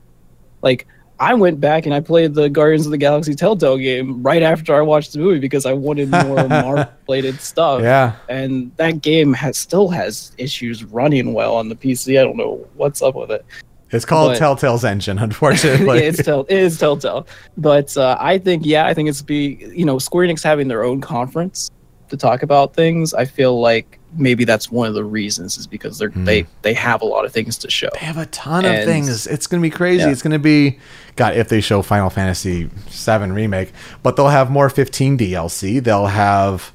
Like 0.63 0.87
I 1.19 1.35
went 1.35 1.61
back 1.61 1.85
and 1.87 1.95
I 1.95 2.01
played 2.01 2.35
the 2.35 2.49
Guardians 2.49 2.87
of 2.87 2.93
the 2.93 2.99
Galaxy 2.99 3.35
Telltale 3.35 3.77
game 3.77 4.23
right 4.23 4.43
after 4.43 4.75
I 4.75 4.81
watched 4.81 5.13
the 5.13 5.19
movie 5.19 5.39
because 5.39 5.65
I 5.67 5.73
wanted 5.75 6.11
more 6.11 6.23
Marvel 6.49 6.87
related 7.09 7.41
stuff. 7.41 7.83
Yeah. 7.83 8.17
And 8.29 8.75
that 8.79 9.03
game 9.03 9.33
has 9.35 9.57
still 9.59 9.89
has 9.91 10.33
issues 10.39 10.83
running 10.85 11.33
well 11.35 11.57
on 11.57 11.69
the 11.69 11.77
PC. 11.77 12.19
I 12.19 12.25
don't 12.25 12.37
know 12.39 12.67
what's 12.75 13.03
up 13.03 13.15
with 13.15 13.31
it. 13.31 13.45
It's 13.93 14.05
called 14.05 14.33
But- 14.33 14.39
Telltale's 14.39 14.85
Engine, 14.85 15.19
unfortunately. 15.29 16.01
it's 16.05 16.23
tell 16.23 16.43
it 16.49 16.59
is 16.59 16.79
Telltale. 16.79 17.27
But 17.57 17.97
uh, 17.97 18.17
I 18.21 18.39
think 18.39 18.65
yeah, 18.65 18.87
I 18.87 18.95
think 18.95 19.09
it's 19.09 19.23
be 19.23 19.59
you 19.75 19.85
know 19.85 19.99
Square 19.99 20.29
Enix 20.29 20.43
having 20.43 20.69
their 20.69 20.85
own 20.85 21.01
conference 21.01 21.71
to 22.09 22.17
talk 22.17 22.43
about 22.43 22.75
things. 22.75 23.15
I 23.15 23.25
feel 23.25 23.61
like 23.61 23.99
maybe 24.17 24.45
that's 24.45 24.71
one 24.73 24.89
of 24.89 24.95
the 24.95 25.05
reasons 25.05 25.57
is 25.57 25.67
because 25.69 25.99
they're 25.99 26.09
they 26.09 26.45
they 26.63 26.75
have 26.75 27.03
a 27.03 27.05
lot 27.05 27.25
of 27.25 27.33
things 27.33 27.57
to 27.59 27.71
show. 27.71 27.89
They 27.93 28.01
have 28.07 28.19
a 28.19 28.27
ton 28.27 28.65
of 28.65 28.85
things. 28.85 29.27
It's 29.27 29.47
going 29.47 29.63
to 29.63 29.67
be 29.67 29.71
crazy. 29.71 30.03
Yeah. 30.05 30.11
It's 30.11 30.23
going 30.23 30.33
to 30.33 30.39
be, 30.41 30.79
God, 31.17 31.37
if 31.37 31.49
they 31.49 31.61
show 31.61 31.83
Final 31.83 32.11
Fantasy 32.11 32.65
VII 32.89 33.31
Remake, 33.31 33.73
but 34.03 34.17
they'll 34.17 34.29
have 34.29 34.51
more 34.51 34.69
15 34.69 35.17
DLC. 35.19 35.83
They'll 35.83 36.07
have, 36.07 36.73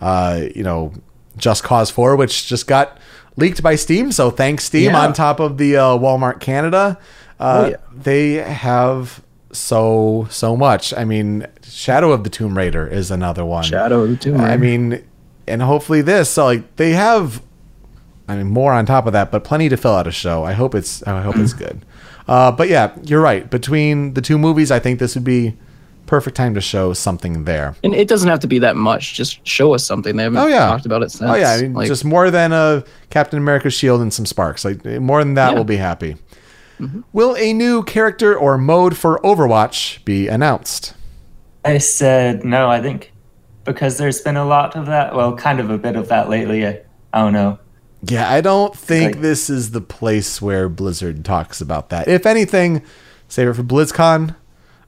uh, 0.00 0.42
you 0.54 0.62
know, 0.62 0.94
Just 1.36 1.62
Cause 1.62 1.90
4, 1.90 2.16
which 2.16 2.46
just 2.46 2.66
got 2.66 2.98
leaked 3.38 3.62
by 3.62 3.74
Steam. 3.76 4.12
So 4.12 4.30
thanks, 4.30 4.64
Steam, 4.64 4.90
Yeah. 4.92 5.00
on 5.00 5.12
top 5.12 5.40
of 5.40 5.56
the 5.58 5.76
uh, 5.76 5.82
Walmart 5.96 6.40
Canada. 6.40 6.98
Uh, 7.40 7.62
Oh, 7.64 7.68
yeah. 7.70 7.76
They 7.94 8.32
have 8.34 9.22
so, 9.52 10.26
so 10.30 10.56
much. 10.56 10.92
I 10.92 11.04
mean, 11.04 11.46
Shadow 11.62 12.12
of 12.12 12.24
the 12.24 12.30
Tomb 12.30 12.56
Raider 12.58 12.86
is 12.86 13.10
another 13.10 13.44
one. 13.44 13.64
Shadow 13.64 14.02
of 14.02 14.10
the 14.10 14.16
Tomb 14.16 14.34
Raider. 14.38 14.46
I 14.52 14.56
mean, 14.56 15.04
and 15.46 15.62
hopefully 15.62 16.02
this. 16.02 16.28
So 16.30 16.44
like 16.46 16.76
they 16.76 16.90
have, 16.92 17.40
I 18.28 18.36
mean, 18.36 18.48
more 18.48 18.72
on 18.72 18.84
top 18.86 19.06
of 19.06 19.12
that, 19.14 19.30
but 19.30 19.44
plenty 19.44 19.68
to 19.70 19.76
fill 19.76 19.94
out 19.94 20.06
a 20.06 20.12
show. 20.12 20.44
I 20.44 20.52
hope 20.52 20.74
it's. 20.74 21.02
I 21.06 21.22
hope 21.22 21.36
it's 21.36 21.52
good. 21.64 21.84
Uh, 22.26 22.52
but 22.52 22.68
yeah, 22.68 22.94
you're 23.04 23.22
right. 23.22 23.48
Between 23.48 24.12
the 24.14 24.20
two 24.20 24.36
movies, 24.36 24.70
I 24.70 24.78
think 24.80 24.98
this 24.98 25.14
would 25.14 25.24
be 25.24 25.56
perfect 26.08 26.36
time 26.36 26.54
to 26.54 26.60
show 26.60 26.92
something 26.92 27.44
there. 27.44 27.76
And 27.84 27.94
it 27.94 28.08
doesn't 28.08 28.28
have 28.28 28.40
to 28.40 28.48
be 28.48 28.58
that 28.58 28.74
much. 28.74 29.14
Just 29.14 29.46
show 29.46 29.74
us 29.74 29.84
something. 29.86 30.16
They 30.16 30.24
haven't 30.24 30.38
Oh, 30.38 30.46
yeah. 30.48 30.66
talked 30.66 30.86
about 30.86 31.02
it 31.04 31.12
since. 31.12 31.30
Oh 31.30 31.34
yeah, 31.34 31.52
I 31.52 31.62
mean, 31.62 31.74
Like, 31.74 31.86
just 31.86 32.04
more 32.04 32.30
than 32.32 32.52
a 32.52 32.82
Captain 33.10 33.38
America 33.38 33.70
shield 33.70 34.00
and 34.00 34.12
some 34.12 34.26
sparks. 34.26 34.64
Like 34.64 34.84
more 34.84 35.22
than 35.22 35.34
that, 35.34 35.44
Yeah. 35.44 35.48
Mm-hmm. 35.50 35.54
we'll 35.56 35.64
be 35.64 35.76
happy. 35.76 36.16
Will 37.12 37.36
a 37.36 37.52
new 37.52 37.82
character 37.82 38.36
or 38.36 38.56
mode 38.56 38.96
for 38.96 39.18
Overwatch 39.24 40.04
be 40.04 40.28
announced? 40.28 40.94
I 41.64 41.78
said 41.78 42.44
no, 42.44 42.70
I 42.70 42.80
think 42.80 43.12
because 43.64 43.98
there's 43.98 44.20
been 44.20 44.36
a 44.36 44.44
lot 44.46 44.76
of 44.76 44.86
that. 44.86 45.14
Well, 45.14 45.36
kind 45.36 45.60
of 45.60 45.70
a 45.70 45.76
bit 45.78 45.96
of 45.96 46.08
that 46.08 46.28
lately. 46.28 46.66
I, 46.66 46.80
I 47.12 47.20
don't 47.20 47.32
know. 47.32 47.58
Yeah, 48.02 48.30
I 48.30 48.40
don't 48.40 48.74
think 48.76 49.14
Like- 49.16 49.22
this 49.22 49.50
is 49.50 49.72
the 49.72 49.80
place 49.80 50.40
where 50.40 50.68
Blizzard 50.68 51.24
talks 51.24 51.60
about 51.60 51.88
that. 51.90 52.06
If 52.06 52.26
anything, 52.26 52.82
save 53.26 53.48
it 53.48 53.54
for 53.54 53.64
BlizzCon. 53.64 54.36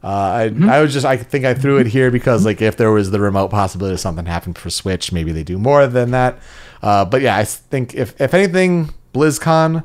Uh, 0.02 0.06
I, 0.06 0.76
I 0.76 0.80
was 0.80 0.94
just 0.94 1.04
I 1.04 1.18
think 1.18 1.44
I 1.44 1.52
threw 1.52 1.78
it 1.78 1.86
here 1.86 2.10
because 2.10 2.44
like 2.46 2.62
if 2.62 2.76
there 2.76 2.90
was 2.90 3.10
the 3.10 3.20
remote 3.20 3.48
possibility 3.48 3.94
of 3.94 4.00
something 4.00 4.24
happened 4.24 4.56
for 4.56 4.70
Switch, 4.70 5.12
maybe 5.12 5.30
they 5.32 5.44
do 5.44 5.58
more 5.58 5.86
than 5.86 6.10
that. 6.12 6.38
Uh, 6.82 7.04
but 7.04 7.20
yeah, 7.20 7.36
I 7.36 7.44
think 7.44 7.94
if 7.94 8.18
if 8.18 8.32
anything, 8.32 8.94
BlizzCon, 9.12 9.84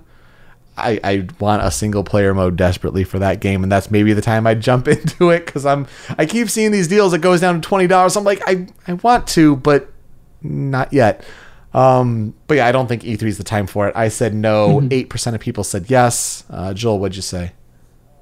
I, 0.77 0.99
I 1.03 1.27
want 1.39 1.63
a 1.63 1.71
single 1.71 2.03
player 2.03 2.33
mode 2.33 2.55
desperately 2.55 3.03
for 3.03 3.19
that 3.19 3.41
game, 3.41 3.63
and 3.63 3.71
that's 3.71 3.91
maybe 3.91 4.13
the 4.13 4.21
time 4.21 4.47
I 4.47 4.53
jump 4.55 4.87
into 4.87 5.31
it 5.31 5.45
because 5.45 5.65
I'm 5.65 5.85
I 6.17 6.25
keep 6.25 6.49
seeing 6.49 6.71
these 6.71 6.87
deals 6.87 7.11
that 7.11 7.19
goes 7.19 7.41
down 7.41 7.61
to 7.61 7.67
twenty 7.67 7.87
dollars. 7.87 8.15
I'm 8.15 8.23
like 8.23 8.41
I 8.47 8.67
I 8.87 8.93
want 8.93 9.27
to, 9.29 9.57
but 9.57 9.91
not 10.41 10.93
yet. 10.93 11.25
Um, 11.73 12.33
but 12.47 12.55
yeah, 12.55 12.67
I 12.67 12.71
don't 12.71 12.87
think 12.87 13.03
E3 13.03 13.21
is 13.23 13.37
the 13.37 13.43
time 13.43 13.67
for 13.67 13.89
it. 13.89 13.95
I 13.97 14.07
said 14.07 14.33
no. 14.33 14.87
Eight 14.91 15.09
percent 15.09 15.35
of 15.35 15.41
people 15.41 15.65
said 15.65 15.89
yes. 15.89 16.45
Uh, 16.49 16.73
Joel, 16.73 16.99
what'd 16.99 17.17
you 17.17 17.21
say? 17.21 17.51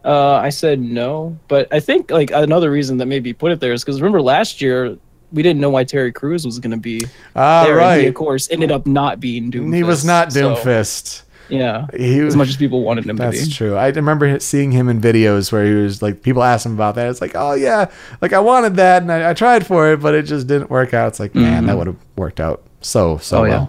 Uh, 0.06 0.34
I 0.36 0.49
said 0.49 0.80
no, 0.82 1.38
but 1.47 1.68
I 1.72 1.80
think 1.80 2.12
like 2.12 2.32
another 2.32 2.70
reason 2.72 2.97
that 2.97 3.06
maybe 3.06 3.32
put 3.34 3.51
it 3.51 3.60
there 3.60 3.72
is 3.74 3.84
because 3.84 4.01
remember 4.01 4.22
last 4.22 4.62
year 4.62 4.97
we 5.32 5.41
didn't 5.41 5.62
know 5.62 5.70
why 5.70 5.84
Terry 5.84 6.12
Crews 6.12 6.45
was 6.45 6.60
going 6.60 6.72
to 6.72 6.78
be 6.78 7.01
Ah, 7.36 7.64
there, 7.64 7.80
and 7.80 7.91
he 7.99 7.99
right. 8.01 8.08
of 8.10 8.14
course 8.14 8.49
ended 8.51 8.72
up 8.72 8.86
not 8.86 9.20
being 9.20 9.49
Doomfist. 9.51 9.76
He 9.76 9.84
was 9.84 10.04
not 10.06 10.32
so, 10.34 10.56
Doomfist. 10.56 11.24
yeah, 11.49 11.88
He 11.97 12.20
was- 12.22 12.34
as 12.34 12.38
much 12.38 12.49
as 12.49 12.58
people 12.58 12.84
wanted 12.84 13.06
him 13.06 13.16
to 13.18 13.24
That's 13.24 13.47
true. 13.56 13.76
I 13.76 13.88
remember 13.89 14.39
seeing 14.39 14.72
him 14.72 14.89
in 14.89 14.99
videos 15.01 15.51
where 15.51 15.66
he 15.66 15.74
was 15.74 16.01
like, 16.01 16.22
people 16.22 16.43
asked 16.43 16.66
him 16.66 16.74
about 16.74 16.95
that. 16.95 17.10
It's 17.10 17.22
like, 17.22 17.32
oh 17.36 17.54
yeah, 17.54 17.89
like 18.22 18.34
I 18.34 18.39
wanted 18.39 18.76
that 18.76 19.01
and 19.04 19.12
I, 19.12 19.30
I 19.32 19.34
tried 19.34 19.66
for 19.66 19.91
it, 19.93 20.01
but 20.01 20.14
it 20.14 20.24
just 20.24 20.47
didn't 20.47 20.70
work 20.70 20.93
out. 20.93 21.08
It's 21.08 21.20
like, 21.20 21.34
man, 21.34 21.66
that 21.68 21.78
would 21.78 21.88
have 21.88 21.97
worked 22.16 22.39
out 22.39 22.62
so 22.82 23.18
so 23.20 23.43
Mm-hmm. 23.43 23.54
Oh, 23.54 23.56
yeah. 23.56 23.68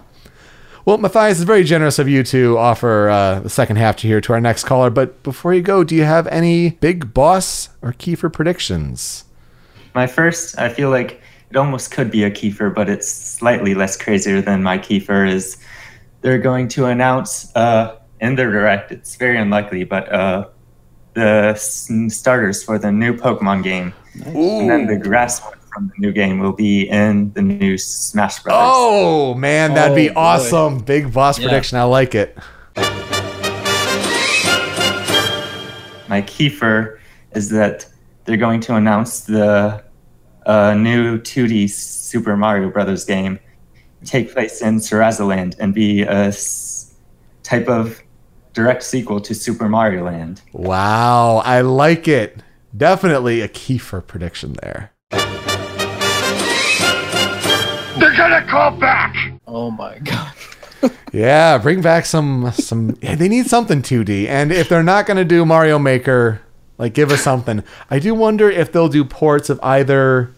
Well. 0.85 0.97
Well, 0.97 1.01
Matthias 1.01 1.39
is 1.39 1.43
very 1.43 1.63
generous 1.63 1.99
of 1.99 2.07
you 2.07 2.23
to 2.23 2.57
offer 2.57 3.09
uh, 3.09 3.39
the 3.39 3.49
second 3.49 3.77
half 3.77 3.97
to 3.97 4.07
here 4.07 4.21
to 4.21 4.33
our 4.33 4.41
next 4.41 4.63
caller. 4.65 4.89
But 4.89 5.21
before 5.23 5.53
you 5.53 5.61
go, 5.61 5.83
do 5.83 5.95
you 5.95 6.03
have 6.03 6.27
any 6.27 6.71
big 6.71 7.13
boss 7.13 7.69
or 7.81 7.93
Kiefer 7.93 8.31
predictions? 8.31 9.23
My 9.93 10.07
first, 10.07 10.57
I 10.59 10.69
feel 10.69 10.89
like 10.89 11.21
it 11.49 11.57
almost 11.57 11.91
could 11.91 12.11
be 12.11 12.23
a 12.23 12.31
Kiefer, 12.31 12.73
but 12.73 12.89
it's 12.89 13.07
slightly 13.07 13.73
less 13.75 13.97
crazier 13.97 14.41
than 14.41 14.61
my 14.63 14.77
Kiefer. 14.77 15.29
Is 15.29 15.57
they're 16.21 16.37
going 16.39 16.67
to 16.69 16.85
announce 16.85 17.55
uh, 17.55 17.97
in 18.19 18.35
their 18.35 18.51
direct? 18.51 18.91
It's 18.91 19.15
very 19.15 19.37
unlikely, 19.37 19.83
but 19.85 20.11
uh, 20.11 20.47
the 21.13 21.51
s- 21.55 21.89
starters 22.09 22.63
for 22.63 22.77
the 22.77 22.91
new 22.91 23.15
Pokemon 23.15 23.63
game, 23.63 23.93
and 24.25 24.69
then 24.69 24.87
the 24.87 24.97
grass 24.97 25.41
one 25.41 25.53
from 25.75 25.87
the 25.89 25.93
new 26.07 26.13
game 26.13 26.39
will 26.39 26.53
be 26.53 26.83
in 26.89 27.33
the 27.33 27.41
new 27.41 27.77
Smash 27.77 28.41
Brothers. 28.41 28.61
Oh 28.73 29.33
man, 29.33 29.73
that'd 29.73 29.93
be 29.95 30.09
Oh, 30.09 30.13
boy. 30.13 30.19
awesome! 30.21 30.79
Big 30.79 31.11
boss 31.13 31.37
Yeah. 31.37 31.49
prediction. 31.49 31.77
I 31.77 31.83
like 31.83 32.15
it. 32.15 32.37
my 36.07 36.21
Kiefer 36.21 36.99
is 37.33 37.49
that 37.49 37.85
they're 38.23 38.37
going 38.37 38.61
to 38.61 38.75
announce 38.75 39.21
the 39.21 39.83
uh, 40.45 40.73
new 40.75 41.17
2D 41.19 41.67
Super 41.69 42.37
Mario 42.37 42.69
Brothers 42.69 43.03
game, 43.03 43.39
take 44.05 44.31
place 44.31 44.61
in 44.61 44.77
Sarasaland, 44.77 45.55
and 45.59 45.73
be 45.73 46.03
a 46.03 46.27
s- 46.27 46.93
type 47.43 47.67
of 47.67 47.99
direct 48.53 48.83
sequel 48.83 49.19
to 49.21 49.33
Super 49.33 49.67
Mario 49.67 50.05
Land. 50.05 50.41
Wow, 50.53 51.37
I 51.43 51.61
like 51.61 52.07
it. 52.07 52.37
Definitely 52.77 53.41
a 53.41 53.47
Kiefer 53.49 54.05
prediction 54.05 54.55
there. 54.61 54.91
They're 58.15 58.29
gonna 58.29 58.45
come 58.47 58.79
back! 58.79 59.15
Oh 59.47 59.71
my 59.71 59.99
god. 59.99 60.31
Yeah, 61.11 61.57
bring 61.57 61.81
back 61.81 62.05
some 62.05 62.51
some. 62.51 62.97
yeah, 63.01 63.15
they 63.15 63.27
need 63.29 63.47
something 63.47 63.81
2D, 63.81 64.27
and 64.27 64.51
if 64.51 64.67
they're 64.69 64.83
not 64.83 65.05
going 65.07 65.17
to 65.17 65.23
do 65.25 65.45
Mario 65.45 65.79
Maker, 65.79 66.41
like 66.77 66.93
give 66.93 67.09
us 67.11 67.21
something. 67.21 67.63
I 67.89 67.99
do 67.99 68.13
wonder 68.13 68.51
if 68.51 68.71
they'll 68.71 68.89
do 68.89 69.03
ports 69.05 69.49
of 69.49 69.59
either 69.63 70.29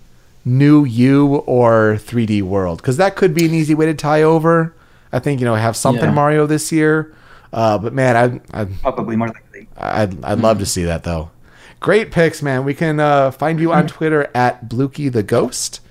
New 0.46 0.86
U 0.86 1.38
or 1.48 1.96
3D 2.00 2.44
World, 2.44 2.78
because 2.78 2.96
that 2.98 3.16
could 3.16 3.34
be 3.34 3.46
an 3.46 3.54
easy 3.56 3.74
way 3.74 3.88
to 3.88 3.94
tie 3.96 4.22
over. 4.22 4.74
I 5.12 5.20
think 5.20 5.40
you 5.42 5.46
know 5.46 5.56
have 5.56 5.76
something 5.76 6.06
Yeah. 6.06 6.12
Mario 6.12 6.46
this 6.46 6.72
year. 6.72 7.14
Uh, 7.52 7.78
but 7.80 7.92
man, 7.94 8.42
I 8.54 8.62
I 8.62 8.66
Probably 8.66 9.16
more 9.16 9.30
likely. 9.30 9.68
I'd, 9.76 10.24
I'd 10.24 10.40
love 10.40 10.60
to 10.60 10.66
see 10.66 10.84
that 10.84 11.04
though. 11.04 11.32
Great 11.80 12.12
picks, 12.12 12.42
man. 12.42 12.64
We 12.64 12.74
can 12.76 13.00
uh, 13.00 13.32
find 13.32 13.60
you 13.60 13.74
on 13.74 13.88
Twitter 13.98 14.30
at 14.36 14.70
Blukey 14.70 15.12
the 15.12 15.24
Ghost. 15.24 15.82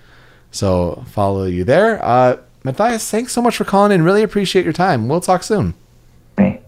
So 0.57 1.05
follow 1.09 1.45
you 1.45 1.65
there. 1.65 2.03
Uh, 2.03 2.39
Matthias, 2.65 3.11
thanks 3.11 3.33
so 3.33 3.43
much 3.43 3.59
for 3.59 3.65
calling 3.65 3.93
in. 3.93 4.03
Really 4.03 4.23
appreciate 4.23 4.65
your 4.65 4.73
time. 4.73 5.07
We'll 5.07 5.21
talk 5.21 5.43
soon. 5.43 5.75
Me. 6.39 6.61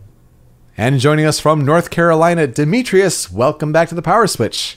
And 0.76 1.00
joining 1.00 1.24
us 1.24 1.40
from 1.40 1.64
North 1.64 1.88
Carolina, 1.88 2.46
Demetrius. 2.46 3.32
Welcome 3.32 3.72
back 3.72 3.88
to 3.88 3.94
the 3.94 4.02
PowerSwitch. 4.02 4.76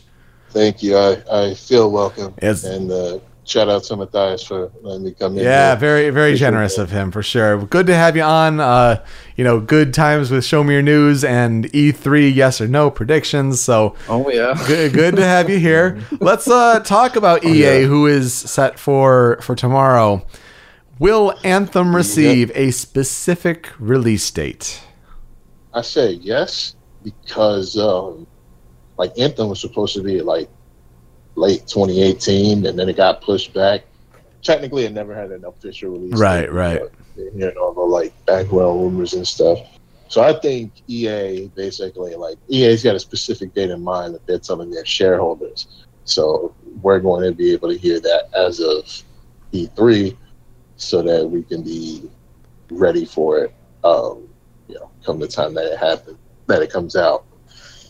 Thank 0.51 0.82
you. 0.82 0.97
I, 0.97 1.22
I 1.30 1.53
feel 1.55 1.91
welcome. 1.91 2.34
Yes. 2.41 2.64
And 2.64 2.89
uh, 2.89 3.20
shout 3.51 3.67
out 3.69 3.83
to 3.83 3.95
Matthias 3.97 4.43
for 4.43 4.71
letting 4.81 5.03
me 5.03 5.11
come 5.11 5.37
in. 5.37 5.43
Yeah, 5.43 5.71
here. 5.71 5.75
very 5.79 6.09
very 6.09 6.29
Appreciate 6.29 6.47
generous 6.47 6.75
that. 6.77 6.83
of 6.83 6.91
him 6.91 7.11
for 7.11 7.21
sure. 7.21 7.65
Good 7.65 7.87
to 7.87 7.95
have 7.95 8.15
you 8.15 8.23
on. 8.23 8.59
Uh, 8.59 9.03
you 9.35 9.43
know, 9.43 9.59
good 9.59 9.93
times 9.93 10.31
with 10.31 10.45
Show 10.45 10.63
Me 10.63 10.73
Your 10.73 10.81
News 10.81 11.23
and 11.23 11.65
E3 11.65 12.33
yes 12.33 12.61
or 12.61 12.67
no 12.67 12.89
predictions. 12.89 13.59
So 13.61 13.95
Oh 14.07 14.29
yeah. 14.31 14.53
good, 14.67 14.93
good 14.93 15.15
to 15.17 15.23
have 15.25 15.49
you 15.49 15.59
here. 15.59 15.99
Let's 16.19 16.47
uh, 16.47 16.79
talk 16.79 17.15
about 17.15 17.43
EA, 17.43 17.83
who 17.83 18.07
is 18.07 18.33
set 18.33 18.79
for 18.79 19.37
for 19.41 19.55
tomorrow. 19.55 20.25
Will 20.99 21.33
Anthem 21.43 21.95
receive 21.95 22.51
a 22.55 22.71
specific 22.71 23.69
release 23.79 24.29
date? 24.31 24.81
I 25.73 25.81
say 25.81 26.11
yes 26.11 26.75
because 27.03 27.77
um, 27.77 28.27
like 28.97 29.17
Anthem 29.17 29.49
was 29.49 29.59
supposed 29.59 29.95
to 29.95 30.03
be 30.03 30.21
like 30.21 30.47
late 31.41 31.67
2018, 31.67 32.65
and 32.67 32.77
then 32.77 32.87
it 32.87 32.95
got 32.95 33.21
pushed 33.21 33.53
back. 33.53 33.81
Technically, 34.43 34.85
it 34.85 34.93
never 34.93 35.13
had 35.13 35.31
an 35.31 35.43
official 35.43 35.91
release. 35.91 36.17
Right, 36.17 36.45
date, 36.45 36.51
right. 36.51 36.81
You 37.17 37.51
know, 37.55 37.73
the 37.73 37.81
like 37.81 38.13
background 38.25 38.81
rumors 38.81 39.13
and 39.13 39.27
stuff. 39.27 39.59
So 40.07 40.21
I 40.21 40.33
think 40.39 40.73
EA 40.87 41.47
basically 41.55 42.15
like 42.15 42.37
EA's 42.49 42.83
got 42.83 42.95
a 42.95 42.99
specific 42.99 43.53
date 43.53 43.71
in 43.71 43.83
mind 43.83 44.13
that 44.13 44.25
they're 44.27 44.39
telling 44.39 44.69
their 44.69 44.85
shareholders. 44.85 45.85
So 46.05 46.53
we're 46.81 46.99
going 46.99 47.29
to 47.29 47.35
be 47.35 47.51
able 47.53 47.69
to 47.69 47.77
hear 47.77 47.99
that 47.99 48.29
as 48.35 48.59
of 48.59 48.85
E3, 49.53 50.15
so 50.75 51.01
that 51.01 51.27
we 51.27 51.43
can 51.43 51.63
be 51.63 52.09
ready 52.69 53.05
for 53.05 53.39
it. 53.39 53.55
Um, 53.83 54.27
you 54.67 54.75
know, 54.75 54.91
come 55.03 55.19
the 55.19 55.27
time 55.27 55.53
that 55.55 55.65
it 55.65 55.79
happens, 55.79 56.17
that 56.47 56.61
it 56.61 56.71
comes 56.71 56.95
out. 56.95 57.25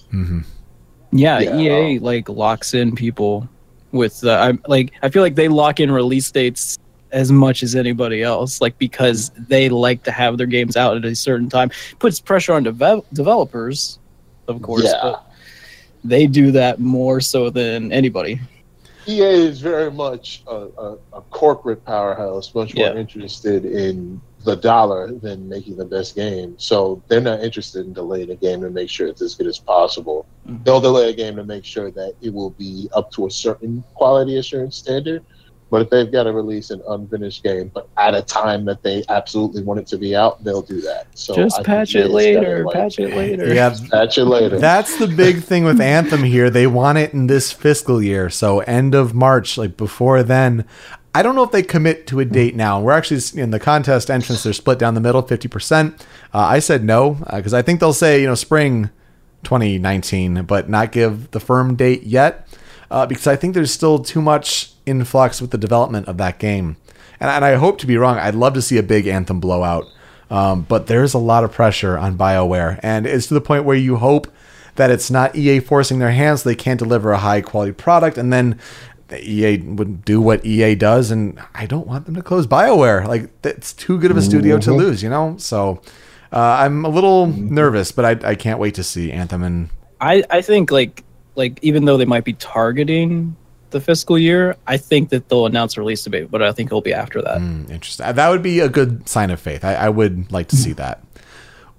hmm 0.10 0.40
Yeah, 1.12 1.40
Yeah, 1.40 1.58
EA 1.58 2.00
like 2.00 2.30
locks 2.30 2.74
in 2.74 2.96
people 2.96 3.48
with 3.92 4.22
the 4.22 4.32
I'm 4.38 4.62
like 4.68 4.94
I 5.02 5.10
feel 5.10 5.22
like 5.22 5.36
they 5.36 5.48
lock 5.48 5.80
in 5.80 5.92
release 5.92 6.32
dates 6.32 6.78
as 7.12 7.32
much 7.32 7.62
as 7.62 7.76
anybody 7.76 8.24
else 8.24 8.62
like 8.62 8.78
because 8.78 9.32
they 9.50 9.68
like 9.68 10.04
to 10.04 10.12
have 10.12 10.38
their 10.38 10.48
games 10.48 10.78
out 10.78 10.96
at 10.96 11.04
a 11.04 11.14
certain 11.14 11.50
time 11.50 11.70
puts 12.00 12.22
pressure 12.22 12.54
on 12.54 12.64
devel- 12.64 13.04
developers 13.12 14.00
of 14.48 14.62
course 14.62 14.86
Yeah. 14.86 15.00
but 15.02 15.32
they 16.06 16.26
do 16.26 16.52
that 16.54 16.80
more 16.80 17.20
so 17.20 17.50
than 17.50 17.92
anybody 17.92 18.40
EA 19.08 19.24
is 19.24 19.60
very 19.60 19.92
much 19.92 20.44
a, 20.48 20.56
a, 20.78 20.98
a 21.14 21.22
corporate 21.32 21.84
powerhouse, 21.84 22.54
much 22.54 22.76
more 22.76 22.86
Yeah. 22.86 22.96
interested 22.96 23.66
in 23.66 24.22
the 24.44 24.56
dollar 24.56 25.12
than 25.12 25.48
making 25.48 25.78
the 25.78 25.86
best 25.86 26.16
game. 26.16 26.56
So 26.58 27.02
they're 27.08 27.22
not 27.22 27.42
interested 27.42 27.86
in 27.86 27.94
delaying 27.94 28.32
a 28.32 28.36
game 28.36 28.62
to 28.62 28.70
make 28.70 28.90
sure 28.90 29.08
it's 29.08 29.22
as 29.22 29.36
good 29.36 29.48
as 29.48 29.60
possible. 29.60 30.26
Mhm. 30.48 30.64
They'll 30.64 30.82
delay 30.82 31.10
a 31.10 31.14
game 31.14 31.36
to 31.36 31.44
make 31.44 31.66
sure 31.66 31.92
that 31.92 32.14
it 32.22 32.34
will 32.34 32.52
be 32.52 32.90
up 32.94 33.12
to 33.12 33.28
a 33.28 33.32
certain 33.32 33.84
quality 33.94 34.38
assurance 34.38 34.76
standard. 34.78 35.24
But 35.72 35.84
if 35.84 35.90
they've 35.90 36.12
got 36.12 36.24
to 36.24 36.34
release 36.34 36.70
an 36.70 36.82
unfinished 36.90 37.44
game, 37.44 37.72
but 37.74 37.88
at 37.96 38.14
a 38.14 38.22
time 38.22 38.66
that 38.66 38.84
they 38.84 39.06
absolutely 39.08 39.64
want 39.64 39.80
it 39.80 39.88
to 39.88 39.98
be 39.98 40.14
out, 40.14 40.44
they'll 40.44 40.62
do 40.62 40.82
that. 40.82 41.08
So 41.16 41.34
just 41.34 41.56
think 41.56 41.66
patch 41.66 41.96
it 41.96 42.10
later 42.10 42.66
like, 42.66 42.76
patch 42.76 43.00
it 43.00 43.16
later 43.16 43.54
Yeah, 43.54 43.74
Patch 43.90 44.18
it 44.18 44.26
later. 44.26 44.60
That's 44.60 44.98
the 44.98 45.08
big 45.08 45.42
thing 45.44 45.64
with 45.64 45.80
Anthem 45.80 46.24
here. 46.24 46.50
They 46.50 46.68
want 46.68 46.98
it 46.98 47.14
in 47.14 47.28
this 47.28 47.54
fiscal 47.54 48.04
year, 48.04 48.30
so 48.30 48.60
end 48.60 48.94
of 48.94 49.14
March, 49.14 49.58
like 49.58 49.78
before 49.78 50.24
then. 50.24 50.66
I 51.14 51.24
don't 51.24 51.36
know 51.36 51.44
if 51.44 51.52
they 51.52 51.64
commit 51.64 52.08
to 52.08 52.20
a 52.22 52.26
date 52.26 52.56
now. 52.56 52.80
We're 52.80 52.94
actually 52.94 53.42
in 53.42 53.52
the 53.52 53.60
contest 53.60 54.10
entrance. 54.10 54.44
They're 54.44 54.54
split 54.54 54.80
down 54.80 54.94
the 54.94 55.02
middle, 55.02 55.22
fifty 55.22 55.48
percent. 55.48 56.06
Uh, 56.34 56.40
I 56.40 56.60
said 56.60 56.84
no 56.84 57.18
because 57.34 57.54
I 57.54 57.62
think 57.62 57.80
they'll 57.80 57.94
say 57.94 58.22
you 58.22 58.28
know 58.28 58.36
spring 58.36 58.90
2019, 59.44 60.44
but 60.44 60.70
not 60.70 60.92
give 60.92 61.32
the 61.32 61.40
firm 61.40 61.76
date 61.76 62.04
yet 62.04 62.48
uh, 62.90 63.06
because 63.06 63.28
I 63.28 63.36
think 63.36 63.54
there's 63.54 63.72
still 63.72 64.00
too 64.00 64.22
much 64.22 64.74
influx 64.86 65.42
with 65.42 65.52
the 65.52 65.58
development 65.58 66.08
of 66.08 66.18
that 66.18 66.40
game. 66.40 66.78
And, 67.20 67.30
and 67.30 67.46
I 67.46 67.56
hope 67.56 67.78
to 67.80 67.88
be 67.88 67.98
wrong. 67.98 68.18
I'd 68.18 68.36
love 68.36 68.54
to 68.56 68.62
see 68.62 68.78
a 68.78 68.84
big 68.84 69.08
Anthem 69.08 69.40
blowout, 69.40 69.86
um, 70.30 70.64
but 70.64 70.88
there's 70.88 71.14
a 71.14 71.20
lot 71.20 71.44
of 71.44 71.52
pressure 71.52 71.98
on 71.98 72.18
BioWare, 72.18 72.80
and 72.84 73.08
it's 73.08 73.28
to 73.28 73.34
the 73.34 73.42
point 73.42 73.64
where 73.64 73.78
you 73.78 73.98
hope 73.98 74.28
that 74.76 74.90
it's 74.90 75.12
not 75.12 75.36
EA 75.36 75.60
forcing 75.60 76.00
their 76.00 76.12
hands; 76.12 76.44
they 76.44 76.56
can't 76.56 76.80
deliver 76.80 77.12
a 77.12 77.18
high 77.20 77.42
quality 77.42 77.72
product, 77.72 78.18
and 78.18 78.32
then 78.32 78.60
the 79.12 79.30
EA 79.30 79.58
would 79.58 80.04
do 80.04 80.20
what 80.20 80.44
EA 80.46 80.74
does, 80.74 81.12
and 81.12 81.40
I 81.54 81.66
don't 81.66 81.86
want 81.86 82.06
them 82.06 82.16
to 82.16 82.24
close 82.24 82.48
BioWare. 82.48 83.06
Like 83.06 83.42
that's 83.42 83.74
too 83.74 84.00
good 84.00 84.10
of 84.10 84.18
a 84.18 84.22
studio 84.22 84.58
to 84.60 84.74
lose, 84.74 85.04
you 85.04 85.10
know. 85.10 85.36
So 85.38 85.82
uh, 86.32 86.40
I'm 86.40 86.86
a 86.86 86.90
little 86.90 87.28
nervous, 87.28 87.92
but 87.92 88.06
I, 88.06 88.30
I 88.32 88.36
can't 88.36 88.58
wait 88.58 88.76
to 88.76 88.84
see 88.84 89.12
Anthem 89.12 89.44
and 89.44 89.70
I 90.00 90.24
I 90.30 90.42
think 90.42 90.72
like 90.72 91.04
like 91.36 91.60
even 91.62 91.86
though 91.86 91.98
they 91.98 92.06
might 92.06 92.24
be 92.24 92.34
targeting 92.34 93.36
the 93.72 93.82
fiscal 93.82 94.18
year, 94.18 94.56
I 94.66 94.78
think 94.78 95.10
that 95.10 95.30
they'll 95.30 95.46
announce 95.46 95.78
a 95.78 95.82
release 95.82 96.04
date, 96.04 96.32
but 96.32 96.42
I 96.42 96.52
think 96.52 96.68
it'll 96.68 96.82
be 96.82 96.94
after 96.94 97.22
that. 97.22 97.40
Mm, 97.40 97.70
interesting. 97.70 98.14
That 98.14 98.30
would 98.30 98.44
be 98.44 98.60
a 98.60 98.70
good 98.70 99.08
sign 99.08 99.30
of 99.30 99.40
faith. 99.40 99.64
I, 99.64 99.76
I 99.76 99.90
would 99.90 100.32
like 100.32 100.48
to 100.50 100.58
see 100.58 100.74
that. 100.74 101.04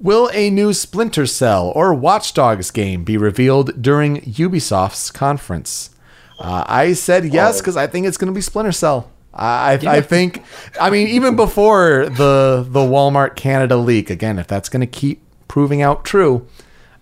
Will 0.00 0.30
a 0.32 0.50
new 0.50 0.72
Splinter 0.72 1.26
Cell 1.26 1.70
or 1.74 1.94
Watch 1.94 2.34
Dogs 2.34 2.70
game 2.70 3.04
be 3.04 3.16
revealed 3.16 3.80
during 3.80 4.20
Ubisoft's 4.22 5.10
conference? 5.10 5.90
Uh, 6.38 6.64
I 6.66 6.92
said 6.94 7.24
yes 7.26 7.60
because 7.60 7.76
I 7.76 7.86
think 7.86 8.06
it's 8.06 8.16
going 8.16 8.32
to 8.32 8.34
be 8.34 8.40
Splinter 8.40 8.72
Cell. 8.72 9.08
I, 9.34 9.78
I, 9.82 9.96
I 9.96 10.00
think, 10.02 10.42
I 10.80 10.90
mean, 10.90 11.08
even 11.08 11.36
before 11.36 12.06
the 12.08 12.66
the 12.68 12.80
Walmart 12.80 13.34
Canada 13.36 13.76
leak, 13.76 14.10
again, 14.10 14.38
if 14.38 14.46
that's 14.46 14.68
going 14.68 14.80
to 14.80 14.86
keep 14.86 15.22
proving 15.48 15.80
out 15.80 16.04
true, 16.04 16.46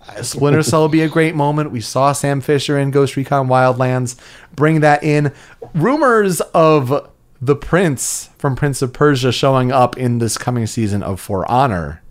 uh, 0.07 0.21
Splinter 0.23 0.63
Cell 0.63 0.81
will 0.81 0.89
be 0.89 1.01
a 1.01 1.09
great 1.09 1.35
moment. 1.35 1.71
We 1.71 1.81
saw 1.81 2.13
Sam 2.13 2.39
Fisher 2.39 2.77
in 2.77 2.91
Ghost 2.91 3.15
Recon 3.17 3.47
Wildlands. 3.47 4.15
Bring 4.55 4.79
that 4.81 5.03
in. 5.03 5.33
Rumors 5.73 6.39
of 6.53 7.09
the 7.41 7.55
Prince 7.55 8.29
from 8.37 8.55
Prince 8.55 8.81
of 8.81 8.93
Persia 8.93 9.31
showing 9.31 9.71
up 9.71 9.97
in 9.97 10.19
this 10.19 10.37
coming 10.37 10.67
season 10.67 11.01
of 11.03 11.19
For 11.19 11.49
Honor. 11.51 12.01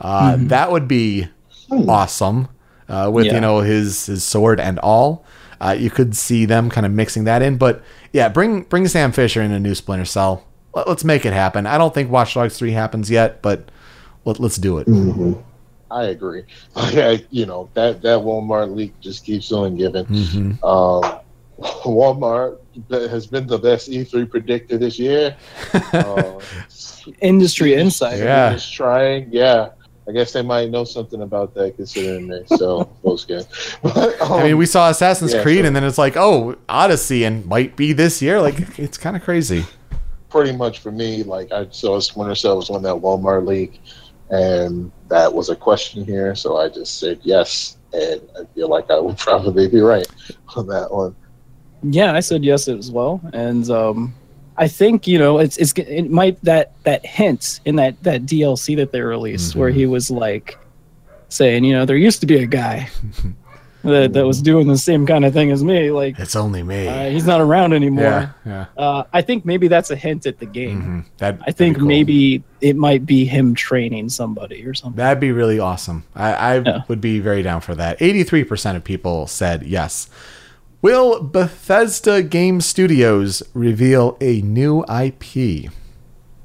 Uh, 0.00 0.36
That 0.38 0.72
would 0.72 0.88
be 0.88 1.28
awesome. 1.70 2.48
Uh, 2.92 3.10
with 3.10 3.24
you 3.24 3.40
know 3.40 3.60
his 3.60 4.06
his 4.06 4.22
sword 4.22 4.60
and 4.60 4.78
all, 4.80 5.24
uh, 5.62 5.74
you 5.78 5.88
could 5.88 6.14
see 6.14 6.44
them 6.44 6.68
kind 6.68 6.84
of 6.84 6.92
mixing 6.92 7.24
that 7.24 7.40
in. 7.40 7.56
But 7.56 7.82
yeah, 8.12 8.28
bring 8.28 8.62
bring 8.64 8.86
Sam 8.86 9.12
Fisher 9.12 9.40
in 9.40 9.50
a 9.50 9.58
new 9.58 9.74
Splinter 9.74 10.04
Cell. 10.04 10.44
Let, 10.74 10.86
us 10.86 11.02
make 11.02 11.24
it 11.24 11.32
happen. 11.32 11.66
I 11.66 11.78
don't 11.78 11.94
think 11.94 12.10
Watch 12.10 12.34
Dogs 12.34 12.58
three 12.58 12.72
happens 12.72 13.10
yet, 13.10 13.40
but 13.40 13.70
let, 14.26 14.38
let's 14.40 14.56
do 14.56 14.78
it. 14.78 14.88
I 15.90 16.04
agree. 16.04 16.44
Yeah, 16.92 17.16
you 17.30 17.46
know 17.46 17.70
that 17.74 18.02
that 18.02 18.18
Walmart 18.18 18.74
leak 18.74 18.98
just 19.00 19.24
keeps 19.24 19.50
on 19.52 19.76
giving. 19.76 20.04
Mhm. 20.06 20.62
Um, 20.62 21.20
Walmart 21.84 22.58
has 22.90 23.26
been 23.26 23.46
the 23.46 23.58
best 23.58 23.88
E3 23.90 24.28
predictor 24.28 24.76
this 24.76 24.98
year. 24.98 25.36
Uh, 25.92 26.40
Industry 27.20 27.74
insider. 27.74 28.24
Yeah. 28.24 28.52
Just 28.52 28.72
trying, 28.72 29.28
yeah. 29.32 29.70
I 30.08 30.12
guess 30.12 30.32
they 30.32 30.42
might 30.42 30.70
know 30.70 30.84
something 30.84 31.22
about 31.22 31.54
that 31.54 31.76
considering 31.76 32.26
they 32.26 32.44
sell 32.46 32.96
those 33.04 33.24
games. 33.24 33.46
But, 33.82 34.20
um, 34.20 34.32
I 34.32 34.42
mean, 34.44 34.56
we 34.56 34.66
saw 34.66 34.90
Assassin's 34.90 35.32
yeah, 35.32 35.42
Creed, 35.42 35.58
sure. 35.58 35.66
and 35.66 35.76
then 35.76 35.84
it's 35.84 35.98
like, 35.98 36.16
oh, 36.16 36.56
Odyssey, 36.68 37.24
and 37.24 37.46
might 37.46 37.76
be 37.76 37.92
this 37.92 38.20
year. 38.20 38.40
Like, 38.40 38.78
it's 38.78 38.98
kind 38.98 39.16
of 39.16 39.22
crazy. 39.22 39.64
pretty 40.28 40.52
much 40.52 40.80
for 40.80 40.90
me, 40.90 41.22
like 41.22 41.52
I 41.52 41.68
saw 41.70 42.00
Splinter 42.00 42.34
Cell 42.34 42.56
was 42.56 42.70
on 42.70 42.82
that 42.82 42.96
Walmart 42.96 43.46
leak, 43.46 43.80
and 44.30 44.90
that 45.08 45.32
was 45.32 45.50
a 45.50 45.56
question 45.56 46.04
here, 46.04 46.34
so 46.34 46.56
I 46.56 46.68
just 46.68 46.98
said 46.98 47.20
yes, 47.22 47.76
and 47.92 48.20
I 48.36 48.44
feel 48.54 48.68
like 48.68 48.90
I 48.90 48.98
would 48.98 49.18
probably 49.28 49.68
be 49.68 49.80
right 49.80 50.06
on 50.56 50.66
that 50.68 50.92
one. 50.92 51.14
Yeah, 51.82 52.12
I 52.14 52.20
said 52.20 52.44
yes 52.44 52.66
as 52.68 52.90
well, 52.90 53.20
and 53.32 53.68
um, 53.70 54.14
I 54.56 54.68
think 54.68 55.06
you 55.06 55.18
know 55.18 55.38
it's 55.38 55.56
it's 55.56 55.72
it 55.76 56.10
might 56.10 56.42
that 56.44 56.72
that 56.84 57.04
hint 57.06 57.60
in 57.64 57.76
that 57.76 58.02
that 58.02 58.22
DLC 58.26 58.76
that 58.76 58.92
they 58.92 59.00
released 59.00 59.56
where 59.56 59.70
he 59.70 59.86
was 59.86 60.10
like 60.10 60.58
saying 61.28 61.64
you 61.64 61.72
know 61.72 61.84
there 61.86 61.96
used 61.96 62.20
to 62.20 62.26
be 62.26 62.36
a 62.42 62.46
guy 62.46 62.88
that 63.82 64.12
that 64.12 64.24
was 64.26 64.40
doing 64.42 64.68
the 64.68 64.76
same 64.78 65.06
kind 65.06 65.24
of 65.24 65.32
thing 65.32 65.50
as 65.50 65.64
me 65.64 65.90
like 65.90 66.18
It's 66.18 66.36
only 66.36 66.62
me. 66.62 66.86
uh, 66.86 67.10
he's 67.10 67.26
not 67.26 67.40
around 67.40 67.72
anymore. 67.72 68.04
yeah, 68.04 68.28
yeah. 68.46 68.66
Uh, 68.76 69.02
I 69.12 69.22
think 69.22 69.44
maybe 69.44 69.66
that's 69.66 69.90
a 69.90 69.96
hint 69.96 70.24
at 70.26 70.38
the 70.38 70.46
game. 70.46 70.82
Mhm. 70.82 71.18
That 71.18 71.38
I 71.46 71.50
think 71.50 71.80
maybe 71.80 72.44
it 72.60 72.76
might 72.76 73.04
be 73.06 73.24
him 73.24 73.54
training 73.56 74.08
somebody 74.10 74.64
or 74.64 74.74
something. 74.74 74.96
That'd 74.98 75.18
be 75.20 75.32
really 75.32 75.58
awesome. 75.58 76.04
I, 76.14 76.32
I 76.34 76.58
Yeah. 76.60 76.82
would 76.86 77.00
be 77.00 77.18
very 77.18 77.42
down 77.42 77.60
for 77.60 77.74
that. 77.74 77.98
83% 77.98 78.76
of 78.76 78.84
people 78.84 79.26
said 79.26 79.62
yes. 79.64 80.08
Will 80.82 81.22
Bethesda 81.22 82.24
Game 82.24 82.60
Studios 82.60 83.40
reveal 83.54 84.16
a 84.20 84.42
new 84.42 84.84
IP? 84.90 85.70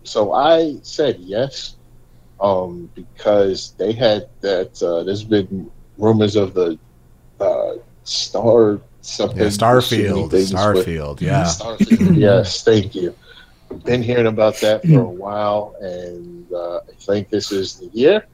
So 0.03 0.31
I 0.31 0.77
said 0.83 1.17
yes, 1.19 1.75
um, 2.39 2.87
because 2.93 3.73
they 3.79 3.91
had 3.93 4.29
that. 4.41 4.81
Uh, 4.81 5.01
there's 5.03 5.23
been 5.23 5.71
rumors 5.97 6.35
of 6.35 6.53
the 6.53 6.77
uh, 7.39 7.73
Star 8.03 8.79
something. 9.01 9.39
Yeah, 9.39 9.47
Starfield. 9.47 10.31
with- 10.31 10.51
Starfield, 10.51 11.19
yeah. 11.19 11.43
Starfield. 11.47 12.15
yes, 12.15 12.63
thank 12.63 12.93
you. 12.93 13.15
Been 13.85 14.03
hearing 14.03 14.27
about 14.27 14.57
that 14.57 14.83
for 14.85 14.99
a 14.99 15.03
while, 15.03 15.75
and 15.81 16.49
uh, 16.53 16.77
I 16.77 16.93
think 16.99 17.29
this 17.29 17.51
is 17.51 17.77
the 17.79 17.87
year 17.87 18.25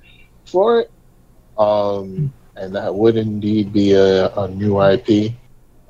for 0.45 0.81
it. 0.81 0.91
Um, 1.57 2.33
and 2.57 2.75
that 2.75 2.93
would 2.93 3.15
indeed 3.15 3.71
be 3.71 3.93
a, 3.93 4.27
a 4.35 4.47
new 4.49 4.81
IP. 4.81 5.33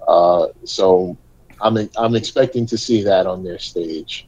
Uh, 0.07 0.47
so 0.63 1.17
I'm 1.61 1.77
I'm 1.97 2.15
expecting 2.15 2.65
to 2.67 2.77
see 2.77 3.03
that 3.03 3.25
on 3.25 3.43
their 3.43 3.59
stage. 3.59 4.27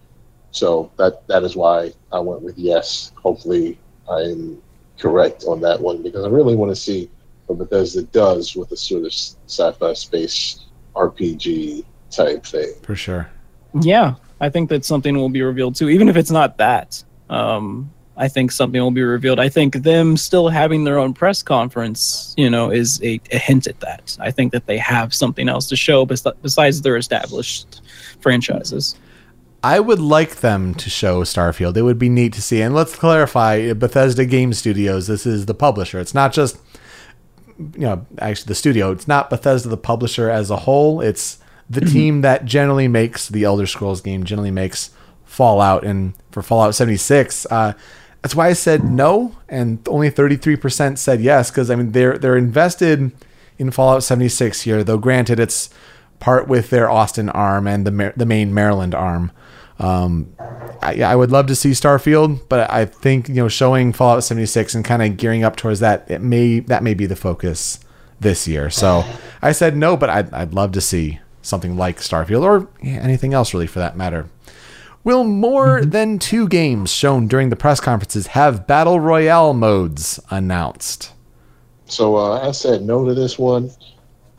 So 0.51 0.91
that 0.97 1.27
that 1.27 1.43
is 1.43 1.55
why 1.55 1.91
I 2.11 2.19
went 2.19 2.41
with 2.41 2.57
yes. 2.57 3.11
Hopefully, 3.21 3.77
I'm 4.09 4.61
correct 4.97 5.43
on 5.45 5.59
that 5.61 5.79
one 5.79 6.01
because 6.01 6.23
I 6.25 6.29
really 6.29 6.55
want 6.55 6.71
to 6.71 6.75
see 6.75 7.09
what 7.47 7.59
Bethesda 7.59 8.03
does 8.03 8.55
with 8.55 8.71
a 8.71 8.77
sort 8.77 9.03
of 9.03 9.13
sci-fi 9.13 9.93
space 9.93 10.65
RPG 10.95 11.83
type 12.09 12.45
thing. 12.45 12.73
For 12.81 12.95
sure. 12.95 13.29
Yeah, 13.81 14.15
I 14.39 14.49
think 14.49 14.69
that 14.69 14.85
something 14.85 15.15
will 15.15 15.29
be 15.29 15.41
revealed 15.41 15.75
too, 15.75 15.89
even 15.89 16.07
if 16.07 16.15
it's 16.15 16.31
not 16.31 16.57
that. 16.57 17.03
Um, 17.29 17.91
I 18.17 18.27
think 18.27 18.51
something 18.51 18.81
will 18.81 18.91
be 18.91 19.03
revealed. 19.03 19.39
I 19.39 19.49
think 19.49 19.75
them 19.75 20.15
still 20.15 20.47
having 20.47 20.83
their 20.85 20.97
own 20.97 21.13
press 21.13 21.43
conference, 21.43 22.33
you 22.37 22.49
know, 22.49 22.71
is 22.71 23.01
a, 23.03 23.19
a 23.31 23.37
hint 23.37 23.67
at 23.67 23.79
that. 23.81 24.17
I 24.19 24.31
think 24.31 24.53
that 24.53 24.67
they 24.67 24.77
have 24.77 25.13
something 25.13 25.49
else 25.49 25.67
to 25.69 25.75
show 25.75 26.05
bes- 26.05 26.25
besides 26.41 26.81
their 26.81 26.95
established 26.95 27.81
franchises. 28.21 28.95
I 29.63 29.79
would 29.79 29.99
like 29.99 30.37
them 30.37 30.75
to 30.75 30.89
show 30.89 31.23
Starfield. 31.23 31.75
It 31.75 31.81
would 31.81 31.99
be 31.99 32.07
neat 32.07 32.33
to 32.33 32.41
see. 32.41 32.61
And 32.61 32.75
let's 32.75 32.95
clarify 32.95 33.73
Bethesda 33.73 34.23
Game 34.25 34.53
Studios, 34.53 35.07
this 35.07 35.25
is 35.25 35.47
the 35.47 35.55
publisher. 35.55 35.99
It's 35.99 36.13
not 36.13 36.31
just, 36.33 36.57
you 37.57 37.79
know, 37.79 38.05
actually 38.19 38.47
the 38.47 38.55
studio. 38.55 38.91
It's 38.91 39.07
not 39.07 39.29
Bethesda, 39.29 39.67
the 39.67 39.77
publisher 39.77 40.29
as 40.29 40.51
a 40.51 40.57
whole. 40.57 41.01
It's 41.01 41.39
the 41.69 41.81
team 41.81 42.21
that 42.21 42.45
generally 42.45 42.87
makes 42.87 43.27
the 43.27 43.43
Elder 43.43 43.65
Scrolls 43.65 44.01
game, 44.01 44.23
generally 44.23 44.51
makes 44.51 44.91
Fallout. 45.25 45.83
And 45.83 46.13
for 46.29 46.43
Fallout 46.43 46.75
76, 46.75 47.47
uh, 47.47 47.73
that's 48.25 48.33
why 48.33 48.47
I 48.47 48.53
said 48.53 48.83
no. 48.83 49.35
And 49.47 49.87
only 49.87 50.09
33% 50.09 50.97
said 50.97 51.21
yes, 51.21 51.51
because, 51.51 51.69
I 51.69 51.75
mean, 51.75 51.91
they're, 51.91 52.17
they're 52.17 52.35
invested 52.35 53.11
in 53.59 53.69
Fallout 53.69 54.01
76 54.01 54.61
here, 54.61 54.83
though 54.83 54.97
granted, 54.97 55.39
it's 55.39 55.69
part 56.19 56.47
with 56.47 56.71
their 56.71 56.89
Austin 56.89 57.29
arm 57.29 57.67
and 57.67 57.85
the, 57.85 57.91
Mar- 57.91 58.13
the 58.17 58.25
main 58.25 58.51
Maryland 58.51 58.95
arm. 58.95 59.31
Um, 59.77 60.33
I, 60.81 61.03
I 61.03 61.15
would 61.15 61.29
love 61.29 61.45
to 61.45 61.55
see 61.55 61.69
Starfield, 61.69 62.49
but 62.49 62.71
I 62.71 62.85
think 62.85 63.29
you 63.29 63.35
know 63.35 63.47
showing 63.47 63.93
Fallout 63.93 64.23
76 64.23 64.73
and 64.73 64.83
kind 64.83 65.03
of 65.03 65.17
gearing 65.17 65.43
up 65.43 65.55
towards 65.55 65.79
that 65.81 66.09
it 66.09 66.21
may 66.21 66.61
that 66.61 66.81
may 66.81 66.95
be 66.95 67.05
the 67.05 67.15
focus 67.15 67.79
this 68.19 68.47
year. 68.47 68.71
So 68.71 69.03
I 69.43 69.51
said 69.51 69.77
no, 69.77 69.95
but 69.95 70.09
I'd, 70.09 70.33
I'd 70.33 70.53
love 70.53 70.71
to 70.71 70.81
see 70.81 71.19
something 71.43 71.77
like 71.77 71.97
Starfield 71.97 72.41
or 72.41 72.69
yeah, 72.81 73.01
anything 73.01 73.35
else 73.35 73.53
really 73.53 73.67
for 73.67 73.79
that 73.79 73.95
matter. 73.95 74.29
Will 75.05 75.23
more 75.23 75.85
than 75.85 76.17
two 76.17 76.47
games 76.47 76.91
shown 76.91 77.27
during 77.27 77.49
the 77.51 77.55
press 77.55 77.79
conferences 77.79 78.25
have 78.27 78.65
battle 78.65 78.99
royale 78.99 79.53
modes 79.53 80.19
announced? 80.31 81.13
So 81.85 82.17
uh, 82.17 82.47
I 82.47 82.51
said 82.51 82.81
no 82.81 83.05
to 83.05 83.13
this 83.13 83.37
one. 83.37 83.69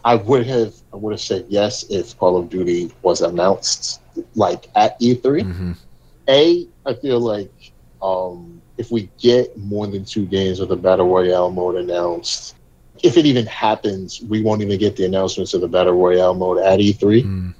I 0.04 0.16
would 0.16 0.44
have 0.48 0.74
I 0.92 0.96
would 0.96 1.12
have 1.12 1.20
said 1.20 1.46
yes 1.48 1.84
if 1.88 2.18
Call 2.18 2.36
of 2.36 2.50
Duty 2.50 2.90
was 3.02 3.20
announced 3.20 4.00
like 4.34 4.68
at 4.74 4.98
E3. 5.00 5.22
Mm-hmm. 5.22 5.72
A, 6.28 6.66
I 6.84 6.94
feel 6.94 7.20
like 7.20 7.72
um, 8.02 8.60
if 8.76 8.90
we 8.90 9.08
get 9.18 9.56
more 9.56 9.86
than 9.86 10.04
two 10.04 10.26
games 10.26 10.58
with 10.58 10.70
the 10.70 10.76
battle 10.76 11.08
royale 11.08 11.52
mode 11.52 11.76
announced, 11.76 12.56
if 13.04 13.16
it 13.16 13.24
even 13.24 13.46
happens, 13.46 14.20
we 14.22 14.42
won't 14.42 14.62
even 14.62 14.80
get 14.80 14.96
the 14.96 15.04
announcements 15.04 15.54
of 15.54 15.60
the 15.60 15.68
battle 15.68 15.92
royale 15.92 16.34
mode 16.34 16.58
at 16.58 16.80
E3. 16.80 17.22
Mm. 17.22 17.54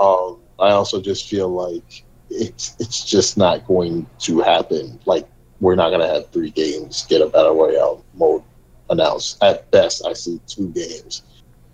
Um, 0.00 0.40
I 0.58 0.70
also 0.72 1.00
just 1.00 1.28
feel 1.28 1.48
like 1.48 2.04
it's 2.30 2.76
it's 2.78 3.04
just 3.04 3.36
not 3.36 3.66
going 3.66 4.06
to 4.20 4.40
happen. 4.40 4.98
Like 5.04 5.28
we're 5.60 5.74
not 5.74 5.90
gonna 5.90 6.08
have 6.08 6.30
three 6.30 6.50
games 6.50 7.06
get 7.08 7.20
a 7.20 7.26
battle 7.26 7.54
royale 7.54 8.04
mode 8.14 8.42
announced. 8.88 9.42
At 9.42 9.70
best, 9.70 10.04
I 10.06 10.12
see 10.12 10.40
two 10.46 10.68
games, 10.68 11.22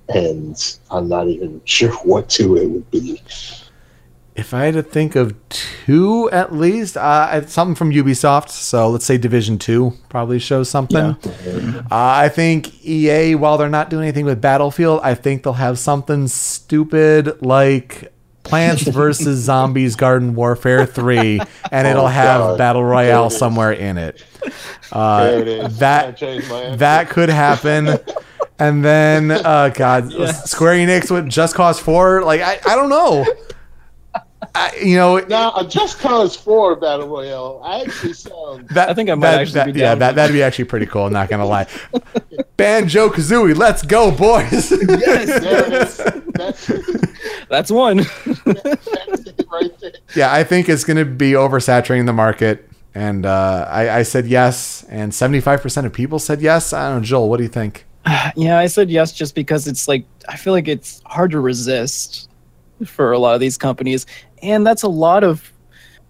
and 0.09 0.79
I'm 0.91 1.09
not 1.09 1.29
even 1.29 1.61
sure 1.65 1.93
what 1.99 2.29
two 2.29 2.57
it 2.57 2.67
would 2.67 2.91
be. 2.91 3.21
If 4.35 4.53
I 4.53 4.67
had 4.67 4.75
to 4.75 4.83
think 4.83 5.17
of 5.17 5.35
two 5.49 6.29
at 6.31 6.53
least, 6.53 6.99
uh, 6.99 7.31
it's 7.33 7.55
something 7.55 7.75
from 7.75 7.91
Ubisoft. 7.91 8.51
So 8.51 8.91
let's 8.91 9.07
say 9.07 9.17
Division 9.17 9.59
Two 9.59 9.95
probably 10.11 10.39
shows 10.39 10.69
something. 10.69 11.17
Uh, 11.17 11.87
I 11.91 12.29
think 12.29 12.85
EA, 12.85 13.35
while 13.35 13.57
they're 13.57 13.71
not 13.71 13.89
doing 13.89 14.03
anything 14.03 14.27
with 14.27 14.43
Battlefield, 14.43 15.01
I 15.03 15.15
think 15.15 15.43
they'll 15.43 15.55
have 15.55 15.79
something 15.79 16.29
stupid 16.29 17.41
like 17.41 18.13
Plants 18.47 18.83
vs 18.89 19.39
Zombies 19.39 19.97
Garden 19.97 20.35
Warfare 20.35 20.87
Three, 20.87 21.41
and 21.71 21.87
it'll 21.87 22.05
Oh, 22.05 22.09
have 22.09 22.41
God. 22.41 22.59
Battle 22.59 22.85
Royale 22.85 23.31
somewhere 23.31 23.73
in 23.73 23.99
it. 23.99 24.25
Uh, 24.93 25.31
it 25.35 25.49
is. 25.49 25.79
that 25.79 26.07
I 26.09 26.13
changed 26.13 26.49
my 26.49 26.63
answer. 26.63 26.77
that 26.79 27.11
could 27.11 27.29
happen. 27.29 27.99
And 28.59 28.85
then, 28.85 29.31
uh, 29.33 29.71
God, 29.75 30.11
Yes. 30.17 30.51
Square 30.51 30.75
Enix 30.77 31.11
with 31.11 31.29
Just 31.29 31.55
Cause 31.55 31.79
Four. 31.81 32.23
Like, 32.23 32.41
I, 32.41 32.59
I 32.67 32.75
don't 32.77 32.89
know. 32.89 33.27
I, 34.55 34.75
you 34.83 34.97
know, 34.97 35.19
Now, 35.19 35.53
a 35.57 35.67
Just 35.67 35.99
Cause 35.99 36.35
4 36.37 36.77
Battle 36.77 37.09
Royale, 37.09 37.61
I 37.63 37.83
actually 37.83 38.15
sound. 38.15 38.69
That, 38.71 38.89
I 38.89 38.95
think 38.95 39.11
I 39.11 39.15
might 39.15 39.33
that- 39.33 39.41
actually 39.41 39.55
that- 39.55 39.75
be 39.75 39.81
yeah, 39.81 39.95
that 39.97 40.15
that'd 40.15 40.33
be 40.33 40.43
actually 40.43 40.65
pretty 40.67 40.87
cool. 40.87 41.11
Not 41.11 41.29
gonna 41.29 41.45
lie. 41.45 41.67
Banjo 42.57 43.09
Kazooie, 43.11 43.55
let's 43.57 43.83
go, 43.83 44.11
boys! 44.11 44.71
There 44.71 44.81
it 44.81 45.73
is. 45.73 45.97
That's, 46.35 46.67
That's 47.49 47.71
one. 47.71 47.99
that's 47.99 49.27
it 49.27 49.47
right 49.51 49.79
there. 49.81 49.93
yeah, 50.15 50.33
I 50.33 50.45
think 50.45 50.69
it's 50.69 50.85
gonna 50.85 51.05
be 51.05 51.33
oversaturating 51.33 52.07
the 52.07 52.13
market, 52.13 52.69
and 52.95 53.25
uh, 53.25 53.67
I, 53.71 53.99
I 53.99 54.03
said 54.03 54.27
yes, 54.27 54.85
and 54.89 55.15
seventy-five 55.15 55.63
percent 55.63 55.87
of 55.87 55.93
people 55.93 56.19
said 56.19 56.41
yes. 56.41 56.73
I 56.73 56.89
don't 56.89 56.99
know, 56.99 57.05
Joel. 57.05 57.29
What 57.29 57.39
do 57.39 57.45
you 57.45 57.49
think? 57.49 57.87
yeah, 58.37 58.59
I 58.59 58.67
said 58.67 58.91
yes 58.91 59.13
just 59.13 59.35
because 59.35 59.67
it's 59.67 59.89
like 59.89 60.05
I 60.29 60.37
feel 60.37 60.53
like 60.53 60.69
it's 60.69 61.03
hard 61.07 61.31
to 61.33 61.41
resist 61.41 62.29
for 62.85 63.13
a 63.13 63.19
lot 63.19 63.35
of 63.35 63.41
these 63.41 63.57
companies, 63.57 64.07
and 64.43 64.67
that's 64.67 64.83
a 64.83 64.89
lot 64.89 65.25
of 65.25 65.53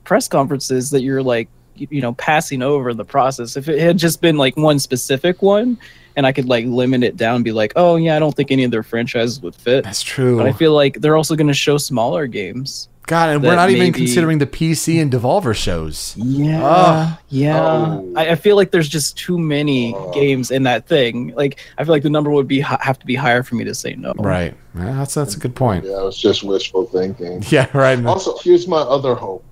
press 0.04 0.28
conferences 0.28 0.90
that 0.90 1.02
you're 1.02 1.22
like 1.22 1.48
you, 1.74 1.88
you 1.90 2.00
know 2.00 2.14
passing 2.14 2.62
over 2.62 2.94
the 2.94 3.04
process. 3.04 3.56
If 3.56 3.68
it 3.68 3.80
had 3.80 3.98
just 3.98 4.20
been 4.20 4.36
like 4.36 4.56
one 4.56 4.78
specific 4.78 5.42
one, 5.42 5.78
and 6.16 6.26
I 6.26 6.32
could 6.32 6.46
like 6.46 6.64
limit 6.66 7.02
it 7.04 7.16
down, 7.16 7.36
and 7.36 7.44
be 7.44 7.52
like, 7.52 7.72
oh 7.76 7.96
yeah, 7.96 8.16
I 8.16 8.18
don't 8.18 8.34
think 8.34 8.50
any 8.50 8.64
of 8.64 8.70
their 8.70 8.82
franchises 8.82 9.40
would 9.42 9.54
fit. 9.54 9.84
That's 9.84 10.02
true. 10.02 10.36
But 10.38 10.46
I 10.46 10.52
feel 10.52 10.72
like 10.74 11.00
they're 11.00 11.16
also 11.16 11.36
going 11.36 11.46
to 11.48 11.54
show 11.54 11.78
smaller 11.78 12.26
games. 12.26 12.88
God, 13.06 13.28
and 13.28 13.40
we're 13.40 13.50
that 13.50 13.54
not 13.56 13.70
even 13.70 13.92
considering 13.92 14.38
the 14.38 14.48
PC 14.48 15.00
and 15.00 15.12
Devolver 15.12 15.54
shows. 15.54 16.16
Yeah, 16.16 16.60
Oh. 16.64 17.18
yeah. 17.28 17.62
Oh. 17.62 18.12
I, 18.16 18.30
I 18.30 18.34
feel 18.34 18.56
like 18.56 18.72
there's 18.72 18.88
just 18.88 19.16
too 19.16 19.38
many 19.38 19.94
Oh. 19.94 20.10
games 20.12 20.50
in 20.50 20.64
that 20.64 20.88
thing. 20.88 21.32
Like 21.36 21.60
I 21.78 21.84
feel 21.84 21.92
like 21.92 22.02
the 22.02 22.10
number 22.10 22.30
would 22.30 22.48
be 22.48 22.58
have 22.58 22.98
to 22.98 23.06
be 23.06 23.14
higher 23.14 23.44
for 23.44 23.54
me 23.54 23.62
to 23.62 23.76
say 23.76 23.94
no. 23.94 24.12
Right. 24.18 24.54
Yeah, 24.76 24.94
that's 24.94 25.14
that's 25.14 25.36
a 25.36 25.38
good 25.38 25.54
point. 25.54 25.84
Yeah, 25.84 26.00
it 26.00 26.04
was 26.04 26.18
just 26.18 26.42
wishful 26.42 26.86
thinking. 26.86 27.44
Yeah. 27.48 27.68
Right. 27.72 28.04
Also, 28.04 28.36
here's 28.38 28.66
my 28.66 28.78
other 28.80 29.14
hope, 29.14 29.44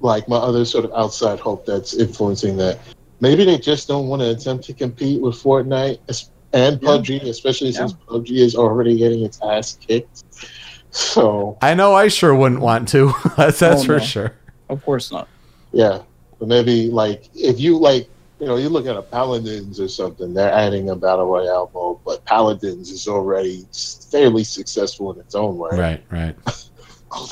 like 0.00 0.28
my 0.28 0.36
other 0.36 0.66
sort 0.66 0.84
of 0.84 0.92
outside 0.92 1.40
hope 1.40 1.64
that's 1.64 1.94
influencing 1.94 2.58
that. 2.58 2.78
Maybe 3.20 3.44
they 3.44 3.58
just 3.58 3.88
don't 3.88 4.08
want 4.08 4.22
to 4.22 4.30
attempt 4.30 4.64
to 4.66 4.74
compete 4.74 5.20
with 5.20 5.34
Fortnite 5.42 5.98
es- 6.08 6.30
and 6.52 6.80
Yeah. 6.80 6.88
PUBG, 6.88 7.22
especially 7.28 7.72
since 7.72 7.92
PUBG 8.08 8.30
is 8.38 8.54
already 8.56 8.96
getting 8.96 9.24
its 9.24 9.38
ass 9.42 9.76
kicked. 9.86 10.24
So 10.90 11.58
I 11.60 11.74
know. 11.74 11.94
I 11.94 12.08
sure 12.08 12.34
wouldn't 12.34 12.60
want 12.62 12.88
to. 12.88 13.12
that's 13.36 13.58
that's 13.58 13.82
Oh, 13.82 13.84
for 13.84 13.98
no. 13.98 14.04
sure. 14.04 14.32
Of 14.68 14.84
course 14.84 15.10
not. 15.12 15.28
yeah, 15.72 16.02
but 16.38 16.48
maybe 16.48 16.88
like 16.88 17.28
if 17.34 17.58
you 17.60 17.78
like, 17.78 18.08
you 18.40 18.46
know, 18.46 18.56
you 18.56 18.68
look 18.68 18.86
at 18.86 18.96
a 18.96 19.02
Paladins 19.02 19.80
or 19.80 19.88
something, 19.88 20.32
they're 20.32 20.52
adding 20.52 20.90
a 20.90 20.96
battle 20.96 21.26
royale 21.26 21.70
mode, 21.74 21.98
but 22.04 22.24
Paladins 22.24 22.90
is 22.90 23.08
already 23.08 23.66
fairly 24.10 24.44
successful 24.44 25.12
in 25.12 25.18
its 25.20 25.34
own 25.34 25.58
way. 25.58 25.70
Right. 25.72 26.04
Right. 26.10 26.36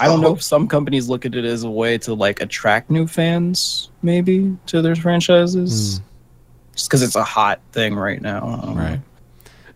I 0.01 0.07
don't 0.07 0.20
know 0.20 0.35
if 0.35 0.43
some 0.43 0.69
companies 0.69 1.09
look 1.09 1.27
at 1.27 1.35
it 1.35 1.44
as 1.44 1.65
a 1.65 1.70
way 1.70 1.98
to 1.98 2.15
like 2.15 2.40
attract 2.40 2.90
new 2.90 3.07
fans, 3.07 3.90
maybe 4.03 4.57
to 4.66 4.81
their 4.82 4.97
franchises, 4.97 6.01
just 6.74 6.89
because 6.89 7.03
it's 7.03 7.16
a 7.16 7.24
hot 7.24 7.61
thing 7.73 7.94
right 7.94 8.20
now. 8.20 8.73
Right. 8.74 9.01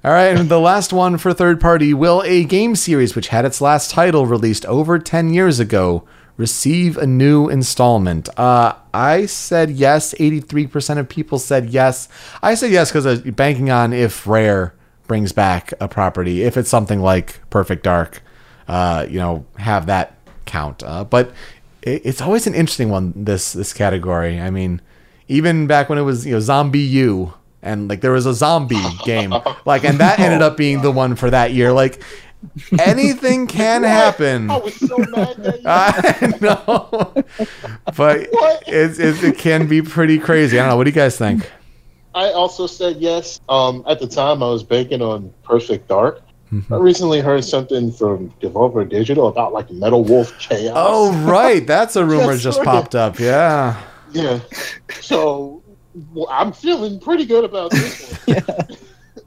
All 0.03 0.13
right, 0.13 0.35
and 0.35 0.49
the 0.49 0.61
last 0.61 0.95
one 0.95 1.19
for 1.19 1.35
third 1.35 1.61
party 1.61 1.93
will 1.93 2.23
a 2.25 2.45
game 2.45 2.75
series 2.75 3.15
which 3.15 3.29
had 3.29 3.45
its 3.45 3.61
last 3.61 3.91
title 3.91 4.25
released 4.25 4.65
over 4.65 4.99
10 4.99 5.35
years 5.35 5.61
ago 5.61 6.05
receive 6.41 6.97
a 6.97 7.07
new 7.07 7.51
installment? 7.51 8.29
Uh, 8.39 8.75
I 8.95 9.27
said 9.27 9.71
yes. 9.71 10.15
83% 10.15 10.99
of 10.99 11.09
people 11.09 11.39
said 11.39 11.69
yes. 11.69 12.09
I 12.43 12.55
said 12.55 12.71
yes 12.71 12.91
because 12.91 13.05
I'm 13.05 13.31
banking 13.33 13.71
on 13.71 13.93
if 13.93 14.27
Rare 14.27 14.75
brings 15.07 15.33
back 15.33 15.75
a 15.81 15.87
property, 15.87 16.43
if 16.43 16.57
it's 16.57 16.71
something 16.71 17.01
like 17.01 17.41
Perfect 17.51 17.83
Dark, 17.83 18.23
uh, 18.71 19.05
you 19.11 19.19
know, 19.19 19.45
have 19.59 19.87
that 19.87 20.15
count. 20.47 20.83
Uh, 20.85 21.03
but 21.03 21.33
it, 21.83 22.03
it's 22.05 22.21
always 22.21 22.47
an 22.47 22.55
interesting 22.55 22.89
one, 22.89 23.13
this 23.17 23.53
this 23.53 23.73
category. 23.73 24.41
I 24.41 24.51
mean, 24.51 24.81
even 25.27 25.67
back 25.67 25.89
when 25.89 25.99
it 25.99 26.03
was, 26.03 26.25
you 26.25 26.35
know, 26.35 26.41
Zombie 26.41 26.79
U 26.79 27.35
and 27.63 27.89
like 27.89 28.01
there 28.01 28.13
was 28.13 28.27
a 28.27 28.35
zombie 28.35 28.81
game. 29.05 29.35
Like 29.65 29.85
and 29.85 29.99
that 29.99 30.21
ended 30.21 30.41
up 30.41 30.57
being 30.57 30.83
the 30.83 30.91
one 30.91 31.17
for 31.17 31.31
that 31.31 31.53
year. 31.53 31.73
Like 31.73 32.03
anything 32.79 33.47
can 33.59 33.83
happen. 33.83 34.51
I 34.51 34.59
was 34.59 34.77
so 34.77 34.97
mad 34.99 35.37
that 35.43 35.61
you 36.41 36.49
i 36.49 36.57
know. 36.65 37.25
But 37.97 38.29
it's, 38.69 38.99
it's, 38.99 39.23
it 39.23 39.37
can 39.37 39.67
be 39.67 39.83
pretty 39.83 40.19
crazy. 40.19 40.59
I 40.59 40.63
don't 40.63 40.71
know. 40.71 40.77
What 40.77 40.85
do 40.85 40.91
you 40.91 40.95
guys 40.95 41.19
think? 41.19 41.51
I 42.15 42.31
also 42.31 42.67
said 42.67 42.97
yes. 42.97 43.41
Um, 43.49 43.85
at 43.87 44.01
the 44.01 44.07
time, 44.07 44.43
I 44.43 44.49
was 44.49 44.65
banking 44.65 45.01
on 45.01 45.33
Perfect 45.45 45.89
Dark, 45.89 46.23
I 46.71 46.77
recently 46.77 47.21
heard 47.21 47.45
something 47.45 47.93
from 47.93 48.33
Devolver 48.41 48.89
Digital 48.89 49.29
about 49.29 49.53
like 49.53 49.71
Metal 49.71 50.03
Wolf 50.05 50.37
Chaos. 50.39 50.73
Oh, 50.77 51.13
right. 51.25 51.67
That's 51.67 51.97
a 51.97 52.05
rumor 52.13 52.33
Yes, 52.33 52.43
just 52.43 52.59
right. 52.59 52.65
popped 52.65 52.95
up. 52.95 53.19
Yeah. 53.19 53.81
yeah. 54.13 54.41
So 55.01 55.63
well, 56.13 56.27
I'm 56.31 56.53
feeling 56.53 56.99
pretty 57.01 57.25
good 57.27 57.45
about 57.45 57.71
this 57.71 58.19
one. 58.27 58.69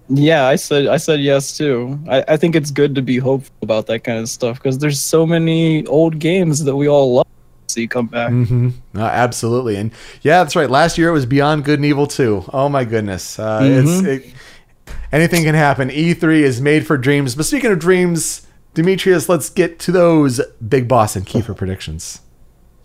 Yeah, 0.10 0.48
I 0.48 0.58
said 0.58 0.88
I 0.88 0.98
said 0.98 1.22
yes 1.22 1.58
too. 1.58 1.98
I, 2.10 2.24
I 2.28 2.38
think 2.38 2.56
it's 2.56 2.72
good 2.72 2.94
to 2.96 3.02
be 3.02 3.18
hopeful 3.18 3.56
about 3.62 3.88
that 3.88 4.04
kind 4.04 4.20
of 4.20 4.28
stuff 4.28 4.58
because 4.58 4.78
there's 4.78 5.00
so 5.02 5.26
many 5.26 5.86
old 5.88 6.20
games 6.20 6.64
that 6.66 6.76
we 6.76 6.88
all 6.90 7.16
love 7.16 7.28
to 7.68 7.74
see 7.74 7.88
come 7.88 8.08
back. 8.08 8.30
hmm 8.30 8.70
absolutely. 8.96 9.78
And 9.78 9.92
yeah, 10.22 10.44
that's 10.44 10.56
right. 10.58 10.70
Last 10.70 10.98
year 10.98 11.10
it 11.10 11.14
was 11.14 11.26
Beyond 11.26 11.64
Good 11.64 11.80
and 11.80 11.86
Evil 11.86 12.06
2. 12.06 12.46
Oh, 12.54 12.70
my 12.70 12.84
goodness. 12.84 13.40
Uh, 13.40 13.62
it's, 13.64 14.02
it, 14.06 14.34
anything 15.12 15.44
can 15.44 15.56
happen. 15.56 15.90
E3 15.90 16.42
is 16.42 16.62
made 16.62 16.86
for 16.86 16.98
dreams. 16.98 17.36
But 17.36 17.46
speaking 17.46 17.72
of 17.72 17.80
dreams, 17.80 18.48
Demetrius, 18.74 19.30
let's 19.30 19.50
get 19.50 19.80
to 19.80 19.92
those 19.92 20.42
Big 20.68 20.88
Boss 20.88 21.16
and 21.16 21.26
Kiefer 21.26 21.56
predictions. 21.56 22.22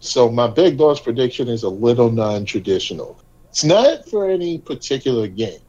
So 0.01 0.31
my 0.31 0.47
big 0.47 0.79
boss 0.79 1.01
prediction 1.01 1.49
is 1.49 1.65
a 1.65 1.69
little 1.69 2.11
non-traditional. 2.11 3.19
It's 3.51 3.65
not 3.65 4.09
for 4.09 4.31
any 4.31 4.59
particular 4.59 5.27
game, 5.27 5.61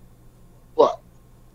but 0.78 1.00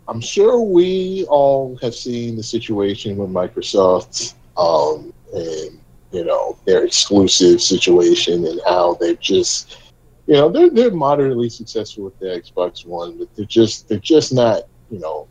I'm 0.09 0.21
sure 0.21 0.61
we 0.61 1.25
all 1.29 1.77
have 1.83 1.95
seen 1.95 2.37
the 2.37 2.43
situation 2.43 3.17
with 3.17 3.31
Microsoft 3.31 4.35
um, 4.57 5.13
and 5.33 5.79
you 6.11 6.25
know 6.25 6.57
their 6.65 6.85
exclusive 6.85 7.61
situation 7.61 8.45
and 8.47 8.61
how 8.67 8.95
they've 8.95 9.21
just 9.21 9.79
you 10.27 10.35
know 10.35 10.49
they're 10.49 10.71
they're 10.71 10.91
moderately 10.91 11.49
successful 11.49 12.05
with 12.05 12.19
the 12.19 12.27
Xbox 12.27 12.87
One, 12.87 13.19
but 13.19 13.29
they're 13.35 13.45
just 13.45 13.89
they're 13.89 13.99
just 13.99 14.33
not 14.33 14.63
you 14.91 15.01
know 15.01 15.29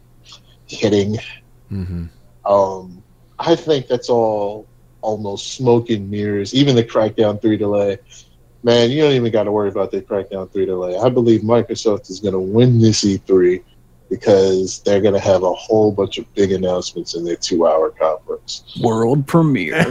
hitting 0.67 1.17
hmm 1.69 2.05
um, 2.45 3.03
I 3.39 3.55
think 3.55 3.87
that's 3.87 4.09
all 4.09 4.67
almost 5.01 5.53
smoke 5.53 5.89
and 5.89 6.09
mirrors. 6.09 6.53
Even 6.53 6.75
the 6.75 6.83
Crackdown 6.83 7.41
3 7.41 7.57
delay. 7.57 7.97
Man, 8.63 8.91
you 8.91 9.01
don't 9.01 9.13
even 9.13 9.31
got 9.31 9.43
to 9.43 9.51
worry 9.51 9.69
about 9.69 9.91
the 9.91 10.01
Crackdown 10.01 10.51
3 10.51 10.65
delay. 10.65 10.97
I 10.97 11.09
believe 11.09 11.41
Microsoft 11.41 12.09
is 12.09 12.19
going 12.19 12.33
to 12.33 12.39
win 12.39 12.79
this 12.79 13.03
E3 13.03 13.63
because 14.13 14.79
they're 14.83 15.01
going 15.01 15.15
to 15.15 15.19
have 15.19 15.41
a 15.41 15.53
whole 15.53 15.91
bunch 15.91 16.19
of 16.19 16.33
big 16.35 16.51
announcements 16.51 17.15
in 17.15 17.23
their 17.23 17.35
two 17.35 17.65
hour 17.65 17.89
conference. 17.89 18.77
World 18.79 19.25
premiere. 19.25 19.73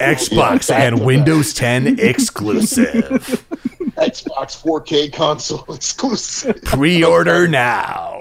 Xbox 0.00 0.68
and 0.74 1.04
Windows 1.06 1.54
10 1.54 2.00
exclusive. 2.00 2.90
Xbox 3.96 4.60
4K 4.60 5.12
console 5.12 5.64
exclusive. 5.72 6.60
Pre-order 6.64 7.46
now. 7.46 8.18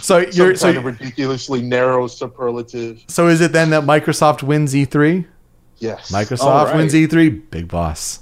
so 0.00 0.22
Some 0.22 0.30
you're 0.32 0.54
so 0.54 0.66
kind 0.68 0.78
of 0.78 0.84
ridiculously 0.84 1.60
narrow 1.60 2.06
superlative. 2.06 3.02
so 3.08 3.26
is 3.26 3.40
it 3.40 3.50
then 3.50 3.70
that 3.70 3.82
Microsoft 3.82 4.44
wins 4.44 4.74
E3? 4.74 5.26
Yes. 5.78 6.12
Microsoft 6.12 6.44
All 6.44 6.66
right. 6.66 6.76
wins 6.76 6.94
E3. 6.94 7.50
Big 7.50 7.66
boss. 7.66 8.20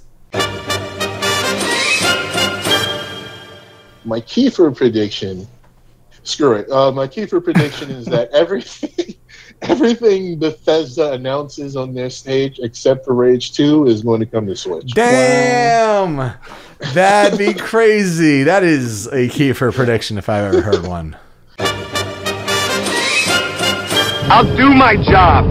my 4.07 4.21
Kiefer 4.21 4.75
prediction. 4.75 5.47
Screw 6.27 6.55
it. 6.55 6.69
Uh, 6.71 6.91
my 6.91 7.07
Kiefer 7.07 7.43
prediction 7.43 7.89
is 7.91 8.05
that 8.07 8.31
everything, 8.33 9.15
everything 9.63 10.39
Bethesda 10.39 11.13
announces 11.13 11.77
on 11.77 11.95
their 11.95 12.11
stage, 12.11 12.59
except 12.61 13.05
for 13.05 13.15
Rage 13.15 13.53
Two, 13.53 13.87
is 13.87 14.03
going 14.03 14.19
to 14.21 14.27
come 14.27 14.45
to 14.49 14.57
Switch. 14.57 14.93
Damn. 14.93 16.33
That'd 16.95 17.39
be 17.39 17.55
crazy. 17.59 18.43
That 18.43 18.65
is 18.65 19.07
a 19.07 19.29
Kiefer 19.29 19.73
prediction 19.73 20.19
if 20.19 20.29
I've 20.29 20.53
ever 20.53 20.61
heard 20.63 20.85
one. 20.87 21.17
I'll 24.29 24.57
do 24.57 24.75
my 24.75 24.97
job. 24.97 25.47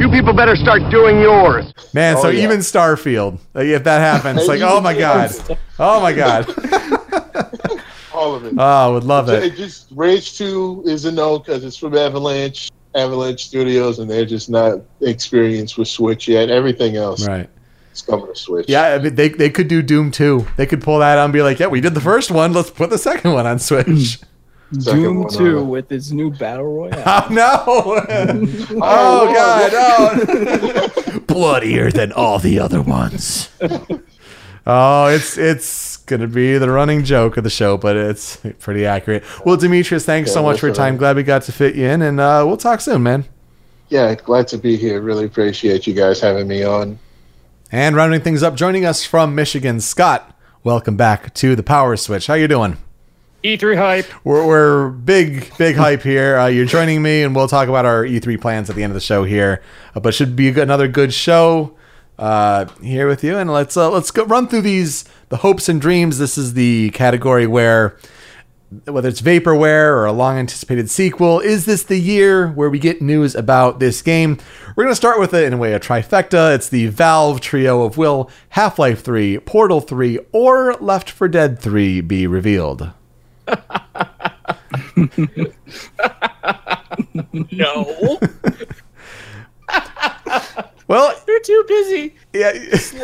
You 0.00 0.08
people 0.10 0.32
better 0.32 0.54
start 0.54 0.88
doing 0.90 1.20
yours. 1.20 1.72
Man, 1.92 2.16
so 2.18 2.28
Oh, 2.28 2.30
yeah. 2.30 2.44
even 2.44 2.60
Starfield, 2.60 3.38
like, 3.54 3.66
if 3.66 3.82
that 3.84 3.98
happens, 4.00 4.46
like, 4.46 4.60
oh 4.62 4.80
my 4.80 4.96
god, 4.96 5.30
oh 5.80 6.00
my 6.00 6.12
god, 6.12 6.46
All 8.36 8.46
of 8.46 8.58
oh, 8.58 8.62
I 8.62 8.88
would 8.88 9.04
love 9.04 9.28
It 9.28 9.42
it. 9.44 9.56
just 9.56 9.88
Rage 9.94 10.36
Two 10.38 10.82
is 10.86 11.04
a 11.04 11.12
no 11.12 11.38
because 11.38 11.64
it's 11.64 11.76
from 11.76 11.96
Avalanche, 11.96 12.70
Avalanche 12.94 13.44
Studios, 13.46 13.98
and 13.98 14.10
they're 14.10 14.26
just 14.26 14.50
not 14.50 14.80
experienced 15.00 15.78
with 15.78 15.88
Switch 15.88 16.28
yet. 16.28 16.50
Everything 16.50 16.96
else 16.96 17.26
Right? 17.26 17.48
is 17.92 18.02
coming 18.02 18.26
to 18.26 18.34
Switch. 18.36 18.68
Yeah, 18.68 18.88
I 18.94 18.98
mean, 18.98 19.14
they 19.14 19.28
they 19.30 19.50
could 19.50 19.68
do 19.68 19.82
Doom 19.82 20.10
2. 20.10 20.46
They 20.56 20.66
could 20.66 20.82
pull 20.82 20.98
that 21.00 21.18
out 21.18 21.24
and 21.24 21.32
be 21.32 21.42
like, 21.42 21.58
yeah, 21.58 21.66
we 21.68 21.80
did 21.80 21.94
the 21.94 22.00
first 22.00 22.30
one. 22.30 22.52
Let's 22.52 22.70
put 22.70 22.90
the 22.90 22.98
second 22.98 23.32
one 23.32 23.46
on 23.46 23.58
Switch. 23.58 24.18
Second 24.80 25.00
Doom 25.00 25.28
2 25.30 25.58
uh, 25.60 25.62
with 25.62 25.92
its 25.92 26.10
new 26.10 26.28
battle 26.32 26.64
royale. 26.90 27.00
oh 27.06 27.26
no! 27.30 27.62
oh 28.82 29.32
god! 29.32 29.70
Oh, 29.74 31.20
bloodier 31.28 31.92
than 31.92 32.10
all 32.10 32.40
the 32.40 32.58
other 32.58 32.82
ones. 32.82 33.48
oh, 34.66 35.06
it's 35.06 35.38
it's 35.38 35.95
gonna 36.06 36.28
be 36.28 36.56
the 36.56 36.70
running 36.70 37.04
joke 37.04 37.36
of 37.36 37.44
the 37.44 37.50
show, 37.50 37.76
but 37.76 37.96
it's 37.96 38.36
pretty 38.60 38.86
accurate. 38.86 39.24
Well, 39.44 39.56
Demetrius, 39.56 40.04
thanks 40.04 40.32
so 40.32 40.42
much 40.42 40.60
for 40.60 40.66
your 40.66 40.72
listen, 40.72 40.84
time. 40.84 40.96
Glad 40.96 41.16
we 41.16 41.22
got 41.22 41.42
to 41.42 41.52
fit 41.52 41.74
you 41.74 41.86
in, 41.86 42.02
and 42.02 42.20
uh, 42.20 42.44
we'll 42.46 42.56
talk 42.56 42.80
soon, 42.80 43.02
man. 43.02 43.24
Yeah, 43.88 44.14
glad 44.14 44.48
to 44.48 44.58
be 44.58 44.76
here. 44.76 45.00
Really 45.00 45.26
appreciate 45.26 45.86
you 45.86 45.94
guys 45.94 46.20
having 46.20 46.48
me 46.48 46.64
on. 46.64 46.98
And 47.70 47.94
rounding 47.94 48.20
things 48.20 48.42
up, 48.42 48.54
joining 48.54 48.84
us 48.84 49.04
from 49.04 49.34
Michigan, 49.34 49.80
Scott. 49.80 50.36
Welcome 50.64 50.96
back 50.96 51.34
to 51.34 51.54
the 51.54 51.62
PowerSwitch. 51.62 52.26
How 52.26 52.34
you 52.34 52.48
doing? 52.48 52.78
E3 53.44 53.76
hype. 53.76 54.24
We're, 54.24 54.44
we're 54.44 54.88
big, 54.88 55.56
big 55.56 55.76
hype 55.76 56.02
here. 56.02 56.36
Uh, 56.36 56.46
you're 56.46 56.64
joining 56.64 57.02
me, 57.02 57.22
and 57.22 57.34
we'll 57.34 57.46
talk 57.46 57.68
about 57.68 57.84
our 57.84 58.04
E3 58.04 58.40
plans 58.40 58.68
at 58.68 58.74
the 58.74 58.82
end 58.82 58.90
of 58.90 58.94
the 58.94 59.00
show 59.00 59.22
here. 59.22 59.62
Uh, 59.94 60.00
but 60.00 60.14
should 60.14 60.34
be 60.34 60.48
another 60.48 60.88
good 60.88 61.14
show 61.14 61.75
uh, 62.18 62.66
here 62.82 63.06
with 63.08 63.22
you. 63.24 63.36
And 63.36 63.52
let's 63.52 63.76
uh, 63.76 63.90
let's 63.90 64.10
go 64.10 64.24
run 64.24 64.48
through 64.48 64.62
these 64.62 65.04
the 65.28 65.38
hopes 65.38 65.68
and 65.68 65.80
dreams. 65.80 66.18
This 66.18 66.38
is 66.38 66.54
the 66.54 66.90
category 66.90 67.46
where 67.46 67.96
whether 68.84 69.08
it's 69.08 69.22
vaporware 69.22 69.90
or 69.90 70.06
a 70.06 70.12
long 70.12 70.38
anticipated 70.38 70.90
sequel, 70.90 71.38
is 71.38 71.66
this 71.66 71.84
the 71.84 71.98
year 71.98 72.48
where 72.48 72.68
we 72.68 72.80
get 72.80 73.00
news 73.00 73.36
about 73.36 73.78
this 73.78 74.02
game? 74.02 74.38
We're 74.74 74.84
going 74.84 74.92
to 74.92 74.96
start 74.96 75.20
with 75.20 75.32
it 75.34 75.44
in 75.44 75.52
a 75.52 75.56
way 75.56 75.72
a 75.72 75.78
trifecta. 75.78 76.52
It's 76.54 76.68
the 76.68 76.88
Valve 76.88 77.40
trio 77.40 77.82
of 77.82 77.96
will 77.96 78.28
Half 78.50 78.80
Life 78.80 79.04
3, 79.04 79.38
Portal 79.40 79.80
3, 79.80 80.18
or 80.32 80.74
Left 80.74 81.10
4 81.10 81.28
Dead 81.28 81.60
3 81.60 82.00
be 82.00 82.26
revealed? 82.26 82.90
No. 87.52 88.18
Well, 90.88 91.20
They're 91.26 91.40
too 91.40 91.64
busy, 91.66 92.14
yeah. 92.32 92.52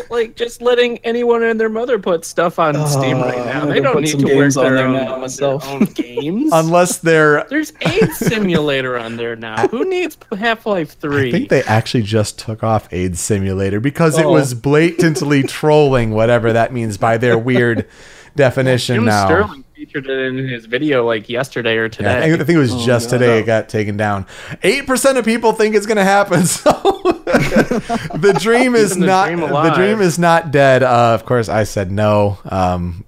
like 0.09 0.37
just 0.37 0.63
letting 0.63 0.99
anyone 0.99 1.43
and 1.43 1.59
their 1.59 1.69
mother 1.69 1.99
put 1.99 2.25
stuff 2.25 2.61
on 2.61 2.77
ah, 2.77 2.85
Steam 2.87 3.19
right 3.19 3.45
now. 3.45 3.67
They 3.67 3.81
don't 3.81 4.03
need 4.03 4.21
to 4.21 4.37
work 4.37 4.57
on 4.57 4.65
their 4.65 4.75
there 4.75 4.87
own, 4.87 4.93
now 4.95 5.27
their 5.27 5.65
own 5.65 5.85
games. 5.87 6.51
Unless 6.53 6.99
they're. 6.99 7.45
There's 7.51 7.73
AIDS 7.81 8.19
Simulator 8.19 8.97
on 8.97 9.17
there 9.17 9.35
now. 9.35 9.67
Who 9.69 9.85
needs 9.85 10.17
Half 10.39 10.65
Life 10.65 10.93
Three? 11.01 11.29
I 11.29 11.33
think 11.33 11.49
they 11.49 11.65
actually 11.65 12.05
just 12.05 12.39
took 12.39 12.63
off 12.63 12.93
AIDS 12.93 13.21
Simulator 13.21 13.81
because 13.81 14.17
it 14.17 14.27
Oh. 14.27 14.33
was 14.33 14.55
blatantly 14.55 15.43
trolling 15.43 16.13
whatever 16.13 16.53
that 16.53 16.73
means 16.73 16.99
by 16.99 17.17
their 17.19 17.37
weird 17.37 17.89
definition 18.37 18.95
Jim 18.97 19.05
now. 19.07 19.27
Sterling 19.27 19.65
featured 19.75 20.07
it 20.07 20.19
in 20.19 20.49
his 20.49 20.67
video 20.67 21.05
like 21.05 21.29
yesterday 21.29 21.77
or 21.77 21.87
I, 21.87 21.89
today. 21.89 22.21
think, 22.21 22.41
I 22.41 22.45
think 22.45 22.57
it 22.57 22.61
was 22.61 22.75
oh, 22.75 22.87
just 22.87 23.11
today 23.11 23.41
it 23.41 23.47
got 23.47 23.69
taken 23.69 23.97
down. 23.97 24.27
Eight 24.63 24.87
percent 24.87 25.19
of 25.19 25.25
people 25.25 25.53
think 25.53 25.75
it's 25.75 25.87
going 25.87 25.97
to 25.97 26.05
happen. 26.05 26.45
So 26.63 27.22
the 27.33 28.37
dream 28.41 28.75
is 28.75 28.97
the 28.97 29.07
not 29.07 29.27
dream 29.29 29.41
the 29.41 29.73
dream 29.75 30.01
is 30.01 30.19
not 30.19 30.51
dead. 30.51 30.83
Uh, 30.83 31.15
of 31.15 31.25
course, 31.25 31.49
I 31.49 31.65
said 31.65 31.91
no. 31.91 32.39
Um, 32.45 33.05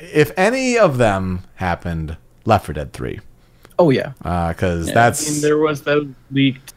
if 0.00 0.32
any 0.36 0.78
of 0.78 0.98
them 0.98 1.42
happened, 1.56 2.16
Left 2.44 2.66
4 2.66 2.72
Dead 2.74 2.92
Three, 2.92 3.20
Oh 3.78 3.90
yeah. 3.90 4.12
because 4.18 4.86
Yeah, 4.88 4.92
I 4.92 4.94
that's 4.94 5.30
mean, 5.30 5.40
there 5.42 5.58
was 5.58 5.82
those 5.82 6.06
leaked 6.30 6.74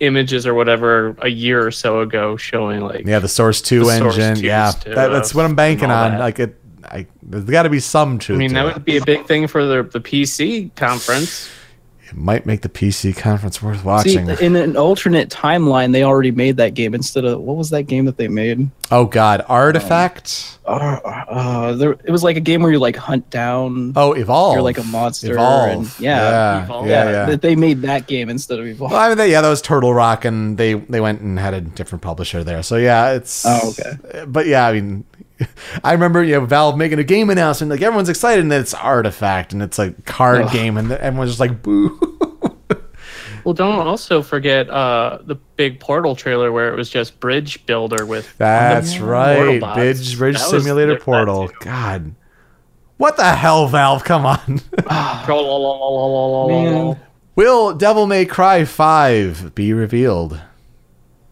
images 0.00 0.46
or 0.46 0.54
whatever 0.54 1.14
a 1.20 1.28
year 1.28 1.64
or 1.66 1.70
so 1.70 2.00
ago 2.00 2.36
showing 2.36 2.80
like 2.80 3.06
yeah 3.06 3.20
the 3.20 3.28
Source 3.28 3.62
Two 3.62 3.80
The 3.84 3.98
Source 3.98 4.18
engine. 4.18 4.42
2 4.42 4.46
yeah, 4.46 4.72
that, 4.86 5.08
that's 5.08 5.34
what 5.34 5.44
I'm 5.44 5.54
banking 5.54 5.90
on. 5.90 6.12
that. 6.12 6.20
Like 6.20 6.38
it, 6.40 6.60
I 6.84 7.06
there's 7.22 7.44
got 7.44 7.62
to 7.62 7.70
be 7.70 7.80
some 7.80 8.18
truth. 8.18 8.36
I 8.36 8.38
mean, 8.38 8.48
to 8.50 8.54
that 8.54 8.66
it. 8.66 8.74
would 8.74 8.84
be 8.84 8.96
a 8.96 9.04
big 9.04 9.26
thing 9.26 9.46
for 9.46 9.64
the 9.64 9.82
the 9.84 10.00
PC 10.00 10.74
conference. 10.74 11.48
It 12.06 12.16
might 12.16 12.44
make 12.44 12.60
the 12.60 12.68
PC 12.68 13.16
conference 13.16 13.62
worth 13.62 13.84
watching. 13.84 14.12
See, 14.12 14.32
watching. 14.32 14.46
in 14.46 14.56
an 14.56 14.76
alternate 14.76 15.30
timeline, 15.30 15.92
they 15.92 16.04
already 16.04 16.30
made 16.30 16.56
that 16.58 16.74
game 16.74 16.94
instead 16.94 17.24
of 17.24 17.40
what 17.40 17.56
was 17.56 17.70
that 17.70 17.84
game 17.84 18.04
that 18.04 18.16
they 18.16 18.28
made? 18.28 18.70
oh 18.90 19.06
God, 19.06 19.44
Artifact. 19.48 20.58
Uh, 20.66 21.00
uh, 21.02 21.72
there, 21.74 21.92
it 21.92 22.10
was 22.10 22.22
like 22.22 22.36
a 22.36 22.40
game 22.40 22.62
where 22.62 22.70
you 22.70 22.78
like 22.78 22.96
hunt 22.96 23.28
down. 23.30 23.92
oh, 23.96 24.12
Evolve. 24.12 24.54
You're 24.54 24.62
like 24.62 24.78
a 24.78 24.84
monster. 24.84 25.32
Evolve. 25.32 25.70
And, 25.70 26.00
yeah, 26.00 26.20
yeah, 26.20 26.64
Evolve. 26.64 26.86
yeah, 26.86 27.04
yeah, 27.04 27.10
yeah. 27.10 27.26
That 27.26 27.42
they 27.42 27.56
made 27.56 27.82
that 27.82 28.06
game 28.06 28.28
instead 28.28 28.58
of 28.58 28.66
Evolve. 28.66 28.92
Well, 28.92 29.00
I 29.00 29.08
mean, 29.08 29.18
they, 29.18 29.30
yeah, 29.32 29.40
that 29.40 29.48
was 29.48 29.62
Turtle 29.62 29.94
Rock, 29.94 30.24
and 30.24 30.58
they 30.58 30.74
they 30.74 31.00
went 31.00 31.20
and 31.20 31.38
had 31.38 31.54
a 31.54 31.60
different 31.60 32.02
publisher 32.02 32.44
there. 32.44 32.62
So 32.62 32.76
yeah, 32.76 33.12
it's. 33.12 33.44
Oh, 33.46 33.70
okay. 33.70 34.24
But 34.26 34.46
yeah, 34.46 34.66
I 34.66 34.72
mean, 34.72 35.04
I 35.84 35.92
remember 35.92 36.22
you 36.22 36.34
know 36.34 36.46
Valve 36.46 36.76
making 36.76 36.98
a 36.98 37.04
game 37.04 37.30
announcement, 37.30 37.70
like 37.70 37.82
everyone's 37.82 38.08
excited, 38.08 38.42
and 38.42 38.52
then 38.52 38.60
it's 38.60 38.74
Artifact, 38.74 39.52
and 39.52 39.62
it's 39.62 39.78
a 39.78 39.92
card 40.04 40.42
Ugh. 40.42 40.52
game, 40.52 40.76
and 40.76 40.92
everyone's 40.92 41.30
just 41.30 41.40
like 41.40 41.62
boo. 41.62 41.98
Well, 43.44 43.52
don't 43.52 43.86
also 43.86 44.22
forget 44.22 44.70
uh, 44.70 45.18
the 45.22 45.34
big 45.34 45.78
Portal 45.78 46.16
trailer 46.16 46.50
where 46.50 46.72
it 46.72 46.76
was 46.76 46.88
just 46.88 47.20
Bridge 47.20 47.64
Builder 47.66 48.06
with. 48.06 48.36
That's 48.38 48.98
right. 48.98 49.60
Bridge, 49.60 50.16
Bridge 50.16 50.38
That 50.38 50.48
Simulator 50.48 50.98
Portal. 50.98 51.50
God. 51.60 52.14
What 52.96 53.16
the 53.18 53.24
hell, 53.24 53.68
Valve? 53.68 54.04
Come 54.04 54.24
on. 54.24 54.60
Will 57.36 57.74
Devil 57.74 58.06
May 58.06 58.24
Cry 58.24 58.64
5 58.64 59.54
be 59.54 59.72
revealed? 59.74 60.40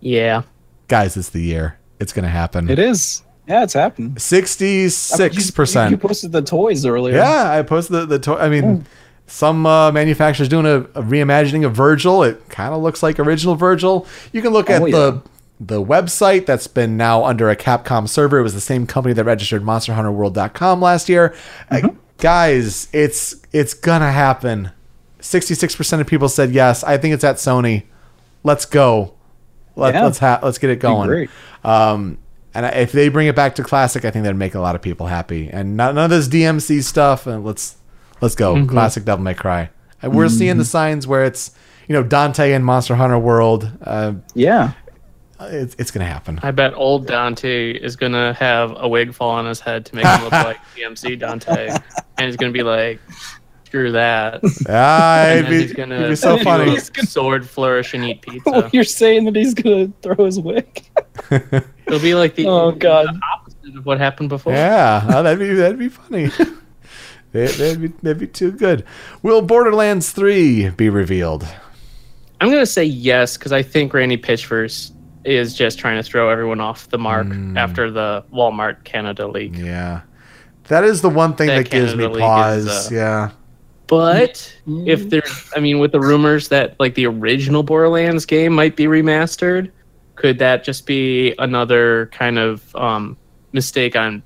Yeah. 0.01 0.43
Guys, 0.89 1.17
it's 1.17 1.31
the 1.31 1.41
year. 1.41 1.79
It's 1.99 2.13
going 2.13 2.25
to 2.25 2.31
happen. 2.31 2.69
It 2.69 2.79
is. 2.79 3.23
Yeah, 3.49 3.65
it's 3.65 3.73
happened. 3.75 4.17
66%. 4.17 5.85
You, 5.85 5.91
you 5.91 5.97
posted 5.97 6.33
the 6.33 6.43
toys 6.43 6.87
earlier. 6.87 7.17
Yeah, 7.17 7.51
I 7.51 7.63
posted 7.63 7.93
the, 7.97 8.07
the 8.07 8.19
to- 8.21 8.39
I 8.39 8.49
mean, 8.49 8.87
some 9.27 9.67
uh, 9.67 9.91
manufacturers 9.93 10.49
doing 10.49 10.67
a, 10.67 10.79
a 10.99 11.03
reimagining 11.03 11.65
of 11.67 11.75
Virgil. 11.75 12.23
It 12.23 12.49
kind 12.49 12.73
of 12.75 12.83
looks 12.83 13.03
like 13.03 13.19
original 13.19 13.55
Virgil. 13.55 14.07
You 14.33 14.43
can 14.43 14.53
look 14.53 14.71
at 14.71 14.83
Oh, 14.83 14.91
the 14.91 15.23
the 15.61 15.83
website 15.83 16.45
that's 16.47 16.67
been 16.67 16.97
now 16.97 17.25
under 17.25 17.49
a 17.49 17.55
Capcom 17.57 18.09
server. 18.09 18.39
It 18.39 18.43
was 18.43 18.55
the 18.55 18.61
same 18.61 18.87
company 18.87 19.13
that 19.15 19.25
registered 19.25 19.63
MonsterHunterWorld.com 19.63 20.81
last 20.81 21.09
year. 21.09 21.35
Uh, 21.71 21.89
guys, 22.19 22.89
it's 22.93 23.37
it's 23.53 23.75
gonna 23.75 24.11
happen. 24.13 24.71
Sixty 25.21 25.55
six 25.55 25.75
percent 25.77 26.01
of 26.03 26.07
people 26.09 26.29
said 26.29 26.51
yes. 26.53 26.83
I 26.85 26.97
think 26.99 27.15
it's 27.15 27.25
at 27.25 27.37
Sony. 27.37 27.85
Let's 28.45 28.65
go. 28.67 29.15
Let, 29.77 29.95
Yeah. 29.95 30.05
Let's 30.05 30.19
ha- 30.19 30.41
let's 30.43 30.59
get 30.59 30.71
it 30.71 30.81
going. 30.81 31.09
great. 31.09 31.31
Um, 31.65 32.19
and 32.55 32.67
if 32.77 32.93
they 32.93 33.09
bring 33.09 33.27
it 33.27 33.37
back 33.37 33.55
to 33.57 33.63
classic, 33.63 34.05
I 34.05 34.11
think 34.11 34.25
that'd 34.25 34.37
make 34.39 34.55
a 34.55 34.61
lot 34.61 34.75
of 34.75 34.83
people 34.83 35.07
happy. 35.07 35.49
And 35.51 35.77
not, 35.77 35.95
none 35.95 36.05
of 36.05 36.11
this 36.11 36.29
DMC 36.29 36.83
stuff. 36.83 37.27
And 37.27 37.45
let's 37.45 37.77
let's 38.21 38.35
go 38.35 38.67
classic 38.67 39.05
Devil 39.05 39.25
May 39.25 39.35
Cry. 39.35 39.71
And 40.03 40.15
we're 40.15 40.29
seeing 40.29 40.59
the 40.59 40.65
signs 40.65 41.07
where 41.07 41.25
it's 41.25 41.53
you 41.89 41.93
know 41.95 42.03
Dante 42.03 42.53
and 42.53 42.65
Monster 42.65 42.95
Hunter 42.97 43.19
World. 43.19 43.71
Uh, 43.83 44.15
Yeah. 44.35 44.73
it's 45.41 45.75
it's 45.79 45.91
gonna 45.91 46.07
happen. 46.07 46.39
I 46.43 46.51
bet 46.51 46.75
old 46.75 47.07
Dante 47.07 47.73
is 47.73 47.97
gonna 47.97 48.33
have 48.35 48.75
a 48.77 48.89
wig 48.89 49.13
fall 49.15 49.31
on 49.31 49.47
his 49.47 49.61
head 49.61 49.85
to 49.87 49.97
make 49.97 50.07
him 50.07 50.23
look 50.25 50.33
like 50.33 50.59
DMC 50.77 51.19
Dante, 51.19 51.69
and 52.19 52.27
he's 52.27 52.37
gonna 52.37 52.53
be 52.53 52.63
like, 52.63 53.01
"Screw 53.73 53.93
that." 53.93 54.43
Ah, 54.69 55.25
And 55.29 55.49
be, 55.49 55.63
he's 55.63 55.73
gonna 55.73 56.09
be 56.11 56.15
so 56.29 56.37
do 56.37 56.45
funny. 56.45 56.77
a 56.77 56.81
sword 56.81 57.49
flourish 57.49 57.95
and 57.95 58.05
eat 58.05 58.21
pizza. 58.21 58.69
you're 58.75 58.85
saying 58.85 59.25
that 59.25 59.35
he's 59.35 59.55
gonna 59.55 59.91
throw 60.03 60.27
his 60.27 60.39
wig? 60.39 60.83
It'll 61.31 61.99
be 62.01 62.15
like 62.15 62.35
the, 62.35 62.47
Oh, 62.47 62.73
God. 62.73 63.07
the 63.07 63.21
opposite 63.35 63.77
of 63.79 63.87
what 63.87 63.99
happened 63.99 64.29
before. 64.29 64.53
Yeah, 64.53 65.03
oh, 65.09 65.23
that'd 65.23 65.39
be 65.39 65.55
that'd 65.55 65.79
be 65.79 65.89
funny. 65.89 66.27
They- 67.33 67.47
that'd 67.47 67.81
be 67.81 67.89
that'd 68.03 68.19
be 68.19 68.27
too 68.27 68.53
good. 68.53 68.85
Will 69.23 69.41
Borderlands 69.41 70.11
Three 70.13 70.69
be 70.69 70.91
revealed? 70.91 71.47
I'm 72.43 72.51
gonna 72.51 72.67
say 72.67 72.85
yes 72.85 73.39
because 73.39 73.53
I 73.53 73.63
think 73.63 73.95
Randy 73.95 74.19
Pitchford 74.19 74.91
is 75.25 75.55
just 75.55 75.79
trying 75.79 75.97
to 75.97 76.03
throw 76.03 76.29
everyone 76.29 76.61
off 76.61 76.91
the 76.91 76.99
mark 76.99 77.29
Hmm. 77.29 77.57
after 77.57 77.91
the 77.91 78.23
Walmart 78.35 78.85
Canada 78.85 79.27
leak. 79.29 79.53
Yeah, 79.57 80.01
that 80.69 80.85
is 80.85 81.01
the 81.01 81.09
one 81.09 81.35
thing 81.37 81.47
that, 81.47 81.57
That 81.65 81.71
gives 81.71 81.95
me 81.95 82.07
League 82.07 82.21
pause. 82.21 82.67
is, 82.67 82.93
uh, 82.93 82.95
yeah, 82.95 83.31
But 83.93 84.37
mm-hmm. 84.67 84.89
if 84.89 85.11
there's, 85.11 85.53
I 85.55 85.61
mean, 85.61 85.79
with 85.79 85.93
the 85.93 86.01
rumors 86.01 86.49
that 86.49 86.81
like 86.81 86.95
the 86.95 87.05
original 87.05 87.63
Borderlands 87.63 88.25
game 88.25 88.55
might 88.55 88.75
be 88.75 88.87
remastered, 88.87 89.71
could 90.15 90.39
that 90.39 90.65
just 90.65 90.87
be 90.87 91.35
another 91.39 92.07
kind 92.07 92.39
of 92.39 92.75
um, 92.75 93.19
mistake 93.53 93.95
on 93.95 94.23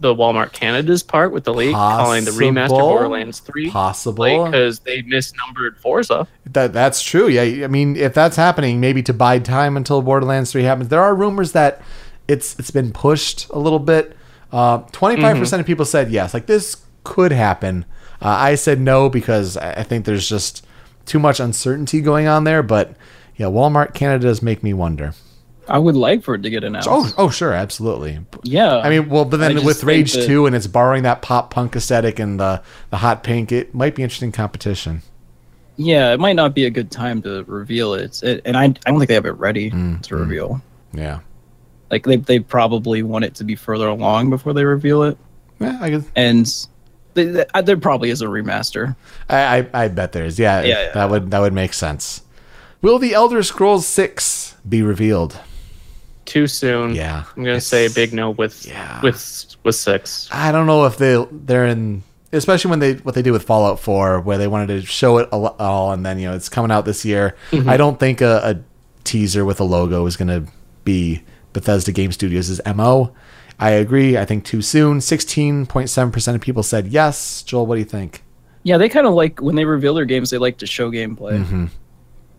the 0.00 0.14
Walmart 0.14 0.52
Canada's 0.54 1.02
part 1.02 1.32
with 1.32 1.44
the 1.44 1.52
leak, 1.52 1.74
calling 1.74 2.24
the 2.24 2.30
remaster 2.30 2.70
Borderlands 2.70 3.40
Three? 3.40 3.68
possible. 3.68 4.46
because 4.46 4.78
they 4.78 5.02
misnumbered 5.02 5.76
Forza. 5.76 6.26
That 6.46 6.72
that's 6.72 7.02
true. 7.02 7.28
Yeah, 7.28 7.62
I 7.62 7.68
mean, 7.68 7.96
if 7.96 8.14
that's 8.14 8.36
happening, 8.36 8.80
maybe 8.80 9.02
to 9.02 9.12
bide 9.12 9.44
time 9.44 9.76
until 9.76 10.00
Borderlands 10.00 10.50
Three 10.50 10.62
happens. 10.62 10.88
There 10.88 11.02
are 11.02 11.14
rumors 11.14 11.52
that 11.52 11.82
it's 12.26 12.58
it's 12.58 12.70
been 12.70 12.90
pushed 12.90 13.50
a 13.50 13.58
little 13.58 13.80
bit. 13.80 14.16
Uh, 14.50 14.78
Twenty 14.92 15.20
five 15.20 15.36
percent 15.36 15.58
mm-hmm. 15.58 15.60
of 15.60 15.66
people 15.66 15.84
said 15.84 16.10
yes, 16.10 16.32
like 16.32 16.46
this 16.46 16.78
could 17.02 17.32
happen. 17.32 17.84
Uh, 18.24 18.28
I 18.28 18.54
said 18.54 18.80
no 18.80 19.08
because 19.10 19.56
I 19.58 19.82
think 19.82 20.04
there's 20.06 20.28
just 20.28 20.66
too 21.06 21.18
much 21.18 21.38
uncertainty 21.40 22.00
going 22.00 22.26
on 22.26 22.44
there. 22.44 22.62
But 22.62 22.96
yeah, 23.36 23.46
Walmart 23.46 23.92
Canada 23.94 24.24
does 24.28 24.42
make 24.42 24.62
me 24.62 24.72
wonder. 24.72 25.12
I 25.68 25.78
would 25.78 25.94
like 25.96 26.22
for 26.22 26.34
it 26.34 26.42
to 26.42 26.50
get 26.50 26.62
announced. 26.62 26.88
Oh, 26.90 27.10
oh, 27.16 27.30
sure, 27.30 27.52
absolutely. 27.54 28.18
yeah. 28.42 28.78
I 28.78 28.90
mean, 28.90 29.08
well, 29.08 29.24
but 29.24 29.38
then 29.38 29.64
with 29.64 29.82
Rage 29.84 30.12
that- 30.12 30.26
Two 30.26 30.44
and 30.46 30.54
it's 30.54 30.66
borrowing 30.66 31.04
that 31.04 31.22
pop 31.22 31.50
punk 31.50 31.74
aesthetic 31.76 32.18
and 32.18 32.38
the 32.40 32.62
the 32.90 32.98
hot 32.98 33.22
pink, 33.22 33.50
it 33.52 33.74
might 33.74 33.94
be 33.94 34.02
interesting 34.02 34.30
competition. 34.32 35.00
yeah, 35.76 36.12
it 36.12 36.20
might 36.20 36.36
not 36.36 36.54
be 36.54 36.66
a 36.66 36.70
good 36.70 36.90
time 36.90 37.20
to 37.22 37.44
reveal 37.44 37.94
it, 37.94 38.22
it 38.22 38.42
and 38.44 38.56
I, 38.56 38.64
I 38.64 38.68
don't 38.68 38.98
think 38.98 39.08
they 39.08 39.14
have 39.14 39.26
it 39.26 39.32
ready 39.38 39.70
Mm, 39.70 40.02
to 40.02 40.16
reveal. 40.16 40.60
Yeah, 40.92 41.20
Like 41.90 42.04
they, 42.04 42.16
they 42.16 42.38
probably 42.40 43.02
want 43.02 43.24
it 43.24 43.34
to 43.36 43.44
be 43.44 43.56
further 43.56 43.88
along 43.88 44.30
before 44.30 44.52
they 44.52 44.64
reveal 44.64 45.02
it, 45.02 45.16
yeah, 45.60 45.78
I 45.80 45.90
guess. 45.90 46.04
and 46.14 46.46
there 47.14 47.76
probably 47.76 48.10
is 48.10 48.20
a 48.22 48.26
remaster. 48.26 48.94
I, 49.28 49.58
I, 49.58 49.84
I 49.84 49.88
bet 49.88 50.12
there 50.12 50.24
is. 50.24 50.38
Yeah, 50.38 50.60
Yeah, 50.62 50.66
yeah. 50.86 50.92
that 50.92 51.10
would 51.10 51.30
that 51.30 51.40
would 51.40 51.52
make 51.52 51.72
sense. 51.72 52.22
Will 52.82 52.98
the 52.98 53.14
Elder 53.14 53.42
Scrolls 53.42 53.86
Six 53.86 54.56
be 54.68 54.82
revealed? 54.82 55.38
Too 56.26 56.46
soon. 56.46 56.94
Yeah, 56.94 57.24
I'm 57.36 57.42
gonna 57.42 57.50
it's- 57.56 57.66
say 57.66 57.86
a 57.86 57.90
big 57.90 58.12
no 58.12 58.30
with 58.30 58.66
Yeah. 58.66 59.00
with 59.02 59.46
with 59.62 59.74
six. 59.74 60.28
I 60.32 60.52
don't 60.52 60.66
know 60.66 60.84
if 60.86 60.96
they 60.98 61.22
they're 61.30 61.66
in, 61.66 62.02
especially 62.32 62.70
when 62.70 62.78
they 62.80 62.94
what 62.94 63.14
they 63.14 63.22
do 63.22 63.32
with 63.32 63.42
Fallout 63.44 63.78
Four, 63.80 64.20
where 64.20 64.38
they 64.38 64.48
wanted 64.48 64.68
to 64.68 64.86
show 64.86 65.18
it 65.18 65.28
all, 65.32 65.48
all 65.58 65.92
and 65.92 66.04
then 66.04 66.18
you 66.18 66.28
know 66.28 66.34
it's 66.34 66.48
coming 66.48 66.70
out 66.70 66.84
this 66.84 67.04
year. 67.04 67.36
Mm-hmm. 67.50 67.68
I 67.68 67.76
don't 67.76 68.00
think 68.00 68.20
a, 68.20 68.40
a 68.42 68.60
teaser 69.04 69.44
with 69.44 69.60
a 69.60 69.64
logo 69.64 70.06
is 70.06 70.16
going 70.16 70.28
to 70.28 70.50
be 70.84 71.22
Bethesda 71.52 71.92
Game 71.92 72.10
Studios' 72.10 72.60
mo. 72.74 73.14
I 73.58 73.70
agree. 73.70 74.16
I 74.18 74.24
think 74.24 74.44
too 74.44 74.62
soon. 74.62 75.00
Sixteen 75.00 75.66
point 75.66 75.88
seven 75.90 76.10
percent 76.12 76.34
of 76.34 76.40
people 76.40 76.62
said 76.62 76.88
yes. 76.88 77.42
Joel, 77.42 77.66
what 77.66 77.76
do 77.76 77.78
you 77.80 77.84
think? 77.84 78.22
Yeah, 78.64 78.78
they 78.78 78.88
kind 78.88 79.06
of 79.06 79.14
like 79.14 79.40
when 79.40 79.54
they 79.56 79.64
reveal 79.64 79.94
their 79.94 80.04
games, 80.06 80.30
they 80.30 80.38
like 80.38 80.58
to 80.58 80.66
show 80.66 80.90
gameplay. 80.90 81.38
Mm-hmm. 81.44 81.66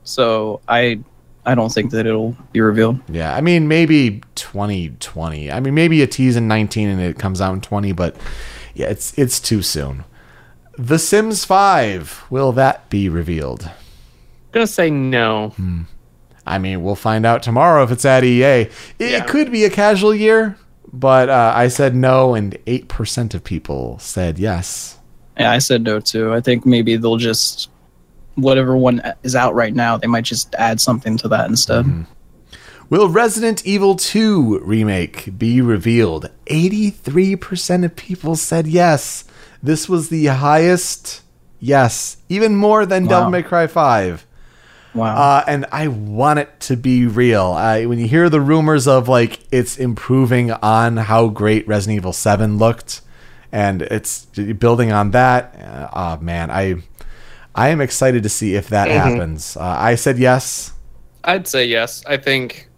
So 0.03 0.61
I, 0.67 0.99
I 1.45 1.55
don't 1.55 1.71
think 1.71 1.91
that 1.91 2.05
it'll 2.05 2.35
be 2.51 2.61
revealed. 2.61 2.99
Yeah, 3.09 3.35
I 3.35 3.41
mean 3.41 3.67
maybe 3.67 4.21
2020. 4.35 5.51
I 5.51 5.59
mean 5.59 5.73
maybe 5.73 6.01
a 6.01 6.07
tease 6.07 6.35
in 6.35 6.47
19 6.47 6.89
and 6.89 7.01
it 7.01 7.17
comes 7.19 7.41
out 7.41 7.53
in 7.53 7.61
20, 7.61 7.91
but 7.93 8.15
yeah, 8.73 8.87
it's 8.87 9.17
it's 9.17 9.39
too 9.39 9.61
soon. 9.61 10.03
The 10.77 10.99
Sims 10.99 11.45
5, 11.45 12.25
will 12.29 12.51
that 12.53 12.89
be 12.89 13.07
revealed? 13.07 13.63
I'm 13.65 13.71
gonna 14.51 14.67
say 14.67 14.89
no. 14.89 15.53
I 16.45 16.57
mean, 16.59 16.83
we'll 16.83 16.95
find 16.95 17.25
out 17.25 17.41
tomorrow 17.41 17.83
if 17.83 17.91
it's 17.91 18.05
at 18.05 18.23
EA. 18.23 18.43
It, 18.43 18.71
it 18.99 19.11
Yeah. 19.11 19.23
could 19.25 19.51
be 19.51 19.63
a 19.63 19.69
casual 19.69 20.13
year, 20.13 20.57
but 20.99 21.29
uh, 21.29 21.53
I 21.55 21.67
said 21.67 21.95
no, 21.95 22.33
and 22.33 22.57
8% 22.65 23.33
of 23.33 23.43
people 23.43 23.99
said 23.99 24.39
yes. 24.39 24.97
Yeah, 25.37 25.51
I 25.51 25.59
said 25.59 25.83
no 25.83 25.99
too. 25.99 26.33
I 26.33 26.39
think 26.41 26.65
maybe 26.65 26.95
they'll 26.95 27.17
just 27.17 27.69
whatever 28.35 28.75
one 28.75 29.01
is 29.23 29.35
out 29.35 29.55
right 29.55 29.73
now, 29.73 29.97
they 29.97 30.07
might 30.07 30.25
just 30.25 30.53
add 30.55 30.79
something 30.79 31.17
to 31.17 31.27
that 31.29 31.49
instead. 31.49 32.05
Will 32.89 33.09
Resident 33.09 33.65
Evil 33.65 33.95
2 33.95 34.59
remake 34.59 35.37
be 35.37 35.61
revealed? 35.61 36.29
83% 36.45 37.85
of 37.85 37.95
people 37.95 38.35
said 38.35 38.67
yes. 38.67 39.23
This 39.63 39.89
was 39.89 40.09
the 40.09 40.27
highest 40.27 41.21
yes, 41.59 42.17
even 42.29 42.55
more 42.55 42.85
than 42.85 43.07
Devil 43.07 43.31
May 43.31 43.41
Cry 43.41 43.67
5. 43.67 44.24
Wow. 44.95 45.15
Uh, 45.15 45.43
and 45.45 45.65
I 45.71 45.89
want 45.89 46.39
it 46.39 46.59
to 46.61 46.77
be 46.77 47.05
real. 47.05 47.47
I, 47.47 47.85
when 47.85 47.99
you 47.99 48.07
hear 48.07 48.29
the 48.29 48.39
rumors 48.39 48.87
of 48.87 49.09
like 49.09 49.39
it's 49.51 49.77
improving 49.77 50.51
on 50.51 50.97
how 50.97 51.27
great 51.27 51.67
Resident 51.67 51.97
Evil 51.97 52.13
7 52.13 52.57
looked, 52.57 53.01
and 53.51 53.81
it's 53.81 54.25
building 54.25 54.91
on 54.91 55.11
that, 55.11 55.55
uh, 55.59 55.89
oh 55.93 56.23
man, 56.23 56.49
I 56.49 56.75
I 57.53 57.69
am 57.69 57.81
excited 57.81 58.23
to 58.23 58.29
see 58.29 58.55
if 58.55 58.69
that 58.69 58.89
happens. 58.89 59.55
Uh, 59.57 59.63
I 59.63 59.95
said 59.95 60.17
yes. 60.17 60.73
I'd 61.23 61.47
say 61.47 61.65
yes. 61.65 62.03
I 62.05 62.17
think 62.17 62.69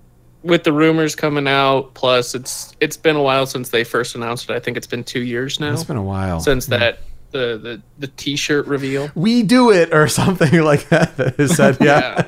with 0.43 0.63
the 0.63 0.71
rumors 0.71 1.15
coming 1.15 1.47
out, 1.47 1.93
plus 1.93 2.33
it's 2.33 2.75
it's 2.79 2.97
been 2.97 3.15
a 3.15 3.21
while 3.21 3.45
since 3.45 3.69
they 3.69 3.83
first 3.83 4.15
announced 4.15 4.49
it. 4.49 4.53
I 4.53 4.59
think 4.59 4.77
it's 4.77 4.87
been 4.87 5.03
two 5.03 5.21
years 5.21 5.59
now 5.59 5.73
It's 5.73 5.83
been 5.83 5.97
a 5.97 6.03
while 6.03 6.39
since 6.39 6.67
that 6.67 6.99
the 7.31 7.57
the 7.57 7.81
the 7.99 8.07
T-shirt 8.07 8.67
reveal. 8.67 9.09
we 9.15 9.43
do 9.43 9.71
it 9.71 9.93
or 9.93 10.07
something 10.21 10.61
like 10.63 10.89
that. 10.89 11.17
that 11.17 11.39
is 11.39 11.55
said, 11.55 11.77
yeah. 11.81 12.25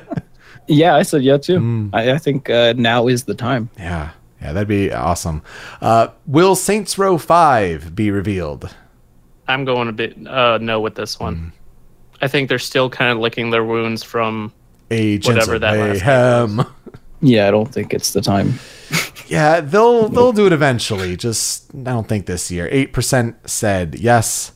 yeah, 0.68 0.94
I 0.96 1.02
said 1.02 1.22
yeah 1.22 1.38
too. 1.38 1.58
Mm. 1.58 1.90
I, 1.92 2.12
I 2.12 2.18
think 2.18 2.48
uh, 2.50 2.74
now 2.76 3.06
is 3.08 3.24
the 3.24 3.34
time. 3.34 3.70
yeah. 3.78 4.10
Yeah, 4.42 4.54
that'd 4.54 4.68
be 4.68 4.90
awesome. 4.90 5.42
Uh, 5.82 6.08
will 6.26 6.56
Saints 6.56 6.96
Row 6.96 7.18
5 7.18 7.94
be 7.94 8.10
revealed? 8.10 8.74
I'm 9.46 9.66
going 9.66 9.86
a 9.88 9.92
bit 9.92 10.16
uh, 10.26 10.56
no 10.56 10.80
with 10.80 10.94
this 10.94 11.20
one. 11.20 11.52
I 12.22 12.28
think 12.28 12.48
they're 12.48 12.58
still 12.58 12.88
kind 12.88 13.12
of 13.12 13.18
licking 13.18 13.50
their 13.50 13.64
wounds 13.66 14.02
from 14.02 14.50
Agents 14.90 15.28
Whatever 15.28 15.56
of 15.56 15.60
that 15.60 15.76
last 15.78 16.02
game 16.02 16.56
Mayhem. 16.56 16.74
Yeah, 17.22 17.48
I 17.48 17.50
don't 17.50 17.70
think 17.70 17.92
it's 17.92 18.14
the 18.14 18.22
time. 18.22 18.54
Yeah, 19.28 19.60
they'll 19.60 20.08
they'll 20.08 20.32
do 20.32 20.46
it 20.46 20.54
eventually. 20.54 21.18
Just 21.18 21.70
I 21.74 21.82
don't 21.92 22.08
think 22.08 22.24
this 22.24 22.50
year. 22.50 22.66
Eight 22.72 22.94
percent 22.94 23.36
said 23.46 23.96
yes. 23.96 24.52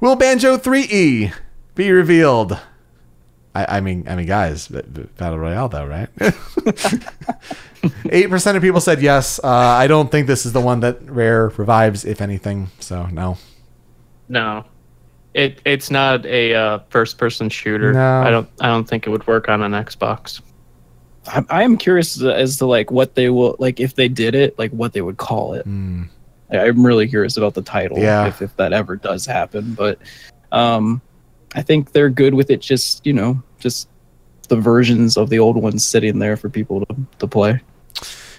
Will 0.00 0.16
Banjo-Threeie 0.16 1.32
be 1.74 1.90
revealed? 1.92 2.58
I, 3.54 3.78
I 3.78 3.80
mean, 3.80 4.06
I 4.06 4.16
mean, 4.16 4.26
guys, 4.26 4.68
b- 4.68 4.82
b- 4.92 5.06
battle 5.16 5.38
royale 5.38 5.68
though, 5.68 5.86
right? 5.86 6.08
Eight 8.10 8.28
percent 8.28 8.56
of 8.56 8.62
people 8.62 8.80
said 8.80 9.00
yes. 9.00 9.38
Uh, 9.42 9.48
I 9.48 9.86
don't 9.86 10.10
think 10.10 10.26
this 10.26 10.44
is 10.44 10.52
the 10.52 10.60
one 10.60 10.80
that 10.80 11.00
Rare 11.08 11.48
revives, 11.56 12.04
if 12.04 12.20
anything. 12.20 12.68
So 12.80 13.06
no. 13.06 13.38
No, 14.28 14.64
it 15.34 15.62
it's 15.64 15.90
not 15.90 16.26
a 16.26 16.54
uh, 16.54 16.78
first 16.90 17.16
person 17.16 17.48
shooter. 17.48 17.92
No. 17.92 18.20
I 18.22 18.30
don't 18.30 18.48
I 18.60 18.66
don't 18.68 18.84
think 18.86 19.06
it 19.06 19.10
would 19.10 19.26
work 19.26 19.48
on 19.48 19.62
an 19.62 19.72
Xbox. 19.72 20.40
I, 21.28 21.44
I 21.48 21.62
am 21.62 21.76
curious 21.76 22.20
as 22.22 22.58
to 22.58 22.66
like 22.66 22.90
what 22.90 23.14
they 23.14 23.30
will 23.30 23.56
like 23.58 23.78
if 23.80 23.94
they 23.94 24.08
did 24.08 24.34
it, 24.34 24.58
like 24.58 24.72
what 24.72 24.92
they 24.92 25.00
would 25.00 25.16
call 25.16 25.54
it. 25.54 25.64
I- 25.66 26.08
I'm 26.50 26.84
really 26.86 27.08
curious 27.08 27.36
about 27.36 27.54
the 27.54 27.62
title. 27.62 27.98
Yeah. 27.98 28.26
If, 28.26 28.40
if 28.42 28.56
that 28.56 28.72
ever 28.72 28.96
does 28.96 29.26
happen, 29.26 29.74
but 29.74 29.98
um, 30.52 31.00
I 31.54 31.62
think 31.62 31.92
they're 31.92 32.10
good 32.10 32.34
with 32.34 32.50
it. 32.50 32.60
Just 32.60 33.04
you 33.06 33.12
know, 33.12 33.42
just 33.58 33.88
the 34.48 34.56
versions 34.56 35.16
of 35.16 35.28
the 35.28 35.38
old 35.40 35.56
ones 35.56 35.84
sitting 35.86 36.18
there 36.20 36.36
for 36.36 36.48
people 36.48 36.84
to, 36.86 36.96
to 37.18 37.26
play. 37.26 37.60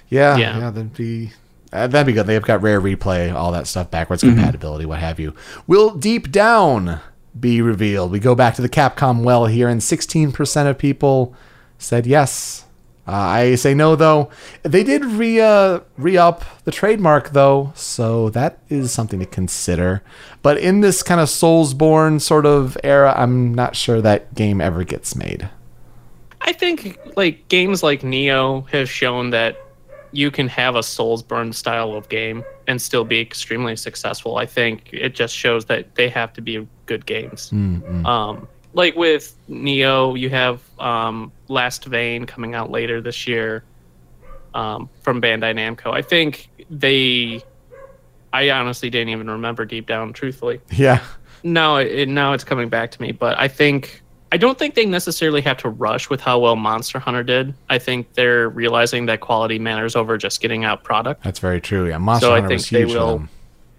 Yeah, 0.09 0.37
Yeah. 0.37 0.57
yeah, 0.59 0.69
that'd 0.71 0.93
be 0.93 1.31
uh, 1.73 1.87
that'd 1.87 2.07
be 2.07 2.13
good. 2.13 2.27
They've 2.27 2.41
got 2.41 2.61
rare 2.61 2.79
replay, 2.79 3.33
all 3.33 3.51
that 3.51 3.67
stuff, 3.67 3.91
backwards 3.91 4.23
Mm-hmm. 4.23 4.35
compatibility, 4.35 4.85
what 4.85 4.99
have 4.99 5.19
you. 5.19 5.33
Will 5.67 5.89
Deep 5.95 6.31
Down 6.31 7.01
be 7.37 7.61
revealed? 7.61 8.11
We 8.11 8.19
go 8.19 8.35
back 8.35 8.55
to 8.55 8.61
the 8.61 8.69
Capcom 8.69 9.23
well 9.23 9.47
here, 9.47 9.67
and 9.67 9.81
16% 9.81 10.69
of 10.69 10.77
people 10.77 11.35
said 11.77 12.07
yes. 12.07 12.63
Uh, 13.07 13.11
I 13.11 13.55
say 13.55 13.73
no 13.73 13.95
though. 13.95 14.29
They 14.63 14.83
did 14.83 15.05
re 15.05 15.39
uh, 15.39 15.79
re 15.97 16.17
up 16.17 16.43
the 16.65 16.71
trademark 16.71 17.29
though, 17.29 17.71
so 17.73 18.29
that 18.31 18.59
is 18.67 18.91
something 18.91 19.19
to 19.19 19.25
consider. 19.25 20.03
But 20.41 20.57
in 20.57 20.81
this 20.81 21.03
kind 21.03 21.21
of 21.21 21.29
Soulsborne 21.29 22.19
sort 22.19 22.45
of 22.45 22.77
era, 22.83 23.13
I'm 23.15 23.53
not 23.53 23.75
sure 23.75 24.01
that 24.01 24.35
game 24.35 24.59
ever 24.59 24.83
gets 24.83 25.15
made. 25.15 25.49
I 26.41 26.51
think 26.51 26.99
like 27.15 27.47
games 27.47 27.81
like 27.81 28.01
Nioh 28.01 28.67
have 28.69 28.89
shown 28.89 29.29
that 29.29 29.57
you 30.11 30.31
can 30.31 30.47
have 30.47 30.75
a 30.75 30.79
Soulsborne 30.79 31.53
style 31.53 31.93
of 31.93 32.09
game 32.09 32.43
and 32.67 32.81
still 32.81 33.03
be 33.03 33.19
extremely 33.19 33.75
successful. 33.75 34.37
I 34.37 34.45
think 34.45 34.89
it 34.91 35.15
just 35.15 35.35
shows 35.35 35.65
that 35.65 35.95
they 35.95 36.09
have 36.09 36.33
to 36.33 36.41
be 36.41 36.67
good 36.85 37.05
games. 37.05 37.51
Um, 38.05 38.47
like 38.73 38.95
with 38.95 39.35
Nioh, 39.49 40.19
you 40.19 40.29
have 40.29 40.61
um, 40.79 41.31
Last 41.47 41.85
Vein 41.85 42.25
coming 42.25 42.53
out 42.55 42.69
later 42.71 43.01
this 43.01 43.27
year 43.27 43.63
um, 44.53 44.89
from 45.01 45.21
Bandai 45.21 45.53
Namco. 45.55 45.91
I 45.93 46.01
think 46.01 46.49
they. 46.69 47.41
I 48.33 48.49
honestly 48.51 48.89
didn't 48.89 49.09
even 49.09 49.29
remember 49.29 49.65
deep 49.65 49.87
down, 49.87 50.11
truthfully 50.13 50.59
Yeah, 50.71 51.01
now 51.43 51.77
it, 51.77 52.07
now 52.09 52.33
it's 52.33 52.43
coming 52.43 52.67
back 52.69 52.91
to 52.91 53.01
me 53.01 53.11
but 53.11 53.39
i 53.39 53.47
think 53.47 54.01
i 54.31 54.37
don't 54.37 54.59
think 54.59 54.75
they 54.75 54.85
necessarily 54.85 55.39
have 55.41 55.55
to 55.57 55.69
rush 55.69 56.09
with 56.09 56.19
how 56.19 56.37
well 56.37 56.55
monster 56.55 56.99
hunter 56.99 57.23
did 57.23 57.53
i 57.69 57.79
think 57.79 58.11
they're 58.13 58.49
realizing 58.49 59.05
that 59.05 59.21
quality 59.21 59.57
matters 59.57 59.95
over 59.95 60.17
just 60.17 60.41
getting 60.41 60.65
out 60.65 60.83
product 60.83 61.23
that's 61.23 61.39
very 61.39 61.61
true. 61.61 61.87
Yeah, 61.87 61.97
Monster 61.99 62.25
So 62.27 62.33
I 62.33 62.41
Hunter 62.41 62.55
was 62.55 62.67
think 62.67 62.73
they 62.73 62.79
huge 62.81 62.97
for 62.97 63.05
will- 63.05 63.27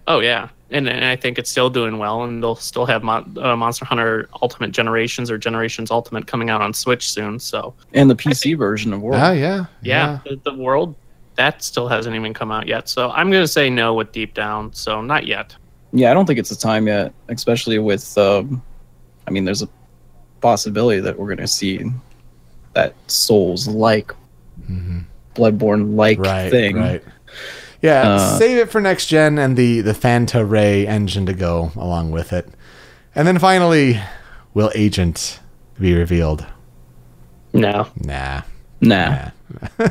oh 0.06 0.20
yeah 0.20 0.48
and, 0.70 0.88
and 0.88 1.04
i 1.04 1.16
think 1.16 1.38
it's 1.38 1.50
still 1.50 1.70
doing 1.70 1.98
well 1.98 2.24
and 2.24 2.42
they'll 2.42 2.54
still 2.56 2.84
have 2.86 3.02
Mon- 3.02 3.36
uh, 3.40 3.56
monster 3.56 3.84
hunter 3.84 4.28
ultimate 4.42 4.70
generations 4.72 5.30
or 5.30 5.38
generations 5.38 5.90
ultimate 5.90 6.26
coming 6.26 6.50
out 6.50 6.60
on 6.60 6.72
switch 6.74 7.10
soon 7.10 7.38
so 7.38 7.74
And 7.94 8.10
the 8.10 8.14
PC 8.14 8.56
version 8.58 8.92
of 8.92 9.00
World. 9.00 9.20
Ah, 9.20 9.32
yeah, 9.32 9.66
yeah, 9.82 10.18
The, 10.24 10.38
the 10.44 10.54
world 10.54 10.94
that 11.36 11.62
still 11.62 11.88
hasn't 11.88 12.14
even 12.16 12.34
come 12.34 12.50
out 12.50 12.66
yet 12.66 12.88
so 12.88 13.10
i'm 13.10 13.30
going 13.30 13.44
to 13.44 13.48
say 13.48 13.70
no 13.70 13.94
with 13.94 14.12
deep 14.12 14.34
down 14.34 14.72
so 14.74 15.00
not 15.00 15.26
yet 15.26 15.56
Yeah, 15.92 16.10
I 16.10 16.14
don't 16.14 16.26
think 16.26 16.38
it's 16.38 16.50
the 16.50 16.56
time 16.70 16.86
yet, 16.86 17.14
especially 17.30 17.78
with. 17.78 18.18
Um, 18.18 18.60
I 19.26 19.30
mean, 19.30 19.46
there's 19.46 19.62
a 19.62 19.68
possibility 20.42 21.00
that 21.00 21.18
we're 21.18 21.28
going 21.34 21.38
to 21.38 21.46
see 21.48 21.80
that 22.74 22.92
Souls 23.06 23.66
like, 23.66 24.12
Bloodborne 25.34 25.96
like 25.96 26.18
Mm-hmm. 26.18 26.22
right, 26.22 26.50
thing. 26.50 26.76
Right. 26.76 27.02
Yeah, 27.80 28.02
Uh, 28.14 28.38
save 28.38 28.58
it 28.58 28.70
for 28.70 28.80
next 28.80 29.06
gen 29.06 29.38
and 29.38 29.56
the 29.56 29.80
the 29.82 29.94
Panta 29.94 30.44
Rhei 30.44 30.84
engine 30.86 31.26
to 31.26 31.32
go 31.32 31.70
along 31.76 32.10
with 32.10 32.32
it. 32.32 32.48
And 33.14 33.26
then 33.26 33.38
finally, 33.38 34.00
will 34.54 34.70
Agent 34.74 35.38
be 35.80 35.94
revealed? 35.94 36.44
no 37.52 37.86
Nah. 37.96 38.42
Nah. 38.80 39.08
Nah. 39.10 39.30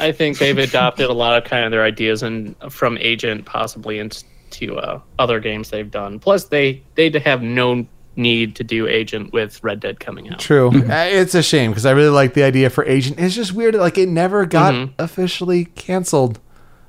I 0.00 0.12
think 0.12 0.38
they've 0.38 0.58
adopted 0.58 1.08
a 1.08 1.12
lot 1.12 1.38
of 1.38 1.48
kind 1.48 1.64
of 1.64 1.70
their 1.70 1.84
ideas 1.84 2.22
and 2.22 2.54
from 2.70 2.98
Agent 2.98 3.44
possibly 3.46 3.98
into 3.98 4.76
uh, 4.76 5.00
other 5.18 5.38
games 5.40 5.70
they've 5.70 5.90
done. 5.90 6.18
Plus, 6.18 6.44
they 6.44 6.82
they 6.96 7.10
have 7.20 7.42
no 7.42 7.86
need 8.16 8.56
to 8.56 8.64
do 8.64 8.88
Agent 8.88 9.32
with 9.32 9.62
Red 9.62 9.78
Dead 9.80 10.00
coming 10.00 10.28
out. 10.28 10.40
True. 10.40 10.70
Uh, 10.70 11.06
it's 11.08 11.34
a 11.36 11.42
shame 11.42 11.70
because 11.70 11.86
I 11.86 11.92
really 11.92 12.08
like 12.10 12.34
the 12.34 12.42
idea 12.42 12.68
for 12.70 12.84
Agent. 12.84 13.20
It's 13.20 13.34
just 13.36 13.52
weird. 13.52 13.74
Like 13.76 13.96
it 13.98 14.08
never 14.08 14.44
got 14.46 14.74
Mhm. 14.74 14.90
officially 14.98 15.66
canceled. 15.76 16.40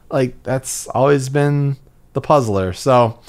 Like 0.10 0.41
that's 0.44 0.88
always 0.88 1.30
been 1.30 1.77
the 2.14 2.22
puzzler. 2.22 2.73
So 2.73 3.19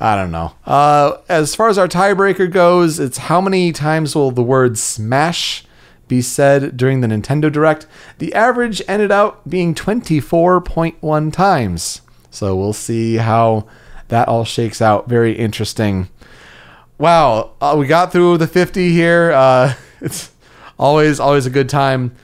I 0.00 0.16
don't 0.16 0.32
know. 0.32 0.52
Uh, 0.66 1.18
as 1.28 1.54
far 1.54 1.68
as 1.68 1.78
our 1.78 1.88
tiebreaker 1.88 2.50
goes, 2.50 2.98
it's 2.98 3.18
how 3.18 3.40
many 3.40 3.72
times 3.72 4.14
will 4.14 4.30
the 4.30 4.42
word 4.42 4.76
smash 4.78 5.64
be 6.08 6.20
said 6.20 6.76
during 6.76 7.00
the 7.00 7.06
Nintendo 7.06 7.50
Direct? 7.52 7.86
The 8.18 8.34
average 8.34 8.82
ended 8.88 9.12
out 9.12 9.48
being 9.48 9.74
24.1 9.74 11.32
times. 11.32 12.00
So 12.30 12.56
we'll 12.56 12.72
see 12.72 13.16
how 13.16 13.66
that 14.08 14.26
all 14.26 14.44
shakes 14.44 14.82
out. 14.82 15.08
Very 15.08 15.34
interesting. 15.34 16.08
Wow, 16.98 17.52
uh, 17.60 17.76
we 17.78 17.86
got 17.86 18.12
through 18.12 18.38
the 18.38 18.46
50 18.46 18.90
here. 18.90 19.32
Uh, 19.32 19.74
it's 20.00 20.32
always 20.78 21.20
always 21.20 21.46
a 21.46 21.50
good 21.50 21.68
time. 21.68 22.14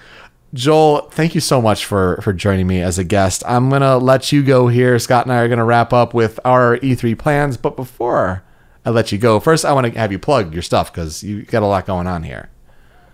Joel, 0.55 1.11
thank 1.11 1.35
you 1.35 1.41
so 1.41 1.61
much 1.61 1.85
for 1.85 2.20
for 2.23 2.33
joining 2.33 2.66
me 2.66 2.81
as 2.81 2.99
a 2.99 3.05
guest. 3.05 3.43
I'm 3.47 3.69
gonna 3.69 3.99
let 3.99 4.33
you 4.33 4.43
go 4.43 4.69
here. 4.69 4.99
Scott 4.99 5.27
and 5.27 5.33
I 5.33 5.39
are 5.39 5.49
gonna 5.49 5.65
wrap 5.65 5.93
up 5.93 6.15
with 6.15 6.41
our 6.45 6.79
E3 6.79 7.19
plans, 7.19 7.57
but 7.57 7.77
before 7.77 8.43
I 8.87 8.91
let 8.91 9.12
you 9.12 9.19
go, 9.19 9.41
first 9.41 9.66
I 9.66 9.73
want 9.73 9.93
to 9.93 9.99
have 9.99 10.11
you 10.11 10.19
plug 10.19 10.55
your 10.55 10.62
stuff 10.62 10.91
because 10.91 11.23
you 11.23 11.43
got 11.43 11.62
a 11.62 11.66
lot 11.66 11.85
going 11.87 12.07
on 12.07 12.23
here. 12.23 12.49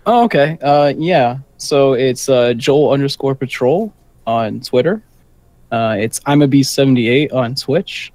Oh, 0.05 0.23
okay. 0.25 0.57
Uh, 0.61 0.93
yeah. 0.97 1.39
So 1.57 1.93
it's 1.93 2.29
uh, 2.29 2.53
Joel 2.53 2.91
underscore 2.91 3.35
Patrol 3.35 3.93
on 4.25 4.61
Twitter. 4.61 5.03
Uh, 5.71 5.95
it's 5.99 6.21
I'm 6.25 6.41
a 6.41 6.47
Beast 6.47 6.73
78 6.73 7.33
on 7.33 7.55
Twitch, 7.55 8.13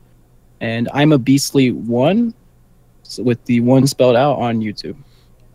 and 0.61 0.89
I'm 0.95 1.13
a 1.13 1.19
Beastly 1.19 1.73
One, 1.73 2.33
with 3.19 3.45
the 3.45 3.61
one 3.61 3.87
spelled 3.87 4.17
out 4.17 4.39
on 4.39 4.61
YouTube. 4.61 4.97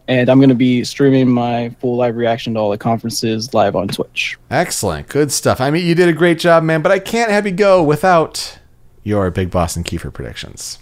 And 0.08 0.30
I'm 0.30 0.40
gonna 0.40 0.54
be 0.54 0.84
streaming 0.84 1.28
my 1.30 1.70
full 1.82 1.96
live 1.98 2.16
reaction 2.16 2.54
to 2.54 2.60
all 2.60 2.70
the 2.70 2.78
conferences 2.78 3.54
live 3.54 3.76
on 3.76 3.88
Twitch. 3.88 4.38
Excellent, 4.52 5.08
good 5.08 5.32
stuff. 5.32 5.60
I 5.60 5.72
mean, 5.72 5.86
you 5.86 5.96
did 5.96 6.08
a 6.10 6.14
great 6.14 6.38
job, 6.38 6.64
man. 6.64 6.82
But 6.82 6.92
I 6.92 7.00
can't 7.00 7.32
have 7.32 7.46
you 7.46 7.52
go 7.52 7.82
without 7.84 8.60
your 9.04 9.30
Big 9.32 9.50
Boss 9.50 9.76
and 9.76 9.84
Kiefer 9.86 10.14
predictions. 10.14 10.78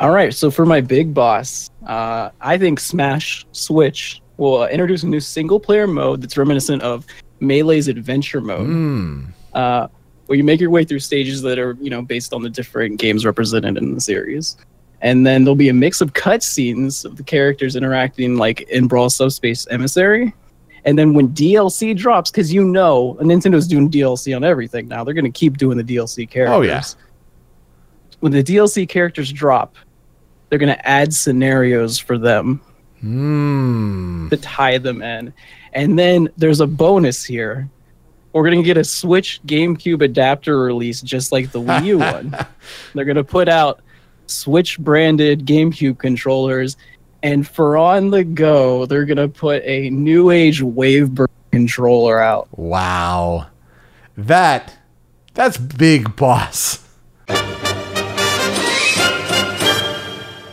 All 0.00 0.10
right, 0.10 0.32
so 0.32 0.50
for 0.50 0.64
my 0.64 0.80
big 0.80 1.12
boss, 1.12 1.68
uh, 1.86 2.30
I 2.40 2.56
think 2.56 2.80
Smash 2.80 3.44
Switch 3.52 4.22
will 4.38 4.62
uh, 4.62 4.68
introduce 4.68 5.02
a 5.02 5.06
new 5.06 5.20
single 5.20 5.60
player 5.60 5.86
mode 5.86 6.22
that's 6.22 6.38
reminiscent 6.38 6.82
of 6.82 7.04
Melee's 7.40 7.86
adventure 7.86 8.40
mode, 8.40 8.66
Hmm. 8.66 9.24
uh, 9.52 9.88
where 10.26 10.38
you 10.38 10.44
make 10.44 10.58
your 10.58 10.70
way 10.70 10.84
through 10.84 11.00
stages 11.00 11.42
that 11.42 11.58
are, 11.58 11.76
you 11.82 11.90
know, 11.90 12.00
based 12.00 12.32
on 12.32 12.42
the 12.42 12.48
different 12.48 12.98
games 12.98 13.26
represented 13.26 13.76
in 13.76 13.94
the 13.94 14.00
series. 14.00 14.56
And 15.02 15.26
then 15.26 15.44
there'll 15.44 15.54
be 15.56 15.70
a 15.70 15.74
mix 15.74 16.00
of 16.00 16.12
cutscenes 16.12 17.04
of 17.04 17.16
the 17.16 17.22
characters 17.22 17.74
interacting 17.76 18.36
like 18.36 18.62
in 18.62 18.86
Brawl 18.86 19.08
Subspace 19.08 19.66
Emissary. 19.70 20.34
And 20.84 20.98
then 20.98 21.14
when 21.14 21.28
DLC 21.30 21.96
drops, 21.96 22.30
because 22.30 22.52
you 22.52 22.64
know 22.64 23.16
Nintendo's 23.20 23.66
doing 23.66 23.90
DLC 23.90 24.34
on 24.34 24.44
everything 24.44 24.88
now, 24.88 25.04
they're 25.04 25.14
going 25.14 25.30
to 25.30 25.30
keep 25.30 25.56
doing 25.58 25.76
the 25.78 25.84
DLC 25.84 26.28
characters. 26.28 26.54
Oh, 26.56 26.62
yeah. 26.62 26.82
When 28.20 28.32
the 28.32 28.42
DLC 28.42 28.88
characters 28.88 29.32
drop, 29.32 29.74
they're 30.48 30.58
going 30.58 30.74
to 30.74 30.88
add 30.88 31.12
scenarios 31.14 31.98
for 31.98 32.18
them 32.18 32.60
Hmm. 33.00 34.28
to 34.28 34.36
tie 34.36 34.76
them 34.78 35.00
in. 35.02 35.32
And 35.72 35.98
then 35.98 36.28
there's 36.36 36.60
a 36.60 36.66
bonus 36.66 37.24
here. 37.24 37.68
We're 38.32 38.44
going 38.44 38.58
to 38.58 38.62
get 38.64 38.76
a 38.76 38.84
Switch 38.84 39.40
GameCube 39.46 40.02
adapter 40.02 40.60
release 40.60 41.00
just 41.00 41.32
like 41.32 41.50
the 41.50 41.60
Wii 41.60 41.84
U 41.86 41.98
one. 41.98 42.36
They're 42.94 43.04
going 43.06 43.16
to 43.16 43.24
put 43.24 43.48
out 43.48 43.80
Switch 44.30 44.78
branded 44.78 45.46
GameCube 45.46 45.98
controllers. 45.98 46.76
And 47.22 47.46
for 47.46 47.76
on 47.76 48.10
the 48.10 48.24
go, 48.24 48.86
they're 48.86 49.04
to 49.18 49.28
put 49.28 49.62
a 49.64 49.90
new 49.90 50.30
age 50.30 50.62
wave 50.62 51.18
controller 51.52 52.20
out. 52.20 52.48
Wow. 52.56 53.48
That 54.16 54.76
that's 55.34 55.56
big 55.56 56.16
boss. 56.16 56.86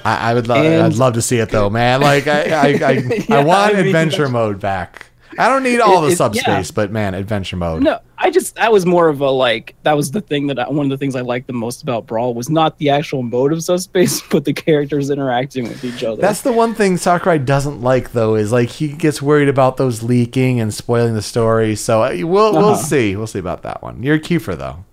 I, 0.07 0.31
I 0.31 0.33
would 0.33 0.47
love 0.47 0.65
I'd 0.65 0.93
love 0.95 1.13
to 1.15 1.21
see 1.21 1.37
it 1.39 1.49
though, 1.49 1.69
man. 1.69 2.01
Like 2.01 2.27
I 2.27 2.43
I, 2.43 2.67
I, 2.67 2.91
Yeah, 3.29 3.43
want 3.43 3.75
I 3.75 3.77
mean, 3.77 3.87
adventure 3.87 4.29
mode 4.29 4.59
back. 4.59 5.06
I 5.37 5.47
don't 5.49 5.63
need 5.63 5.79
all 5.79 5.99
It- 5.99 6.01
the 6.01 6.07
it- 6.07 6.09
yeah. 6.11 6.15
subspace, 6.15 6.71
but 6.71 6.91
man, 6.91 7.13
adventure 7.13 7.57
mode. 7.57 7.83
No, 7.83 7.99
I 8.17 8.29
just 8.31 8.55
that 8.55 8.71
was 8.71 8.85
more 8.85 9.07
of 9.09 9.21
a 9.21 9.29
like 9.29 9.75
that 9.83 9.95
was 9.95 10.11
the 10.11 10.21
thing 10.21 10.47
that 10.47 10.59
I, 10.59 10.69
one 10.69 10.85
of 10.85 10.89
the 10.89 10.97
things 10.97 11.15
I 11.15 11.21
liked 11.21 11.47
the 11.47 11.53
most 11.53 11.83
about 11.83 12.05
Brawl 12.07 12.33
was 12.33 12.49
not 12.49 12.77
the 12.79 12.89
actual 12.89 13.21
mode 13.23 13.53
of 13.53 13.63
subspace, 13.63 14.21
but 14.31 14.45
the 14.45 14.53
characters 14.53 15.09
interacting 15.09 15.63
with 15.65 15.83
each 15.83 16.03
other. 16.03 16.21
That's 16.21 16.41
the 16.41 16.51
one 16.51 16.73
thing 16.73 16.97
Sakurai 16.97 17.37
doesn't 17.39 17.81
like, 17.81 18.13
though, 18.13 18.35
is 18.35 18.51
like 18.51 18.69
he 18.69 18.87
gets 18.89 19.21
worried 19.21 19.49
about 19.49 19.77
those 19.77 20.01
leaking 20.03 20.59
and 20.59 20.73
spoiling 20.73 21.13
the 21.13 21.21
story. 21.21 21.75
So 21.75 22.03
uh, 22.03 22.09
we'll 22.15 22.53
we'll 22.53 22.65
Uh-huh. 22.69 22.75
see. 22.75 23.15
We'll 23.15 23.27
see 23.27 23.39
about 23.39 23.61
that 23.63 23.81
one. 23.83 24.01
You're 24.03 24.19
Kiefer 24.19 24.57
though. 24.57 24.83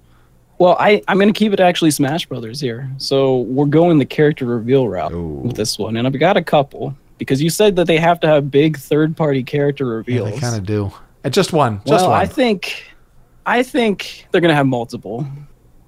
well, 0.59 0.77
I 0.79 1.03
I'm 1.09 1.19
gonna 1.19 1.33
keep 1.33 1.53
it 1.53 1.61
actually 1.61 1.91
Smash 1.91 2.27
Brothers 2.27 2.61
here. 2.61 2.91
So 2.99 3.39
we're 3.39 3.67
going 3.67 3.99
the 3.99 4.05
character 4.05 4.45
reveal 4.45 4.89
route 4.89 5.13
Ooh. 5.13 5.41
with 5.45 5.57
this 5.57 5.79
one, 5.79 5.97
and 5.97 6.07
I've 6.07 6.19
got 6.19 6.37
a 6.37 6.43
couple 6.45 6.95
because 7.19 7.43
you 7.43 7.51
said 7.51 7.77
that 7.77 7.87
they 7.87 7.99
have 7.99 8.21
to 8.21 8.27
have 8.27 8.51
big 8.51 8.77
third 8.79 9.17
party 9.17 9.43
character 9.43 9.87
reveals. 9.87 10.29
Yeah, 10.29 10.35
they 10.35 10.41
kind 10.41 10.57
of 10.57 10.65
do. 10.65 10.93
Uh, 11.25 11.31
Just 11.31 11.53
one. 11.53 11.79
Just 11.79 11.89
well, 11.89 12.11
one. 12.11 12.21
I 12.21 12.27
think, 12.27 12.85
I 13.47 13.63
think 13.63 14.27
they're 14.31 14.41
gonna 14.41 14.55
have 14.55 14.67
multiple, 14.67 15.27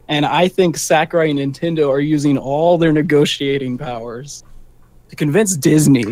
and 0.09 0.25
I 0.25 0.49
think 0.49 0.77
Sakurai 0.77 1.31
and 1.31 1.39
Nintendo 1.39 1.89
are 1.89 2.01
using 2.01 2.39
all 2.39 2.79
their 2.79 2.93
negotiating 2.93 3.79
powers 3.79 4.45
to 5.09 5.17
convince 5.17 5.57
Disney 5.57 6.05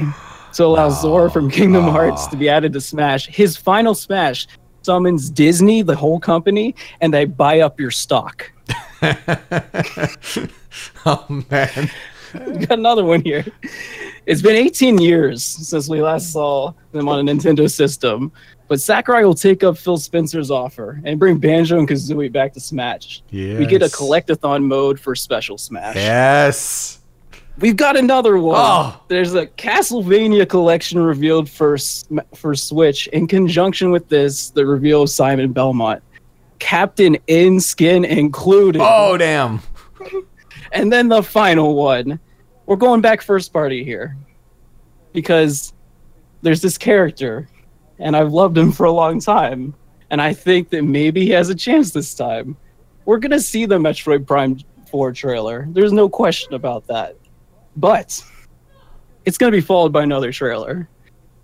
to 0.55 0.65
allow 0.65 0.89
Sora 0.91 1.31
from 1.31 1.51
Kingdom 1.51 1.85
Hearts 1.85 2.27
to 2.29 2.37
be 2.37 2.49
added 2.49 2.73
to 2.75 2.81
Smash. 2.81 3.27
His 3.27 3.57
final 3.57 3.95
Smash 3.95 4.47
summons 4.83 5.31
Disney, 5.31 5.83
the 5.83 5.97
whole 5.97 6.21
company, 6.21 6.75
and 7.01 7.13
they 7.13 7.25
buy 7.25 7.61
up 7.61 7.81
your 7.81 7.91
stock. 7.91 8.53
oh 11.07 11.45
man. 11.51 11.91
We 12.35 12.59
got 12.67 12.79
another 12.79 13.05
one 13.05 13.23
here. 13.23 13.45
It's 14.27 14.41
been 14.43 14.57
18 14.57 14.99
years 14.99 15.45
since 15.45 15.89
we 15.89 16.01
last 16.01 16.33
saw 16.33 16.73
them 16.93 17.09
on 17.09 17.27
a 17.29 17.33
Nintendo 17.33 17.71
system, 17.71 18.33
but 18.69 18.81
Sakurai 18.81 19.25
will 19.25 19.35
take 19.35 19.63
up 19.63 19.77
Phil 19.77 19.99
Spencer's 19.99 20.51
offer 20.51 21.01
and 21.05 21.19
bring 21.19 21.37
Banjo 21.39 21.79
and 21.79 21.87
Kazooie 21.87 22.33
back 22.33 22.55
to 22.55 22.61
Smash. 22.61 23.23
We 23.31 23.67
get 23.67 23.83
a 23.83 23.87
Yes. 23.87 23.95
collectathon 23.97 24.65
mode 24.65 24.99
for 24.99 25.15
Special 25.15 25.59
Smash. 25.59 25.97
Yes. 25.97 27.01
We've 27.59 27.77
got 27.77 27.97
another 27.97 28.39
one. 28.39 28.57
Oh. 28.59 29.01
There's 29.09 29.35
a 29.35 29.47
Castlevania 29.47 30.49
collection 30.49 30.99
revealed 31.01 31.49
for 31.49 31.77
for 32.35 32.55
Switch. 32.55 33.07
In 33.09 33.27
conjunction 33.29 33.91
with 33.93 34.09
this, 34.09 34.51
the 34.51 34.67
reveal 34.67 35.03
of 35.03 35.11
Simon 35.11 35.53
Belmont, 35.53 36.03
Captain 36.59 37.17
in 37.27 37.61
skin 37.61 38.05
included. 38.05 38.81
Oh 38.83 39.17
damn. 39.19 39.61
And 40.73 40.93
then 40.93 41.09
the 41.09 41.23
final 41.23 41.77
one. 41.77 42.19
We're 42.67 42.77
going 42.77 43.01
back 43.01 43.23
first 43.23 43.53
party 43.53 43.85
here. 43.85 44.17
Because 45.13 45.73
there's 46.43 46.61
this 46.61 46.77
character, 46.77 47.49
and 47.99 48.17
I've 48.17 48.33
loved 48.33 48.59
him 48.59 48.73
for 48.73 48.85
a 48.85 48.93
long 48.93 49.21
time. 49.21 49.75
And 50.11 50.21
I 50.21 50.33
think 50.35 50.71
that 50.71 50.83
maybe 50.83 51.23
he 51.23 51.31
has 51.31 51.51
a 51.51 51.55
chance 51.55 51.93
this 51.93 52.15
time. 52.15 52.57
We're 53.05 53.19
going 53.19 53.31
to 53.33 53.41
see 53.41 53.67
the 53.67 53.79
Metroid 53.79 54.27
Prime 54.27 54.59
4 54.91 55.13
trailer. 55.13 55.67
There's 55.71 55.93
no 55.93 56.09
question 56.09 56.55
about 56.55 56.87
that. 56.89 57.17
But 57.77 58.23
it's 59.25 59.39
going 59.39 59.53
to 59.53 59.57
be 59.57 59.63
followed 59.63 59.93
by 59.93 60.03
another 60.03 60.33
trailer. 60.33 60.89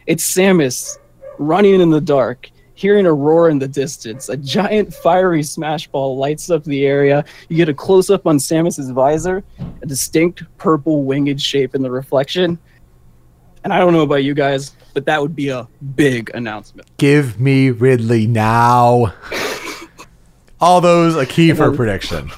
It's 0.07 0.29
Samus 0.35 0.99
running 1.39 1.81
in 1.81 1.91
the 1.91 2.01
dark, 2.01 2.51
hearing 2.81 3.05
a 3.05 3.13
roar 3.13 3.51
in 3.51 3.59
the 3.59 3.69
distance. 3.69 4.31
A 4.31 4.39
giant 4.39 4.95
fiery 4.95 5.43
smash 5.43 5.87
ball 5.89 6.17
lights 6.17 6.49
up 6.49 6.65
the 6.65 6.87
area. 6.87 7.23
You 7.51 7.57
get 7.59 7.69
a 7.69 7.75
close 7.75 8.09
up 8.09 8.27
on 8.27 8.39
Samus's 8.39 8.91
visor, 8.91 9.45
a 9.83 9.87
distinct 9.87 10.45
purple 10.57 11.05
winged 11.05 11.43
shape 11.43 11.75
in 11.75 11.83
the 11.83 11.91
reflection. 11.91 12.59
And 13.65 13.75
I 13.75 13.79
don't 13.79 13.93
know 13.93 14.01
about 14.01 14.25
you 14.25 14.33
guys, 14.33 14.75
but 14.95 15.05
that 15.05 15.21
would 15.21 15.37
be 15.37 15.51
a 15.51 15.69
big 15.95 16.31
announcement. 16.33 16.89
Give 16.97 17.39
me 17.39 17.69
Ridley 17.69 18.27
now. 18.27 19.13
All 20.61 20.81
those 20.81 21.17
a 21.17 21.27
Kiefer 21.27 21.77
prediction. 21.77 22.31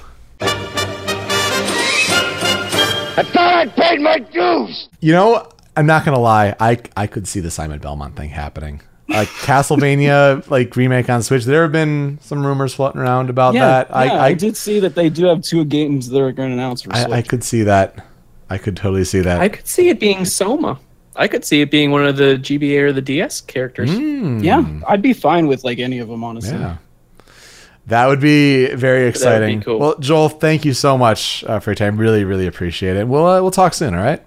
I 3.15 3.23
thought 3.23 3.55
I 3.55 3.67
paid 3.67 4.01
my 4.01 4.19
dues! 4.19 4.89
You 4.99 5.13
know, 5.13 5.49
I'm 5.77 5.87
not 5.87 6.05
gonna 6.05 6.19
lie. 6.19 6.57
I 6.59 6.79
I 6.97 7.07
could 7.07 7.29
see 7.29 7.39
the 7.39 7.51
Simon 7.51 7.79
Belmont 7.79 8.17
thing 8.17 8.31
happening. 8.31 8.81
Like 9.13 9.29
Castlevania, 9.29 10.49
like 10.51 10.75
remake 10.75 11.09
on 11.11 11.23
Switch. 11.23 11.45
There 11.45 11.63
have 11.63 11.73
been 11.73 12.19
some 12.23 12.45
rumors 12.45 12.75
floating 12.75 13.01
around 13.01 13.31
about 13.31 13.55
that. 13.55 13.89
yeah, 13.89 13.95
I, 13.95 14.09
I, 14.09 14.25
I, 14.27 14.35
did 14.35 14.57
see 14.57 14.81
that 14.81 14.95
they 14.95 15.09
do 15.09 15.27
have 15.27 15.43
two 15.43 15.65
games 15.65 16.09
that 16.09 16.21
are 16.21 16.33
going 16.33 16.51
to 16.51 16.55
announce 16.55 16.83
for 16.83 16.91
Switch. 16.91 17.13
I, 17.13 17.19
I 17.19 17.23
could 17.23 17.45
see 17.45 17.63
that. 17.65 18.07
I 18.49 18.59
could 18.59 18.77
totally 18.77 19.05
see 19.05 19.21
that. 19.21 19.41
I 19.41 19.49
could 19.49 19.67
see 19.67 19.89
it 19.89 20.01
being 20.01 20.25
Soma. 20.25 20.79
I 21.15 21.29
could 21.29 21.45
see 21.45 21.61
it 21.61 21.71
being 21.71 21.91
one 21.91 22.07
of 22.07 22.17
the 22.17 22.37
GBA 22.37 22.81
or 22.81 22.93
the 22.93 23.03
DS 23.03 23.43
characters. 23.43 23.91
Mm, 23.91 24.43
yeah, 24.43 24.65
I'd 24.89 25.03
be 25.03 25.13
fine 25.13 25.47
with 25.47 25.63
like 25.65 25.79
any 25.79 25.99
of 25.99 26.09
them, 26.09 26.25
honestly. 26.25 26.59
yeah. 26.59 26.79
That 27.87 28.07
would 28.07 28.21
be 28.21 28.73
very 28.75 29.09
exciting. 29.09 29.61
cool. 29.61 29.79
Well, 29.79 29.99
Joel, 29.99 30.29
thank 30.29 30.65
you 30.65 30.73
so 30.73 30.97
much 30.97 31.43
uh, 31.45 31.59
for 31.59 31.71
your 31.71 31.75
time. 31.75 31.97
Really, 31.97 32.25
really 32.25 32.47
appreciate 32.47 32.97
it. 32.97 33.09
We'll 33.09 33.27
uh, 33.27 33.43
we'll 33.43 33.51
talk 33.51 33.75
soon. 33.75 33.95
All 33.95 34.03
right. 34.03 34.23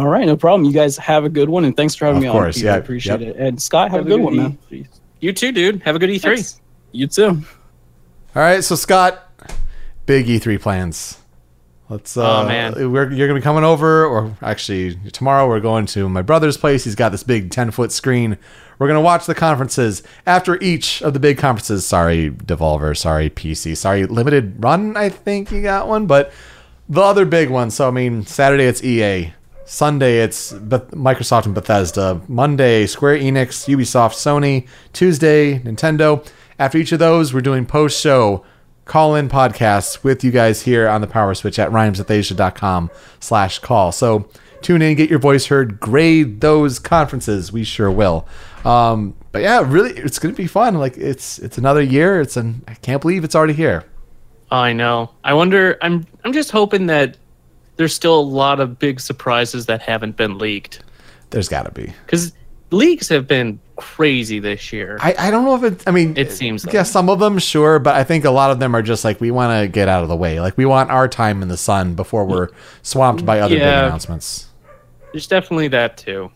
All 0.00 0.08
right, 0.08 0.24
no 0.26 0.36
problem. 0.36 0.64
You 0.64 0.72
guys 0.72 0.96
have 0.96 1.24
a 1.24 1.28
good 1.28 1.48
one, 1.50 1.64
and 1.64 1.76
thanks 1.76 1.94
for 1.94 2.06
having 2.06 2.18
Of 2.18 2.22
me 2.24 2.30
course, 2.32 2.56
on. 2.58 2.64
yeah, 2.64 2.74
I 2.74 2.78
appreciate 2.78 3.20
yep. 3.20 3.36
it. 3.36 3.40
And 3.40 3.60
Scott, 3.60 3.90
have, 3.90 4.06
a 4.06 4.08
good 4.08 4.20
one, 4.20 4.34
man. 4.36 4.58
E- 4.70 4.86
You 5.20 5.32
too, 5.34 5.52
dude. 5.52 5.82
Have 5.82 5.94
a 5.94 5.98
good 5.98 6.08
E 6.10 6.18
E3. 6.18 6.22
Thanks. 6.22 6.60
You 6.92 7.06
too. 7.06 7.28
All 8.34 8.42
right. 8.42 8.64
So 8.64 8.76
Scott, 8.76 9.30
big 10.06 10.26
E3 10.26 10.58
plans. 10.60 11.18
Let's. 11.90 12.16
Uh, 12.16 12.42
Oh, 12.42 12.46
man. 12.48 12.92
we're, 12.92 13.12
you're 13.12 13.28
gonna 13.28 13.38
be 13.38 13.42
coming 13.44 13.64
over, 13.64 14.06
or 14.06 14.34
actually 14.40 14.94
tomorrow 15.12 15.46
we're 15.46 15.60
going 15.60 15.84
to 15.86 16.08
my 16.08 16.22
brother's 16.22 16.56
place. 16.56 16.84
He's 16.84 16.94
got 16.94 17.10
this 17.10 17.22
big 17.22 17.50
10 17.50 17.70
foot 17.72 17.92
screen. 17.92 18.38
We're 18.78 18.86
gonna 18.88 19.00
watch 19.02 19.26
the 19.26 19.34
conferences 19.34 20.02
after 20.26 20.58
each 20.62 21.02
of 21.02 21.12
the 21.12 21.20
big 21.20 21.36
conferences. 21.36 21.84
Sorry, 21.86 22.30
Devolver. 22.30 22.96
Sorry, 22.96 23.28
PC. 23.28 23.76
Sorry, 23.76 24.06
Limited 24.06 24.62
Run. 24.64 24.96
I 24.96 25.10
think 25.10 25.52
you 25.52 25.60
got 25.62 25.86
one, 25.88 26.06
but 26.06 26.32
the 26.88 27.02
other 27.02 27.26
big 27.26 27.50
one. 27.50 27.70
So 27.70 27.88
I 27.88 27.90
mean, 27.90 28.24
Saturday 28.24 28.64
it's 28.64 28.82
EA. 28.82 29.34
Sunday 29.70 30.18
it's 30.18 30.52
Beth- 30.52 30.90
Microsoft 30.90 31.46
and 31.46 31.54
Bethesda. 31.54 32.20
Monday 32.26 32.86
Square 32.86 33.18
Enix, 33.18 33.68
Ubisoft, 33.72 34.14
Sony. 34.14 34.66
Tuesday 34.92 35.60
Nintendo. 35.60 36.26
After 36.58 36.76
each 36.76 36.90
of 36.90 36.98
those, 36.98 37.32
we're 37.32 37.40
doing 37.40 37.64
post 37.64 38.00
show 38.00 38.44
call 38.84 39.14
in 39.14 39.28
podcasts 39.28 40.02
with 40.02 40.24
you 40.24 40.32
guys 40.32 40.62
here 40.62 40.88
on 40.88 41.00
the 41.00 41.06
PowerSwitch 41.06 41.56
at 41.60 41.70
rhymeswithasia.com 41.70 42.90
slash 43.20 43.60
call. 43.60 43.92
So 43.92 44.28
tune 44.60 44.82
in, 44.82 44.96
get 44.96 45.08
your 45.08 45.20
voice 45.20 45.46
heard, 45.46 45.78
grade 45.78 46.40
those 46.40 46.80
conferences. 46.80 47.52
We 47.52 47.62
sure 47.62 47.92
will. 47.92 48.26
Um, 48.64 49.14
but 49.30 49.42
yeah, 49.42 49.62
really, 49.64 49.92
it's 49.92 50.18
gonna 50.18 50.34
be 50.34 50.48
fun. 50.48 50.74
Like 50.74 50.96
it's 50.96 51.38
it's 51.38 51.58
another 51.58 51.80
year. 51.80 52.20
It's 52.20 52.36
an 52.36 52.64
I 52.66 52.74
can't 52.74 53.00
believe 53.00 53.22
it's 53.22 53.36
already 53.36 53.54
here. 53.54 53.84
I 54.50 54.72
know. 54.72 55.12
I 55.22 55.34
wonder. 55.34 55.78
I'm. 55.80 56.08
I'm 56.24 56.32
just 56.32 56.50
hoping 56.50 56.86
that 56.86 57.16
there's 57.80 57.94
still 57.94 58.20
a 58.20 58.20
lot 58.20 58.60
of 58.60 58.78
big 58.78 59.00
surprises 59.00 59.64
that 59.64 59.80
haven't 59.80 60.14
been 60.14 60.36
leaked 60.36 60.80
There's 61.30 61.48
got 61.48 61.62
to 61.62 61.70
be. 61.70 61.90
because 62.04 62.34
leaks 62.70 63.08
have 63.08 63.26
been 63.26 63.58
crazy 63.76 64.38
this 64.38 64.70
year. 64.70 64.98
I, 65.00 65.14
I 65.18 65.30
don't 65.30 65.46
know 65.46 65.54
if 65.54 65.62
it. 65.72 65.88
I 65.88 65.90
mean, 65.90 66.14
It 66.18 66.30
seems 66.30 66.66
Like 66.66 66.74
yeah, 66.74 66.82
some 66.82 67.08
of 67.08 67.18
them 67.20 67.38
sure, 67.38 67.78
but 67.78 67.94
I 67.94 68.04
think 68.04 68.26
a 68.26 68.30
lot 68.30 68.50
of 68.50 68.60
them 68.60 68.76
are 68.76 68.82
just 68.82 69.02
like 69.02 69.18
we 69.18 69.30
want 69.30 69.62
to 69.62 69.66
get 69.66 69.88
out 69.88 70.02
of 70.02 70.10
the 70.10 70.16
way. 70.16 70.40
Like 70.40 70.58
we 70.58 70.66
want 70.66 70.90
our 70.90 71.08
time 71.08 71.40
in 71.40 71.48
the 71.48 71.56
sun 71.56 71.94
before 71.94 72.26
we're 72.26 72.48
swamped 72.82 73.24
by 73.24 73.40
other 73.40 73.54
big 73.54 73.62
announcements. 73.62 74.48
There's 75.12 75.26
definitely 75.26 75.68
that 75.68 75.96
too. 75.96 76.30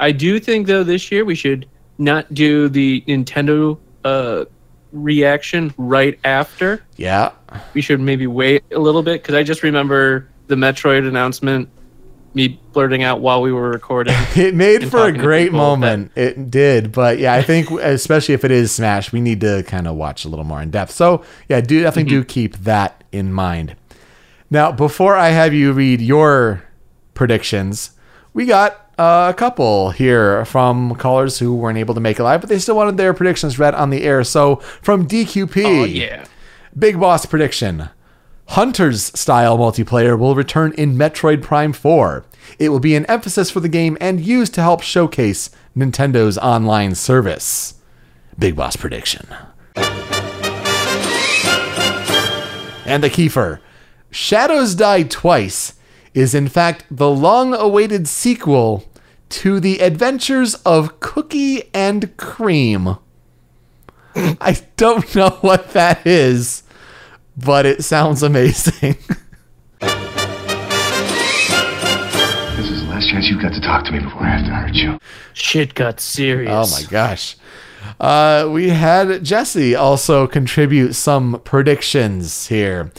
I 0.00 0.10
do 0.10 0.40
think 0.40 0.66
though 0.66 0.82
this 0.82 1.12
year 1.12 1.24
we 1.24 1.36
should 1.36 1.68
not 1.98 2.34
do 2.34 2.68
the 2.68 3.04
Nintendo 3.06 3.78
uh, 4.04 4.46
reaction 4.90 5.72
right 5.78 6.18
after. 6.24 6.82
Yeah, 6.96 7.30
We 7.74 7.82
should 7.82 8.00
maybe 8.00 8.26
wait 8.26 8.64
a 8.72 8.78
little 8.80 9.04
bit 9.04 9.22
because 9.22 9.36
I 9.36 9.44
just 9.44 9.62
remember 9.62 10.28
the 10.48 10.56
Metroid 10.56 11.06
announcement, 11.06 11.68
me 12.34 12.60
blurting 12.72 13.02
out 13.02 13.20
while 13.20 13.40
we 13.40 13.52
were 13.52 13.70
recording. 13.70 14.14
it 14.36 14.54
made 14.54 14.90
for 14.90 15.06
a 15.06 15.12
great 15.12 15.52
moment. 15.52 16.12
It 16.16 16.50
did, 16.50 16.92
but 16.92 17.18
yeah, 17.18 17.34
I 17.34 17.42
think 17.42 17.70
especially 17.80 18.34
if 18.34 18.44
it 18.44 18.50
is 18.50 18.72
Smash, 18.72 19.12
we 19.12 19.20
need 19.20 19.40
to 19.42 19.62
kind 19.64 19.86
of 19.86 19.96
watch 19.96 20.24
a 20.24 20.28
little 20.28 20.44
more 20.44 20.60
in 20.60 20.70
depth. 20.70 20.92
So 20.92 21.24
yeah, 21.48 21.60
do 21.60 21.82
definitely 21.82 22.10
do 22.10 22.20
mm-hmm. 22.20 22.28
keep 22.28 22.56
that 22.58 23.04
in 23.12 23.32
mind. 23.32 23.76
Now, 24.50 24.72
before 24.72 25.16
I 25.16 25.28
have 25.28 25.52
you 25.52 25.72
read 25.72 26.00
your 26.00 26.64
predictions, 27.14 27.90
we 28.32 28.46
got 28.46 28.92
a 28.98 29.34
couple 29.36 29.90
here 29.90 30.44
from 30.46 30.94
callers 30.94 31.38
who 31.38 31.54
weren't 31.54 31.78
able 31.78 31.94
to 31.94 32.00
make 32.00 32.18
it 32.18 32.24
live, 32.24 32.40
but 32.40 32.48
they 32.48 32.58
still 32.58 32.76
wanted 32.76 32.96
their 32.96 33.12
predictions 33.12 33.58
read 33.58 33.74
on 33.74 33.90
the 33.90 34.02
air. 34.02 34.24
So 34.24 34.56
from 34.82 35.06
DQP, 35.06 35.64
oh 35.64 35.84
yeah. 35.84 36.24
Big 36.78 36.98
Boss 36.98 37.26
prediction. 37.26 37.90
Hunter's 38.48 39.04
style 39.18 39.58
multiplayer 39.58 40.18
will 40.18 40.34
return 40.34 40.72
in 40.72 40.96
Metroid 40.96 41.42
Prime 41.42 41.72
4. 41.72 42.24
It 42.58 42.70
will 42.70 42.80
be 42.80 42.94
an 42.96 43.04
emphasis 43.06 43.50
for 43.50 43.60
the 43.60 43.68
game 43.68 43.98
and 44.00 44.20
used 44.20 44.54
to 44.54 44.62
help 44.62 44.82
showcase 44.82 45.50
Nintendo's 45.76 46.38
online 46.38 46.94
service. 46.94 47.74
Big 48.38 48.56
Boss 48.56 48.74
prediction. 48.74 49.26
And 52.86 53.02
the 53.02 53.10
Kiefer. 53.10 53.60
Shadows 54.10 54.74
Die 54.74 55.02
Twice 55.02 55.74
is 56.14 56.34
in 56.34 56.48
fact 56.48 56.84
the 56.90 57.10
long 57.10 57.52
awaited 57.52 58.08
sequel 58.08 58.84
to 59.28 59.60
the 59.60 59.80
adventures 59.80 60.54
of 60.64 61.00
Cookie 61.00 61.64
and 61.74 62.16
Cream. 62.16 62.96
I 64.16 64.58
don't 64.78 65.14
know 65.14 65.36
what 65.42 65.74
that 65.74 66.06
is, 66.06 66.62
but 67.44 67.66
it 67.66 67.84
sounds 67.84 68.22
amazing. 68.22 68.96
This 72.58 72.70
is 72.70 72.82
the 72.82 72.88
last 72.88 73.08
chance 73.08 73.28
you've 73.28 73.40
got 73.40 73.52
to 73.52 73.60
talk 73.60 73.84
to 73.84 73.92
me 73.92 74.00
before 74.00 74.22
I 74.22 74.36
have 74.36 74.44
to 74.44 74.52
hurt 74.52 74.74
you. 74.74 74.98
Shit 75.32 75.74
got 75.74 76.00
serious. 76.00 76.50
Oh 76.52 76.68
my 76.68 76.82
gosh. 76.90 77.36
Uh, 78.00 78.48
we 78.50 78.70
had 78.70 79.24
Jesse 79.24 79.76
also 79.76 80.26
contribute 80.26 80.94
some 80.94 81.40
predictions 81.44 82.48
here. 82.48 82.90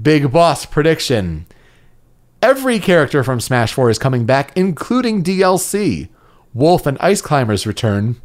Big 0.00 0.30
Boss 0.30 0.64
prediction. 0.66 1.46
Every 2.40 2.78
character 2.78 3.24
from 3.24 3.40
Smash 3.40 3.72
4 3.72 3.90
is 3.90 3.98
coming 3.98 4.24
back, 4.24 4.56
including 4.56 5.24
DLC. 5.24 6.08
Wolf 6.54 6.86
and 6.86 6.96
Ice 7.00 7.20
Climbers 7.20 7.66
return. 7.66 8.20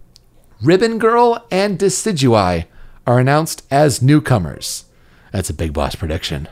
Ribbon 0.61 0.99
Girl 0.99 1.43
and 1.49 1.79
Decidueye 1.79 2.65
are 3.07 3.19
announced 3.19 3.65
as 3.71 4.01
newcomers. 4.03 4.85
That's 5.33 5.49
a 5.49 5.53
Big 5.53 5.73
Boss 5.73 5.95
prediction. 5.95 6.47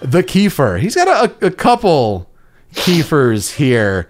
The 0.00 0.22
Kiefer. 0.22 0.80
He's 0.80 0.94
got 0.94 1.30
a, 1.42 1.46
a 1.46 1.50
couple 1.50 2.30
Kiefers 2.72 3.56
here. 3.56 4.08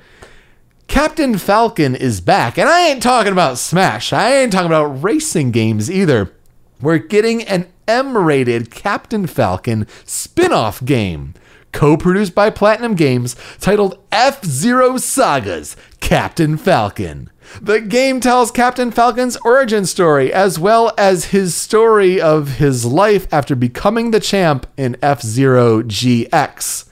Captain 0.86 1.36
Falcon 1.36 1.96
is 1.96 2.20
back, 2.20 2.56
and 2.58 2.68
I 2.68 2.86
ain't 2.86 3.02
talking 3.02 3.32
about 3.32 3.58
Smash. 3.58 4.12
I 4.12 4.36
ain't 4.36 4.52
talking 4.52 4.68
about 4.68 5.02
racing 5.02 5.50
games 5.50 5.90
either. 5.90 6.32
We're 6.80 6.98
getting 6.98 7.42
an 7.42 7.66
M 7.88 8.16
rated 8.16 8.70
Captain 8.70 9.26
Falcon 9.26 9.88
spin 10.04 10.52
off 10.52 10.84
game, 10.84 11.34
co 11.72 11.96
produced 11.96 12.36
by 12.36 12.50
Platinum 12.50 12.94
Games, 12.94 13.34
titled 13.58 13.98
F 14.12 14.44
Zero 14.44 14.96
Sagas 14.96 15.76
Captain 16.04 16.56
Falcon. 16.58 17.30
The 17.62 17.80
game 17.80 18.20
tells 18.20 18.50
Captain 18.50 18.90
Falcon's 18.90 19.38
origin 19.38 19.86
story 19.86 20.30
as 20.30 20.58
well 20.58 20.92
as 20.98 21.26
his 21.26 21.54
story 21.54 22.20
of 22.20 22.56
his 22.58 22.84
life 22.84 23.26
after 23.32 23.56
becoming 23.56 24.10
the 24.10 24.20
champ 24.20 24.66
in 24.76 24.98
F 25.00 25.22
Zero 25.22 25.82
GX. 25.82 26.84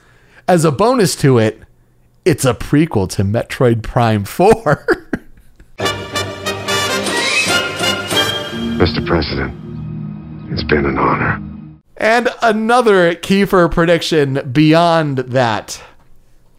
As 0.48 0.64
a 0.64 0.72
bonus 0.72 1.14
to 1.16 1.36
it, 1.38 1.60
it's 2.24 2.46
a 2.46 2.54
prequel 2.54 3.06
to 3.10 3.22
Metroid 3.22 3.82
Prime 3.82 4.24
4. 4.24 4.50
Mr. 8.78 9.06
President, 9.06 9.52
it's 10.50 10.64
been 10.64 10.86
an 10.86 10.96
honor. 10.98 11.38
and 11.98 12.28
another 12.40 13.14
Kiefer 13.14 13.70
prediction 13.70 14.50
beyond 14.52 15.18
that. 15.18 15.82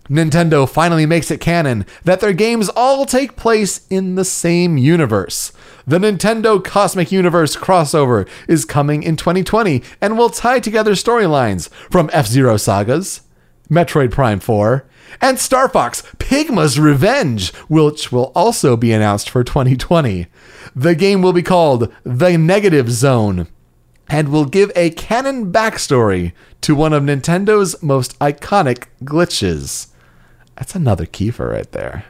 Nintendo 0.09 0.67
finally 0.67 1.05
makes 1.05 1.31
it 1.31 1.39
canon 1.39 1.85
that 2.03 2.19
their 2.19 2.33
games 2.33 2.69
all 2.75 3.05
take 3.05 3.37
place 3.37 3.87
in 3.89 4.15
the 4.15 4.25
same 4.25 4.77
universe. 4.77 5.53
The 5.87 5.97
Nintendo 5.97 6.63
Cosmic 6.63 7.11
Universe 7.11 7.55
crossover 7.55 8.27
is 8.47 8.65
coming 8.65 9.03
in 9.03 9.15
2020 9.15 9.81
and 10.01 10.17
will 10.17 10.29
tie 10.29 10.59
together 10.59 10.91
storylines 10.91 11.69
from 11.89 12.09
F 12.11 12.27
Zero 12.27 12.57
sagas, 12.57 13.21
Metroid 13.69 14.11
Prime 14.11 14.39
4, 14.39 14.85
and 15.21 15.39
Star 15.39 15.69
Fox 15.69 16.03
Pigma's 16.19 16.79
Revenge, 16.79 17.53
which 17.69 18.11
will 18.11 18.31
also 18.35 18.75
be 18.75 18.91
announced 18.91 19.29
for 19.29 19.43
2020. 19.43 20.27
The 20.75 20.95
game 20.95 21.21
will 21.21 21.33
be 21.33 21.43
called 21.43 21.93
The 22.03 22.37
Negative 22.37 22.91
Zone 22.91 23.47
and 24.09 24.29
will 24.29 24.45
give 24.45 24.71
a 24.75 24.89
canon 24.91 25.51
backstory 25.51 26.33
to 26.61 26.75
one 26.75 26.93
of 26.93 27.03
Nintendo's 27.03 27.81
most 27.81 28.17
iconic 28.19 28.87
glitches. 29.03 29.87
That's 30.55 30.75
another 30.75 31.05
Kiefer 31.05 31.51
right 31.51 31.71
there. 31.71 32.05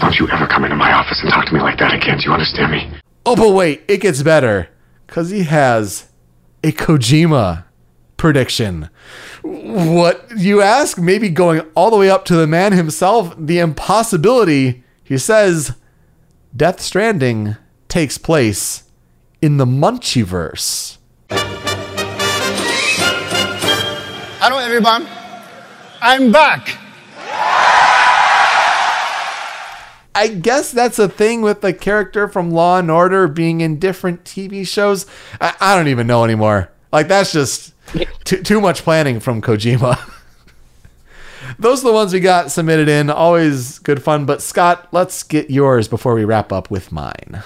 Don't 0.00 0.18
you 0.18 0.28
ever 0.28 0.46
come 0.46 0.64
into 0.64 0.76
my 0.76 0.92
office 0.92 1.20
and 1.22 1.30
talk 1.30 1.46
to 1.46 1.54
me 1.54 1.60
like 1.60 1.78
that 1.78 1.94
again. 1.94 2.18
Do 2.18 2.24
you 2.24 2.32
understand 2.32 2.72
me? 2.72 2.90
Oh, 3.26 3.36
but 3.36 3.50
wait, 3.52 3.82
it 3.86 4.00
gets 4.00 4.22
better 4.22 4.68
because 5.06 5.30
he 5.30 5.44
has 5.44 6.08
a 6.64 6.72
Kojima 6.72 7.64
prediction. 8.16 8.90
What 9.42 10.30
you 10.36 10.62
ask? 10.62 10.98
Maybe 10.98 11.28
going 11.28 11.60
all 11.74 11.90
the 11.90 11.96
way 11.96 12.10
up 12.10 12.24
to 12.26 12.36
the 12.36 12.46
man 12.46 12.72
himself, 12.72 13.34
the 13.38 13.58
impossibility. 13.58 14.84
He 15.04 15.18
says 15.18 15.76
Death 16.56 16.80
Stranding 16.80 17.56
takes 17.88 18.18
place 18.18 18.84
in 19.42 19.56
the 19.56 19.66
Munchiverse. 19.66 20.98
Everyone. 24.70 25.04
I'm 26.00 26.30
back. 26.30 26.78
I 30.14 30.28
guess 30.28 30.70
that's 30.70 31.00
a 31.00 31.08
thing 31.08 31.42
with 31.42 31.60
the 31.60 31.72
character 31.72 32.28
from 32.28 32.52
Law 32.52 32.78
and 32.78 32.88
Order 32.88 33.26
being 33.26 33.62
in 33.62 33.80
different 33.80 34.22
TV 34.22 34.64
shows. 34.64 35.06
I, 35.40 35.56
I 35.60 35.76
don't 35.76 35.88
even 35.88 36.06
know 36.06 36.22
anymore. 36.22 36.70
Like 36.92 37.08
that's 37.08 37.32
just 37.32 37.74
too, 38.22 38.44
too 38.44 38.60
much 38.60 38.82
planning 38.84 39.18
from 39.18 39.42
Kojima. 39.42 39.98
Those 41.58 41.82
are 41.82 41.88
the 41.88 41.92
ones 41.92 42.12
we 42.12 42.20
got 42.20 42.52
submitted 42.52 42.88
in. 42.88 43.10
Always 43.10 43.80
good 43.80 44.00
fun. 44.00 44.24
But 44.24 44.40
Scott, 44.40 44.86
let's 44.92 45.24
get 45.24 45.50
yours 45.50 45.88
before 45.88 46.14
we 46.14 46.24
wrap 46.24 46.52
up 46.52 46.70
with 46.70 46.92
mine. 46.92 47.42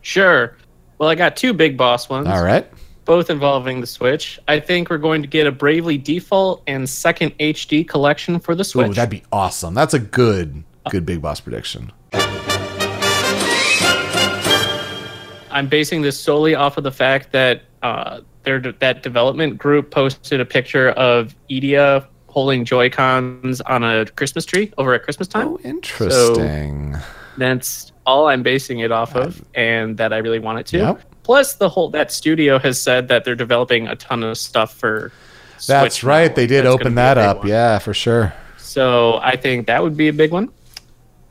Sure. 0.00 0.56
Well, 0.98 1.08
I 1.08 1.16
got 1.16 1.36
two 1.36 1.54
big 1.54 1.76
boss 1.76 2.08
ones. 2.08 2.28
All 2.28 2.44
right. 2.44 2.70
Both 3.12 3.28
involving 3.28 3.82
the 3.82 3.86
Switch. 3.86 4.40
I 4.48 4.58
think 4.58 4.88
we're 4.88 4.96
going 4.96 5.20
to 5.20 5.28
get 5.28 5.46
a 5.46 5.52
Bravely 5.52 5.98
Default 5.98 6.62
and 6.66 6.88
second 6.88 7.36
HD 7.36 7.86
collection 7.86 8.40
for 8.40 8.54
the 8.54 8.64
Switch. 8.64 8.88
Ooh, 8.88 8.94
that'd 8.94 9.10
be 9.10 9.22
awesome. 9.30 9.74
That's 9.74 9.92
a 9.92 9.98
good, 9.98 10.64
good 10.88 11.04
big 11.04 11.20
boss 11.20 11.38
prediction. 11.38 11.92
I'm 15.50 15.68
basing 15.68 16.00
this 16.00 16.18
solely 16.18 16.54
off 16.54 16.78
of 16.78 16.84
the 16.84 16.90
fact 16.90 17.32
that 17.32 17.64
uh, 17.82 18.22
their 18.44 18.58
that 18.58 19.02
development 19.02 19.58
group 19.58 19.90
posted 19.90 20.40
a 20.40 20.46
picture 20.46 20.92
of 20.92 21.34
Edea 21.50 22.06
holding 22.28 22.64
Joy 22.64 22.88
Cons 22.88 23.60
on 23.60 23.84
a 23.84 24.06
Christmas 24.06 24.46
tree 24.46 24.72
over 24.78 24.94
at 24.94 25.02
Christmas 25.02 25.28
time. 25.28 25.48
Oh, 25.48 25.58
interesting. 25.64 26.96
That's 27.36 27.92
all 28.06 28.28
I'm 28.28 28.42
basing 28.42 28.78
it 28.78 28.90
off 28.90 29.14
of, 29.14 29.44
and 29.54 29.98
that 29.98 30.14
I 30.14 30.16
really 30.16 30.38
want 30.38 30.60
it 30.60 30.66
to. 30.68 30.78
Yep. 30.78 31.11
Plus, 31.22 31.54
the 31.54 31.68
whole 31.68 31.88
that 31.90 32.10
studio 32.10 32.58
has 32.58 32.80
said 32.80 33.08
that 33.08 33.24
they're 33.24 33.34
developing 33.36 33.88
a 33.88 33.96
ton 33.96 34.22
of 34.22 34.38
stuff 34.38 34.74
for. 34.74 35.12
That's 35.66 35.96
Switch 35.96 36.04
right. 36.04 36.28
now. 36.28 36.34
They 36.34 36.46
did 36.46 36.64
That's 36.64 36.74
open 36.74 36.94
that 36.96 37.14
be 37.14 37.20
a 37.20 37.22
big 37.22 37.30
up. 37.30 37.38
one. 37.38 37.48
Yeah, 37.48 37.78
for 37.78 37.94
sure. 37.94 38.34
So 38.58 39.20
I 39.22 39.36
think 39.36 39.66
that 39.68 39.82
would 39.82 39.96
be 39.96 40.08
a 40.08 40.12
big 40.12 40.32
one. 40.32 40.50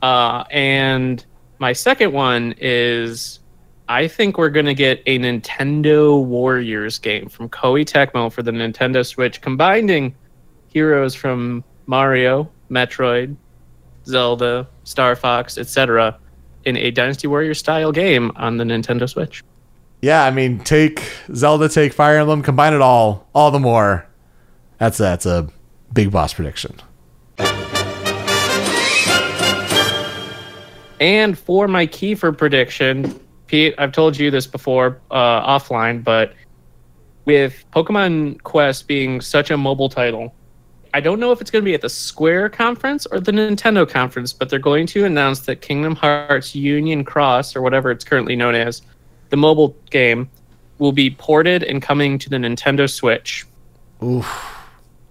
Uh, 0.00 0.44
and 0.50 1.24
my 1.58 1.72
second 1.72 2.12
one 2.12 2.54
is 2.58 3.40
I 3.88 4.08
think 4.08 4.38
we're 4.38 4.48
going 4.48 4.66
to 4.66 4.74
get 4.74 5.02
a 5.06 5.18
Nintendo 5.18 6.24
Warriors 6.24 6.98
game 6.98 7.28
from 7.28 7.48
Koei 7.50 7.84
Tecmo 7.84 8.32
for 8.32 8.42
the 8.42 8.50
Nintendo 8.50 9.04
Switch, 9.06 9.40
combining 9.40 10.14
heroes 10.68 11.14
from 11.14 11.62
Mario, 11.86 12.50
Metroid, 12.70 13.36
Zelda, 14.06 14.66
Star 14.84 15.14
Fox, 15.14 15.58
etc., 15.58 16.18
in 16.64 16.76
a 16.76 16.90
Dynasty 16.90 17.26
Warriors 17.26 17.58
style 17.58 17.92
game 17.92 18.30
on 18.36 18.56
the 18.56 18.64
Nintendo 18.64 19.08
Switch. 19.08 19.42
Yeah, 20.02 20.24
I 20.24 20.32
mean, 20.32 20.58
take 20.58 21.00
Zelda, 21.32 21.68
take 21.68 21.92
Fire 21.92 22.16
Emblem, 22.16 22.42
combine 22.42 22.74
it 22.74 22.80
all, 22.80 23.28
all 23.32 23.52
the 23.52 23.60
more. 23.60 24.04
That's 24.78 24.98
a, 24.98 25.04
that's 25.04 25.26
a 25.26 25.48
big 25.92 26.10
boss 26.10 26.34
prediction. 26.34 26.74
And 30.98 31.38
for 31.38 31.68
my 31.68 31.86
Kiefer 31.86 32.36
prediction, 32.36 33.20
Pete, 33.46 33.76
I've 33.78 33.92
told 33.92 34.18
you 34.18 34.32
this 34.32 34.46
before 34.46 35.00
uh, 35.12 35.58
offline, 35.58 36.02
but 36.02 36.34
with 37.24 37.64
Pokemon 37.72 38.42
Quest 38.42 38.88
being 38.88 39.20
such 39.20 39.52
a 39.52 39.56
mobile 39.56 39.88
title, 39.88 40.34
I 40.94 41.00
don't 41.00 41.20
know 41.20 41.30
if 41.30 41.40
it's 41.40 41.50
going 41.50 41.62
to 41.62 41.68
be 41.68 41.74
at 41.74 41.80
the 41.80 41.88
Square 41.88 42.50
conference 42.50 43.06
or 43.06 43.20
the 43.20 43.30
Nintendo 43.30 43.88
conference, 43.88 44.32
but 44.32 44.50
they're 44.50 44.58
going 44.58 44.86
to 44.88 45.04
announce 45.04 45.40
that 45.40 45.60
Kingdom 45.60 45.94
Hearts 45.94 46.56
Union 46.56 47.04
Cross, 47.04 47.54
or 47.54 47.62
whatever 47.62 47.92
it's 47.92 48.04
currently 48.04 48.34
known 48.34 48.56
as, 48.56 48.82
the 49.32 49.36
mobile 49.36 49.74
game, 49.90 50.28
will 50.78 50.92
be 50.92 51.10
ported 51.10 51.64
and 51.64 51.82
coming 51.82 52.18
to 52.18 52.28
the 52.30 52.36
Nintendo 52.36 52.88
Switch. 52.88 53.44
Oof. 54.04 54.58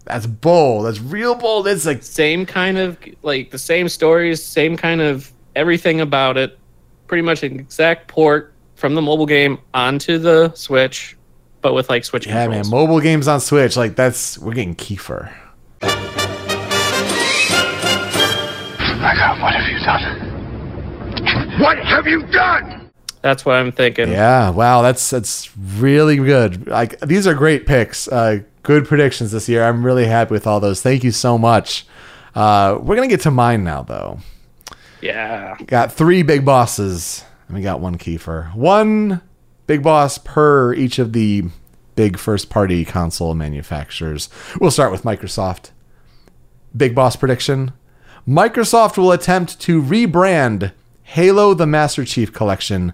That's 0.06 0.26
bold. 0.27 0.85
That's 0.85 0.99
real 0.99 1.35
bold. 1.35 1.68
It's 1.68 1.85
like 1.85 2.03
Same 2.03 2.45
kind 2.45 2.77
of, 2.77 2.98
like, 3.23 3.52
the 3.52 3.57
same 3.57 3.89
stories, 3.89 4.43
same 4.43 4.77
kind 4.77 5.02
of 5.02 5.31
everything 5.56 5.99
about 6.02 6.38
it. 6.38 6.57
Pretty 7.07 7.23
much 7.23 7.43
an 7.43 7.60
exact 7.60 8.07
port 8.07 8.53
from 8.76 8.95
the 8.95 9.02
mobile 9.02 9.26
game 9.26 9.57
onto 9.73 10.18
the 10.18 10.53
Switch, 10.53 11.18
but 11.61 11.73
with, 11.73 11.89
like, 11.89 12.06
Switch 12.06 12.27
yeah, 12.27 12.45
controls. 12.45 12.69
man. 12.69 12.80
Mobile 12.80 12.99
games 12.99 13.27
on 13.27 13.39
Switch, 13.41 13.76
like 13.76 13.95
that's 13.95 14.38
we're 14.38 14.53
getting 14.53 14.76
Kiefer. 14.76 15.34
My 19.02 19.15
God, 19.15 19.41
what 19.41 19.53
have 19.56 19.68
you 19.68 19.80
done? 19.84 21.60
What 21.60 21.77
have 21.80 22.06
you 22.07 22.23
done? 22.27 22.81
That's 23.22 23.45
what 23.45 23.56
I'm 23.56 23.72
thinking. 23.72 24.11
Yeah, 24.11 24.49
wow, 24.49 24.81
that's 24.81 25.10
that's 25.10 25.56
really 25.56 26.18
good. 26.18 26.68
Like 26.68 26.99
these 27.02 27.27
are 27.27 27.35
great 27.35 27.68
picks. 27.68 28.07
Uh, 28.07 28.39
good 28.64 28.88
predictions 28.88 29.31
this 29.31 29.48
year. 29.48 29.64
I'm 29.64 29.85
really 29.85 30.06
happy 30.06 30.31
with 30.31 30.48
all 30.48 30.60
those. 30.60 30.81
Thank 30.81 31.03
you 31.03 31.11
so 31.11 31.38
much. 31.38 31.85
Uh, 32.34 32.80
we're 32.81 32.95
gonna 32.95 33.07
get 33.07 33.22
to 33.22 33.31
mine 33.31 33.64
now, 33.64 33.84
though. 33.84 34.19
Yeah. 35.02 35.57
Got 35.65 35.91
three 35.91 36.23
big 36.23 36.45
bosses, 36.45 37.23
and 37.48 37.57
we 37.57 37.64
got 37.64 37.80
one 37.80 37.98
Kiefer. 37.98 38.53
One 38.56 39.22
big 39.68 39.84
boss 39.84 40.18
per 40.18 40.73
each 40.73 40.99
of 40.99 41.14
the 41.14 41.45
big 41.95 42.18
first-party 42.18 42.85
console 42.85 43.34
manufacturers. 43.35 44.30
We'll 44.60 44.72
start 44.72 44.91
with 44.91 45.03
Microsoft. 45.03 45.72
Big 46.76 46.95
boss 46.95 47.15
prediction: 47.15 47.73
Microsoft 48.27 48.98
will 48.98 49.11
attempt 49.11 49.60
to 49.61 49.81
rebrand 49.81 50.72
Halo: 51.03 51.53
The 51.53 51.68
Master 51.68 52.03
Chief 52.03 52.34
Collection 52.34 52.93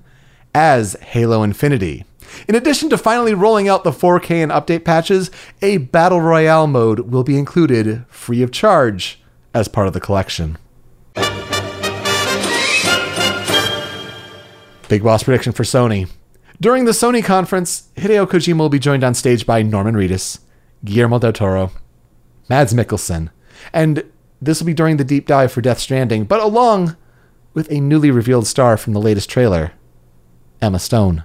as 0.58 0.94
Halo 1.02 1.44
Infinity. 1.44 2.04
In 2.48 2.56
addition 2.56 2.90
to 2.90 2.98
finally 2.98 3.36
rolling 3.36 3.70
out 3.70 3.84
the 3.84 3.92
4K 3.92 4.42
and 4.42 4.52
update 4.52 4.84
patches, 4.84 5.30
a 5.62 5.78
Battle 5.78 6.20
Royale 6.20 6.66
mode 6.66 7.02
will 7.02 7.24
be 7.24 7.38
included 7.38 8.04
free 8.10 8.42
of 8.42 8.52
charge 8.52 9.22
as 9.54 9.68
part 9.68 9.86
of 9.86 9.94
the 9.94 10.00
collection. 10.00 10.58
Big 14.90 15.04
boss 15.04 15.22
prediction 15.22 15.54
for 15.54 15.62
Sony. 15.62 16.10
During 16.60 16.86
the 16.86 16.92
Sony 16.92 17.24
conference, 17.24 17.90
Hideo 17.96 18.26
Kojima 18.26 18.58
will 18.58 18.70
be 18.70 18.80
joined 18.80 19.04
on 19.04 19.14
stage 19.14 19.46
by 19.46 19.62
Norman 19.62 19.94
Reedus, 19.94 20.40
Guillermo 20.84 21.20
del 21.20 21.34
Toro, 21.34 21.70
Mads 22.50 22.74
Mikkelsen, 22.74 23.30
and 23.72 24.04
this 24.42 24.60
will 24.60 24.66
be 24.66 24.74
during 24.74 24.98
the 24.98 25.04
deep 25.04 25.28
dive 25.28 25.52
for 25.52 25.62
Death 25.62 25.78
Stranding, 25.78 26.24
but 26.24 26.40
along 26.40 26.98
with 27.54 27.72
a 27.72 27.80
newly 27.80 28.10
revealed 28.10 28.48
star 28.48 28.76
from 28.76 28.94
the 28.94 29.00
latest 29.00 29.30
trailer, 29.30 29.74
Emma 30.62 30.80
Stone. 30.80 31.24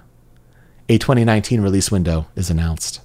A 0.89 0.97
2019 0.97 1.61
release 1.61 1.91
window 1.91 2.27
is 2.35 2.49
announced. 2.49 3.01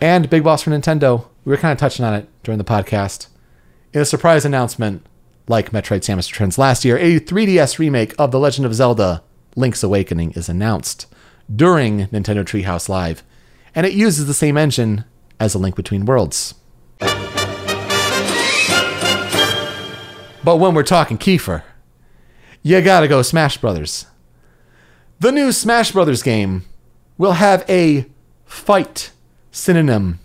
And 0.00 0.28
Big 0.30 0.44
Boss 0.44 0.62
for 0.62 0.70
Nintendo. 0.70 1.26
We 1.44 1.50
were 1.50 1.56
kind 1.56 1.72
of 1.72 1.78
touching 1.78 2.04
on 2.04 2.14
it 2.14 2.28
during 2.42 2.58
the 2.58 2.64
podcast. 2.64 3.28
In 3.92 4.00
a 4.00 4.04
surprise 4.04 4.44
announcement, 4.44 5.06
like 5.48 5.70
Metroid 5.70 6.00
Samus 6.00 6.30
Returns 6.30 6.58
last 6.58 6.84
year, 6.84 6.96
a 6.98 7.20
3DS 7.20 7.78
remake 7.78 8.14
of 8.18 8.30
The 8.30 8.38
Legend 8.38 8.66
of 8.66 8.74
Zelda 8.74 9.22
Link's 9.56 9.82
Awakening 9.82 10.32
is 10.32 10.48
announced 10.48 11.06
during 11.54 12.06
Nintendo 12.06 12.44
Treehouse 12.44 12.88
Live, 12.88 13.22
and 13.74 13.86
it 13.86 13.92
uses 13.92 14.26
the 14.26 14.34
same 14.34 14.56
engine 14.56 15.04
as 15.38 15.54
A 15.54 15.58
Link 15.58 15.76
Between 15.76 16.06
Worlds. 16.06 16.54
But 20.42 20.56
when 20.56 20.74
we're 20.74 20.82
talking 20.82 21.18
Kiefer, 21.18 21.62
you 22.64 22.80
gotta 22.80 23.06
go 23.06 23.20
Smash 23.20 23.58
Brothers. 23.58 24.06
The 25.20 25.30
new 25.30 25.52
Smash 25.52 25.92
Brothers 25.92 26.22
game 26.22 26.64
will 27.18 27.34
have 27.34 27.64
a 27.68 28.06
fight 28.46 29.12
synonym 29.52 30.18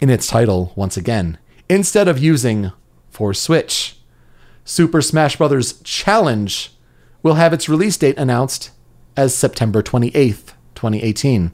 in 0.00 0.10
its 0.10 0.26
title 0.26 0.72
once 0.74 0.96
again, 0.96 1.38
instead 1.68 2.08
of 2.08 2.18
using 2.18 2.72
for 3.10 3.32
Switch. 3.32 3.96
Super 4.64 5.00
Smash 5.00 5.36
Bros. 5.36 5.80
Challenge 5.82 6.72
will 7.22 7.34
have 7.34 7.52
its 7.52 7.68
release 7.68 7.96
date 7.96 8.18
announced 8.18 8.70
as 9.16 9.34
September 9.34 9.80
28th, 9.80 10.52
2018. 10.74 11.52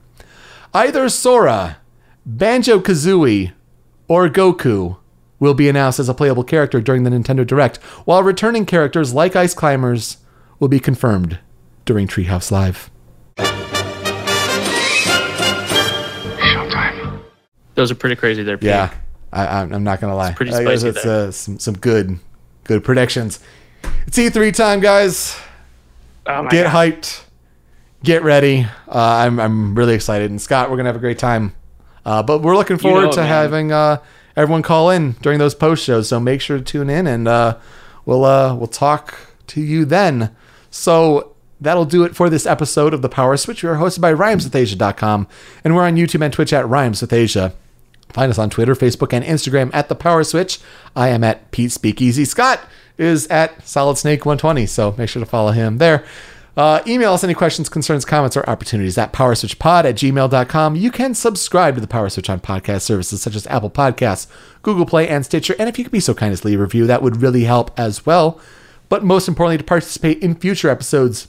Either 0.72 1.08
Sora, 1.10 1.76
Banjo 2.24 2.80
Kazooie, 2.80 3.52
or 4.08 4.28
Goku 4.30 4.96
will 5.44 5.54
be 5.54 5.68
announced 5.68 6.00
as 6.00 6.08
a 6.08 6.14
playable 6.14 6.42
character 6.42 6.80
during 6.80 7.04
the 7.04 7.10
Nintendo 7.10 7.46
Direct, 7.46 7.76
while 8.06 8.22
returning 8.22 8.64
characters 8.64 9.12
like 9.12 9.36
Ice 9.36 9.52
Climbers 9.52 10.16
will 10.58 10.68
be 10.68 10.80
confirmed 10.80 11.38
during 11.84 12.08
Treehouse 12.08 12.50
Live. 12.50 12.90
Showtime. 16.38 17.20
Those 17.74 17.90
are 17.90 17.94
pretty 17.94 18.16
crazy 18.16 18.42
there. 18.42 18.56
Pete. 18.56 18.68
Yeah, 18.68 18.92
I, 19.34 19.46
I'm 19.60 19.72
I'm 19.74 19.84
not 19.84 20.00
gonna 20.00 20.16
lie. 20.16 20.32
pretty 20.32 20.52
I 20.52 20.64
guess 20.64 20.80
spicy 20.80 20.88
it's 20.88 21.06
uh, 21.06 21.30
some 21.30 21.58
some 21.58 21.74
good 21.74 22.18
good 22.64 22.82
predictions. 22.82 23.40
It's 24.06 24.16
E3 24.16 24.54
time, 24.54 24.80
guys. 24.80 25.36
Oh 26.26 26.44
my 26.44 26.48
Get 26.50 26.64
God. 26.64 26.72
hyped. 26.72 27.22
Get 28.02 28.22
ready. 28.22 28.66
Uh, 28.88 28.98
I'm 28.98 29.38
I'm 29.38 29.74
really 29.74 29.94
excited, 29.94 30.30
and 30.30 30.40
Scott, 30.40 30.70
we're 30.70 30.78
gonna 30.78 30.88
have 30.88 30.96
a 30.96 31.00
great 31.00 31.18
time. 31.18 31.54
Uh, 32.06 32.22
but 32.22 32.40
we're 32.40 32.56
looking 32.56 32.78
forward 32.78 33.06
know 33.06 33.12
to 33.12 33.20
man. 33.20 33.28
having 33.28 33.72
uh, 33.72 33.98
everyone 34.36 34.62
call 34.62 34.90
in 34.90 35.12
during 35.22 35.38
those 35.38 35.54
post 35.54 35.84
shows. 35.84 36.08
So 36.08 36.20
make 36.20 36.40
sure 36.40 36.58
to 36.58 36.64
tune 36.64 36.90
in, 36.90 37.06
and 37.06 37.28
uh, 37.28 37.58
we'll 38.04 38.24
uh, 38.24 38.54
we'll 38.54 38.66
talk 38.66 39.16
to 39.48 39.60
you 39.60 39.84
then. 39.84 40.34
So 40.70 41.34
that'll 41.60 41.84
do 41.84 42.04
it 42.04 42.16
for 42.16 42.28
this 42.28 42.46
episode 42.46 42.94
of 42.94 43.02
the 43.02 43.08
PowerSwitch. 43.08 43.62
We 43.62 43.68
are 43.68 43.76
hosted 43.76 44.00
by 44.00 44.12
RhymesWithAsia.com, 44.12 45.28
and 45.62 45.74
we're 45.74 45.84
on 45.84 45.96
YouTube 45.96 46.24
and 46.24 46.32
Twitch 46.32 46.52
at 46.52 46.68
Rhymes 46.68 47.00
with 47.00 47.12
Asia. 47.12 47.54
Find 48.12 48.30
us 48.30 48.38
on 48.38 48.50
Twitter, 48.50 48.74
Facebook, 48.74 49.12
and 49.12 49.24
Instagram 49.24 49.70
at 49.74 49.88
the 49.88 49.96
PowerSwitch. 49.96 50.62
I 50.94 51.08
am 51.08 51.24
at 51.24 51.50
Pete 51.50 51.72
Speakeasy. 51.72 52.24
Scott 52.24 52.60
is 52.96 53.26
at 53.26 53.66
Solid 53.66 53.98
Snake 53.98 54.24
120, 54.24 54.66
so 54.66 54.94
make 54.96 55.08
sure 55.08 55.20
to 55.20 55.26
follow 55.26 55.50
him 55.50 55.78
there. 55.78 56.04
Uh, 56.56 56.80
email 56.86 57.12
us 57.12 57.24
any 57.24 57.34
questions, 57.34 57.68
concerns, 57.68 58.04
comments, 58.04 58.36
or 58.36 58.48
opportunities 58.48 58.96
at 58.96 59.12
powerswitchpod 59.12 59.84
at 59.84 59.96
gmail.com. 59.96 60.76
You 60.76 60.90
can 60.90 61.14
subscribe 61.14 61.74
to 61.74 61.80
the 61.80 61.86
PowerSwitch 61.86 62.30
on 62.30 62.40
podcast 62.40 62.82
services 62.82 63.22
such 63.22 63.34
as 63.34 63.46
Apple 63.48 63.70
Podcasts, 63.70 64.28
Google 64.62 64.86
Play, 64.86 65.08
and 65.08 65.24
Stitcher. 65.24 65.56
And 65.58 65.68
if 65.68 65.78
you 65.78 65.84
could 65.84 65.92
be 65.92 66.00
so 66.00 66.14
kind 66.14 66.32
as 66.32 66.42
to 66.42 66.48
leave 66.48 66.60
a 66.60 66.62
review, 66.62 66.86
that 66.86 67.02
would 67.02 67.20
really 67.20 67.44
help 67.44 67.76
as 67.78 68.06
well. 68.06 68.40
But 68.88 69.02
most 69.02 69.26
importantly, 69.26 69.58
to 69.58 69.64
participate 69.64 70.22
in 70.22 70.36
future 70.36 70.68
episodes, 70.68 71.26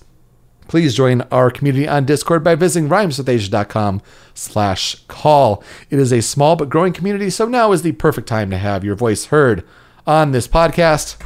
please 0.67 0.93
join 0.93 1.21
our 1.31 1.49
community 1.49 1.87
on 1.87 2.05
Discord 2.05 2.43
by 2.43 2.53
visiting 2.53 2.89
rhymeswithasia.com 2.89 4.01
slash 4.35 4.95
call. 5.07 5.63
It 5.89 5.97
is 5.97 6.13
a 6.13 6.21
small 6.21 6.55
but 6.55 6.69
growing 6.69 6.93
community, 6.93 7.31
so 7.31 7.47
now 7.47 7.71
is 7.71 7.81
the 7.81 7.93
perfect 7.93 8.27
time 8.27 8.51
to 8.51 8.57
have 8.57 8.83
your 8.83 8.95
voice 8.95 9.25
heard 9.25 9.63
on 10.05 10.31
this 10.33 10.47
podcast. 10.47 11.19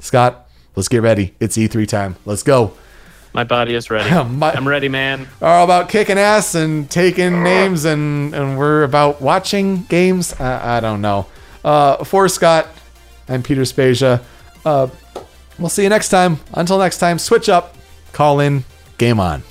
Scott, 0.00 0.50
let's 0.74 0.88
get 0.88 1.00
ready. 1.00 1.34
It's 1.40 1.56
E3 1.56 1.88
time. 1.88 2.16
Let's 2.26 2.42
go. 2.42 2.76
My 3.36 3.44
body 3.44 3.74
is 3.74 3.90
ready. 3.90 4.08
My- 4.30 4.52
I'm 4.54 4.66
ready, 4.66 4.88
man. 4.88 5.28
Are 5.42 5.58
all 5.58 5.64
about 5.64 5.90
kicking 5.90 6.16
ass 6.16 6.54
and 6.54 6.90
taking 6.90 7.42
names, 7.42 7.84
and, 7.84 8.34
and 8.34 8.56
we're 8.56 8.82
about 8.82 9.20
watching 9.20 9.82
games. 9.90 10.32
I, 10.40 10.78
I 10.78 10.80
don't 10.80 11.02
know. 11.02 11.26
Uh, 11.62 12.02
for 12.02 12.30
Scott, 12.30 12.66
I'm 13.28 13.42
Peter 13.42 13.60
Spasia. 13.60 14.22
Uh, 14.64 14.88
we'll 15.58 15.68
see 15.68 15.82
you 15.82 15.90
next 15.90 16.08
time. 16.08 16.38
Until 16.54 16.78
next 16.78 16.96
time, 16.96 17.18
switch 17.18 17.50
up, 17.50 17.76
call 18.12 18.40
in, 18.40 18.64
game 18.96 19.20
on. 19.20 19.42